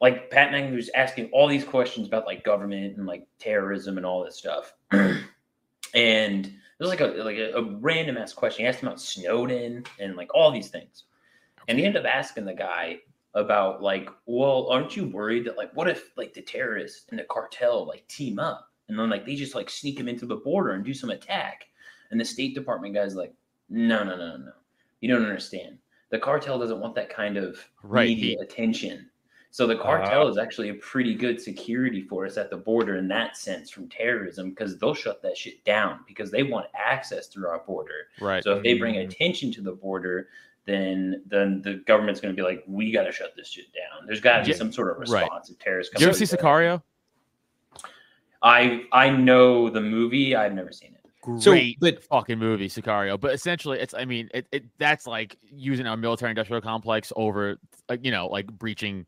like 0.00 0.32
Pat 0.32 0.50
McAfee 0.50 0.74
was 0.74 0.90
asking 0.96 1.30
all 1.32 1.46
these 1.46 1.62
questions 1.64 2.08
about 2.08 2.26
like 2.26 2.42
government 2.42 2.96
and 2.96 3.06
like 3.06 3.28
terrorism 3.38 3.98
and 3.98 4.04
all 4.04 4.24
this 4.24 4.36
stuff. 4.36 4.74
and 4.90 6.46
it 6.46 6.52
was 6.80 6.88
like 6.88 7.00
a 7.00 7.06
like 7.22 7.36
a, 7.36 7.52
a 7.52 7.62
random 7.78 8.16
ass 8.16 8.32
question. 8.32 8.64
He 8.64 8.68
asked 8.68 8.80
him 8.80 8.88
about 8.88 9.00
Snowden 9.00 9.84
and 10.00 10.16
like 10.16 10.34
all 10.34 10.50
these 10.50 10.70
things. 10.70 11.04
And 11.68 11.78
he 11.78 11.84
ended 11.84 12.04
up 12.04 12.12
asking 12.12 12.46
the 12.46 12.54
guy 12.54 12.98
about 13.34 13.82
like, 13.82 14.08
well, 14.26 14.68
aren't 14.70 14.96
you 14.96 15.06
worried 15.06 15.46
that 15.46 15.56
like 15.56 15.72
what 15.74 15.88
if 15.88 16.10
like 16.16 16.34
the 16.34 16.42
terrorists 16.42 17.06
and 17.10 17.18
the 17.18 17.24
cartel 17.24 17.86
like 17.86 18.06
team 18.08 18.38
up 18.38 18.70
and 18.88 18.98
then 18.98 19.08
like 19.10 19.24
they 19.24 19.34
just 19.34 19.54
like 19.54 19.70
sneak 19.70 19.98
him 19.98 20.08
into 20.08 20.26
the 20.26 20.36
border 20.36 20.72
and 20.72 20.84
do 20.84 20.94
some 20.94 21.10
attack? 21.10 21.66
And 22.10 22.20
the 22.20 22.24
State 22.24 22.54
Department 22.54 22.94
guy's 22.94 23.14
like, 23.14 23.32
no, 23.70 24.04
no, 24.04 24.16
no, 24.16 24.32
no, 24.32 24.36
no. 24.36 24.52
You 25.00 25.08
don't 25.08 25.22
understand. 25.24 25.78
The 26.10 26.18
cartel 26.18 26.58
doesn't 26.58 26.78
want 26.80 26.94
that 26.96 27.08
kind 27.08 27.36
of 27.38 27.58
Right, 27.82 28.08
media 28.08 28.36
he- 28.38 28.44
attention. 28.44 29.08
So 29.50 29.66
the 29.66 29.76
cartel 29.76 30.28
is 30.28 30.38
actually 30.38 30.70
a 30.70 30.74
pretty 30.74 31.14
good 31.14 31.38
security 31.38 32.00
force 32.00 32.38
at 32.38 32.48
the 32.48 32.56
border 32.56 32.96
in 32.96 33.06
that 33.08 33.36
sense 33.36 33.68
from 33.68 33.86
terrorism 33.90 34.48
because 34.50 34.78
they'll 34.78 34.94
shut 34.94 35.20
that 35.22 35.36
shit 35.36 35.62
down 35.64 36.00
because 36.08 36.30
they 36.30 36.42
want 36.42 36.68
access 36.74 37.26
through 37.26 37.48
our 37.48 37.58
border. 37.66 38.08
Right. 38.18 38.42
So 38.42 38.56
if 38.56 38.62
they 38.62 38.78
bring 38.78 38.94
Mm. 38.94 39.08
attention 39.08 39.52
to 39.52 39.60
the 39.60 39.72
border, 39.72 40.28
then 40.64 41.22
then 41.26 41.60
the 41.62 41.82
government's 41.86 42.20
going 42.20 42.34
to 42.34 42.40
be 42.40 42.46
like, 42.46 42.62
we 42.66 42.92
got 42.92 43.02
to 43.02 43.12
shut 43.12 43.34
this 43.36 43.48
shit 43.48 43.66
down. 43.72 44.06
There's 44.06 44.20
got 44.20 44.38
to 44.38 44.44
be 44.44 44.50
Yeah, 44.50 44.56
some 44.56 44.72
sort 44.72 44.90
of 44.90 45.08
right. 45.10 45.22
response 45.22 45.50
if 45.50 45.58
terrorists 45.58 45.92
Did 45.92 46.02
you 46.02 46.08
ever 46.08 46.16
see 46.16 46.24
Sicario? 46.24 46.82
I 48.42 48.84
I 48.92 49.10
know 49.10 49.70
the 49.70 49.80
movie. 49.80 50.34
I've 50.34 50.52
never 50.52 50.72
seen 50.72 50.94
it. 50.94 51.02
So, 51.40 51.52
Great 51.52 51.78
but 51.78 52.02
fucking 52.02 52.38
movie, 52.38 52.68
Sicario. 52.68 53.18
But 53.18 53.32
essentially, 53.32 53.78
it's 53.78 53.94
I 53.94 54.04
mean, 54.04 54.28
it, 54.34 54.46
it 54.50 54.64
that's 54.78 55.06
like 55.06 55.38
using 55.52 55.86
our 55.86 55.96
military 55.96 56.30
industrial 56.30 56.60
complex 56.60 57.12
over, 57.14 57.58
like 57.88 58.04
you 58.04 58.10
know, 58.10 58.26
like 58.26 58.46
breaching 58.46 59.06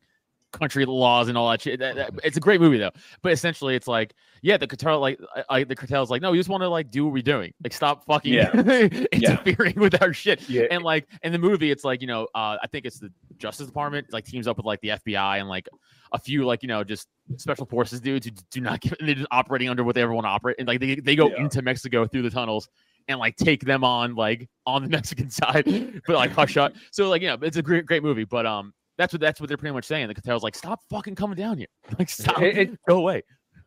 country 0.53 0.85
laws 0.85 1.27
and 1.27 1.37
all 1.37 1.49
that 1.49 1.61
shit. 1.61 1.79
That- 1.79 1.95
that- 1.95 2.13
it's 2.23 2.37
a 2.37 2.39
great 2.39 2.61
movie 2.61 2.77
though. 2.77 2.91
But 3.21 3.31
essentially, 3.33 3.75
it's 3.75 3.87
like, 3.87 4.13
yeah, 4.41 4.57
the 4.57 4.67
cartel, 4.67 4.99
like, 4.99 5.19
I, 5.35 5.43
I, 5.49 5.63
the 5.63 5.75
cartel's 5.75 6.09
like, 6.09 6.21
no, 6.21 6.31
we 6.31 6.37
just 6.37 6.49
want 6.49 6.61
to 6.61 6.69
like 6.69 6.91
do 6.91 7.03
what 7.05 7.13
we're 7.13 7.21
doing, 7.23 7.53
like 7.63 7.73
stop 7.73 8.05
fucking 8.05 8.33
Yeah. 8.33 8.51
interfering 9.11 9.75
with 9.79 10.01
our 10.01 10.13
shit. 10.13 10.47
Yeah. 10.49 10.63
And 10.71 10.83
like 10.83 11.07
in 11.23 11.31
the 11.31 11.39
movie, 11.39 11.71
it's 11.71 11.83
like 11.83 12.01
you 12.01 12.07
know, 12.07 12.23
uh, 12.35 12.57
I 12.61 12.67
think 12.71 12.85
it's 12.85 12.99
the 12.99 13.11
Justice 13.37 13.67
Department 13.67 14.07
like 14.13 14.25
teams 14.25 14.47
up 14.47 14.57
with 14.57 14.65
like 14.65 14.81
the 14.81 14.89
FBI 14.89 15.39
and 15.39 15.49
like 15.49 15.67
a 16.13 16.19
few 16.19 16.45
like 16.45 16.61
you 16.63 16.67
know 16.67 16.83
just 16.83 17.07
special 17.37 17.65
forces 17.65 17.99
dudes 17.99 18.25
who 18.27 18.31
do 18.51 18.61
not 18.61 18.79
give. 18.79 18.93
They're 18.99 19.15
just 19.15 19.27
operating 19.31 19.69
under 19.69 19.83
what 19.83 19.95
they 19.95 20.01
ever 20.01 20.13
want 20.13 20.25
to 20.25 20.29
operate, 20.29 20.55
and 20.59 20.67
like 20.67 20.79
they 20.79 20.95
they 20.95 21.15
go 21.15 21.29
Yeah. 21.29 21.41
into 21.41 21.61
Mexico 21.61 22.05
through 22.07 22.21
the 22.21 22.29
tunnels 22.29 22.69
and 23.07 23.19
like 23.19 23.35
take 23.35 23.65
them 23.65 23.83
on 23.83 24.15
like 24.15 24.47
on 24.65 24.83
the 24.83 24.89
Mexican 24.97 25.29
side, 25.29 25.65
but 26.07 26.15
like 26.15 26.31
hush 26.31 26.51
shut. 26.53 26.73
So 26.91 27.09
like 27.09 27.21
you 27.21 27.27
know, 27.29 27.37
it's 27.41 27.57
a 27.57 27.61
great 27.61 27.85
great 27.85 28.03
movie, 28.03 28.23
but 28.25 28.45
um. 28.45 28.73
That's 28.97 29.13
what 29.13 29.19
that's 29.21 29.39
what 29.39 29.47
they're 29.49 29.57
pretty 29.57 29.73
much 29.73 29.85
saying. 29.85 30.07
The 30.07 30.15
cartel's 30.15 30.43
like, 30.43 30.55
stop 30.55 30.79
fucking 30.89 31.15
coming 31.15 31.35
down 31.37 31.57
here. 31.57 31.67
Like, 31.99 32.09
stop, 32.09 32.41
It- 32.41 32.57
it- 32.57 32.79
go 32.87 32.97
away. 32.97 33.23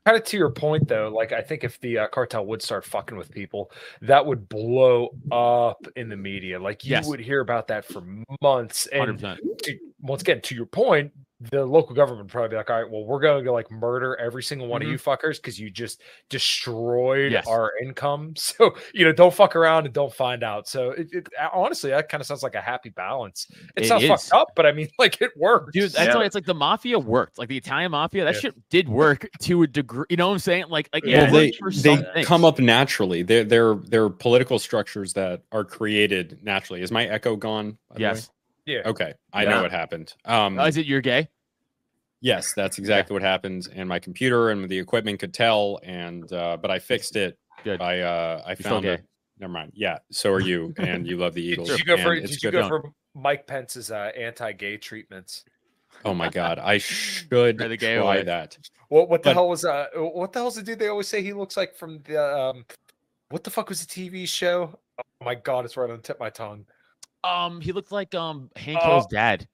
kind 0.07 0.17
of 0.17 0.25
to 0.25 0.37
your 0.39 0.51
point 0.51 0.89
though 0.89 1.09
like 1.15 1.33
i 1.33 1.43
think 1.43 1.65
if 1.65 1.79
the 1.81 1.99
uh, 1.99 2.09
cartel 2.09 2.47
would 2.47 2.63
start 2.63 2.83
fucking 2.85 3.19
with 3.19 3.31
people 3.31 3.71
that 4.01 4.25
would 4.25 4.49
blow 4.49 5.09
up 5.33 5.87
in 5.97 6.09
the 6.09 6.17
media 6.17 6.59
like 6.59 6.83
you 6.85 6.93
Yes. 6.93 7.07
would 7.07 7.21
hear 7.21 7.41
about 7.41 7.69
that 7.69 7.85
for 7.85 8.03
months 8.41 8.87
And 8.87 9.11
and 9.23 9.39
to- 9.65 9.79
once 10.01 10.23
again 10.23 10.41
to 10.43 10.55
your 10.55 10.65
point 10.67 11.13
the 11.41 11.65
local 11.65 11.95
government 11.95 12.25
would 12.25 12.33
probably 12.33 12.49
be 12.49 12.57
like 12.57 12.69
all 12.69 12.83
right 12.83 12.91
well 12.91 13.05
we're 13.05 13.21
going 13.21 13.45
to 13.45 13.53
like 13.53 13.71
murder 13.71 14.17
every 14.17 14.43
single 14.43 14.67
one 14.67 14.81
Mhm. 14.81 14.87
of 14.87 14.91
you 14.91 14.99
fuckers 14.99 15.37
because 15.37 15.59
you 15.59 15.71
just 15.71 16.01
destroyed 16.53 17.31
Yes. 17.33 17.47
our 17.47 17.73
income 17.83 18.35
so 18.37 18.75
you 18.93 19.05
know 19.05 19.13
don't 19.13 19.33
fuck 19.33 19.55
around 19.55 19.85
and 19.85 19.95
don't 19.95 20.13
find 20.13 20.43
out 20.43 20.67
so 20.69 20.91
it, 20.91 21.09
it 21.13 21.29
honestly 21.53 21.91
that 21.91 22.09
kind 22.09 22.21
of 22.21 22.27
sounds 22.27 22.43
like 22.43 22.55
a 22.57 22.61
happy 22.61 22.89
balance 22.91 23.47
it, 23.77 23.85
It 23.85 23.87
sounds 23.89 24.03
is. 24.03 24.09
fucked 24.09 24.33
up 24.33 24.49
but 24.57 24.67
i 24.67 24.73
mean 24.73 24.89
like 24.99 25.21
it 25.21 25.31
works 25.37 25.73
Dude, 25.73 25.93
that's 25.93 26.09
Yeah. 26.09 26.17
why 26.17 26.25
it's 26.25 26.35
like 26.35 26.45
the 26.47 26.55
mafia 26.55 26.99
worked. 26.99 27.39
Like 27.39 27.49
the 27.49 27.57
Italian 27.57 27.91
mafia, 27.93 28.25
that 28.25 28.35
Yeah. 28.35 28.41
shit 28.41 28.69
did 28.71 28.89
work 28.89 29.29
to 29.43 29.63
a 29.63 29.67
degree. 29.67 30.07
You 30.09 30.17
know 30.17 30.29
what 30.29 30.35
I'm 30.35 30.39
saying? 30.39 30.65
Like, 30.69 30.89
like 30.93 31.05
Yeah, 31.05 31.31
well, 31.31 31.49
they 31.83 31.97
they 32.15 32.25
come 32.25 32.45
up 32.45 32.59
naturally. 32.59 33.23
They're 33.23 33.45
they're 33.45 33.75
they're 33.75 34.09
political 34.09 34.59
structures 34.59 35.13
that 35.15 35.43
are 35.53 35.65
created 35.65 36.39
naturally. 36.43 36.81
Is 36.83 36.91
my 36.91 37.07
echo 37.07 37.37
gone? 37.37 37.73
by 37.91 37.95
the 37.97 38.03
way? 38.03 38.09
Yes. 38.11 38.31
Yeah 38.69 38.83
Okay, 38.87 39.15
I 39.33 39.43
Yeah. 39.45 39.51
know 39.51 39.63
what 39.63 39.71
happened. 39.73 40.15
Um, 40.25 40.59
Oh, 40.59 40.65
is 40.67 40.77
it 40.77 40.87
you're 40.87 41.01
gay? 41.01 41.29
yes, 42.21 42.53
that's 42.55 42.79
exactly 42.79 43.15
what 43.15 43.23
happened. 43.23 43.69
And 43.75 43.89
my 43.89 43.99
computer 43.99 44.51
and 44.51 44.69
the 44.69 44.79
equipment 44.79 45.19
could 45.21 45.33
tell. 45.35 45.79
And 45.83 46.31
uh, 46.33 46.57
but 46.61 46.71
I 46.71 46.79
fixed 46.79 47.17
it. 47.17 47.39
Good. 47.65 47.81
I 47.81 48.01
uh, 48.01 48.43
I 48.47 48.55
still 48.55 48.71
found 48.73 48.83
gay. 48.85 48.95
it. 48.95 49.05
Never 49.41 49.53
mind. 49.53 49.73
Yeah. 49.75 49.99
So 50.11 50.33
are 50.33 50.41
you, 50.41 50.75
and 50.79 51.07
you 51.07 51.17
love 51.17 51.35
the 51.35 51.43
Did 51.47 51.53
Eagles. 51.53 51.79
you 51.79 51.85
go 51.85 51.97
for 51.97 52.13
and 52.13 52.23
did 52.27 52.43
you 52.43 52.51
good. 52.51 52.61
go 52.63 52.69
for 52.69 52.93
Mike 53.15 53.47
Pence's 53.47 53.91
uh, 53.91 54.11
anti-gay 54.17 54.77
treatments? 54.79 55.45
Oh 56.05 56.13
my 56.15 56.29
God, 56.29 56.59
I 56.59 56.79
should 56.79 57.31
the 57.31 57.77
gay 57.79 57.97
try 57.97 58.05
away. 58.17 58.23
that. 58.25 58.59
What 58.89 59.09
what 59.09 59.23
the 59.23 59.31
But- 59.31 59.35
hell 59.35 59.49
was 59.49 59.65
uh 59.65 59.87
what 59.95 60.33
the 60.33 60.41
hell's 60.41 60.57
the 60.57 60.63
dude 60.63 60.79
they 60.79 60.89
always 60.89 61.09
say 61.09 61.23
he 61.23 61.33
looks 61.33 61.57
like 61.57 61.75
from 61.77 62.01
the 62.05 62.23
um 62.23 62.65
what 63.31 63.43
the 63.45 63.51
fuck 63.51 63.69
was 63.69 63.85
the 63.85 63.87
TV 63.87 64.27
show? 64.29 64.79
Oh 64.99 65.25
my 65.25 65.35
god, 65.35 65.65
it's 65.65 65.77
right 65.77 65.91
on 65.91 65.97
the 65.97 66.03
tip 66.03 66.17
of 66.17 66.21
my 66.21 66.31
tongue. 66.31 66.65
Um, 67.25 67.61
he 67.61 67.73
looked 67.73 67.93
like 67.93 68.15
um 68.15 68.51
Hank 68.57 68.79
Oh. 68.83 68.91
Hill's 68.93 69.07
dad. 69.07 69.47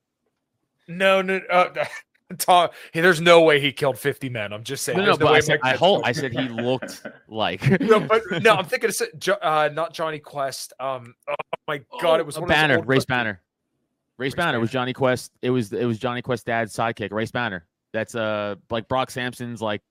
No, 0.86 1.22
no, 1.22 1.40
uh, 1.50 1.84
Tom. 2.38 2.70
Hey, 2.92 3.00
there's 3.00 3.20
no 3.20 3.42
way 3.42 3.60
he 3.60 3.72
killed 3.72 3.98
50 3.98 4.28
men. 4.28 4.52
I'm 4.52 4.64
just 4.64 4.84
saying. 4.84 4.98
No, 4.98 5.04
no, 5.04 5.06
there's 5.08 5.18
but 5.18 5.32
way 5.32 5.36
I 5.38 5.40
said 5.40 5.60
I 5.62 5.76
Pence 5.76 6.02
I 6.04 6.12
said 6.12 6.32
he 6.32 6.48
looked 6.48 7.02
like 7.28 7.80
no, 7.80 8.00
but 8.00 8.22
no, 8.42 8.54
I'm 8.54 8.64
thinking 8.64 8.90
of 8.90 9.38
uh, 9.42 9.70
not 9.72 9.92
Jonny 9.94 10.18
Quest. 10.18 10.72
Um, 10.80 11.14
oh 11.28 11.34
my 11.68 11.80
god, 12.00 12.20
it 12.20 12.26
was 12.26 12.36
a 12.36 12.40
one 12.40 12.50
of 12.50 12.54
Banner, 12.54 12.76
old 12.76 12.88
Race 12.88 12.98
clips- 12.98 13.06
Banner. 13.06 13.40
Race 14.16 14.32
Race 14.32 14.34
Banner 14.34 14.60
was 14.60 14.70
Jonny 14.70 14.92
Quest. 14.92 15.32
It 15.42 15.50
was 15.50 15.72
it 15.72 15.86
was 15.86 15.98
Jonny 15.98 16.22
Quest's 16.22 16.44
dad's 16.44 16.74
sidekick, 16.74 17.12
Race 17.12 17.32
Banner. 17.32 17.66
That's 17.92 18.14
uh 18.14 18.56
like 18.70 18.88
Brock 18.88 19.10
Samson's 19.10 19.60
like 19.60 19.82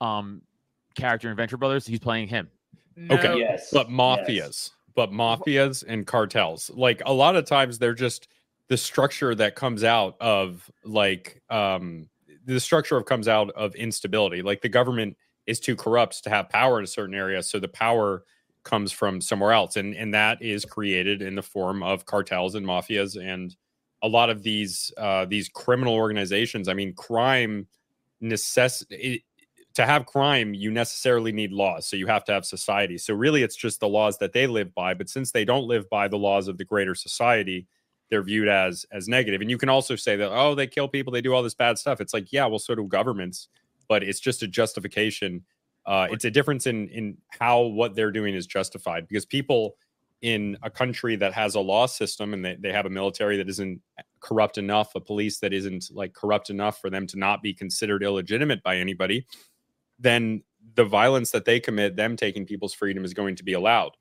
um 0.00 0.42
character 0.94 1.30
in 1.30 1.36
Venture 1.36 1.56
Brothers. 1.56 1.86
He's 1.86 2.00
playing 2.00 2.28
him. 2.28 2.48
Okay. 3.10 3.38
Yes. 3.38 3.70
but 3.72 3.88
yes. 4.28 4.70
But 4.98 5.12
mafias 5.12 5.84
and 5.86 6.08
cartels. 6.08 6.72
Like 6.74 7.00
a 7.06 7.12
lot 7.12 7.36
of 7.36 7.44
times 7.44 7.78
they're 7.78 7.94
just 7.94 8.26
the 8.66 8.76
structure 8.76 9.32
that 9.32 9.54
comes 9.54 9.84
out 9.84 10.16
of 10.20 10.68
like 10.84 11.40
um 11.50 12.08
the 12.44 12.58
structure 12.58 12.96
of 12.96 13.04
comes 13.04 13.28
out 13.28 13.50
of 13.50 13.76
instability. 13.76 14.42
Like 14.42 14.60
the 14.60 14.68
government 14.68 15.16
is 15.46 15.60
too 15.60 15.76
corrupt 15.76 16.24
to 16.24 16.30
have 16.30 16.48
power 16.48 16.78
in 16.78 16.84
a 16.84 16.88
certain 16.88 17.14
area 17.14 17.44
so 17.44 17.60
the 17.60 17.68
power 17.68 18.24
comes 18.64 18.90
from 18.90 19.20
somewhere 19.20 19.52
else 19.52 19.76
and 19.76 19.94
and 19.94 20.12
that 20.14 20.42
is 20.42 20.64
created 20.64 21.22
in 21.22 21.36
the 21.36 21.42
form 21.44 21.80
of 21.80 22.04
cartels 22.04 22.56
and 22.56 22.66
mafias 22.66 23.16
and 23.16 23.54
a 24.02 24.08
lot 24.08 24.30
of 24.30 24.42
these 24.42 24.90
uh 24.96 25.24
these 25.26 25.48
criminal 25.48 25.94
organizations. 25.94 26.66
I 26.66 26.74
mean 26.74 26.92
crime 26.92 27.68
necess- 28.20 28.82
to 29.78 29.86
have 29.86 30.06
crime, 30.06 30.54
you 30.54 30.72
necessarily 30.72 31.30
need 31.30 31.52
laws. 31.52 31.86
So 31.86 31.96
you 31.96 32.08
have 32.08 32.24
to 32.24 32.32
have 32.32 32.44
society. 32.44 32.98
So 32.98 33.14
really, 33.14 33.44
it's 33.44 33.54
just 33.54 33.78
the 33.78 33.88
laws 33.88 34.18
that 34.18 34.32
they 34.32 34.48
live 34.48 34.74
by. 34.74 34.92
But 34.92 35.08
since 35.08 35.30
they 35.30 35.44
don't 35.44 35.68
live 35.68 35.88
by 35.88 36.08
the 36.08 36.18
laws 36.18 36.48
of 36.48 36.58
the 36.58 36.64
greater 36.64 36.96
society, 36.96 37.68
they're 38.10 38.24
viewed 38.24 38.48
as 38.48 38.84
as 38.90 39.06
negative. 39.06 39.40
And 39.40 39.48
you 39.48 39.56
can 39.56 39.68
also 39.68 39.94
say 39.94 40.16
that 40.16 40.32
oh, 40.32 40.56
they 40.56 40.66
kill 40.66 40.88
people, 40.88 41.12
they 41.12 41.20
do 41.20 41.32
all 41.32 41.44
this 41.44 41.54
bad 41.54 41.78
stuff. 41.78 42.00
It's 42.00 42.12
like 42.12 42.32
yeah, 42.32 42.46
well, 42.46 42.58
so 42.58 42.74
do 42.74 42.88
governments, 42.88 43.46
but 43.88 44.02
it's 44.02 44.18
just 44.18 44.42
a 44.42 44.48
justification. 44.48 45.44
Uh, 45.86 46.08
it's 46.10 46.24
a 46.24 46.30
difference 46.30 46.66
in 46.66 46.88
in 46.88 47.16
how 47.28 47.60
what 47.60 47.94
they're 47.94 48.10
doing 48.10 48.34
is 48.34 48.48
justified 48.48 49.06
because 49.06 49.26
people 49.26 49.76
in 50.22 50.58
a 50.64 50.70
country 50.70 51.14
that 51.14 51.32
has 51.32 51.54
a 51.54 51.60
law 51.60 51.86
system 51.86 52.34
and 52.34 52.44
they, 52.44 52.56
they 52.56 52.72
have 52.72 52.86
a 52.86 52.90
military 52.90 53.36
that 53.36 53.48
isn't 53.48 53.80
corrupt 54.18 54.58
enough, 54.58 54.96
a 54.96 55.00
police 55.00 55.38
that 55.38 55.52
isn't 55.52 55.88
like 55.92 56.12
corrupt 56.14 56.50
enough 56.50 56.80
for 56.80 56.90
them 56.90 57.06
to 57.06 57.16
not 57.16 57.40
be 57.40 57.54
considered 57.54 58.02
illegitimate 58.02 58.60
by 58.64 58.76
anybody, 58.76 59.24
then 59.98 60.42
the 60.74 60.84
violence 60.84 61.30
that 61.32 61.44
they 61.44 61.60
commit, 61.60 61.96
them 61.96 62.16
taking 62.16 62.46
people's 62.46 62.74
freedom, 62.74 63.04
is 63.04 63.14
going 63.14 63.36
to 63.36 63.44
be 63.44 63.52
allowed. 63.52 63.96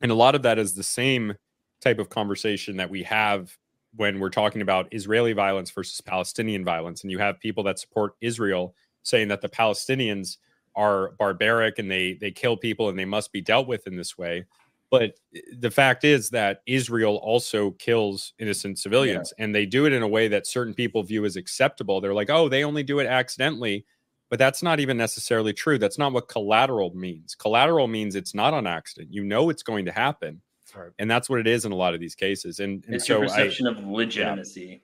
And 0.00 0.12
a 0.12 0.14
lot 0.14 0.34
of 0.34 0.42
that 0.42 0.58
is 0.58 0.74
the 0.74 0.82
same 0.82 1.34
type 1.80 1.98
of 1.98 2.08
conversation 2.08 2.76
that 2.76 2.90
we 2.90 3.02
have 3.04 3.56
when 3.96 4.20
we're 4.20 4.30
talking 4.30 4.62
about 4.62 4.88
Israeli 4.92 5.32
violence 5.32 5.70
versus 5.70 6.00
Palestinian 6.00 6.64
violence. 6.64 7.02
And 7.02 7.10
you 7.10 7.18
have 7.18 7.40
people 7.40 7.64
that 7.64 7.78
support 7.78 8.12
Israel 8.20 8.74
saying 9.02 9.28
that 9.28 9.40
the 9.40 9.48
Palestinians 9.48 10.36
are 10.76 11.12
barbaric 11.18 11.78
and 11.78 11.90
they 11.90 12.14
they 12.14 12.30
kill 12.30 12.56
people 12.56 12.88
and 12.88 12.98
they 12.98 13.04
must 13.04 13.32
be 13.32 13.40
dealt 13.40 13.66
with 13.66 13.86
in 13.86 13.96
this 13.96 14.16
way. 14.16 14.44
But 14.90 15.14
the 15.58 15.70
fact 15.70 16.04
is 16.04 16.30
that 16.30 16.62
Israel 16.66 17.16
also 17.16 17.72
kills 17.72 18.32
innocent 18.38 18.78
civilians 18.78 19.32
and 19.38 19.54
they 19.54 19.66
do 19.66 19.84
it 19.84 19.92
in 19.92 20.02
a 20.02 20.08
way 20.08 20.28
that 20.28 20.46
certain 20.46 20.72
people 20.72 21.02
view 21.02 21.24
as 21.26 21.36
acceptable. 21.36 22.00
They're 22.00 22.14
like, 22.14 22.30
oh, 22.30 22.48
they 22.48 22.64
only 22.64 22.82
do 22.82 22.98
it 22.98 23.06
accidentally. 23.06 23.84
But 24.30 24.38
that's 24.38 24.62
not 24.62 24.78
even 24.80 24.96
necessarily 24.96 25.52
true. 25.54 25.78
That's 25.78 25.98
not 25.98 26.12
what 26.12 26.28
collateral 26.28 26.94
means. 26.94 27.34
Collateral 27.34 27.88
means 27.88 28.14
it's 28.14 28.34
not 28.34 28.52
on 28.52 28.66
accident. 28.66 29.12
You 29.12 29.24
know 29.24 29.48
it's 29.48 29.62
going 29.62 29.86
to 29.86 29.92
happen. 29.92 30.42
Right. 30.76 30.90
And 30.98 31.10
that's 31.10 31.30
what 31.30 31.40
it 31.40 31.46
is 31.46 31.64
in 31.64 31.72
a 31.72 31.74
lot 31.74 31.94
of 31.94 32.00
these 32.00 32.14
cases. 32.14 32.60
And, 32.60 32.84
and 32.84 32.96
It's 32.96 33.06
so 33.06 33.14
your 33.20 33.24
I, 33.24 33.28
perception 33.28 33.66
of 33.66 33.78
legitimacy. 33.86 34.82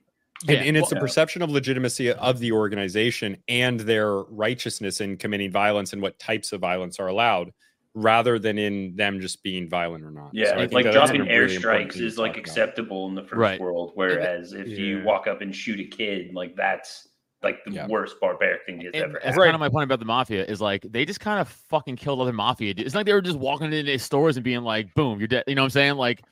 and, 0.49 0.51
Yeah, 0.51 0.63
and 0.65 0.77
it's 0.79 0.85
well- 0.91 0.95
the 0.99 1.01
perception 1.01 1.43
of 1.43 1.51
legitimacy 1.51 2.11
of 2.13 2.39
the 2.39 2.53
organization 2.53 3.37
and 3.49 3.81
their 3.81 4.15
righteousness 4.15 5.03
in 5.03 5.19
committing 5.19 5.51
violence 5.51 5.93
and 5.93 6.01
what 6.01 6.19
types 6.19 6.53
of 6.53 6.61
violence 6.63 6.99
are 6.99 7.09
allowed 7.09 7.53
rather 7.97 8.39
than 8.39 8.59
in 8.59 8.97
them 8.97 9.21
just 9.21 9.43
being 9.43 9.69
violent 9.69 10.03
or 10.05 10.11
not. 10.11 10.31
Yeah, 10.33 10.47
So 10.47 10.55
I 10.57 10.65
like 10.67 10.91
dropping 10.91 11.21
a 11.21 11.25
really 11.25 11.59
airstrikes 11.59 12.01
is 12.01 12.17
like 12.19 12.33
talk 12.33 12.39
about. 12.39 12.49
acceptable 12.49 13.07
in 13.09 13.15
the 13.15 13.23
first 13.23 13.35
Right. 13.35 13.61
world, 13.61 13.93
whereas 13.95 14.53
if 14.55 14.67
you 14.69 15.03
walk 15.05 15.27
up 15.29 15.43
and 15.43 15.55
shoot 15.55 15.79
a 15.81 15.85
kid, 15.85 16.35
like 16.35 16.57
that's 16.57 17.09
like 17.45 17.63
the 17.65 17.71
Yeah. 17.73 17.87
worst 17.87 18.19
barbaric 18.21 18.65
thing 18.67 18.79
that's 18.79 18.89
And 18.95 19.05
ever 19.05 19.21
that's. 19.23 19.37
Right. 19.37 19.45
kind 19.45 19.55
of 19.55 19.61
my 19.61 19.69
point 19.69 19.85
about 19.85 19.99
the 20.01 20.05
mafia 20.07 20.45
is 20.45 20.61
like 20.61 20.83
they 20.91 21.05
just 21.05 21.21
kind 21.21 21.41
of 21.41 21.49
fucking 21.49 21.97
killed 21.97 22.21
other 22.21 22.33
mafia. 22.33 22.75
dudes. 22.75 22.87
It's 22.87 22.95
like 22.95 23.07
they 23.07 23.13
were 23.13 23.21
just 23.23 23.39
walking 23.39 23.73
into 23.73 23.99
stores 23.99 24.37
and 24.37 24.43
being 24.45 24.63
like, 24.63 24.93
"Boom, 24.95 25.19
you're 25.21 25.29
dead." 25.29 25.45
You 25.47 25.55
know 25.55 25.63
what 25.63 25.67
I'm 25.67 25.71
saying? 25.71 25.95
Like, 25.95 26.23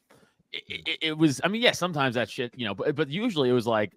it, 0.52 0.62
it, 0.68 0.98
it 1.02 1.18
was. 1.18 1.40
I 1.44 1.48
mean, 1.48 1.62
yes, 1.62 1.78
sometimes 1.78 2.14
that 2.16 2.28
shit, 2.28 2.52
you 2.56 2.66
know, 2.66 2.74
but 2.74 2.94
but 2.96 3.08
usually 3.08 3.48
it 3.48 3.52
was 3.52 3.66
like 3.66 3.92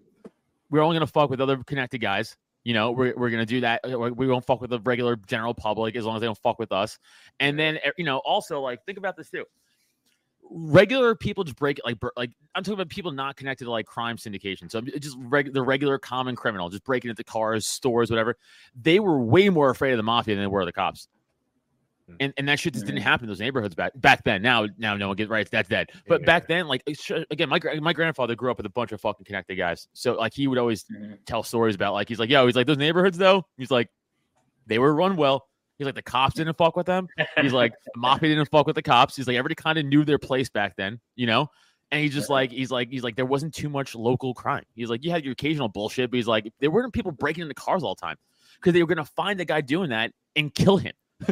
we're 0.70 0.80
only 0.82 0.94
gonna 0.96 1.06
fuck 1.06 1.30
with 1.30 1.40
other 1.40 1.56
connected 1.64 1.98
guys. 2.00 2.36
You 2.64 2.74
know, 2.74 2.90
we're, 2.90 3.14
we're 3.16 3.30
gonna 3.30 3.46
do 3.46 3.60
that. 3.60 3.80
We 3.84 4.10
we 4.10 4.26
won't 4.26 4.44
fuck 4.44 4.60
with 4.60 4.70
the 4.70 4.80
regular 4.80 5.16
general 5.16 5.54
public 5.54 5.94
as 5.96 6.04
long 6.04 6.16
as 6.16 6.20
they 6.20 6.26
don't 6.26 6.38
fuck 6.38 6.58
with 6.58 6.72
us. 6.72 6.98
And 7.40 7.58
then 7.58 7.78
eh, 7.84 7.90
you 7.96 8.04
know, 8.04 8.18
also 8.18 8.60
like 8.60 8.84
think 8.84 8.98
about 8.98 9.16
this 9.16 9.30
too. 9.30 9.44
Regular 10.48 11.14
people 11.14 11.44
just 11.44 11.56
break 11.56 11.80
like 11.84 11.96
like 12.16 12.30
I'm 12.54 12.62
talking 12.62 12.74
about 12.74 12.88
people 12.88 13.10
not 13.12 13.36
connected 13.36 13.64
to 13.64 13.70
like 13.70 13.86
crime 13.86 14.16
syndication. 14.16 14.70
So 14.70 14.80
just 14.80 15.16
reg- 15.18 15.52
the 15.52 15.62
regular 15.62 15.98
common 15.98 16.36
criminal 16.36 16.68
just 16.68 16.84
breaking 16.84 17.10
into 17.10 17.24
cars, 17.24 17.66
stores, 17.66 18.10
whatever. 18.10 18.36
They 18.80 19.00
were 19.00 19.18
way 19.20 19.48
more 19.48 19.70
afraid 19.70 19.92
of 19.92 19.96
the 19.96 20.02
mafia 20.04 20.34
than 20.36 20.44
they 20.44 20.48
were 20.48 20.60
of 20.60 20.66
the 20.66 20.72
cops. 20.72 21.08
Hmm. 22.08 22.14
And, 22.20 22.32
and 22.36 22.48
that 22.48 22.60
shit 22.60 22.74
just 22.74 22.86
didn't 22.86 23.00
Mhm. 23.00 23.04
happen 23.04 23.24
in 23.24 23.28
those 23.28 23.40
neighborhoods 23.40 23.74
back 23.74 23.92
back 23.96 24.22
then. 24.22 24.40
Now 24.40 24.68
now 24.78 24.96
no 24.96 25.08
one 25.08 25.16
gets 25.16 25.28
right. 25.28 25.50
That's 25.50 25.68
dead. 25.68 25.90
But 26.06 26.20
Yeah. 26.20 26.26
back 26.26 26.46
then, 26.46 26.68
like 26.68 26.82
again, 27.30 27.48
my 27.48 27.58
my 27.80 27.92
grandfather 27.92 28.36
grew 28.36 28.50
up 28.50 28.56
with 28.58 28.66
a 28.66 28.70
bunch 28.70 28.92
of 28.92 29.00
fucking 29.00 29.24
connected 29.24 29.56
guys. 29.56 29.88
So 29.94 30.14
like 30.14 30.32
he 30.32 30.46
would 30.46 30.58
always 30.58 30.84
Mhm. 30.84 31.18
tell 31.26 31.42
stories 31.42 31.74
about 31.74 31.92
like 31.94 32.08
he's 32.08 32.20
like, 32.20 32.30
yo, 32.30 32.46
he's 32.46 32.54
like 32.54 32.68
those 32.68 32.78
neighborhoods 32.78 33.18
though. 33.18 33.44
He's 33.58 33.70
like, 33.72 33.90
they 34.66 34.78
were 34.78 34.94
run 34.94 35.16
well. 35.16 35.48
He's 35.78 35.84
like 35.86 35.94
the 35.94 36.02
cops 36.02 36.34
didn't 36.36 36.56
fuck 36.56 36.76
with 36.76 36.86
them. 36.86 37.08
He's 37.40 37.52
like 37.52 37.72
the 37.94 38.00
mafia 38.00 38.30
didn't 38.30 38.50
fuck 38.50 38.66
with 38.66 38.76
the 38.76 38.82
cops. 38.82 39.16
He's 39.16 39.26
like 39.26 39.36
everybody 39.36 39.54
kind 39.54 39.78
of 39.78 39.84
knew 39.86 40.04
their 40.04 40.18
place 40.18 40.48
back 40.48 40.74
then, 40.76 41.00
you 41.16 41.26
know. 41.26 41.48
And 41.92 42.02
he's 42.02 42.14
just 42.14 42.30
like 42.30 42.50
he's 42.50 42.70
like 42.70 42.88
he's 42.90 43.04
like 43.04 43.14
there 43.16 43.26
wasn't 43.26 43.54
too 43.54 43.68
much 43.68 43.94
local 43.94 44.34
crime. 44.34 44.64
He's 44.74 44.88
like 44.90 45.04
you 45.04 45.10
had 45.10 45.22
your 45.24 45.32
occasional 45.32 45.68
bullshit, 45.68 46.10
but 46.10 46.16
he's 46.16 46.26
like 46.26 46.52
there 46.60 46.70
weren't 46.70 46.92
people 46.92 47.12
breaking 47.12 47.42
into 47.42 47.54
cars 47.54 47.82
all 47.84 47.94
the 47.94 48.00
time 48.00 48.16
because 48.60 48.72
they 48.72 48.82
were 48.82 48.88
gonna 48.88 49.04
find 49.04 49.38
the 49.38 49.44
guy 49.44 49.60
doing 49.60 49.90
that 49.90 50.12
and 50.34 50.52
kill 50.54 50.78
him. 50.78 50.92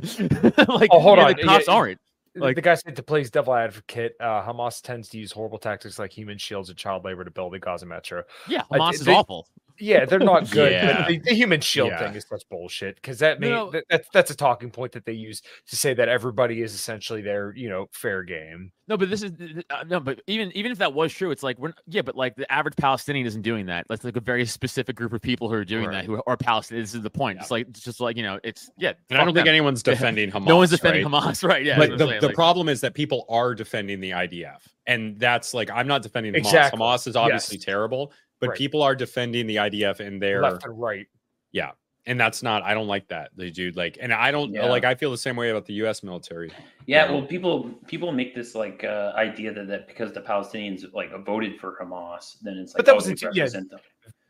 like 0.69 0.89
Oh, 0.93 1.01
hold 1.01 1.19
yeah, 1.19 1.27
on. 1.27 1.35
the 1.37 1.43
cops 1.45 1.67
Yeah, 1.67 1.75
aren't. 1.75 1.99
Like 2.37 2.57
the 2.57 2.63
guy 2.63 2.75
said 2.75 2.97
to 2.97 3.03
play 3.03 3.21
his 3.21 3.31
devil 3.31 3.55
advocate, 3.55 4.15
uh, 4.21 4.43
Hamas 4.43 4.83
tends 4.83 5.09
to 5.11 5.19
use 5.19 5.31
horrible 5.31 5.59
tactics 5.59 6.01
like 6.01 6.11
human 6.13 6.37
shields 6.37 6.69
and 6.69 6.77
child 6.77 7.05
labor 7.05 7.25
to 7.25 7.31
build 7.31 7.53
the 7.53 7.61
Gaza 7.61 7.87
metro. 7.87 8.25
Yeah, 8.49 8.63
I- 8.73 8.79
Hamas 8.79 8.95
is 8.95 9.05
they- 9.05 9.15
awful. 9.15 9.47
Yeah, 9.79 10.05
they're 10.05 10.19
not 10.19 10.51
good. 10.51 10.73
Yeah. 10.73 10.99
But 11.03 11.09
the, 11.09 11.19
the 11.19 11.35
human 11.35 11.61
shield 11.61 11.89
Yeah. 11.91 11.99
thing 12.07 12.15
is 12.15 12.27
such 12.29 12.43
bullshit 12.49 12.97
because 12.97 13.19
that 13.19 13.41
mean 13.41 13.51
No. 13.51 13.71
that, 13.71 13.85
that's 13.91 14.09
that's 14.13 14.31
a 14.31 14.37
talking 14.37 14.71
point 14.71 14.93
that 14.93 15.05
they 15.05 15.13
use 15.13 15.43
to 15.69 15.77
say 15.77 15.95
that 15.95 16.09
everybody 16.09 16.63
is 16.63 16.75
essentially 16.75 17.23
their 17.23 17.53
you 17.57 17.69
know 17.69 17.87
fair 17.93 18.23
game. 18.23 18.73
No, 18.87 18.99
but 18.99 19.09
this 19.09 19.23
is 19.23 19.33
uh, 19.71 19.85
no, 19.89 19.99
but 19.99 20.21
even 20.27 20.53
even 20.57 20.71
if 20.71 20.79
that 20.79 20.93
was 20.93 21.13
true, 21.13 21.31
it's 21.31 21.43
like 21.43 21.59
we're 21.59 21.73
yeah, 21.87 22.03
but 22.03 22.15
like 22.17 22.37
the 22.37 22.51
average 22.53 22.77
Palestinian 22.77 23.27
isn't 23.27 23.43
doing 23.43 23.67
that. 23.67 23.87
That's 23.89 24.05
like 24.05 24.17
a 24.17 24.21
very 24.21 24.45
specific 24.47 24.95
group 24.95 25.13
of 25.15 25.23
people 25.23 25.49
who 25.49 25.55
are 25.55 25.65
doing 25.65 25.87
Right. 25.87 25.95
that, 25.97 26.05
who 26.05 26.21
are 26.27 26.37
Palestinians. 26.37 26.69
This 26.83 26.95
is 26.95 27.03
the 27.03 27.11
point. 27.11 27.39
It's 27.41 27.51
like 27.51 27.67
it's 27.69 27.81
just 27.81 27.99
like 28.01 28.17
you 28.17 28.23
know, 28.23 28.39
it's 28.45 28.71
yeah. 28.77 28.93
And 29.11 29.19
I 29.19 29.25
don't 29.25 29.29
fuck 29.29 29.37
think 29.37 29.49
anyone's 29.49 29.83
defending 29.95 30.31
Hamas. 30.31 30.47
no 30.47 30.57
one's 30.59 30.71
defending 30.71 31.05
right? 31.11 31.23
Hamas, 31.23 31.43
right? 31.49 31.65
Yeah, 31.65 31.79
but 31.79 31.97
the, 31.99 32.07
saying, 32.07 32.21
the 32.21 32.27
like- 32.29 32.35
problem 32.37 32.69
is 32.69 32.81
that 32.83 32.95
people 32.95 33.25
are 33.31 33.55
defending 33.55 34.01
the 34.01 34.11
IDF, 34.11 34.61
and 34.87 35.19
that's 35.19 35.55
like 35.55 35.71
I'm 35.71 35.87
not 35.89 36.03
defending 36.03 36.35
Hamas. 36.35 36.39
Exactly. 36.39 36.79
Hamas 36.81 37.07
is 37.09 37.17
obviously 37.17 37.57
Yes. 37.57 37.65
terrible, 37.65 38.13
but 38.45 38.51
Right. 38.51 38.59
people 38.59 38.83
are 38.83 38.95
defending 38.95 39.47
the 39.47 39.57
IDF 39.57 40.01
and 40.01 40.21
their 40.21 40.43
Left 40.43 40.65
and 40.65 40.79
right. 40.81 41.07
yeah, 41.53 41.73
and 42.07 42.21
that's 42.21 42.43
not. 42.43 42.63
I 42.63 42.75
don't 42.75 42.87
like 42.89 43.09
that, 43.09 43.31
the 43.37 43.51
dude. 43.51 43.77
Like, 43.77 43.97
and 44.01 44.13
I 44.13 44.31
don't 44.31 44.53
Yeah. 44.53 44.67
like. 44.67 44.85
I 44.85 44.95
feel 44.95 45.11
the 45.11 45.17
same 45.19 45.37
way 45.37 45.51
about 45.51 45.67
the 45.67 45.75
U.S. 45.75 46.03
military. 46.03 46.51
Yeah, 46.87 47.11
well, 47.11 47.23
people 47.23 47.71
people 47.87 48.13
make 48.13 48.35
this 48.35 48.55
like 48.55 48.85
uh, 48.85 49.13
idea 49.17 49.53
that, 49.55 49.67
that 49.69 49.87
because 49.89 50.13
the 50.13 50.21
Palestinians 50.21 50.85
like 50.93 51.11
voted 51.25 51.59
for 51.59 51.79
Hamas, 51.81 52.37
then 52.43 52.59
it's 52.59 52.73
like 52.75 52.79
But 52.79 52.87
that 52.87 52.93
oh, 52.93 52.97
was 52.97 53.07
we 53.07 53.13
in 53.13 53.17
two- 53.17 53.31
yeah, 53.33 53.47
them. 53.47 53.69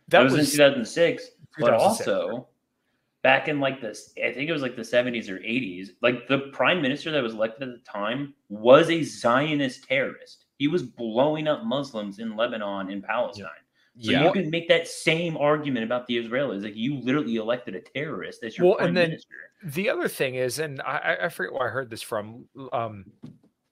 That, 0.09 0.23
was, 0.23 0.35
in 0.35 0.41
2006, 0.45 1.31
but 1.59 1.67
2006, 1.71 2.09
also 2.09 2.49
back 3.23 3.49
in 3.49 3.59
like 3.59 3.81
this, 3.81 4.13
I 4.23 4.33
think 4.33 4.51
it 4.51 4.53
was 4.53 4.61
like 4.61 4.77
the 4.77 4.83
70s 4.83 5.31
or 5.31 5.39
80s. 5.39 5.89
Like 6.03 6.29
the 6.29 6.51
prime 6.53 6.83
minister 6.83 7.11
that 7.11 7.23
was 7.23 7.33
elected 7.33 7.69
at 7.71 7.75
the 7.75 7.91
time 7.91 8.35
was 8.51 8.91
a 8.91 9.03
Zionist 9.03 9.85
terrorist. 9.89 10.45
He 10.59 10.69
was 10.69 10.83
blowing 10.83 11.49
up 11.49 11.65
Muslims 11.65 12.19
in 12.19 12.37
Lebanon 12.37 12.91
and 12.91 13.03
Palestine. 13.03 13.64
So 13.99 14.11
Yeah, 14.11 14.25
you 14.25 14.33
can 14.33 14.51
make 14.51 14.69
that 14.69 14.89
same 14.89 15.37
argument 15.37 15.85
about 15.85 16.07
the 16.09 16.17
Israelis. 16.17 16.65
Like 16.65 16.75
you 16.75 16.97
literally 17.01 17.37
elected 17.37 17.77
a 17.77 17.81
terrorist 17.81 18.43
as 18.43 18.59
your 18.59 18.67
Well, 18.67 18.77
prime 18.77 18.89
and 18.89 18.97
then- 18.97 19.09
minister. 19.11 19.35
The 19.63 19.89
other 19.89 20.09
thing 20.09 20.35
is, 20.35 20.59
and 20.59 20.81
I, 20.83 20.97
I- 21.21 21.25
I 21.27 21.29
forget 21.29 21.53
where 21.53 21.69
I 21.69 21.71
heard 21.71 21.91
this 21.91 22.03
from. 22.03 22.47
Um, 22.73 23.05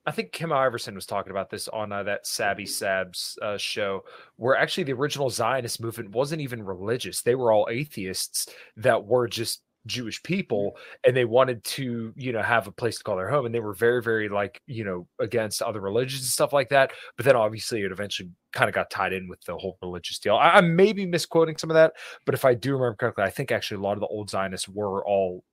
I 0.05 0.11
think 0.11 0.31
Kim 0.31 0.49
Iversen 0.49 0.95
was 0.95 1.05
talking 1.05 1.31
about 1.31 1.49
this 1.49 1.67
on 1.69 1.91
uh, 1.91 2.03
that 2.03 2.25
Sabby 2.27 2.65
Sabs 2.65 3.37
uh, 3.41 3.57
show, 3.57 4.03
where 4.37 4.55
actually 4.57 4.83
the 4.85 4.93
original 4.93 5.29
Zionist 5.29 5.81
movement 5.81 6.11
wasn't 6.11 6.41
even 6.41 6.63
religious; 6.63 7.21
they 7.21 7.35
were 7.35 7.51
all 7.51 7.67
atheists 7.71 8.47
that 8.77 9.05
were 9.05 9.27
just 9.27 9.61
Jewish 9.85 10.21
people, 10.23 10.71
mm-hmm. 10.71 11.07
and 11.07 11.17
they 11.17 11.25
wanted 11.25 11.63
to, 11.63 12.13
you 12.15 12.31
know, 12.31 12.41
have 12.41 12.67
a 12.67 12.71
place 12.71 12.97
to 12.97 13.03
call 13.03 13.15
their 13.15 13.29
home, 13.29 13.45
and 13.45 13.53
they 13.53 13.59
were 13.59 13.73
very, 13.73 14.01
very 14.01 14.29
like, 14.29 14.61
you 14.67 14.83
know, 14.83 15.07
against 15.19 15.61
other 15.61 15.81
religions 15.81 16.21
and 16.21 16.29
stuff 16.29 16.53
like 16.53 16.69
that. 16.69 16.91
But 17.17 17.25
then 17.25 17.35
obviously 17.35 17.81
it 17.81 17.91
eventually 17.91 18.29
kind 18.51 18.69
of 18.69 18.75
got 18.75 18.89
tied 18.89 19.13
in 19.13 19.27
with 19.27 19.41
the 19.41 19.57
whole 19.57 19.77
religious 19.81 20.19
deal. 20.19 20.35
I, 20.35 20.51
I 20.51 20.61
may 20.61 20.93
be 20.93 21.05
misquoting 21.05 21.57
some 21.57 21.69
of 21.69 21.75
that, 21.75 21.93
but 22.25 22.35
if 22.35 22.45
I 22.45 22.53
do 22.53 22.73
remember 22.73 22.95
correctly, 22.95 23.23
I 23.23 23.29
think 23.29 23.51
actually 23.51 23.77
a 23.77 23.83
lot 23.83 23.93
of 23.93 24.01
the 24.01 24.07
old 24.07 24.29
Zionists 24.29 24.69
were 24.69 25.05
all 25.05 25.43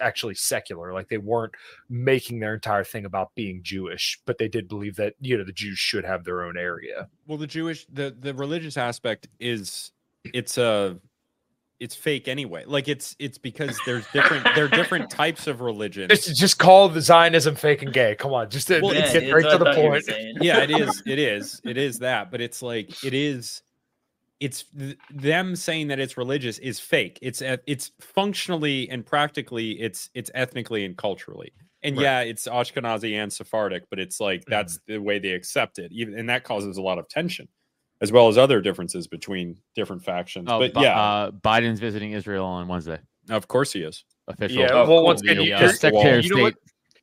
actually 0.00 0.34
secular 0.34 0.92
like 0.92 1.08
they 1.08 1.18
weren't 1.18 1.52
making 1.88 2.40
their 2.40 2.54
entire 2.54 2.82
thing 2.82 3.04
about 3.04 3.32
being 3.36 3.60
jewish 3.62 4.18
but 4.26 4.36
they 4.36 4.48
did 4.48 4.66
believe 4.66 4.96
that 4.96 5.14
you 5.20 5.38
know 5.38 5.44
the 5.44 5.52
jews 5.52 5.78
should 5.78 6.04
have 6.04 6.24
their 6.24 6.42
own 6.42 6.56
area 6.58 7.08
well, 7.28 7.36
the 7.36 7.46
Jewish, 7.46 7.86
the 7.92 8.16
the 8.18 8.32
religious 8.34 8.78
aspect 8.78 9.28
is 9.38 9.92
it's 10.24 10.56
a 10.56 10.98
it's 11.80 11.94
fake 11.94 12.26
anyway. 12.28 12.64
Like 12.66 12.88
it's 12.88 13.14
it's 13.18 13.38
because 13.38 13.78
there's 13.86 14.06
different 14.12 14.44
there 14.54 14.64
are 14.64 14.68
different 14.68 15.10
types 15.22 15.46
of 15.46 15.60
religion. 15.60 16.08
just, 16.08 16.34
just 16.36 16.58
call 16.58 16.88
the 16.88 17.00
zionism 17.00 17.54
fake 17.54 17.82
and 17.82 17.92
gay. 17.92 18.14
Come 18.16 18.32
on 18.32 18.50
just 18.50 18.68
to, 18.68 18.80
Well, 18.80 18.92
to 18.92 18.98
it's- 18.98 19.12
get 19.12 19.32
right 19.32 19.42
to 19.50 19.58
the 19.58 19.64
thought 19.64 19.76
you 19.78 19.84
were 19.84 20.00
point. 20.00 20.38
yeah 20.42 20.58
it 20.58 20.70
is 20.70 21.02
it 21.06 21.18
is 21.18 21.60
it 21.64 21.76
is 21.76 21.98
that 22.00 22.30
but 22.30 22.40
it's 22.40 22.62
like 22.62 23.04
it 23.04 23.14
is 23.14 23.62
it's 24.40 24.64
th- 24.78 24.96
them 25.10 25.56
saying 25.56 25.88
that 25.88 25.98
it's 25.98 26.16
religious 26.16 26.58
is 26.58 26.78
fake. 26.80 27.18
It's 27.22 27.42
it's 27.42 27.92
functionally 28.00 28.88
and 28.90 29.04
practically 29.04 29.72
it's 29.80 30.10
it's 30.14 30.30
ethnically 30.34 30.84
and 30.84 30.96
culturally. 30.96 31.52
And 31.84 31.96
Right. 31.96 32.02
yeah 32.02 32.20
it's 32.20 32.48
ashkenazi 32.48 33.14
and 33.14 33.32
sephardic 33.32 33.84
but 33.88 34.00
it's 34.00 34.20
like 34.20 34.44
that's 34.46 34.78
mm-hmm. 34.78 34.92
the 34.94 34.98
way 35.02 35.18
they 35.20 35.30
accept 35.30 35.78
it. 35.78 35.92
Even 35.92 36.18
and 36.18 36.28
that 36.28 36.42
causes 36.44 36.76
a 36.76 36.82
lot 36.82 36.98
of 36.98 37.08
tension 37.08 37.48
as 38.00 38.12
well 38.12 38.28
as 38.28 38.38
other 38.38 38.60
differences 38.60 39.06
between 39.06 39.56
different 39.74 40.02
factions 40.04 40.46
Oh, 40.50 40.58
but 40.58 40.72
Bi- 40.72 40.82
yeah 40.82 41.00
uh, 41.00 41.30
Biden's 41.30 41.80
visiting 41.80 42.12
Israel 42.12 42.44
on 42.44 42.68
Wednesday. 42.68 42.98
of 43.30 43.48
course 43.48 43.72
he 43.72 43.80
is 43.82 44.04
Official. 44.28 44.58
yeah 44.62 44.72
well 44.84 45.02
once 45.02 45.20
again 45.22 45.40
you, 45.40 45.54
uh, 45.54 45.72
Secretary 45.72 46.18
of 46.20 46.24
you 46.24 46.36
know 46.36 46.42
what 46.42 46.54
State. 46.54 47.02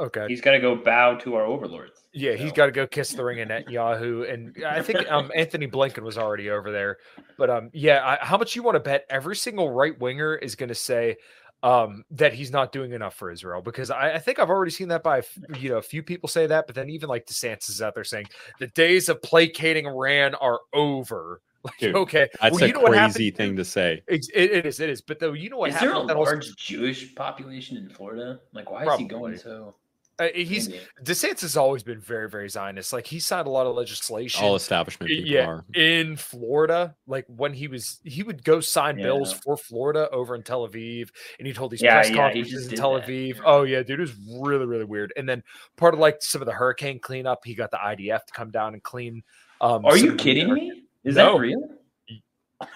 okay 0.00 0.24
He's 0.28 0.40
got 0.40 0.52
to 0.52 0.60
go 0.60 0.74
bow 0.76 1.14
to 1.16 1.34
our 1.36 1.44
overlords. 1.44 1.98
Yeah, 2.14 2.32
he's 2.34 2.50
So- 2.50 2.56
got 2.56 2.66
to 2.66 2.72
go 2.72 2.86
kiss 2.86 3.12
the 3.12 3.24
ring 3.24 3.40
of 3.40 3.48
Netanyahu, 3.48 4.30
and 4.30 4.54
I 4.66 4.82
think 4.82 5.10
um, 5.10 5.30
Antony 5.36 5.66
Blinken 5.66 6.02
was 6.02 6.18
already 6.18 6.50
over 6.50 6.70
there. 6.70 6.98
But 7.38 7.48
um, 7.48 7.70
yeah, 7.72 8.04
I, 8.20 8.22
how 8.22 8.36
much 8.36 8.54
you 8.54 8.62
want 8.62 8.74
to 8.74 8.80
bet 8.80 9.06
every 9.08 9.34
single 9.34 9.70
right 9.70 9.98
winger 9.98 10.34
is 10.34 10.54
going 10.54 10.68
to 10.68 10.74
say 10.74 11.16
um, 11.62 12.04
that 12.10 12.32
he's 12.32 12.50
not 12.50 12.72
doing 12.72 12.92
enough 12.92 13.14
for 13.14 13.30
Israel? 13.30 13.62
Because 13.62 13.90
I, 13.90 14.14
I 14.14 14.18
think 14.18 14.38
I've 14.38 14.50
already 14.50 14.70
seen 14.72 14.88
that 14.88 15.02
by 15.02 15.22
you 15.58 15.70
know 15.70 15.78
a 15.78 15.82
few 15.82 16.02
people 16.02 16.28
say 16.28 16.46
that, 16.46 16.66
but 16.66 16.74
then 16.74 16.90
even 16.90 17.08
like 17.08 17.26
DeSantis 17.26 17.68
is 17.70 17.80
out 17.82 17.94
there 17.94 18.04
saying 18.04 18.26
the 18.58 18.66
days 18.68 19.08
of 19.08 19.22
placating 19.22 19.86
Iran 19.86 20.34
are 20.36 20.60
over. 20.72 21.40
Like, 21.64 21.78
Dude, 21.78 21.94
okay, 21.94 22.28
that's 22.40 22.54
well, 22.56 22.64
a 22.64 22.66
you 22.66 22.72
know 22.72 22.80
what 22.80 22.90
crazy 22.90 23.30
thing 23.30 23.54
to 23.54 23.64
say 23.64 24.02
It's- 24.08 24.28
It, 24.34 24.50
it 24.50 24.66
is, 24.66 24.80
it 24.80 24.90
is. 24.90 25.00
But 25.00 25.20
though, 25.20 25.32
you 25.32 25.48
know 25.48 25.58
what 25.58 25.70
Is 25.70 25.78
there 25.78 25.90
happened? 25.92 25.96
a 25.96 26.00
with 26.00 26.08
that 26.08 26.14
whole- 26.16 26.24
large 26.24 26.56
Jewish 26.56 27.14
population 27.14 27.76
in 27.76 27.88
Florida? 27.88 28.40
Like, 28.52 28.68
why 28.68 28.84
is 28.84 28.98
he 28.98 29.04
going 29.04 29.38
so? 29.38 29.76
Uh, 30.18 30.28
he's 30.34 30.68
Maybe. 30.68 30.80
DeSantis 31.02 31.40
has 31.40 31.56
always 31.56 31.82
been 31.82 32.00
very, 32.00 32.28
very 32.28 32.48
Zionist. 32.48 32.92
Like 32.92 33.06
he 33.06 33.18
signed 33.18 33.46
a 33.46 33.50
lot 33.50 33.66
of 33.66 33.74
legislation. 33.74 34.44
all 34.44 34.54
establishment 34.56 35.08
people 35.08 35.30
yeah, 35.30 35.46
are 35.46 35.64
in 35.74 36.16
Florida, 36.16 36.94
like 37.06 37.24
when 37.28 37.52
he 37.52 37.66
was, 37.68 37.98
he 38.04 38.22
would 38.22 38.44
go 38.44 38.60
sign 38.60 38.96
bills 38.96 39.32
for 39.32 39.56
Florida 39.56 40.08
over 40.10 40.34
in 40.34 40.42
Tel 40.42 40.68
Aviv, 40.68 41.08
and 41.38 41.46
he'd 41.46 41.56
hold 41.56 41.70
these 41.72 41.82
Yeah, 41.82 41.94
press 41.94 42.10
yeah, 42.10 42.16
conferences 42.16 42.64
in 42.64 42.70
did 42.70 42.76
Tel 42.78 42.94
that. 42.94 43.06
Aviv. 43.06 43.40
Oh 43.44 43.62
yeah, 43.62 43.82
dude, 43.82 43.98
it 43.98 44.02
was 44.02 44.14
really, 44.40 44.66
really 44.66 44.84
weird. 44.84 45.12
And 45.16 45.28
then 45.28 45.42
part 45.76 45.94
of 45.94 46.00
like 46.00 46.22
some 46.22 46.42
of 46.42 46.46
the 46.46 46.52
hurricane 46.52 46.98
cleanup, 47.00 47.40
he 47.44 47.54
got 47.54 47.70
the 47.70 47.78
IDF 47.78 48.24
to 48.26 48.32
come 48.32 48.50
down 48.50 48.74
and 48.74 48.82
clean. 48.82 49.22
Um, 49.60 49.84
Are 49.84 49.96
you 49.96 50.14
kidding 50.16 50.52
me? 50.52 50.82
Is 51.04 51.16
No. 51.16 51.34
that 51.34 51.40
real? 51.40 51.68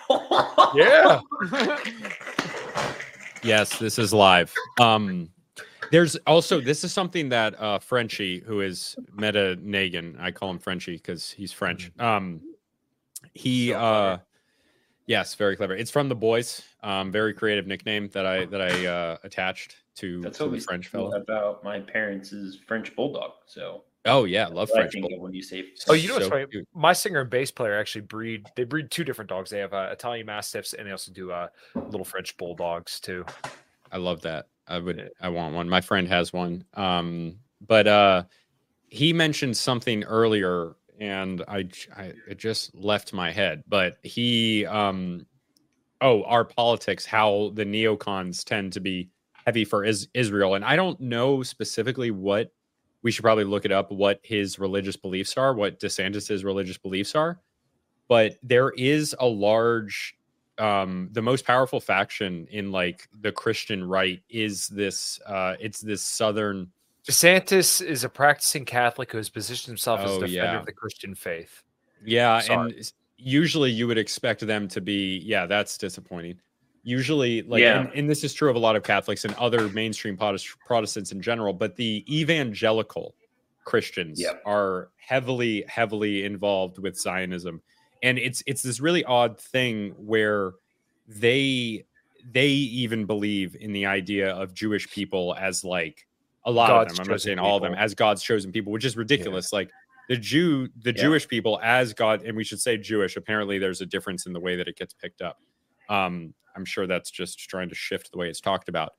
Yeah, 0.74 1.20
Yes, 3.42 3.78
this 3.78 3.98
is 3.98 4.12
live. 4.12 4.52
Um, 4.80 5.30
there's 5.90 6.16
also 6.26 6.60
this 6.60 6.84
is 6.84 6.92
something 6.92 7.28
that 7.30 7.60
uh 7.60 7.78
Frenchie, 7.78 8.40
who 8.40 8.60
is 8.60 8.96
Meta 9.14 9.56
Nagan, 9.62 10.20
I 10.20 10.30
call 10.30 10.50
him 10.50 10.58
Frenchie 10.58 10.96
because 10.96 11.30
he's 11.30 11.52
French. 11.52 11.90
Um, 11.98 12.40
he 13.34 13.70
So 13.70 13.78
uh, 13.78 14.18
yes, 15.06 15.34
very 15.34 15.56
clever. 15.56 15.74
It's 15.74 15.90
from 15.90 16.08
the 16.08 16.14
boys. 16.14 16.62
Um, 16.82 17.10
very 17.10 17.34
creative 17.34 17.66
nickname 17.66 18.08
that 18.12 18.26
I 18.26 18.46
that 18.46 18.60
I 18.60 18.86
uh 18.86 19.16
attached 19.24 19.76
to, 19.96 20.20
That's 20.22 20.38
to 20.38 20.44
what 20.44 20.50
the 20.50 20.56
we 20.58 20.60
French 20.60 20.88
fellow. 20.88 21.12
about 21.12 21.64
my 21.64 21.80
parents' 21.80 22.32
is 22.32 22.58
French 22.66 22.94
bulldog. 22.94 23.32
So 23.46 23.84
Oh 24.04 24.24
yeah, 24.24 24.46
love 24.46 24.68
that's 24.68 24.72
I 24.72 24.80
French. 24.82 24.92
think 24.92 25.08
Bull- 25.08 25.20
when 25.20 25.32
you 25.34 25.42
say. 25.42 25.64
Oh, 25.88 25.94
you 25.94 26.08
know 26.08 26.14
what's 26.14 26.26
So 26.26 26.30
funny? 26.30 26.46
cute. 26.46 26.66
My 26.74 26.92
singer 26.92 27.20
and 27.22 27.30
bass 27.30 27.50
player 27.50 27.78
actually 27.78 28.02
breed. 28.02 28.46
They 28.56 28.64
breed 28.64 28.90
two 28.90 29.04
different 29.04 29.28
dogs. 29.28 29.50
They 29.50 29.58
have 29.58 29.74
uh, 29.74 29.88
Italian 29.92 30.26
Mastiffs, 30.26 30.72
and 30.74 30.86
they 30.86 30.92
also 30.92 31.12
do 31.12 31.30
uh, 31.32 31.48
little 31.74 32.04
French 32.04 32.36
bulldogs 32.36 33.00
too. 33.00 33.24
I 33.90 33.96
love 33.98 34.20
that. 34.22 34.46
I 34.68 34.78
would 34.78 35.10
I 35.20 35.28
want 35.28 35.54
one. 35.54 35.68
My 35.68 35.80
friend 35.80 36.08
has 36.08 36.32
one. 36.32 36.64
Um, 36.74 37.38
but 37.60 37.86
uh 37.86 38.24
he 38.88 39.12
mentioned 39.12 39.56
something 39.56 40.04
earlier 40.04 40.76
and 40.98 41.42
I, 41.48 41.68
I 41.96 42.12
it 42.28 42.38
just 42.38 42.74
left 42.74 43.12
my 43.12 43.30
head. 43.30 43.64
But 43.68 43.98
he 44.02 44.66
um 44.66 45.26
oh, 46.00 46.22
our 46.24 46.44
politics, 46.44 47.06
how 47.06 47.52
the 47.54 47.64
neocons 47.64 48.44
tend 48.44 48.72
to 48.74 48.80
be 48.80 49.08
heavy 49.46 49.64
for 49.64 49.84
is- 49.84 50.08
Israel. 50.14 50.54
And 50.54 50.64
I 50.64 50.76
don't 50.76 51.00
know 51.00 51.42
specifically 51.42 52.10
what 52.10 52.52
we 53.02 53.10
should 53.12 53.22
probably 53.22 53.44
look 53.44 53.64
it 53.64 53.72
up 53.72 53.92
what 53.92 54.20
his 54.22 54.58
religious 54.58 54.96
beliefs 54.96 55.36
are, 55.36 55.54
what 55.54 55.78
DeSantis's 55.78 56.44
religious 56.44 56.76
beliefs 56.76 57.14
are. 57.14 57.40
But 58.08 58.36
there 58.42 58.70
is 58.70 59.14
a 59.20 59.26
large 59.26 60.16
um 60.58 61.08
the 61.12 61.20
most 61.22 61.44
powerful 61.44 61.80
faction 61.80 62.46
in 62.50 62.72
like 62.72 63.08
the 63.20 63.30
christian 63.32 63.84
right 63.86 64.22
is 64.30 64.68
this 64.68 65.20
uh 65.26 65.54
it's 65.60 65.80
this 65.80 66.02
southern 66.02 66.70
DeSantis 67.08 67.80
is 67.80 68.02
a 68.02 68.08
practicing 68.08 68.64
Catholic 68.64 69.12
who 69.12 69.18
has 69.18 69.28
positioned 69.28 69.70
himself 69.70 70.00
as 70.00 70.10
a 70.10 70.14
Oh, 70.14 70.20
defender 70.22 70.32
yeah. 70.34 70.58
of 70.58 70.66
the 70.66 70.72
Christian 70.72 71.14
faith. 71.14 71.62
yeah 72.04 72.40
Sorry. 72.40 72.72
and 72.72 72.92
usually 73.16 73.70
you 73.70 73.86
would 73.86 73.96
expect 73.98 74.44
them 74.44 74.66
to 74.68 74.80
be 74.80 75.18
yeah 75.18 75.46
that's 75.46 75.78
disappointing 75.78 76.38
usually 76.82 77.42
like 77.42 77.60
Yeah. 77.62 77.80
and, 77.82 77.90
and 77.94 78.10
this 78.10 78.24
is 78.24 78.34
true 78.34 78.50
of 78.50 78.56
a 78.56 78.58
lot 78.58 78.74
of 78.76 78.82
catholics 78.82 79.24
and 79.24 79.32
other 79.34 79.68
mainstream 79.68 80.16
protestants 80.16 81.12
in 81.12 81.20
general 81.22 81.52
but 81.52 81.76
the 81.76 82.04
evangelical 82.10 83.14
christians 83.64 84.20
Yep. 84.20 84.42
are 84.44 84.90
heavily 84.98 85.64
heavily 85.68 86.24
involved 86.24 86.78
with 86.78 86.98
zionism 86.98 87.62
and 88.02 88.18
it's 88.18 88.42
it's 88.46 88.62
this 88.62 88.80
really 88.80 89.04
odd 89.04 89.38
thing 89.38 89.90
where 89.96 90.52
they 91.08 91.84
they 92.32 92.48
even 92.48 93.04
believe 93.04 93.56
in 93.60 93.72
the 93.72 93.86
idea 93.86 94.30
of 94.30 94.52
jewish 94.54 94.90
people 94.90 95.34
as 95.38 95.64
like 95.64 96.06
a 96.44 96.50
lot 96.50 96.68
God's 96.68 96.92
of 96.92 96.96
them 96.96 97.06
i'm 97.06 97.10
not 97.12 97.20
saying 97.20 97.38
all 97.38 97.56
of 97.56 97.62
them 97.62 97.74
as 97.74 97.94
god's 97.94 98.22
chosen 98.22 98.52
people 98.52 98.72
which 98.72 98.84
is 98.84 98.96
ridiculous 98.96 99.52
like 99.52 99.70
the 100.08 100.16
Jew, 100.16 100.68
the 100.82 100.94
Yeah. 100.94 101.02
Jewish 101.02 101.26
people 101.26 101.58
as 101.62 101.92
God, 101.92 102.22
and 102.22 102.36
we 102.36 102.44
should 102.44 102.60
say 102.60 102.76
Jewish. 102.76 103.16
Apparently, 103.16 103.58
there's 103.58 103.80
a 103.80 103.86
difference 103.86 104.26
in 104.26 104.32
the 104.32 104.40
way 104.40 104.56
that 104.56 104.68
it 104.68 104.76
gets 104.76 104.94
picked 104.94 105.20
up. 105.20 105.40
Um, 105.88 106.32
I'm 106.54 106.64
sure 106.64 106.86
that's 106.86 107.10
just 107.10 107.38
trying 107.38 107.68
to 107.68 107.74
shift 107.74 108.12
the 108.12 108.18
way 108.18 108.28
it's 108.28 108.40
talked 108.40 108.68
about. 108.68 108.94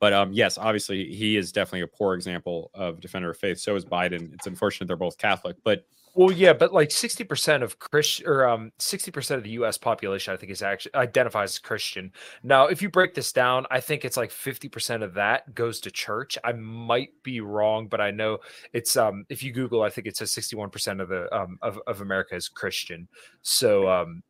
But 0.00 0.12
um, 0.12 0.32
yes, 0.32 0.58
obviously, 0.58 1.12
he 1.12 1.36
is 1.36 1.52
definitely 1.52 1.82
a 1.82 1.86
poor 1.86 2.14
example 2.14 2.70
of 2.74 3.00
defender 3.00 3.30
of 3.30 3.36
faith. 3.36 3.58
So 3.58 3.74
is 3.76 3.84
Biden. 3.84 4.34
It's 4.34 4.46
unfortunate 4.46 4.86
they're 4.86 4.96
both 4.96 5.18
Catholic, 5.18 5.56
but 5.64 5.86
Well, 6.18 6.32
yeah, 6.32 6.52
but 6.52 6.72
like 6.72 6.90
sixty 6.90 7.22
percent 7.22 7.62
of 7.62 7.78
Christian 7.78 8.26
or 8.26 8.44
um 8.44 8.72
sixty 8.78 9.12
percent 9.12 9.38
of 9.38 9.44
the 9.44 9.50
U.S. 9.50 9.78
population, 9.78 10.34
I 10.34 10.36
think, 10.36 10.50
is 10.50 10.62
actually 10.62 10.96
identifies 10.96 11.50
as 11.50 11.58
Christian. 11.60 12.10
Now, 12.42 12.66
if 12.66 12.82
you 12.82 12.90
break 12.90 13.14
this 13.14 13.32
down, 13.32 13.66
I 13.70 13.78
think 13.78 14.04
it's 14.04 14.16
like 14.16 14.32
fifty 14.32 14.68
percent 14.68 15.04
of 15.04 15.14
that 15.14 15.54
goes 15.54 15.78
to 15.82 15.92
church. 15.92 16.36
I 16.42 16.54
might 16.54 17.10
be 17.22 17.40
wrong, 17.40 17.86
but 17.86 18.00
I 18.00 18.10
know 18.10 18.38
it's 18.72 18.96
um 18.96 19.26
if 19.28 19.44
you 19.44 19.52
Google, 19.52 19.82
I 19.82 19.90
think 19.90 20.08
it 20.08 20.16
says 20.16 20.32
sixty 20.32 20.56
one 20.56 20.70
percent 20.70 21.00
of 21.00 21.08
the 21.08 21.32
um 21.32 21.56
of, 21.62 21.78
of 21.86 22.00
America 22.00 22.34
is 22.34 22.48
Christian. 22.48 23.06
So 23.42 23.88
um 23.88 24.24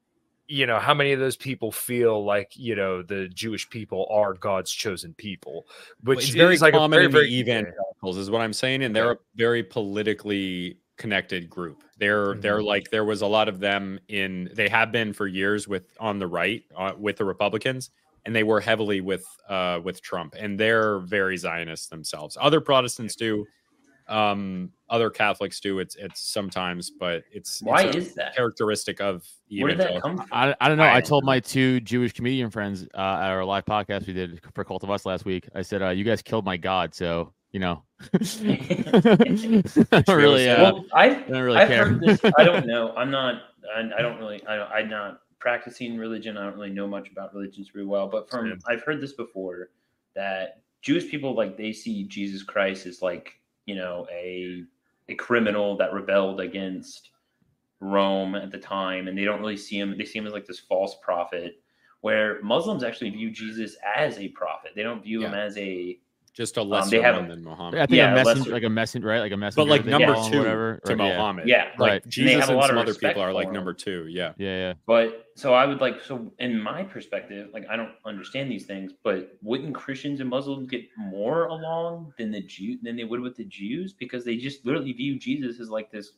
you 0.46 0.66
know 0.66 0.78
how 0.78 0.92
many 0.92 1.12
of 1.12 1.20
those 1.20 1.38
people 1.38 1.72
feel 1.72 2.22
like 2.22 2.52
you 2.54 2.76
know 2.76 3.02
the 3.02 3.28
Jewish 3.28 3.66
people 3.70 4.06
are 4.10 4.34
God's 4.34 4.72
chosen 4.72 5.14
people, 5.14 5.66
which 6.02 6.24
it's 6.24 6.34
very 6.34 6.56
is 6.56 6.60
like 6.60 6.74
a 6.74 6.76
common 6.76 6.98
very 6.98 7.06
in 7.06 7.12
very 7.12 7.32
evangelicals, 7.32 8.18
is 8.18 8.30
what 8.30 8.42
I'm 8.42 8.52
saying, 8.52 8.82
and 8.82 8.94
they're 8.94 9.12
a 9.12 9.18
very 9.36 9.62
politically 9.62 10.76
connected 10.98 11.48
group. 11.48 11.82
They're 11.98 12.34
they're 12.34 12.62
like 12.62 12.90
there 12.90 13.04
was 13.04 13.22
a 13.22 13.26
lot 13.26 13.48
of 13.48 13.58
them 13.60 13.98
in 14.08 14.50
they 14.54 14.68
have 14.68 14.92
been 14.92 15.12
for 15.14 15.26
years 15.26 15.66
with 15.66 15.84
on 15.98 16.18
the 16.18 16.26
right 16.26 16.62
uh, 16.76 16.92
with 16.98 17.16
the 17.16 17.24
Republicans, 17.24 17.90
and 18.26 18.34
they 18.36 18.42
were 18.42 18.60
heavily 18.60 19.00
with 19.00 19.24
uh 19.48 19.80
with 19.82 20.02
Trump, 20.02 20.34
and 20.38 20.58
they're 20.60 20.98
very 21.00 21.36
Zionist 21.36 21.88
themselves. 21.90 22.36
Other 22.40 22.60
Protestants 22.60 23.16
do, 23.16 23.46
um, 24.08 24.70
other 24.88 25.10
Catholics 25.10 25.60
do. 25.60 25.80
It's 25.80 25.96
it's 25.96 26.20
sometimes, 26.32 26.90
but 26.90 27.24
it's 27.32 27.60
Why 27.62 27.82
it's 27.82 27.94
a 27.96 27.98
is 27.98 28.14
that? 28.14 28.34
characteristic 28.36 29.00
of 29.00 29.24
Where 29.50 29.68
did 29.70 29.78
that 29.80 30.00
come 30.02 30.16
from? 30.18 30.26
I, 30.32 30.54
I 30.60 30.68
don't 30.68 30.78
know. 30.78 30.84
I, 30.84 30.96
I- 30.96 31.00
told 31.00 31.24
my 31.24 31.40
two 31.40 31.80
Jewish 31.80 32.12
comedian 32.12 32.50
friends 32.50 32.84
uh, 32.94 32.98
at 33.22 33.30
our 33.30 33.44
live 33.44 33.64
podcast 33.66 34.06
we 34.06 34.12
did 34.14 34.40
for 34.54 34.64
Cult 34.64 34.82
of 34.84 34.90
Us 34.90 35.04
last 35.04 35.24
week. 35.24 35.48
I 35.54 35.62
said, 35.62 35.82
uh, 35.82 35.90
"You 35.90 36.04
guys 36.04 36.22
killed 36.22 36.44
my 36.44 36.56
God, 36.56 36.94
so 36.94 37.32
you 37.52 37.60
know." 37.60 37.82
I 38.14 40.02
don't 40.06 40.16
really, 40.16 40.48
uh, 40.48 40.62
well, 40.62 40.84
I've, 40.94 41.16
I 41.16 41.28
don't 41.28 41.42
really 41.42 41.58
I've 41.58 41.68
care. 41.68 41.86
heard 41.86 42.00
this. 42.00 42.20
I 42.38 42.44
don't 42.44 42.66
know. 42.72 42.94
I'm 42.96 43.10
not. 43.10 43.42
I, 43.74 43.80
I 43.98 44.02
don't 44.02 44.18
really. 44.18 44.44
I 44.46 44.56
don't, 44.56 44.70
I'm 44.70 44.88
not 44.88 45.20
practicing 45.38 45.98
religion. 45.98 46.36
I 46.36 46.44
don't 46.44 46.54
really 46.54 46.70
know 46.70 46.86
much 46.86 47.10
about 47.10 47.34
religions 47.34 47.70
very 47.72 47.86
well. 47.86 48.08
But 48.08 48.30
from 48.30 48.48
Same. 48.48 48.58
I've 48.68 48.82
heard 48.82 49.00
this 49.00 49.12
before 49.12 49.70
that 50.14 50.62
Jewish 50.82 51.10
people 51.10 51.34
like 51.34 51.56
they 51.56 51.72
see 51.72 52.04
Jesus 52.04 52.42
Christ 52.42 52.86
as 52.86 53.02
like 53.02 53.40
you 53.66 53.74
know 53.74 54.06
a 54.12 54.64
a 55.08 55.14
criminal 55.14 55.76
that 55.78 55.92
rebelled 55.92 56.40
against 56.40 57.10
Rome 57.80 58.34
at 58.34 58.50
the 58.50 58.58
time, 58.58 59.08
and 59.08 59.16
they 59.16 59.24
don't 59.24 59.40
really 59.40 59.56
see 59.56 59.78
him. 59.78 59.96
They 59.96 60.04
see 60.04 60.18
him 60.18 60.26
as 60.26 60.32
like 60.32 60.46
this 60.46 60.60
false 60.60 60.96
prophet. 61.02 61.62
Where 62.00 62.40
Muslims 62.42 62.84
actually 62.84 63.10
view 63.10 63.28
Jesus 63.30 63.76
as 63.96 64.18
a 64.18 64.28
prophet. 64.28 64.70
They 64.76 64.84
don't 64.84 65.02
view 65.02 65.20
him 65.20 65.34
as 65.34 65.58
a 65.58 65.98
just 66.38 66.56
a 66.56 66.60
Um, 66.62 66.68
lesser 66.68 66.90
they 66.90 67.02
have- 67.02 67.16
one 67.16 67.28
than 67.28 67.42
Muhammad. 67.42 67.80
I 67.80 67.86
think 67.86 67.96
Yeah, 67.98 68.12
a 68.12 68.24
messenger, 68.24 68.50
like 68.52 68.62
a 68.62 68.68
messenger, 68.70 69.08
right? 69.08 69.18
Like 69.18 69.32
a 69.32 69.36
messenger. 69.36 69.66
but 69.66 69.70
like 69.70 69.84
number 69.84 70.14
call 70.14 70.30
two 70.30 70.38
whatever. 70.38 70.80
to 70.86 70.92
or- 70.92 70.96
yeah. 70.96 71.16
Muhammad. 71.16 71.48
yeah. 71.48 71.64
Right. 71.64 71.78
Like 71.78 72.04
And 72.04 72.04
they 72.04 72.10
Jesus 72.10 72.40
have 72.40 72.48
a 72.48 72.52
and 72.52 72.60
lot 72.60 72.66
some 72.68 72.78
of 72.78 72.82
other 72.84 72.94
people 72.94 73.20
are 73.20 73.32
like 73.32 73.50
number 73.52 73.74
two. 73.74 74.06
Yeah. 74.08 74.32
Yeah, 74.38 74.56
yeah. 74.56 74.72
But 74.86 75.26
so 75.34 75.52
I 75.52 75.66
would 75.66 75.80
like 75.80 76.00
so 76.02 76.32
in 76.38 76.58
my 76.62 76.84
perspective, 76.84 77.50
like 77.52 77.66
I 77.68 77.76
don't 77.76 77.90
understand 78.06 78.50
these 78.50 78.64
things, 78.66 78.92
but 79.02 79.36
wouldn't 79.42 79.74
Christians 79.74 80.20
and 80.20 80.30
Muslims 80.30 80.70
get 80.70 80.84
more 80.96 81.46
along 81.46 82.14
than 82.16 82.30
the 82.30 82.40
Jew 82.40 82.78
than 82.82 82.94
they 82.96 83.04
would 83.04 83.20
with 83.20 83.36
the 83.36 83.44
Jews 83.44 83.92
because 83.92 84.24
they 84.24 84.36
just 84.36 84.64
literally 84.64 84.92
view 84.92 85.18
Jesus 85.18 85.58
as 85.60 85.68
like 85.70 85.90
this 85.90 86.12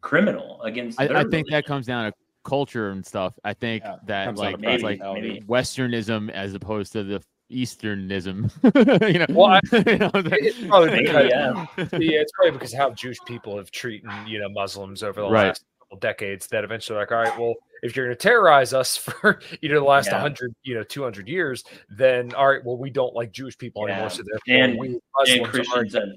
criminal 0.00 0.60
against. 0.62 1.00
I, 1.00 1.06
their 1.06 1.16
I 1.18 1.24
think 1.24 1.48
that 1.50 1.64
comes 1.66 1.86
down 1.86 2.10
to 2.10 2.16
culture 2.44 2.90
and 2.90 3.04
stuff. 3.04 3.34
I 3.44 3.54
think 3.54 3.82
Yeah, 3.84 3.96
that 4.06 4.24
comes 4.26 4.38
like 4.38 4.60
to 4.60 4.70
it's 4.72 4.82
like 4.82 5.00
maybe. 5.00 5.40
Westernism 5.48 6.30
as 6.30 6.54
opposed 6.54 6.92
to 6.92 7.02
the 7.04 7.22
Easternism. 7.50 8.50
you 9.12 9.18
know, 9.20 9.26
Well, 9.30 9.46
I- 9.52 9.60
you 9.72 9.98
know, 9.98 10.10
that- 10.10 10.38
it's 10.40 10.60
probably 10.66 10.98
because 11.02 11.30
yeah. 11.30 11.66
yeah, 11.76 12.20
it's 12.20 12.32
probably 12.32 12.52
because 12.52 12.74
how 12.74 12.90
Jewish 12.90 13.18
people 13.26 13.56
have 13.56 13.70
treated 13.70 14.10
you 14.26 14.38
know 14.38 14.48
Muslims 14.48 15.02
over 15.02 15.20
the 15.20 15.28
Right. 15.28 15.48
last 15.48 15.64
couple 15.80 15.98
decades. 15.98 16.46
That 16.48 16.64
eventually, 16.64 16.98
like, 16.98 17.12
all 17.12 17.18
right, 17.18 17.38
well, 17.38 17.54
if 17.82 17.94
you're 17.94 18.06
going 18.06 18.16
to 18.16 18.22
terrorize 18.22 18.72
us 18.74 18.96
for 18.96 19.40
you 19.60 19.68
know 19.68 19.76
the 19.80 19.84
last 19.86 20.06
Yeah. 20.06 20.14
100, 20.14 20.54
you 20.64 20.74
know, 20.74 20.82
200 20.82 21.28
years, 21.28 21.62
then 21.88 22.32
all 22.34 22.48
right, 22.50 22.64
well, 22.64 22.76
we 22.78 22.90
don't 22.90 23.14
like 23.14 23.32
Jewish 23.32 23.56
people 23.56 23.86
Yeah. 23.86 23.94
anymore. 23.94 24.10
So 24.10 24.22
therefore, 24.24 24.64
And- 24.64 24.78
we 24.78 24.86
and 24.88 25.00
Muslims 25.18 25.48
Christians 25.48 25.94
are. 25.96 26.00
have 26.00 26.08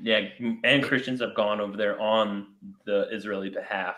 yeah, 0.00 0.28
and 0.64 0.82
Christians 0.82 1.20
have 1.20 1.34
gone 1.34 1.60
over 1.60 1.76
there 1.76 2.00
on 2.00 2.46
the 2.86 3.08
Israeli 3.12 3.50
behalf. 3.50 3.96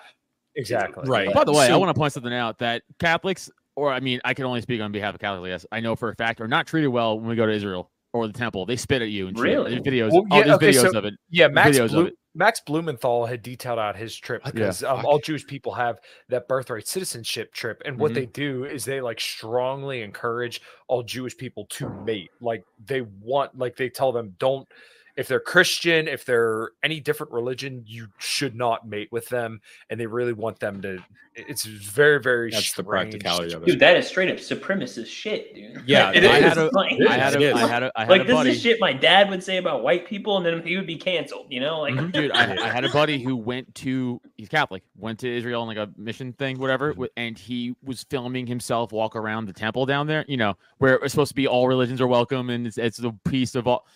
Exactly. 0.56 1.04
Right. 1.06 1.32
By 1.32 1.44
the 1.44 1.52
way, 1.52 1.68
I 1.70 1.76
want 1.76 1.94
to 1.94 1.98
point 1.98 2.12
something 2.12 2.32
out 2.34 2.58
that 2.58 2.82
Catholics, 2.98 3.48
or 3.76 3.92
I 3.92 4.00
mean, 4.00 4.20
I 4.24 4.34
can 4.34 4.44
only 4.44 4.60
speak 4.60 4.80
on 4.80 4.92
behalf 4.92 5.14
of 5.14 5.20
Catholics. 5.20 5.48
Yes, 5.48 5.66
I 5.72 5.80
know 5.80 5.96
for 5.96 6.08
a 6.10 6.14
fact, 6.16 6.40
are 6.40 6.48
not 6.48 6.66
treated 6.66 6.88
well 6.88 7.18
when 7.18 7.28
we 7.28 7.36
go 7.36 7.46
to 7.46 7.52
Israel 7.52 7.90
or 8.12 8.26
the 8.26 8.32
temple. 8.32 8.66
They 8.66 8.76
spit 8.76 9.02
at 9.02 9.08
you 9.08 9.28
and. 9.28 9.38
Really? 9.38 9.72
There's 9.72 9.82
videos. 9.82 10.12
Well, 10.12 10.24
oh, 10.30 10.36
yeah, 10.38 10.44
there's 10.44 10.56
okay, 10.56 10.70
videos 10.70 10.92
so- 10.92 10.98
of 10.98 11.04
it. 11.04 11.14
Yeah, 11.30 11.48
Max 11.48 11.76
videos 11.76 11.84
of 11.86 11.90
Blu- 11.90 12.06
it. 12.06 12.14
Max 12.36 12.60
Blumenthal 12.66 13.26
had 13.26 13.42
detailed 13.42 13.78
out 13.78 13.96
his 13.96 14.16
trip 14.16 14.42
Yeah. 14.44 14.50
because 14.50 14.82
um, 14.82 15.06
all 15.06 15.20
Jewish 15.20 15.46
people 15.46 15.72
have 15.74 15.98
that 16.30 16.48
birthright 16.48 16.88
citizenship 16.88 17.52
trip, 17.52 17.80
and 17.84 17.96
what 17.96 18.10
Mhm. 18.10 18.14
they 18.14 18.26
do 18.26 18.64
is 18.64 18.84
they 18.84 19.00
like 19.00 19.20
strongly 19.20 20.02
encourage 20.02 20.60
all 20.88 21.04
Jewish 21.04 21.36
people 21.36 21.66
to 21.70 21.88
mate. 22.04 22.30
Like 22.40 22.64
they 22.84 23.02
want, 23.02 23.56
like 23.56 23.76
they 23.76 23.88
tell 23.88 24.10
them, 24.10 24.34
don't 24.40 24.66
if 25.16 25.28
they're 25.28 25.40
Christian, 25.40 26.08
if 26.08 26.24
they're 26.24 26.70
any 26.82 26.98
different 27.00 27.32
religion, 27.32 27.82
you 27.86 28.08
should 28.18 28.54
not 28.56 28.88
mate 28.88 29.08
with 29.12 29.28
them, 29.28 29.60
and 29.90 29.98
they 30.00 30.06
really 30.06 30.32
want 30.32 30.58
them 30.60 30.82
to. 30.82 30.98
It's 31.36 31.64
very, 31.64 32.20
very. 32.20 32.50
That's 32.52 32.74
the 32.74 32.84
practicality 32.84 33.54
of 33.54 33.62
it. 33.62 33.66
Dude, 33.66 33.80
that 33.80 33.96
is 33.96 34.06
straight 34.06 34.30
up 34.30 34.36
supremacist 34.36 35.06
shit, 35.06 35.52
dude. 35.54 35.82
Yeah, 35.84 36.10
It 36.14 36.24
I 36.24 36.38
is. 36.38 36.44
had 36.44 36.58
a, 36.58 36.70
Like- 36.72 36.92
I 37.08 37.14
had 37.16 37.34
It 37.34 37.52
a, 37.56 37.58
had 37.58 37.82
a, 37.82 37.92
I 37.96 38.00
had 38.02 38.10
like 38.10 38.20
a 38.20 38.24
this 38.24 38.32
buddy. 38.34 38.50
is 38.50 38.60
shit 38.60 38.78
my 38.80 38.92
dad 38.92 39.28
would 39.30 39.42
say 39.42 39.56
about 39.56 39.82
white 39.82 40.06
people, 40.06 40.36
and 40.36 40.46
then 40.46 40.62
he 40.64 40.76
would 40.76 40.86
be 40.86 40.96
canceled. 40.96 41.46
You 41.50 41.60
know, 41.60 41.80
like 41.80 41.94
Mhm, 41.94 42.12
dude, 42.12 42.30
I, 42.32 42.56
I 42.64 42.68
had 42.68 42.84
a 42.84 42.88
buddy 42.90 43.20
who 43.20 43.36
went 43.36 43.72
to 43.76 44.20
he's 44.36 44.48
Catholic, 44.48 44.82
went 44.96 45.18
to 45.20 45.28
Israel 45.36 45.62
on 45.62 45.68
like 45.68 45.76
a 45.76 45.90
mission 45.96 46.32
thing, 46.34 46.58
whatever, 46.58 46.94
and 47.16 47.36
he 47.36 47.74
was 47.82 48.04
filming 48.04 48.46
himself 48.46 48.92
walk 48.92 49.16
around 49.16 49.46
the 49.46 49.52
temple 49.52 49.86
down 49.86 50.06
there, 50.06 50.24
you 50.28 50.36
know, 50.36 50.56
where 50.78 50.96
it's 50.96 51.12
supposed 51.12 51.30
to 51.30 51.34
be 51.36 51.48
all 51.48 51.66
religions 51.66 52.00
are 52.00 52.06
welcome 52.08 52.50
and 52.50 52.66
it's, 52.66 52.78
it's 52.78 52.98
the 52.98 53.12
peace 53.28 53.54
of 53.56 53.66
all. 53.66 53.86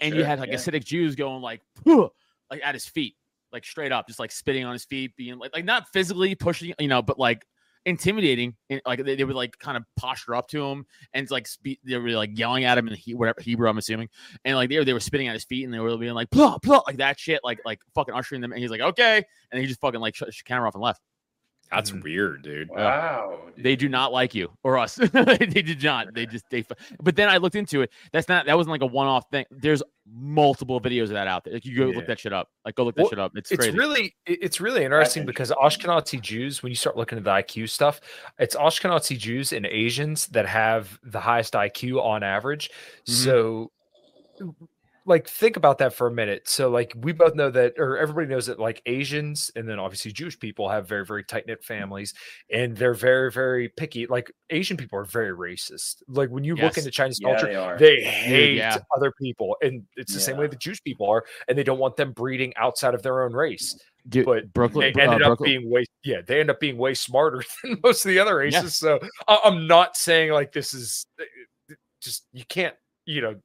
And 0.00 0.14
you 0.14 0.24
had 0.24 0.38
like 0.38 0.50
yeah. 0.50 0.56
Hasidic 0.56 0.84
Jews 0.84 1.14
going 1.14 1.42
like, 1.42 1.62
like 2.50 2.60
at 2.62 2.74
his 2.74 2.86
feet, 2.86 3.16
like 3.52 3.64
straight 3.64 3.92
up, 3.92 4.06
just 4.06 4.18
like 4.18 4.30
spitting 4.30 4.64
on 4.64 4.72
his 4.72 4.84
feet, 4.84 5.16
being 5.16 5.38
like, 5.38 5.54
like 5.54 5.64
not 5.64 5.88
physically 5.92 6.34
pushing, 6.34 6.74
you 6.78 6.88
know, 6.88 7.02
but 7.02 7.18
like 7.18 7.46
intimidating. 7.86 8.54
And 8.68 8.82
like 8.84 9.02
they, 9.04 9.16
they 9.16 9.24
would 9.24 9.36
like 9.36 9.58
kind 9.58 9.76
of 9.76 9.84
posture 9.96 10.34
up 10.34 10.48
to 10.48 10.62
him 10.62 10.84
and 11.14 11.30
like 11.30 11.46
speak, 11.46 11.80
they 11.84 11.96
were 11.96 12.10
like 12.10 12.36
yelling 12.38 12.64
at 12.64 12.76
him 12.76 12.88
in 12.88 12.94
he, 12.94 13.14
whatever 13.14 13.40
Hebrew, 13.40 13.68
I'm 13.68 13.78
assuming 13.78 14.08
and 14.44 14.56
like 14.56 14.68
they 14.68 14.78
were, 14.78 14.84
they 14.84 14.92
were 14.92 15.00
spitting 15.00 15.28
at 15.28 15.34
his 15.34 15.44
feet 15.44 15.64
and 15.64 15.72
they 15.72 15.78
were 15.78 15.96
being 15.96 16.14
like 16.14 16.28
blah 16.30 16.58
blah 16.58 16.82
like 16.86 16.96
that 16.98 17.18
shit 17.18 17.40
like 17.44 17.60
like 17.64 17.80
fucking 17.94 18.12
ushering 18.12 18.40
them 18.40 18.52
and 18.52 18.60
he's 18.60 18.70
like 18.70 18.80
okay 18.80 19.24
and 19.50 19.60
he 19.60 19.66
just 19.66 19.80
fucking 19.80 20.00
like 20.00 20.14
shut 20.14 20.28
the 20.28 20.34
camera 20.44 20.68
off 20.68 20.74
and 20.74 20.82
left. 20.82 21.00
That's 21.70 21.92
weird, 21.92 22.42
dude. 22.42 22.70
wow, 22.70 23.40
dude. 23.54 23.64
They 23.64 23.74
do 23.76 23.88
not 23.88 24.12
like 24.12 24.34
you 24.34 24.50
or 24.62 24.78
us. 24.78 24.94
they 25.12 25.36
did 25.36 25.82
not. 25.82 26.14
They 26.14 26.26
just 26.26 26.44
they. 26.50 26.64
But 27.02 27.16
then 27.16 27.28
I 27.28 27.38
looked 27.38 27.56
into 27.56 27.82
it. 27.82 27.90
That's 28.12 28.28
not 28.28 28.46
that 28.46 28.56
wasn't 28.56 28.72
like 28.72 28.82
a 28.82 28.86
one 28.86 29.06
off 29.08 29.28
thing. 29.30 29.44
There's 29.50 29.82
multiple 30.08 30.80
videos 30.80 31.04
of 31.04 31.10
that 31.10 31.26
out 31.26 31.44
there. 31.44 31.54
Like 31.54 31.64
you 31.64 31.76
go 31.76 31.88
Yeah. 31.88 31.96
look 31.96 32.06
that 32.06 32.20
shit 32.20 32.32
up. 32.32 32.48
Like 32.64 32.76
go 32.76 32.84
look 32.84 32.94
that 32.96 33.02
Well, 33.02 33.10
shit 33.10 33.18
up. 33.18 33.32
It's, 33.36 33.50
it's 33.50 33.64
crazy. 33.64 33.76
really 33.76 34.14
it's 34.26 34.60
really 34.60 34.84
interesting 34.84 35.26
because 35.26 35.50
Ashkenazi 35.50 36.20
Jews, 36.20 36.62
when 36.62 36.70
you 36.70 36.76
start 36.76 36.96
looking 36.96 37.18
at 37.18 37.24
the 37.24 37.30
IQ 37.30 37.68
stuff, 37.68 38.00
it's 38.38 38.54
Ashkenazi 38.54 39.18
Jews 39.18 39.52
and 39.52 39.66
Asians 39.66 40.28
that 40.28 40.46
have 40.46 40.98
the 41.02 41.20
highest 41.20 41.54
IQ 41.54 42.00
on 42.02 42.22
average. 42.22 42.70
Mhm. 43.08 43.12
So 43.12 43.72
like 45.06 45.28
think 45.28 45.56
about 45.56 45.78
that 45.78 45.94
for 45.94 46.08
a 46.08 46.10
minute. 46.10 46.48
So 46.48 46.68
like 46.68 46.92
we 47.00 47.12
both 47.12 47.34
know 47.34 47.48
that 47.50 47.74
or 47.78 47.96
everybody 47.96 48.26
knows 48.26 48.46
that 48.46 48.58
like 48.58 48.82
Asians 48.86 49.50
and 49.56 49.68
then 49.68 49.78
obviously 49.78 50.10
Jewish 50.12 50.38
people 50.38 50.68
have 50.68 50.88
very 50.88 51.06
very 51.06 51.22
tight-knit 51.24 51.62
families 51.64 52.12
and 52.50 52.76
they're 52.76 52.92
very 52.92 53.30
very 53.30 53.68
picky. 53.68 54.06
Like 54.06 54.30
Asian 54.50 54.76
people 54.76 54.98
are 54.98 55.04
very 55.04 55.30
racist. 55.32 56.02
Like 56.08 56.28
when 56.30 56.42
you 56.44 56.56
look 56.56 56.76
into 56.76 56.90
Chinese 56.90 57.18
yeah, 57.22 57.30
culture, 57.38 57.76
they 57.78 57.96
they 57.96 58.02
hate 58.04 58.56
yeah. 58.56 58.78
other 58.96 59.12
people 59.22 59.56
and 59.62 59.84
it's 59.96 60.12
the 60.12 60.20
same 60.20 60.36
way 60.36 60.44
Yeah. 60.46 60.50
the 60.50 60.56
jewish 60.56 60.82
people 60.82 61.08
are 61.08 61.24
and 61.48 61.56
they 61.56 61.62
don't 61.62 61.78
want 61.78 61.96
them 61.96 62.12
breeding 62.12 62.52
outside 62.56 62.94
of 62.94 63.02
their 63.02 63.22
own 63.22 63.32
race 63.32 63.78
Dude, 64.08 64.26
but 64.26 64.52
Brooklyn. 64.52 64.92
they 64.94 65.02
ended 65.02 65.22
uh, 65.22 65.24
up 65.32 65.38
Brooklyn- 65.38 65.60
being 65.60 65.70
way 65.70 65.84
yeah 66.04 66.20
they 66.26 66.40
end 66.40 66.50
up 66.50 66.60
being 66.60 66.76
way 66.78 66.94
smarter 66.94 67.42
than 67.62 67.78
most 67.82 68.04
of 68.04 68.08
the 68.10 68.18
other 68.18 68.36
races 68.36 68.62
Yes. 68.62 68.76
so 68.76 68.98
I- 69.28 69.40
i'm 69.44 69.66
not 69.66 69.96
saying 69.96 70.32
like 70.32 70.52
this 70.52 70.74
is 70.74 71.06
uh, 71.20 71.74
just 72.00 72.26
you 72.32 72.44
can't 72.48 72.74
you 73.04 73.20
know 73.20 73.32
th- 73.32 73.42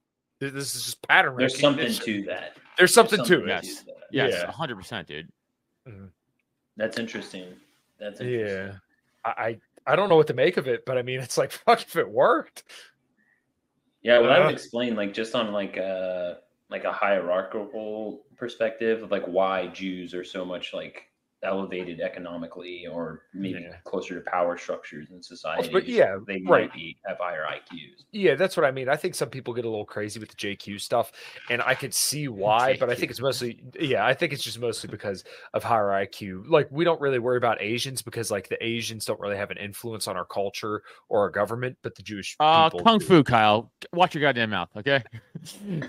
this 0.49 0.75
is 0.75 0.83
just 0.85 1.01
pattern 1.07 1.35
There's 1.37 1.59
something 1.59 1.83
recognition. 1.85 2.23
to 2.23 2.29
that. 2.29 2.57
there's 2.77 2.93
something, 2.93 3.17
There's 3.17 3.29
to 3.29 3.43
it 3.43 3.47
Yes. 3.47 3.83
that. 3.83 3.95
Yes, 4.11 4.33
yeah. 4.33 4.51
hundred 4.51 4.75
percent, 4.77 5.07
dude. 5.07 5.29
That's 6.77 6.97
interesting. 6.97 7.47
That's 7.99 8.19
interesting. 8.21 8.57
yeah 8.67 8.73
I, 9.23 9.29
I 9.85 9.93
i 9.93 9.95
don't 9.95 10.09
know 10.09 10.15
what 10.15 10.27
to 10.27 10.33
make 10.33 10.57
of 10.57 10.67
it 10.67 10.83
but 10.85 10.97
i 10.97 11.01
mean 11.03 11.19
it's 11.19 11.37
like 11.37 11.51
fuck 11.65 11.81
if 11.81 11.95
it 11.95 12.09
worked 12.09 12.63
Yeah, 14.01 14.17
well, 14.19 14.29
that 14.29 14.41
Uh, 14.41 14.45
would 14.45 14.53
explain 14.53 14.95
like 14.95 15.13
just 15.13 15.35
on 15.35 15.51
like 15.51 15.77
a 15.77 16.39
like 16.69 16.83
a 16.85 16.91
hierarchical 16.91 18.23
perspective 18.37 19.03
of 19.03 19.11
like 19.11 19.25
why 19.25 19.67
Jews 19.67 20.13
are 20.15 20.23
so 20.23 20.43
much 20.45 20.73
like 20.73 21.03
elevated 21.43 21.99
economically 22.01 22.85
or 22.85 23.23
maybe 23.33 23.59
Yeah. 23.61 23.77
closer 23.83 24.15
to 24.15 24.21
power 24.29 24.57
structures 24.57 25.09
in 25.11 25.23
society. 25.23 25.69
but 25.71 25.87
yeah, 25.87 26.17
they 26.27 26.41
right. 26.47 26.65
might 26.69 26.73
be 26.73 26.97
have 27.05 27.17
higher 27.19 27.43
IQs. 27.51 28.03
Yeah, 28.11 28.35
that's 28.35 28.55
what 28.55 28.65
I 28.65 28.71
mean. 28.71 28.87
I 28.89 28.95
think 28.95 29.15
some 29.15 29.29
people 29.29 29.53
get 29.53 29.65
a 29.65 29.69
little 29.69 29.85
crazy 29.85 30.19
with 30.19 30.29
the 30.29 30.35
JQ 30.35 30.79
stuff, 30.79 31.11
and 31.49 31.61
I 31.61 31.73
could 31.73 31.93
see 31.93 32.27
why, 32.27 32.77
but 32.79 32.89
I 32.89 32.95
think 32.95 33.09
it's 33.11 33.19
mostly 33.21 33.59
yeah, 33.79 34.05
I 34.05 34.13
think 34.13 34.33
it's 34.33 34.43
just 34.43 34.59
mostly 34.59 34.89
because 34.89 35.23
of 35.53 35.63
higher 35.63 35.87
IQ. 35.87 36.47
Like 36.47 36.67
we 36.71 36.83
don't 36.83 37.01
really 37.01 37.19
worry 37.19 37.37
about 37.37 37.61
Asians 37.61 38.01
because 38.01 38.29
like 38.29 38.47
the 38.49 38.63
Asians 38.63 39.05
don't 39.05 39.19
really 39.19 39.37
have 39.37 39.49
an 39.51 39.57
influence 39.57 40.07
on 40.07 40.15
our 40.17 40.25
culture 40.25 40.83
or 41.09 41.21
our 41.21 41.29
government, 41.29 41.77
but 41.81 41.95
the 41.95 42.03
Jewish 42.03 42.35
Uh, 42.39 42.69
people 42.69 42.85
kung 42.85 42.99
do. 42.99 43.05
fu, 43.05 43.23
Kyle. 43.23 43.71
Watch 43.93 44.13
your 44.13 44.21
goddamn 44.21 44.51
mouth, 44.51 44.69
okay? 44.77 45.03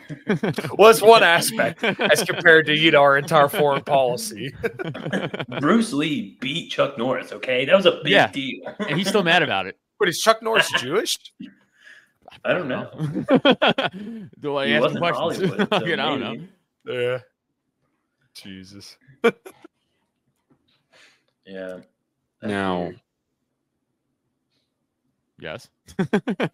Well, 0.79 0.91
it's 0.91 1.03
one 1.03 1.23
aspect 1.23 1.83
as 2.01 2.23
compared 2.23 2.67
to 2.67 2.75
you 2.77 2.91
know 2.91 3.03
our 3.03 3.19
entire 3.19 3.49
foreign 3.49 3.83
policy. 3.85 4.55
Bruce 5.61 5.93
Lee 5.93 6.37
beat 6.41 6.71
Chuck 6.71 6.97
Norris. 6.99 7.33
Okay, 7.33 7.65
that 7.65 7.75
was 7.77 7.87
a 7.87 8.01
big 8.03 8.13
Yeah. 8.13 8.31
deal. 8.31 8.61
and 8.79 8.97
he's 8.99 9.09
still 9.09 9.23
mad 9.23 9.43
about 9.43 9.67
it. 9.67 9.79
But 9.99 10.09
is 10.09 10.21
Chuck 10.21 10.43
Norris 10.43 10.71
Jewish? 10.79 11.17
I 12.45 12.53
don't 12.53 12.69
know. 12.69 12.91
Do 14.41 14.57
I 14.57 14.67
He 14.67 14.75
ask 14.75 14.83
wasn't 14.83 15.01
questions? 15.01 15.37
Hollywood, 15.37 15.59
so 15.59 15.67
Fucking, 15.67 15.93
I 16.01 16.17
don't 16.17 16.21
know. 16.21 16.47
Yeah. 16.93 17.19
Jesus. 18.35 18.97
Yeah. 21.45 21.79
Now, 22.41 22.83
weird. 22.83 23.01
Yes. 25.41 25.69
I 25.99 26.49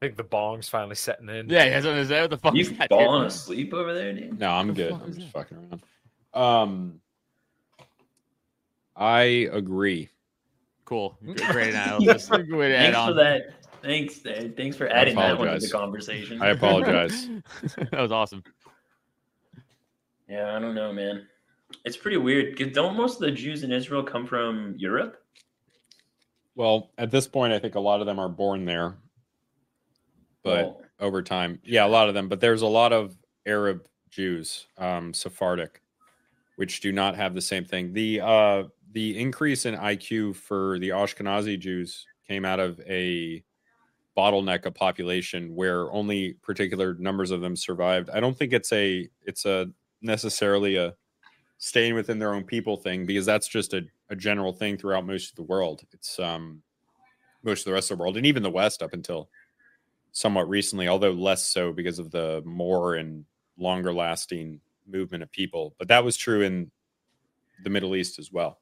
think 0.00 0.16
the 0.16 0.22
bong's 0.22 0.68
finally 0.68 0.94
setting 0.94 1.28
in. 1.28 1.48
yeah, 1.48 1.64
yeah. 1.64 1.80
So 1.80 1.92
is 1.94 2.08
that 2.08 2.20
what 2.22 2.30
the 2.30 2.38
fuck 2.38 2.54
you 2.54 2.64
falling 2.88 3.24
asleep 3.26 3.74
over 3.74 3.92
there, 3.92 4.12
dude? 4.12 4.38
no, 4.38 4.50
I'm 4.50 4.72
good. 4.72 4.92
I'm 4.92 5.12
just 5.12 5.28
fucking 5.32 5.58
around. 5.58 5.82
Um, 6.32 7.00
I 8.98 9.48
agree. 9.52 10.10
Cool. 10.84 11.16
Great 11.52 11.70
analysis. 11.70 12.28
Good 12.28 12.50
way 12.50 12.68
to 12.68 12.76
add 12.76 12.92
Thanks 12.94 13.08
for 13.08 13.14
that. 13.14 13.42
Thanks, 13.82 14.18
Dad. 14.18 14.56
Thanks 14.56 14.76
for 14.76 14.88
adding 14.88 15.14
that 15.16 15.38
one 15.38 15.48
to 15.48 15.58
the 15.58 15.70
conversation. 15.70 16.42
I 16.42 16.48
apologize. 16.48 17.28
that 17.62 17.92
was 17.92 18.10
awesome. 18.10 18.42
Yeah, 20.28 20.56
I 20.56 20.58
don't 20.58 20.74
know, 20.74 20.92
man. 20.92 21.26
It's 21.84 21.96
pretty 21.96 22.16
weird. 22.16 22.58
'cause 22.58 22.72
Don't 22.72 22.96
most 22.96 23.14
of 23.14 23.20
the 23.20 23.30
Jews 23.30 23.62
in 23.62 23.70
Israel 23.72 24.02
come 24.02 24.26
from 24.26 24.74
Europe? 24.76 25.22
Well, 26.56 26.90
at 26.98 27.12
this 27.12 27.28
point, 27.28 27.52
I 27.52 27.58
think 27.60 27.76
a 27.76 27.80
lot 27.80 28.00
of 28.00 28.06
them 28.06 28.18
are 28.18 28.28
born 28.28 28.64
there, 28.64 28.96
but 30.42 30.64
Well, 30.64 30.82
over 30.98 31.22
time, 31.22 31.60
yeah, 31.62 31.86
a 31.86 31.88
lot 31.88 32.08
of 32.08 32.14
them. 32.14 32.28
But 32.28 32.40
there's 32.40 32.62
a 32.62 32.66
lot 32.66 32.92
of 32.92 33.16
Arab 33.46 33.86
Jews, 34.10 34.66
um, 34.76 35.14
Sephardic, 35.14 35.80
which 36.56 36.80
do 36.80 36.90
not 36.90 37.14
have 37.14 37.34
the 37.34 37.40
same 37.40 37.64
thing. 37.64 37.92
The 37.92 38.20
uh, 38.22 38.64
the 38.92 39.18
increase 39.18 39.66
in 39.66 39.74
IQ 39.74 40.36
for 40.36 40.78
the 40.78 40.90
Ashkenazi 40.90 41.58
Jews 41.58 42.06
came 42.26 42.44
out 42.44 42.60
of 42.60 42.80
a 42.80 43.42
bottleneck 44.16 44.66
of 44.66 44.74
population 44.74 45.54
where 45.54 45.92
only 45.92 46.34
particular 46.42 46.94
numbers 46.94 47.30
of 47.30 47.40
them 47.40 47.54
survived. 47.54 48.10
I 48.10 48.20
don't 48.20 48.36
think 48.36 48.52
it's 48.52 48.72
a 48.72 49.08
it's 49.24 49.44
a 49.44 49.68
necessarily 50.02 50.76
a 50.76 50.94
staying 51.58 51.94
within 51.94 52.18
their 52.18 52.34
own 52.34 52.44
people 52.44 52.76
thing 52.76 53.06
because 53.06 53.26
that's 53.26 53.48
just 53.48 53.74
a, 53.74 53.82
a 54.10 54.16
general 54.16 54.52
thing 54.52 54.76
throughout 54.76 55.06
most 55.06 55.30
of 55.30 55.36
the 55.36 55.42
world. 55.42 55.82
It's 55.92 56.18
um 56.18 56.62
most 57.42 57.60
of 57.60 57.64
the 57.66 57.72
rest 57.72 57.90
of 57.90 57.98
the 57.98 58.02
world 58.02 58.16
and 58.16 58.26
even 58.26 58.42
the 58.42 58.50
West 58.50 58.82
up 58.82 58.92
until 58.92 59.28
somewhat 60.12 60.48
recently, 60.48 60.88
although 60.88 61.12
less 61.12 61.44
so 61.44 61.72
because 61.72 61.98
of 61.98 62.10
the 62.10 62.42
more 62.44 62.96
and 62.96 63.24
longer 63.56 63.92
lasting 63.92 64.60
movement 64.86 65.22
of 65.22 65.30
people. 65.30 65.74
But 65.78 65.88
that 65.88 66.04
was 66.04 66.16
true 66.16 66.42
in 66.42 66.70
the 67.62 67.70
Middle 67.70 67.94
East 67.94 68.18
as 68.18 68.32
well. 68.32 68.58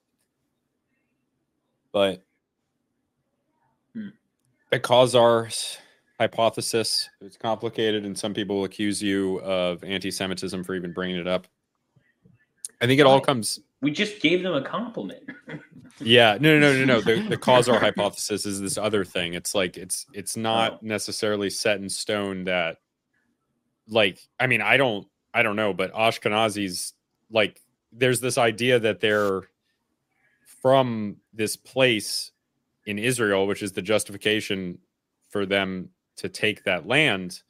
But 1.96 2.22
Hmm. 3.94 4.08
the 4.70 4.78
Khazars 4.78 5.78
hypothesis 6.20 7.08
it's 7.22 7.38
complicated, 7.38 8.04
and 8.04 8.18
some 8.18 8.34
people 8.34 8.64
accuse 8.64 9.02
you 9.02 9.40
of 9.40 9.82
anti-Semitism 9.82 10.62
for 10.62 10.74
even 10.74 10.92
bringing 10.92 11.16
it 11.16 11.26
up. 11.26 11.46
I 12.82 12.86
think 12.86 13.00
it 13.00 13.06
all 13.06 13.18
comes. 13.22 13.60
we 13.80 13.90
just 13.92 14.20
gave 14.20 14.42
them 14.42 14.52
a 14.52 14.62
compliment. 14.62 15.24
Yeah, 15.98 16.36
no, 16.38 16.58
no, 16.58 16.74
no, 16.74 16.78
no, 16.80 16.84
no. 16.84 17.00
The, 17.00 17.26
the 17.30 17.38
Khazar 17.38 17.80
hypothesis 17.80 18.44
is 18.44 18.60
this 18.60 18.76
other 18.76 19.02
thing. 19.02 19.32
It's 19.32 19.54
like 19.54 19.78
it's 19.78 20.04
it's 20.12 20.36
not 20.36 20.72
Oh. 20.74 20.78
necessarily 20.82 21.48
set 21.48 21.80
in 21.80 21.88
stone 21.88 22.44
that, 22.44 22.76
like, 23.88 24.18
I 24.38 24.46
mean, 24.48 24.60
I 24.60 24.76
don't, 24.76 25.08
I 25.32 25.42
don't 25.42 25.56
know, 25.56 25.72
but 25.72 25.94
Ashkenazis, 25.94 26.92
like, 27.30 27.62
there's 27.90 28.20
this 28.20 28.36
idea 28.36 28.78
that 28.80 29.00
they're 29.00 29.48
from 30.66 31.14
this 31.32 31.54
place 31.54 32.32
in 32.86 32.98
Israel, 32.98 33.46
which 33.46 33.62
is 33.62 33.70
the 33.70 33.80
justification 33.80 34.76
for 35.30 35.46
them 35.46 35.90
to 36.16 36.28
take 36.28 36.64
that 36.64 36.88
land. 36.88 37.40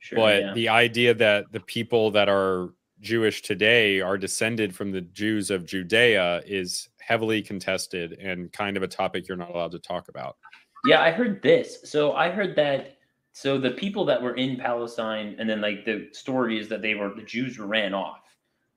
Sure, 0.00 0.18
but 0.18 0.42
yeah. 0.42 0.54
the 0.54 0.68
idea 0.68 1.14
that 1.14 1.52
the 1.52 1.60
people 1.60 2.10
that 2.10 2.28
are 2.28 2.70
Jewish 3.00 3.42
today 3.42 4.00
are 4.00 4.18
descended 4.18 4.74
from 4.74 4.90
the 4.90 5.02
Jews 5.02 5.52
of 5.52 5.66
Judea 5.66 6.42
is 6.46 6.88
heavily 6.98 7.42
contested 7.42 8.14
and 8.14 8.52
kind 8.52 8.76
of 8.76 8.82
a 8.82 8.88
topic 8.88 9.28
you're 9.28 9.36
not 9.36 9.54
allowed 9.54 9.70
to 9.70 9.78
talk 9.78 10.08
about. 10.08 10.36
Yeah, 10.84 11.00
I 11.00 11.12
heard 11.12 11.40
this. 11.40 11.78
So 11.84 12.14
I 12.14 12.28
heard 12.28 12.56
that. 12.56 12.96
So 13.34 13.56
the 13.56 13.70
people 13.70 14.04
that 14.06 14.20
were 14.20 14.34
in 14.34 14.56
Palestine, 14.56 15.36
and 15.38 15.48
then 15.48 15.60
like 15.60 15.84
the 15.84 16.08
story 16.10 16.58
is 16.58 16.68
that 16.70 16.82
they 16.82 16.96
were 16.96 17.14
the 17.14 17.22
Jews 17.22 17.56
ran 17.60 17.94
off. 17.94 18.18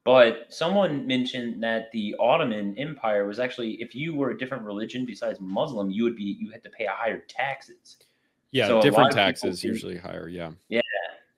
But 0.03 0.47
someone 0.49 1.05
mentioned 1.05 1.61
that 1.63 1.91
the 1.91 2.15
Ottoman 2.19 2.75
Empire 2.77 3.25
was 3.27 3.39
actually, 3.39 3.73
if 3.81 3.93
you 3.93 4.15
were 4.15 4.31
a 4.31 4.37
different 4.37 4.63
religion 4.63 5.05
besides 5.05 5.39
Muslim, 5.39 5.91
you 5.91 6.03
would 6.03 6.15
be 6.15 6.37
you 6.39 6.49
had 6.49 6.63
to 6.63 6.69
pay 6.69 6.85
a 6.85 6.91
higher 6.91 7.19
taxes. 7.27 7.97
Yeah, 8.51 8.67
So 8.67 8.81
different 8.81 9.11
taxes 9.11 9.61
think- 9.61 9.73
usually 9.73 9.97
higher. 9.97 10.27
Yeah. 10.27 10.51
Yeah, 10.69 10.81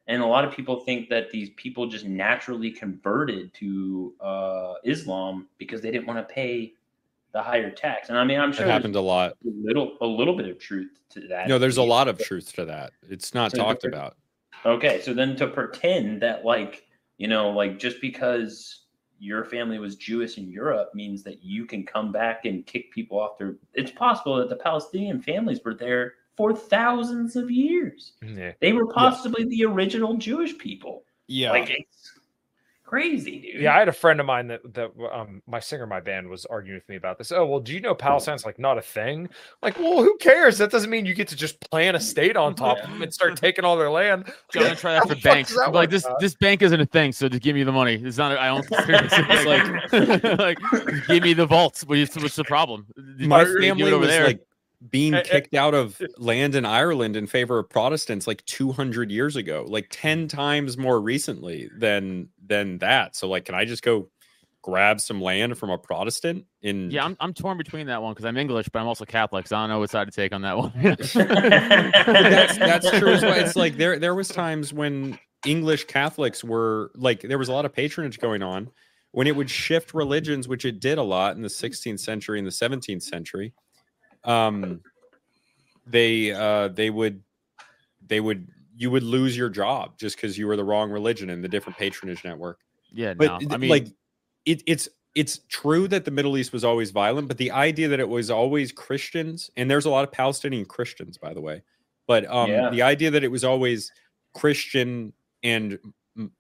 and 0.08 0.22
a 0.22 0.26
lot 0.26 0.46
of 0.46 0.54
people 0.54 0.80
think 0.82 1.10
that 1.10 1.30
these 1.30 1.50
people 1.58 1.88
just 1.88 2.06
naturally 2.06 2.72
converted 2.72 3.54
to 3.56 4.14
uh, 4.22 4.76
Islam 4.86 5.48
because 5.58 5.82
they 5.82 5.92
didn't 5.92 6.08
want 6.08 6.26
to 6.26 6.34
pay 6.34 6.74
the 7.34 7.42
higher 7.42 7.70
tax. 7.70 8.10
And 8.10 8.18
I 8.18 8.24
mean, 8.24 8.40
I'm 8.40 8.54
sure 8.54 8.66
it 8.66 8.70
happened 8.70 8.96
a 8.96 9.02
lot. 9.02 9.32
a 9.46 9.50
little 9.62 9.98
a 10.02 10.06
little 10.06 10.38
bit 10.38 10.48
of 10.48 10.60
truth 10.60 11.00
to 11.10 11.28
that. 11.28 11.48
No, 11.50 11.58
there's 11.60 11.78
a 11.78 11.84
lot 11.84 12.08
of 12.08 12.18
truth 12.20 12.54
to 12.54 12.66
that. 12.66 12.92
It's 13.10 13.34
not 13.34 13.52
So 13.52 13.58
talked 13.58 13.84
about. 13.86 14.16
Okay, 14.66 15.02
so 15.02 15.14
then 15.14 15.36
to 15.38 15.48
pretend 15.48 16.22
that 16.22 16.46
like 16.46 16.83
you 17.18 17.28
know 17.28 17.52
like 17.52 17.80
just 17.80 18.02
because 18.02 18.84
your 19.20 19.46
family 19.46 19.80
was 19.80 19.96
Jewish 19.96 20.38
in 20.38 20.50
Europe 20.50 20.92
means 20.94 21.24
that 21.24 21.42
you 21.42 21.66
can 21.66 21.86
come 21.86 22.12
back 22.12 22.44
and 22.44 22.66
kick 22.66 22.92
people 22.92 23.20
off 23.20 23.38
their. 23.38 23.56
It's 23.74 23.92
possible 23.92 24.36
that 24.38 24.50
the 24.50 24.58
Palestinian 24.58 25.22
families 25.22 25.62
were 25.64 25.74
there 25.74 26.16
for 26.36 26.54
thousands 26.54 27.38
of 27.38 27.50
years. 27.50 28.14
Mm, 28.22 28.38
yeah. 28.38 28.52
They 28.60 28.74
were 28.74 28.88
possibly 28.88 29.46
the 29.46 29.64
original 29.64 30.18
Jewish 30.18 30.58
people. 30.58 31.06
Yeah. 31.28 31.52
Like 31.52 31.70
it's 31.70 32.13
crazy, 32.94 33.40
dude. 33.40 33.62
Yeah, 33.62 33.76
I 33.76 33.80
had 33.80 33.88
a 33.88 33.94
friend 33.94 34.20
of 34.20 34.26
mine 34.26 34.48
that 34.48 34.62
that 34.76 34.92
um 35.12 35.42
my 35.48 35.60
singer 35.60 35.88
my 35.88 36.00
band 36.00 36.30
was 36.30 36.46
arguing 36.46 36.78
with 36.78 36.88
me 36.88 36.96
about 36.96 37.18
this. 37.18 37.32
Oh 37.32 37.46
well, 37.46 37.60
do 37.60 37.74
you 37.74 37.82
know 37.82 37.96
Palestine's 37.96 38.46
like 38.46 38.60
not 38.60 38.78
a 38.78 38.82
thing? 38.82 39.30
Like, 39.64 39.80
well, 39.80 40.04
who 40.04 40.16
cares? 40.18 40.60
That 40.60 40.70
doesn't 40.70 40.90
mean 40.90 41.06
you 41.06 41.16
get 41.16 41.28
to 41.30 41.36
just 41.36 41.60
plant 41.72 41.98
a 41.98 42.00
state 42.00 42.38
on 42.38 42.54
top 42.54 42.78
of 42.78 42.90
them 42.90 43.02
and 43.02 43.14
start 43.14 43.36
taking 43.36 43.66
all 43.66 43.78
their 43.78 43.90
land. 43.90 44.26
I'm 44.56 44.62
gonna 44.64 44.76
try 44.76 44.94
that 44.94 45.08
for 45.08 45.16
banks. 45.16 45.56
that 45.56 45.68
I'm 45.68 45.74
like 45.74 45.90
this, 45.90 46.06
out? 46.06 46.20
this 46.20 46.36
bank 46.36 46.62
isn't 46.62 46.80
a 46.80 46.86
thing, 46.86 47.12
so 47.12 47.28
just 47.28 47.42
give 47.42 47.56
me 47.56 47.64
the 47.64 47.72
money. 47.72 47.96
It's 47.96 48.18
not. 48.18 48.38
I 48.38 48.50
own. 48.50 48.62
It's 48.70 49.92
like, 49.92 50.24
like, 50.40 51.08
give 51.08 51.24
me 51.24 51.34
the 51.34 51.48
vaults. 51.48 51.84
What's, 51.86 52.16
what's 52.16 52.36
the 52.36 52.44
problem? 52.44 52.86
My 53.18 53.44
Give 53.44 53.56
it 53.56 53.62
family 53.62 53.84
over 53.92 54.00
was 54.00 54.10
there. 54.10 54.28
like 54.28 54.42
being 54.90 55.14
kicked 55.24 55.54
out 55.54 55.74
of 55.74 56.00
uh, 56.02 56.08
land 56.18 56.56
in 56.56 56.66
Ireland 56.66 57.16
in 57.16 57.28
favor 57.28 57.60
of 57.60 57.70
Protestants 57.70 58.28
like 58.28 58.46
200 58.46 59.12
years 59.12 59.36
ago, 59.36 59.66
like 59.68 59.88
10 59.92 60.28
times 60.28 60.78
more 60.78 61.00
recently 61.00 61.70
than 61.78 62.30
than 62.46 62.80
that. 62.80 63.16
So 63.16 63.28
like, 63.28 63.46
can 63.46 63.56
I 63.56 63.66
just 63.66 63.84
go 63.84 64.10
grab 64.62 65.02
some 65.02 65.22
land 65.22 65.58
from 65.58 65.70
a 65.70 65.78
Protestant 65.78 66.46
in? 66.62 66.92
yeah, 66.92 67.06
I'm, 67.06 67.18
I'm 67.20 67.34
torn 67.34 67.58
between 67.58 67.88
that 67.88 68.02
one 68.02 68.14
because 68.14 68.26
I'm 68.26 68.38
English, 68.38 68.70
but 68.70 68.80
I'm 68.80 68.88
also 68.88 69.06
Catholic, 69.06 69.48
so 69.48 69.56
I 69.56 69.62
don't 69.62 69.70
know 69.70 69.80
what 69.80 69.90
side 69.90 70.06
to 70.06 70.12
take 70.12 70.34
on 70.34 70.42
that 70.42 70.58
one. 70.58 70.72
that's 70.76 71.14
that's 72.58 72.92
true 72.92 73.14
as 73.14 73.22
well. 73.22 73.40
It's 73.40 73.56
like 73.56 73.78
there 73.78 74.00
there 74.00 74.16
was 74.16 74.28
times 74.28 74.74
when 74.74 75.18
English 75.46 75.86
Catholics 75.86 76.44
were 76.44 76.92
like 76.96 77.22
there 77.22 77.38
was 77.38 77.50
a 77.50 77.54
lot 77.54 77.66
of 77.66 77.74
patronage 77.74 78.20
going 78.20 78.44
on 78.44 78.70
when 79.12 79.28
it 79.28 79.36
would 79.36 79.50
shift 79.50 79.94
religions, 79.94 80.48
which 80.48 80.66
it 80.66 80.80
did 80.80 80.98
a 80.98 81.04
lot 81.04 81.36
in 81.36 81.44
the 81.44 81.48
16th 81.48 82.00
century 82.00 82.40
and 82.40 82.48
the 82.48 82.52
17th 82.52 83.04
century. 83.04 83.54
Um, 84.26 84.82
they 85.86 86.32
uh, 86.32 86.70
they 86.70 86.90
would 86.90 87.24
they 88.08 88.20
would 88.20 88.48
you 88.76 88.90
would 88.92 89.04
lose 89.04 89.38
your 89.38 89.50
job 89.50 89.98
just 89.98 90.16
because 90.16 90.38
you 90.38 90.48
were 90.48 90.56
the 90.56 90.64
wrong 90.64 90.90
religion 90.92 91.30
in 91.30 91.42
the 91.42 91.48
different 91.48 91.78
patronage 91.78 92.24
network. 92.24 92.60
yeah, 92.92 93.14
But 93.14 93.42
no. 93.42 93.54
I 93.54 93.58
mean, 93.58 93.70
like 93.70 93.88
it, 94.46 94.64
it's 94.66 94.90
it's 95.16 95.42
true 95.48 95.88
that 95.90 96.06
the 96.06 96.12
Middle 96.12 96.38
East 96.38 96.52
was 96.54 96.64
always 96.64 96.92
violent, 96.92 97.28
but 97.28 97.38
the 97.38 97.52
idea 97.52 97.88
that 97.90 98.00
it 98.00 98.10
was 98.10 98.32
always 98.32 98.72
Christians, 98.72 99.52
and 99.56 99.70
there's 99.70 99.86
a 99.86 99.90
lot 99.90 100.04
of 100.04 100.12
Palestinian 100.12 100.66
Christians, 100.66 101.18
by 101.18 101.34
the 101.34 101.42
way, 101.42 101.62
but 102.08 102.26
um, 102.32 102.50
Yeah. 102.50 102.70
the 102.72 102.82
idea 102.82 103.12
that 103.12 103.24
it 103.24 103.32
was 103.32 103.44
always 103.44 103.92
Christian 104.34 105.14
and 105.44 105.78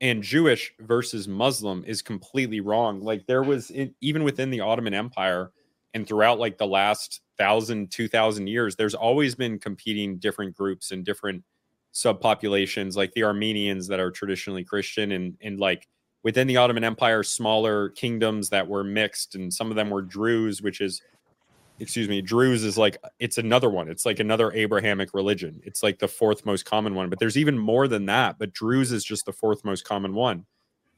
and 0.01 0.21
Jewish 0.23 0.73
versus 0.79 1.27
Muslim 1.27 1.83
is 1.85 2.01
completely 2.01 2.61
wrong. 2.61 3.01
Like 3.01 3.25
there 3.25 3.43
was 3.43 3.71
even 4.01 4.23
within 4.23 4.49
the 4.49 4.61
Ottoman 4.61 4.93
Empire 4.93 5.51
and 5.93 6.07
throughout 6.07 6.39
like 6.39 6.57
the 6.57 6.67
last 6.67 7.21
thousand, 7.43 7.91
two 7.91 8.07
thousand 8.07 8.47
years, 8.47 8.75
there's 8.75 8.95
always 8.95 9.35
been 9.35 9.59
competing 9.59 10.17
different 10.17 10.55
groups 10.55 10.91
and 10.91 11.03
different 11.03 11.43
subpopulations, 11.93 12.95
like 12.95 13.11
the 13.13 13.23
Armenians 13.23 13.87
that 13.87 13.99
are 13.99 14.11
traditionally 14.11 14.63
Christian, 14.63 15.11
and 15.11 15.37
and 15.41 15.59
like 15.59 15.87
within 16.23 16.47
the 16.47 16.57
Ottoman 16.57 16.83
Empire, 16.83 17.21
smaller 17.21 17.89
kingdoms 17.89 18.49
that 18.49 18.67
were 18.67 18.83
mixed, 18.83 19.35
and 19.35 19.53
some 19.53 19.69
of 19.69 19.75
them 19.75 19.89
were 19.89 20.01
Druze, 20.01 20.61
which 20.61 20.79
is 20.79 21.01
excuse 21.79 22.07
me, 22.07 22.21
Druze 22.21 22.63
is 22.63 22.77
like 22.77 22.97
it's 23.19 23.37
another 23.37 23.69
one. 23.69 23.89
It's 23.89 24.05
like 24.05 24.19
another 24.19 24.51
Abrahamic 24.53 25.13
religion. 25.13 25.61
It's 25.65 25.83
like 25.83 25.99
the 25.99 26.07
fourth 26.07 26.45
most 26.45 26.65
common 26.65 26.95
one, 26.95 27.09
but 27.09 27.19
there's 27.19 27.37
even 27.37 27.57
more 27.57 27.87
than 27.87 28.05
that. 28.05 28.39
But 28.39 28.53
Druze 28.53 28.91
is 28.91 29.03
just 29.03 29.25
the 29.25 29.33
fourth 29.33 29.65
most 29.65 29.83
common 29.83 30.13
one, 30.13 30.45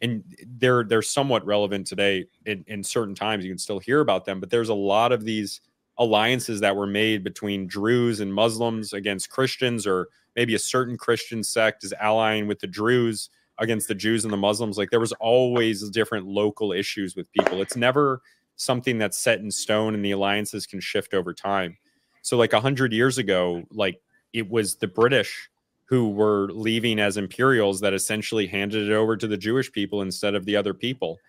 and 0.02 0.24
they're 0.60 0.84
they're 0.84 1.02
somewhat 1.02 1.46
relevant 1.46 1.88
today. 1.88 2.26
In, 2.46 2.64
in 2.68 2.84
certain 2.84 3.16
times, 3.16 3.44
you 3.44 3.52
can 3.52 3.58
still 3.58 3.80
hear 3.80 4.02
about 4.02 4.26
them, 4.26 4.40
but 4.40 4.50
there's 4.52 4.70
a 4.70 4.76
lot 4.76 5.12
of 5.12 5.24
these 5.24 5.62
alliances 5.98 6.60
that 6.60 6.76
were 6.76 6.88
made 6.88 7.24
between 7.24 7.68
Druze 7.68 8.20
and 8.20 8.34
Muslims 8.34 8.94
against 8.94 9.30
Christians, 9.30 9.88
or 9.88 10.10
maybe 10.36 10.56
a 10.56 10.60
certain 10.60 10.98
Christian 10.98 11.44
sect 11.44 11.84
is 11.84 11.94
allying 12.00 12.48
with 12.48 12.60
the 12.60 12.68
Druze 12.68 13.30
against 13.58 13.88
the 13.88 13.96
Jews 13.96 14.26
and 14.26 14.34
the 14.34 14.38
Muslims. 14.38 14.78
Like 14.78 14.90
there 14.90 15.00
was 15.00 15.14
always 15.14 15.90
different 15.90 16.28
local 16.28 16.74
issues 16.74 17.16
with 17.16 17.32
people. 17.32 17.62
It's 17.62 17.78
never 17.78 18.22
something 18.58 18.98
that's 18.98 19.18
set 19.18 19.40
in 19.40 19.52
stone 19.52 19.96
and 19.96 20.04
the 20.04 20.12
alliances 20.12 20.66
can 20.66 20.80
shift 20.80 21.14
over 21.14 21.34
time. 21.34 21.78
So 22.22 22.38
like 22.38 22.54
a 22.54 22.60
hundred 22.60 22.92
years 22.92 23.18
ago, 23.18 23.64
like 23.72 24.02
it 24.34 24.50
was 24.50 24.76
the 24.76 24.88
British 24.88 25.50
who 25.86 26.10
were 26.10 26.50
leaving 26.52 27.00
as 27.00 27.18
imperials 27.18 27.80
that 27.80 27.94
essentially 27.94 28.48
handed 28.48 28.90
it 28.90 28.94
over 28.94 29.16
to 29.16 29.28
the 29.28 29.38
Jewish 29.38 29.72
people 29.72 30.02
instead 30.02 30.34
of 30.34 30.46
the 30.46 30.56
other 30.56 30.74
people. 30.74 31.20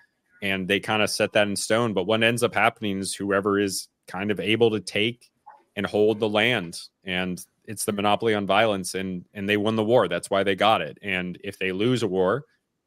And 0.43 0.67
they 0.67 0.81
kind 0.81 1.03
of 1.03 1.11
set 1.11 1.33
that 1.33 1.49
in 1.49 1.57
stone. 1.57 1.93
But 1.93 2.07
what 2.07 2.23
ends 2.23 2.43
up 2.43 2.55
happening 2.55 2.99
is 2.99 3.15
whoever 3.15 3.61
is 3.61 3.89
kind 4.07 4.31
of 4.31 4.41
able 4.41 4.71
to 4.71 4.81
take 4.81 5.31
and 5.77 5.87
hold 5.87 6.21
the 6.21 6.29
land 6.29 6.81
and 7.05 7.45
it's 7.65 7.85
the 7.85 7.93
monopoly 7.93 8.35
on 8.35 8.47
violence 8.47 8.95
and 8.95 9.25
and 9.35 9.49
they 9.49 9.57
won 9.57 9.77
the 9.77 9.85
war 9.85 10.09
that's 10.09 10.31
why 10.31 10.43
they 10.43 10.55
got 10.55 10.81
it 10.81 10.99
and 11.03 11.39
if 11.45 11.59
they 11.59 11.73
lose 11.73 12.03
a 12.03 12.07
war 12.09 12.45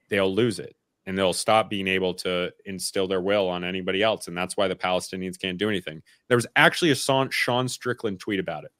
they'll 0.09 0.33
lose 0.33 0.57
it 0.59 0.75
and 1.05 1.17
they'll 1.17 1.33
stop 1.33 1.69
being 1.69 1.87
able 1.87 2.13
to 2.13 2.51
instill 2.65 3.07
their 3.07 3.21
will 3.21 3.47
on 3.49 3.63
anybody 3.63 4.03
else. 4.03 4.27
And 4.27 4.37
that's 4.37 4.55
why 4.55 4.67
the 4.67 4.75
Palestinians 4.75 5.39
can't 5.39 5.57
do 5.57 5.67
anything. 5.67 6.03
There 6.27 6.37
was 6.37 6.45
actually 6.55 6.91
a 6.91 6.95
Sean, 6.95 7.31
Sean 7.31 7.67
Strickland 7.67 8.19
tweet 8.19 8.39
about 8.39 8.65
it. 8.65 8.71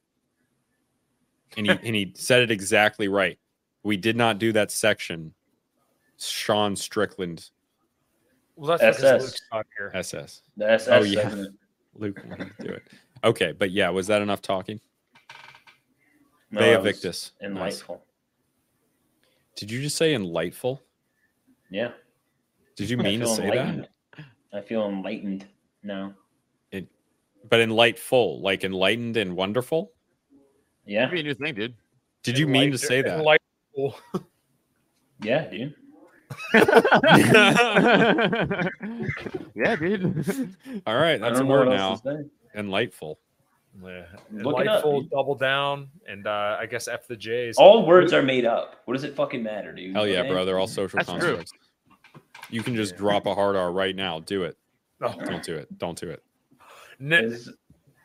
And 1.56 1.66
he, 1.66 1.72
and 1.82 1.96
he 1.96 2.12
said 2.16 2.42
it 2.42 2.52
exactly 2.52 3.08
right. 3.08 3.36
We 3.82 3.96
did 3.96 4.14
not 4.16 4.38
do 4.38 4.52
that 4.52 4.70
section. 4.70 5.34
Sean 6.20 6.76
Strickland, 6.76 7.50
Well, 8.54 8.78
that's 8.78 8.98
SS. 8.98 9.22
Luke's 9.22 9.40
not 9.52 9.66
here. 9.76 9.90
SS. 9.92 10.42
The 10.56 10.70
SS 10.70 10.88
Oh, 10.88 11.02
yeah. 11.02 11.22
segment. 11.22 11.56
Luke 11.94 12.20
wanted 12.26 12.56
to 12.56 12.64
do 12.64 12.72
it. 12.72 12.82
Okay, 13.24 13.52
but 13.52 13.70
yeah, 13.70 13.90
was 13.90 14.06
that 14.06 14.22
enough 14.22 14.40
talking? 14.40 14.80
No, 16.50 16.60
Bea 16.60 16.70
that 16.70 16.82
was 16.82 16.92
Victus. 16.92 17.32
Nice. 17.40 17.50
Enlightful. 17.50 18.04
Did 19.56 19.70
you 19.70 19.82
just 19.82 19.96
say 19.96 20.14
enlightful? 20.14 20.82
Yeah. 21.70 21.90
Did 22.76 22.88
you 22.90 22.96
mean 22.96 23.20
to 23.20 23.26
say 23.26 23.44
enlightened. 23.44 23.88
I 24.52 24.60
feel 24.60 24.88
enlightened 24.88 25.46
now. 25.82 26.14
that? 26.72 26.86
But 27.48 27.60
enlightful, 27.60 28.40
like 28.40 28.64
enlightened 28.64 29.16
and 29.16 29.36
wonderful? 29.36 29.92
Yeah. 30.86 31.00
That'd 31.00 31.14
be 31.14 31.20
a 31.20 31.22
new 31.22 31.34
thing, 31.34 31.54
dude. 31.54 31.74
Did 32.22 32.38
you 32.38 32.46
mean 32.46 32.70
to 32.72 32.78
say 32.78 33.02
that? 33.02 33.18
Enlightful. 33.18 34.00
Yeah, 35.22 35.46
dude. 35.48 35.74
yeah, 39.54 39.76
dude. 39.76 40.54
All 40.86 40.96
right, 40.96 41.20
that's 41.20 41.40
a 41.40 41.44
word 41.44 41.68
now. 41.68 41.90
else 41.90 42.00
to. 42.02 42.24
Enlightful. 42.54 43.18
Yeah. 43.82 44.04
Look 44.32 44.56
up, 44.56 44.60
Enlightful, 44.60 45.02
double 45.04 45.34
down, 45.36 45.88
and 46.08 46.26
uh, 46.26 46.56
I 46.58 46.66
guess 46.66 46.88
F 46.88 47.06
the 47.06 47.16
J's. 47.16 47.56
All 47.56 47.86
words 47.86 48.12
are 48.12 48.22
made 48.22 48.44
up. 48.44 48.82
What 48.84 48.94
does 48.94 49.04
it 49.04 49.14
fucking 49.14 49.42
matter, 49.42 49.72
dude? 49.72 49.94
Hell 49.94 50.06
yeah, 50.06 50.22
bro. 50.24 50.44
They're 50.44 50.58
all 50.58 50.66
social 50.66 50.98
That's 50.98 51.08
true. 51.08 51.36
constructs. 51.36 51.52
You 52.50 52.62
can 52.62 52.74
just 52.74 52.96
drop 52.96 53.26
a 53.26 53.34
hard 53.34 53.56
R 53.56 53.70
right 53.70 53.94
now. 53.94 54.20
Do 54.20 54.42
it. 54.42 54.56
Oh, 55.00 55.14
Don't 55.24 55.42
do 55.42 55.56
it. 55.56 55.78
Don't 55.78 55.98
do 55.98 56.10
it. 56.10 56.22
n- 57.00 57.38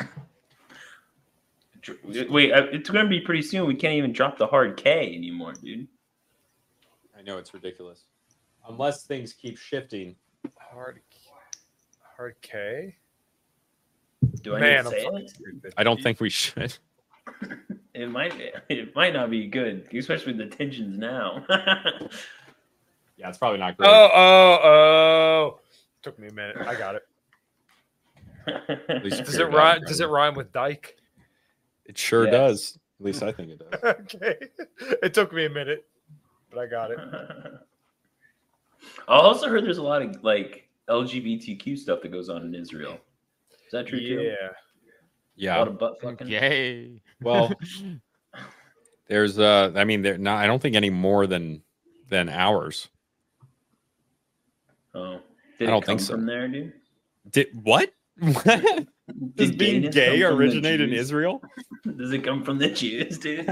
Wait, 2.29 2.51
uh, 2.51 2.65
it's 2.71 2.89
gonna 2.89 3.07
be 3.07 3.21
pretty 3.21 3.41
soon. 3.41 3.65
We 3.67 3.75
can't 3.75 3.93
even 3.93 4.11
drop 4.11 4.37
the 4.37 4.47
hard 4.47 4.77
K 4.77 5.13
anymore, 5.15 5.53
dude. 5.53 5.87
I 7.27 7.31
know 7.31 7.37
it's 7.39 7.53
ridiculous. 7.53 8.05
Unless 8.69 9.03
things 9.05 9.33
keep 9.33 9.57
shifting. 9.57 10.15
hard, 10.57 11.01
hard 12.15 12.35
K. 12.41 12.95
Do 14.43 14.55
I 14.55 14.59
Man, 14.59 14.69
need 14.71 14.77
I'm 14.77 14.83
to 14.85 14.89
say 14.91 15.03
fucking 15.03 15.19
it? 15.19 15.29
stupid. 15.29 15.73
I 15.77 15.83
don't 15.83 16.01
think 16.01 16.19
we 16.21 16.29
should. 16.29 16.77
It 17.93 18.11
might. 18.11 18.31
It 18.69 18.95
might 18.95 19.13
not 19.13 19.31
be 19.31 19.47
good, 19.47 19.87
especially 19.91 20.33
with 20.33 20.49
the 20.51 20.55
tensions 20.55 20.97
now. 20.99 21.43
Yeah, 23.17 23.29
it's 23.29 23.39
probably 23.39 23.57
not 23.57 23.75
great. 23.75 23.89
Oh, 23.89 24.09
oh, 24.13 24.59
oh! 24.63 25.59
Took 26.03 26.19
me 26.19 26.27
a 26.27 26.31
minute. 26.33 26.55
I 26.57 26.75
got 26.75 26.93
it. 26.93 27.01
Does 29.25 29.39
it 29.39 29.51
rhyme? 29.51 29.81
Does 29.87 29.99
it 29.99 30.07
rhyme 30.07 30.35
with 30.35 30.51
Dyke? 30.51 30.95
It 31.87 31.97
sure 31.97 32.25
Yes. 32.25 32.31
does. 32.31 32.79
At 32.99 33.05
least 33.07 33.23
I 33.23 33.31
think 33.31 33.49
it 33.49 33.59
does. 33.71 33.83
okay. 33.83 34.35
It 35.01 35.15
took 35.15 35.33
me 35.33 35.45
a 35.45 35.49
minute, 35.49 35.87
but 36.57 36.63
I 36.63 36.67
got 36.67 36.91
it. 36.91 36.99
I 39.07 39.15
also 39.15 39.47
heard 39.47 39.63
there's 39.63 39.77
a 39.77 39.83
lot 39.83 40.01
of 40.01 40.23
like 40.23 40.67
LGBTQ 40.89 41.77
stuff 41.77 42.01
that 42.01 42.11
goes 42.11 42.29
on 42.29 42.43
in 42.43 42.55
Israel. 42.55 42.97
Is 43.51 43.71
that 43.71 43.87
true 43.87 43.99
too? 43.99 44.21
Yeah. 44.21 44.47
A 44.47 44.51
Yeah. 45.35 45.57
lot 45.59 45.67
of 45.67 45.77
butt 45.77 46.01
fucking. 46.01 46.27
Yay. 46.27 47.01
Well, 47.21 47.51
there's 49.07 49.37
uh 49.39 49.71
I 49.75 49.83
mean 49.83 50.01
there 50.01 50.17
not 50.17 50.37
I 50.37 50.47
don't 50.47 50.61
think 50.61 50.75
any 50.75 50.89
more 50.89 51.27
than 51.27 51.61
than 52.09 52.29
ours. 52.29 52.87
Oh, 54.95 55.19
did 55.59 55.67
I 55.67 55.71
don't 55.71 55.83
it 55.83 55.85
think 55.85 55.99
so. 55.99 56.15
From 56.15 56.25
there, 56.25 56.47
dude. 56.47 56.73
Did 57.31 57.49
what? 57.53 57.91
Does 59.35 59.51
being 59.51 59.89
gay 59.91 60.19
come 60.21 60.29
from 60.29 60.29
the 60.39 60.43
originate 60.43 60.81
in 60.81 60.91
Israel? 60.91 61.41
Does 61.97 62.11
it 62.13 62.23
come 62.23 62.43
from 62.43 62.57
the 62.57 62.69
Jews, 62.69 63.19
dude? 63.19 63.45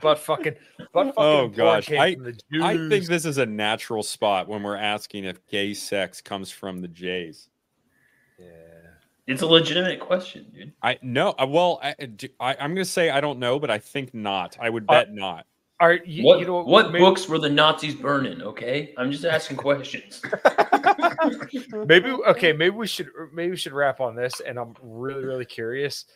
But 0.00 0.18
fucking, 0.18 0.54
but 0.92 1.14
fucking. 1.14 1.14
Oh, 1.16 1.48
gosh. 1.48 1.90
I- 1.90 2.14
from 2.14 2.24
the 2.24 2.38
I 2.62 2.88
think 2.88 3.06
this 3.06 3.24
is 3.24 3.38
a 3.38 3.46
natural 3.46 4.02
spot 4.02 4.48
when 4.48 4.62
we're 4.62 4.76
asking 4.76 5.24
if 5.24 5.44
gay 5.46 5.74
sex 5.74 6.20
comes 6.20 6.50
from 6.50 6.80
the 6.80 6.88
Jays. 6.88 7.48
Yeah. 8.38 8.46
it's 9.26 9.42
a 9.42 9.46
legitimate 9.46 10.00
question, 10.00 10.46
dude. 10.54 10.72
I 10.82 10.98
no, 11.02 11.34
uh, 11.38 11.46
well, 11.48 11.80
I, 11.82 11.94
I 12.40 12.56
I'm 12.60 12.74
gonna 12.74 12.84
say 12.84 13.10
I 13.10 13.20
don't 13.20 13.38
know, 13.38 13.58
but 13.58 13.70
I 13.70 13.78
think 13.78 14.12
not. 14.14 14.56
I 14.60 14.68
would 14.70 14.84
Uh, 14.88 14.92
bet 14.92 15.14
not. 15.14 15.46
All 15.78 15.88
right. 15.88 16.06
You, 16.06 16.24
what 16.24 16.40
you 16.40 16.46
know 16.46 16.62
what 16.62 16.92
maybe, 16.92 17.04
books 17.04 17.28
were 17.28 17.38
the 17.38 17.50
Nazis 17.50 17.94
burning? 17.94 18.40
Okay, 18.42 18.94
I'm 18.96 19.10
just 19.12 19.24
asking 19.24 19.56
questions. 19.58 20.22
Maybe 21.86 22.10
okay. 22.10 22.52
Maybe 22.52 22.70
we 22.70 22.86
should. 22.86 23.10
Maybe 23.32 23.50
we 23.50 23.56
should 23.56 23.72
wrap 23.72 24.00
on 24.00 24.14
this. 24.16 24.40
And 24.40 24.58
I'm 24.58 24.74
really, 24.82 25.24
really 25.24 25.44
curious. 25.44 26.06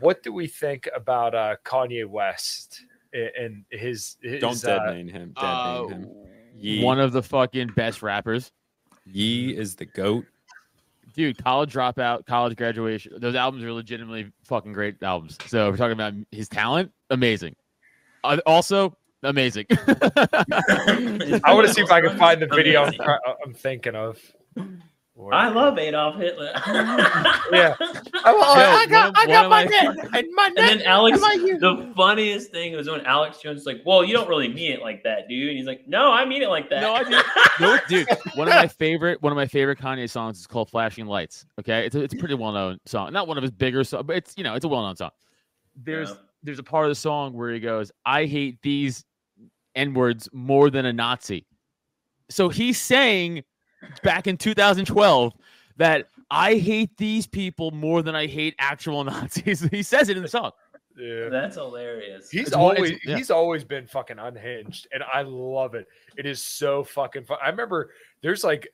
What 0.00 0.22
do 0.22 0.32
we 0.32 0.46
think 0.46 0.88
about 0.94 1.34
uh, 1.34 1.56
Kanye 1.64 2.06
West 2.06 2.82
a- 2.82 2.93
and 3.14 3.64
his? 3.70 4.16
his 4.22 4.40
Don't 4.40 4.64
uh, 4.64 4.80
deadname 4.80 5.10
him. 5.10 5.32
Deadname 5.36 5.84
Uh, 5.84 5.88
him. 5.88 6.10
Yee, 6.56 6.84
one 6.84 7.00
of 7.00 7.12
the 7.12 7.22
fucking 7.22 7.68
best 7.76 8.02
rappers. 8.02 8.50
Yee 9.06 9.56
is 9.56 9.76
the 9.76 9.84
goat. 9.86 10.24
Dude, 11.14 11.42
college 11.42 11.72
dropout, 11.72 12.26
college 12.26 12.56
graduation. 12.56 13.12
Those 13.18 13.34
albums 13.36 13.62
are 13.62 13.72
legitimately 13.72 14.32
fucking 14.44 14.72
great 14.72 15.00
albums. 15.02 15.38
So 15.46 15.70
we're 15.70 15.76
talking 15.76 15.92
about 15.92 16.14
his 16.32 16.48
talent, 16.48 16.90
amazing. 17.10 17.54
Uh, 18.24 18.38
also, 18.46 18.96
amazing. 19.22 19.66
I 19.70 21.52
want 21.52 21.66
to 21.68 21.72
see 21.72 21.82
if 21.82 21.90
I 21.90 22.00
can 22.00 22.16
find 22.18 22.42
the 22.42 22.46
video 22.54 22.84
I'm, 22.84 22.94
I'm 23.46 23.54
thinking 23.54 23.94
of. 23.94 24.18
I 25.32 25.46
uh, 25.46 25.54
love 25.54 25.78
Adolf 25.78 26.16
Hitler. 26.16 26.52
Yeah. 27.52 27.76
I 28.26 28.86
got, 28.88 29.16
I 29.16 29.26
got 29.26 29.48
my 29.48 29.64
neck, 29.64 29.96
and 30.12 30.26
my 30.32 30.48
neck. 30.48 30.58
And 30.58 30.80
then 30.80 30.82
Alex, 30.82 31.20
the 31.20 31.92
funniest 31.94 32.50
thing 32.50 32.74
was 32.74 32.88
when 32.88 33.04
Alex 33.06 33.38
Jones 33.38 33.56
was 33.56 33.66
like, 33.66 33.82
"Well, 33.84 34.02
you 34.02 34.12
don't 34.14 34.28
really 34.28 34.48
mean 34.48 34.72
it 34.72 34.80
like 34.80 35.02
that, 35.04 35.28
dude." 35.28 35.50
And 35.50 35.58
he's 35.58 35.66
like, 35.66 35.86
"No, 35.86 36.10
I 36.10 36.24
mean 36.24 36.42
it 36.42 36.48
like 36.48 36.68
that." 36.70 36.80
No, 36.80 36.94
I 36.94 37.04
do. 37.04 37.20
No, 37.60 37.78
dude. 37.88 38.08
One 38.34 38.48
of 38.48 38.54
my 38.54 38.66
favorite, 38.66 39.22
one 39.22 39.30
of 39.30 39.36
my 39.36 39.46
favorite 39.46 39.78
Kanye 39.78 40.08
songs 40.10 40.40
is 40.40 40.46
called 40.46 40.70
"Flashing 40.70 41.06
Lights." 41.06 41.46
Okay, 41.60 41.86
it's 41.86 41.94
a, 41.94 42.02
it's 42.02 42.14
a 42.14 42.16
pretty 42.16 42.34
well 42.34 42.52
known 42.52 42.78
song. 42.86 43.12
Not 43.12 43.28
one 43.28 43.36
of 43.36 43.42
his 43.42 43.52
bigger 43.52 43.84
songs, 43.84 44.04
but 44.06 44.16
it's 44.16 44.34
you 44.36 44.42
know 44.42 44.54
it's 44.54 44.64
a 44.64 44.68
well 44.68 44.82
known 44.82 44.96
song. 44.96 45.10
There's 45.76 46.10
Yeah. 46.10 46.16
there's 46.42 46.58
a 46.58 46.64
part 46.64 46.86
of 46.86 46.90
the 46.90 46.96
song 46.96 47.34
where 47.34 47.52
he 47.52 47.60
goes, 47.60 47.92
"I 48.06 48.24
hate 48.24 48.60
these 48.62 49.04
n 49.76 49.94
words 49.94 50.28
more 50.32 50.70
than 50.70 50.86
a 50.86 50.92
Nazi." 50.92 51.46
So 52.30 52.48
he's 52.48 52.80
saying 52.80 53.44
back 54.02 54.26
in 54.26 54.36
2012 54.36 55.32
that 55.76 56.08
I 56.30 56.54
hate 56.56 56.96
these 56.96 57.26
people 57.26 57.70
more 57.70 58.02
than 58.02 58.14
I 58.14 58.26
hate 58.26 58.54
actual 58.58 59.04
Nazis. 59.04 59.60
he 59.60 59.82
says 59.82 60.08
it 60.08 60.16
in 60.16 60.22
the 60.22 60.28
song. 60.28 60.52
Yeah. 60.96 61.28
That's 61.28 61.56
hilarious. 61.56 62.30
He's 62.30 62.48
It's 62.48 62.52
always 62.52 62.92
yeah. 63.04 63.16
he's 63.16 63.30
always 63.30 63.64
been 63.64 63.86
fucking 63.86 64.18
unhinged, 64.18 64.86
and 64.92 65.02
I 65.12 65.22
love 65.22 65.74
it. 65.74 65.88
It 66.16 66.24
is 66.26 66.42
so 66.42 66.84
fucking 66.84 67.24
fun. 67.24 67.38
I 67.42 67.48
remember 67.48 67.90
there's 68.22 68.44
like 68.44 68.68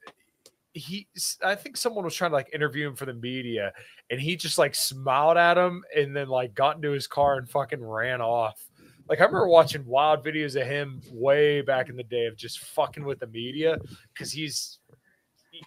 he 0.75 1.09
I 1.43 1.55
think 1.55 1.77
someone 1.77 2.05
was 2.05 2.15
trying 2.15 2.31
to 2.31 2.37
like 2.37 2.51
interview 2.53 2.89
him 2.89 2.95
for 2.95 3.07
the 3.07 3.15
media, 3.15 3.73
and 4.11 4.21
he 4.21 4.37
just 4.37 4.59
like 4.59 4.75
smiled 4.75 5.39
at 5.39 5.57
him 5.57 5.83
and 5.97 6.15
then 6.15 6.29
like 6.29 6.55
got 6.55 6.77
into 6.77 6.91
his 6.91 7.07
car 7.07 7.39
and 7.39 7.49
fucking 7.49 7.83
ran 7.83 8.21
off. 8.21 8.63
Like 9.09 9.21
I 9.21 9.25
remember 9.25 9.49
watching 9.49 9.85
wild 9.87 10.25
videos 10.25 10.61
of 10.61 10.67
him 10.67 11.01
way 11.11 11.63
back 11.63 11.89
in 11.89 11.97
the 11.97 12.05
day 12.05 12.27
of 12.27 12.37
just 12.37 12.61
fucking 12.61 13.05
with 13.05 13.19
the 13.19 13.27
media 13.29 13.79
because 14.13 14.31
he's 14.31 14.79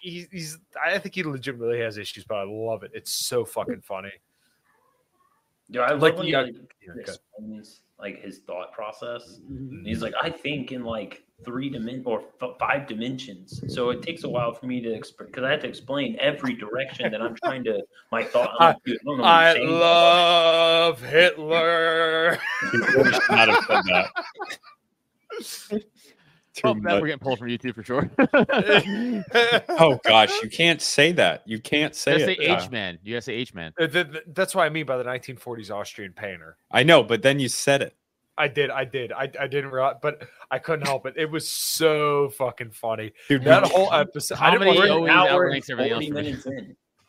he's, 0.00 0.28
he's 0.30 0.58
I 0.82 0.98
think 0.98 1.14
he 1.14 1.22
legitimately 1.22 1.80
has 1.80 1.98
issues, 1.98 2.24
but 2.24 2.36
I 2.36 2.44
love 2.44 2.82
it. 2.82 2.90
It's 2.94 3.12
so 3.12 3.44
fucking 3.44 3.82
funny. 3.82 4.12
Dude, 5.70 5.82
I 5.82 5.92
love 5.92 6.02
Like, 6.02 6.16
when 6.16 6.26
he 6.26 6.32
yeah, 6.32 6.42
like, 6.42 6.54
yeah, 6.86 6.92
explains 7.00 7.80
like 7.98 8.22
his 8.22 8.40
thought 8.40 8.72
process. 8.72 9.40
And 9.48 9.86
he's 9.86 10.02
like, 10.02 10.14
I 10.20 10.28
think 10.30 10.72
in 10.72 10.84
like 10.84 11.22
three 11.44 11.70
dimen 11.70 12.02
or 12.04 12.22
f- 12.42 12.56
five 12.58 12.86
dimensions. 12.86 13.62
So 13.68 13.90
it 13.90 14.02
takes 14.02 14.24
a 14.24 14.28
while 14.28 14.52
for 14.52 14.66
me 14.66 14.80
to 14.80 14.92
explain 14.92 15.28
because 15.30 15.44
I 15.44 15.50
have 15.50 15.60
to 15.60 15.68
explain 15.68 16.16
every 16.20 16.54
direction 16.54 17.10
that 17.10 17.22
I'm 17.22 17.34
trying 17.34 17.64
to 17.64 17.82
my 18.12 18.24
thought. 18.24 18.50
I'm 18.58 18.74
like, 18.74 18.84
dude, 18.84 18.98
I 19.00 19.04
don't 19.04 19.18
know 19.18 19.24
I 19.24 19.52
love 19.54 21.00
Hitler. 21.02 22.38
He 26.54 26.62
really 26.64 26.80
should 26.80 26.82
not 26.82 26.82
have 26.82 26.82
said 26.82 26.84
that. 26.84 26.96
Oh, 26.96 27.00
we're 27.00 27.06
getting 27.06 27.18
pulled 27.20 27.38
from 27.38 27.48
YouTube 27.48 27.74
for 27.74 27.82
sure. 27.82 28.10
Oh 29.80 30.00
gosh, 30.04 30.30
you 30.42 30.48
can't 30.48 30.80
say 30.80 31.12
that. 31.12 31.42
You 31.46 31.58
can't 31.60 31.94
say 31.94 32.18
You 32.18 32.24
it. 32.24 32.38
say 32.38 32.44
H 32.44 32.70
man. 32.70 32.98
You 33.02 33.14
gotta 33.14 33.22
say 33.22 33.34
H 33.34 33.54
man. 33.54 33.72
Uh, 33.78 33.86
th- 33.86 34.10
th- 34.12 34.24
That's 34.28 34.54
what 34.54 34.64
I 34.64 34.68
mean 34.68 34.86
by 34.86 34.96
the 34.96 35.04
1940s 35.04 35.70
Austrian 35.70 36.12
painter. 36.12 36.56
I 36.70 36.82
know, 36.82 37.02
but 37.02 37.22
then 37.22 37.38
you 37.40 37.48
said 37.48 37.82
it. 37.82 37.94
I 38.36 38.48
did, 38.48 38.70
I 38.70 38.84
did, 38.84 39.12
I, 39.12 39.30
I 39.38 39.46
didn't 39.46 39.70
realize, 39.70 39.96
but 40.02 40.26
I 40.50 40.58
couldn't 40.58 40.86
help 40.86 41.06
it. 41.06 41.14
It 41.16 41.30
was 41.30 41.48
so 41.48 42.30
fucking 42.30 42.72
funny. 42.72 43.12
Dude, 43.28 43.44
That 43.44 43.64
whole 43.64 43.92
episode. 43.92 44.38
I 44.38 44.50
didn't 44.50 44.62
Comedy 44.66 44.78
want 44.78 44.78
We're 44.80 44.86
to, 44.86 44.92
always 44.94 45.12
outranks 45.12 45.70
everything 45.70 46.16
else 46.16 46.44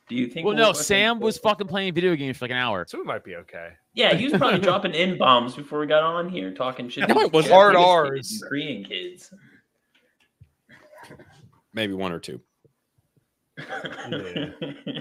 for 0.07 0.13
me. 0.13 0.17
minutes 0.17 0.17
in. 0.17 0.17
Do 0.17 0.21
you 0.21 0.27
think? 0.27 0.45
Well, 0.45 0.55
we'll 0.55 0.65
no, 0.67 0.73
Sam 0.73 1.19
was 1.19 1.37
fucking 1.37 1.67
playing 1.67 1.93
video 1.93 2.15
games 2.15 2.37
for 2.37 2.45
like 2.45 2.51
an 2.51 2.57
hour. 2.57 2.85
so 2.87 2.97
we 2.97 3.03
might 3.03 3.23
be 3.23 3.35
okay. 3.37 3.69
Yeah, 3.93 4.13
he 4.13 4.25
was 4.25 4.33
probably 4.33 4.59
dropping 4.63 4.93
in 4.93 5.17
bombs 5.17 5.55
before 5.55 5.79
we 5.79 5.87
got 5.87 6.03
on 6.03 6.29
here, 6.29 6.53
talking 6.53 6.89
shit. 6.89 7.07
No, 7.09 7.19
it 7.21 7.31
wasn't. 7.33 7.53
Hard 7.53 7.73
Japanese 7.75 8.11
Rs. 8.11 8.29
kids 8.29 8.43
Korean 8.47 8.83
kids. 8.83 9.33
maybe 11.73 11.93
one 11.93 12.11
or 12.11 12.19
two. 12.19 12.39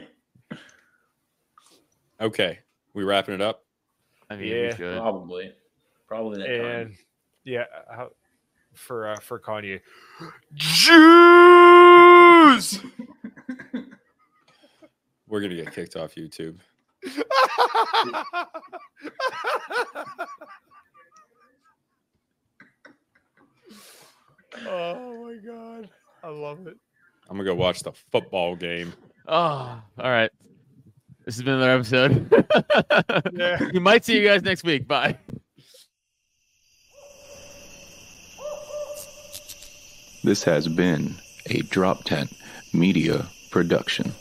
Okay, 2.20 2.60
we 2.94 3.02
wrapping 3.02 3.34
it 3.34 3.40
up. 3.40 3.64
I 4.30 4.36
mean, 4.36 4.46
Yeah. 4.48 4.68
we 4.78 4.96
probably, 4.98 5.52
probably 6.06 6.38
that 6.38 6.46
time. 6.46 6.64
And 6.86 6.96
yeah, 7.44 7.64
how, 7.90 8.10
for 8.72 9.08
uh, 9.08 9.18
for 9.18 9.40
Kanye, 9.40 9.80
Jews. 10.54 10.90
We're 15.34 15.40
gonna 15.40 15.56
get 15.56 15.74
kicked 15.74 15.96
off 15.96 16.14
YouTube. 16.14 16.60
oh 24.64 25.24
my 25.24 25.34
god, 25.44 25.90
I 26.22 26.28
love 26.28 26.68
it. 26.68 26.76
I'm 27.28 27.36
gonna 27.36 27.42
go 27.48 27.56
watch 27.56 27.82
the 27.82 27.90
football 28.12 28.54
game. 28.54 28.92
Oh, 29.26 29.34
all 29.34 29.82
right. 29.98 30.30
This 31.24 31.34
has 31.34 31.42
been 31.42 31.54
another 31.54 31.72
episode. 31.72 32.32
Yeah. 33.32 33.58
we 33.72 33.80
might 33.80 34.04
see 34.04 34.16
you 34.16 34.24
guys 34.24 34.44
next 34.44 34.62
week. 34.62 34.86
Bye. 34.86 35.18
This 40.22 40.44
has 40.44 40.68
been 40.68 41.16
a 41.50 41.62
Drop 41.62 42.04
Tent 42.04 42.32
Media 42.72 43.26
Production. 43.50 44.14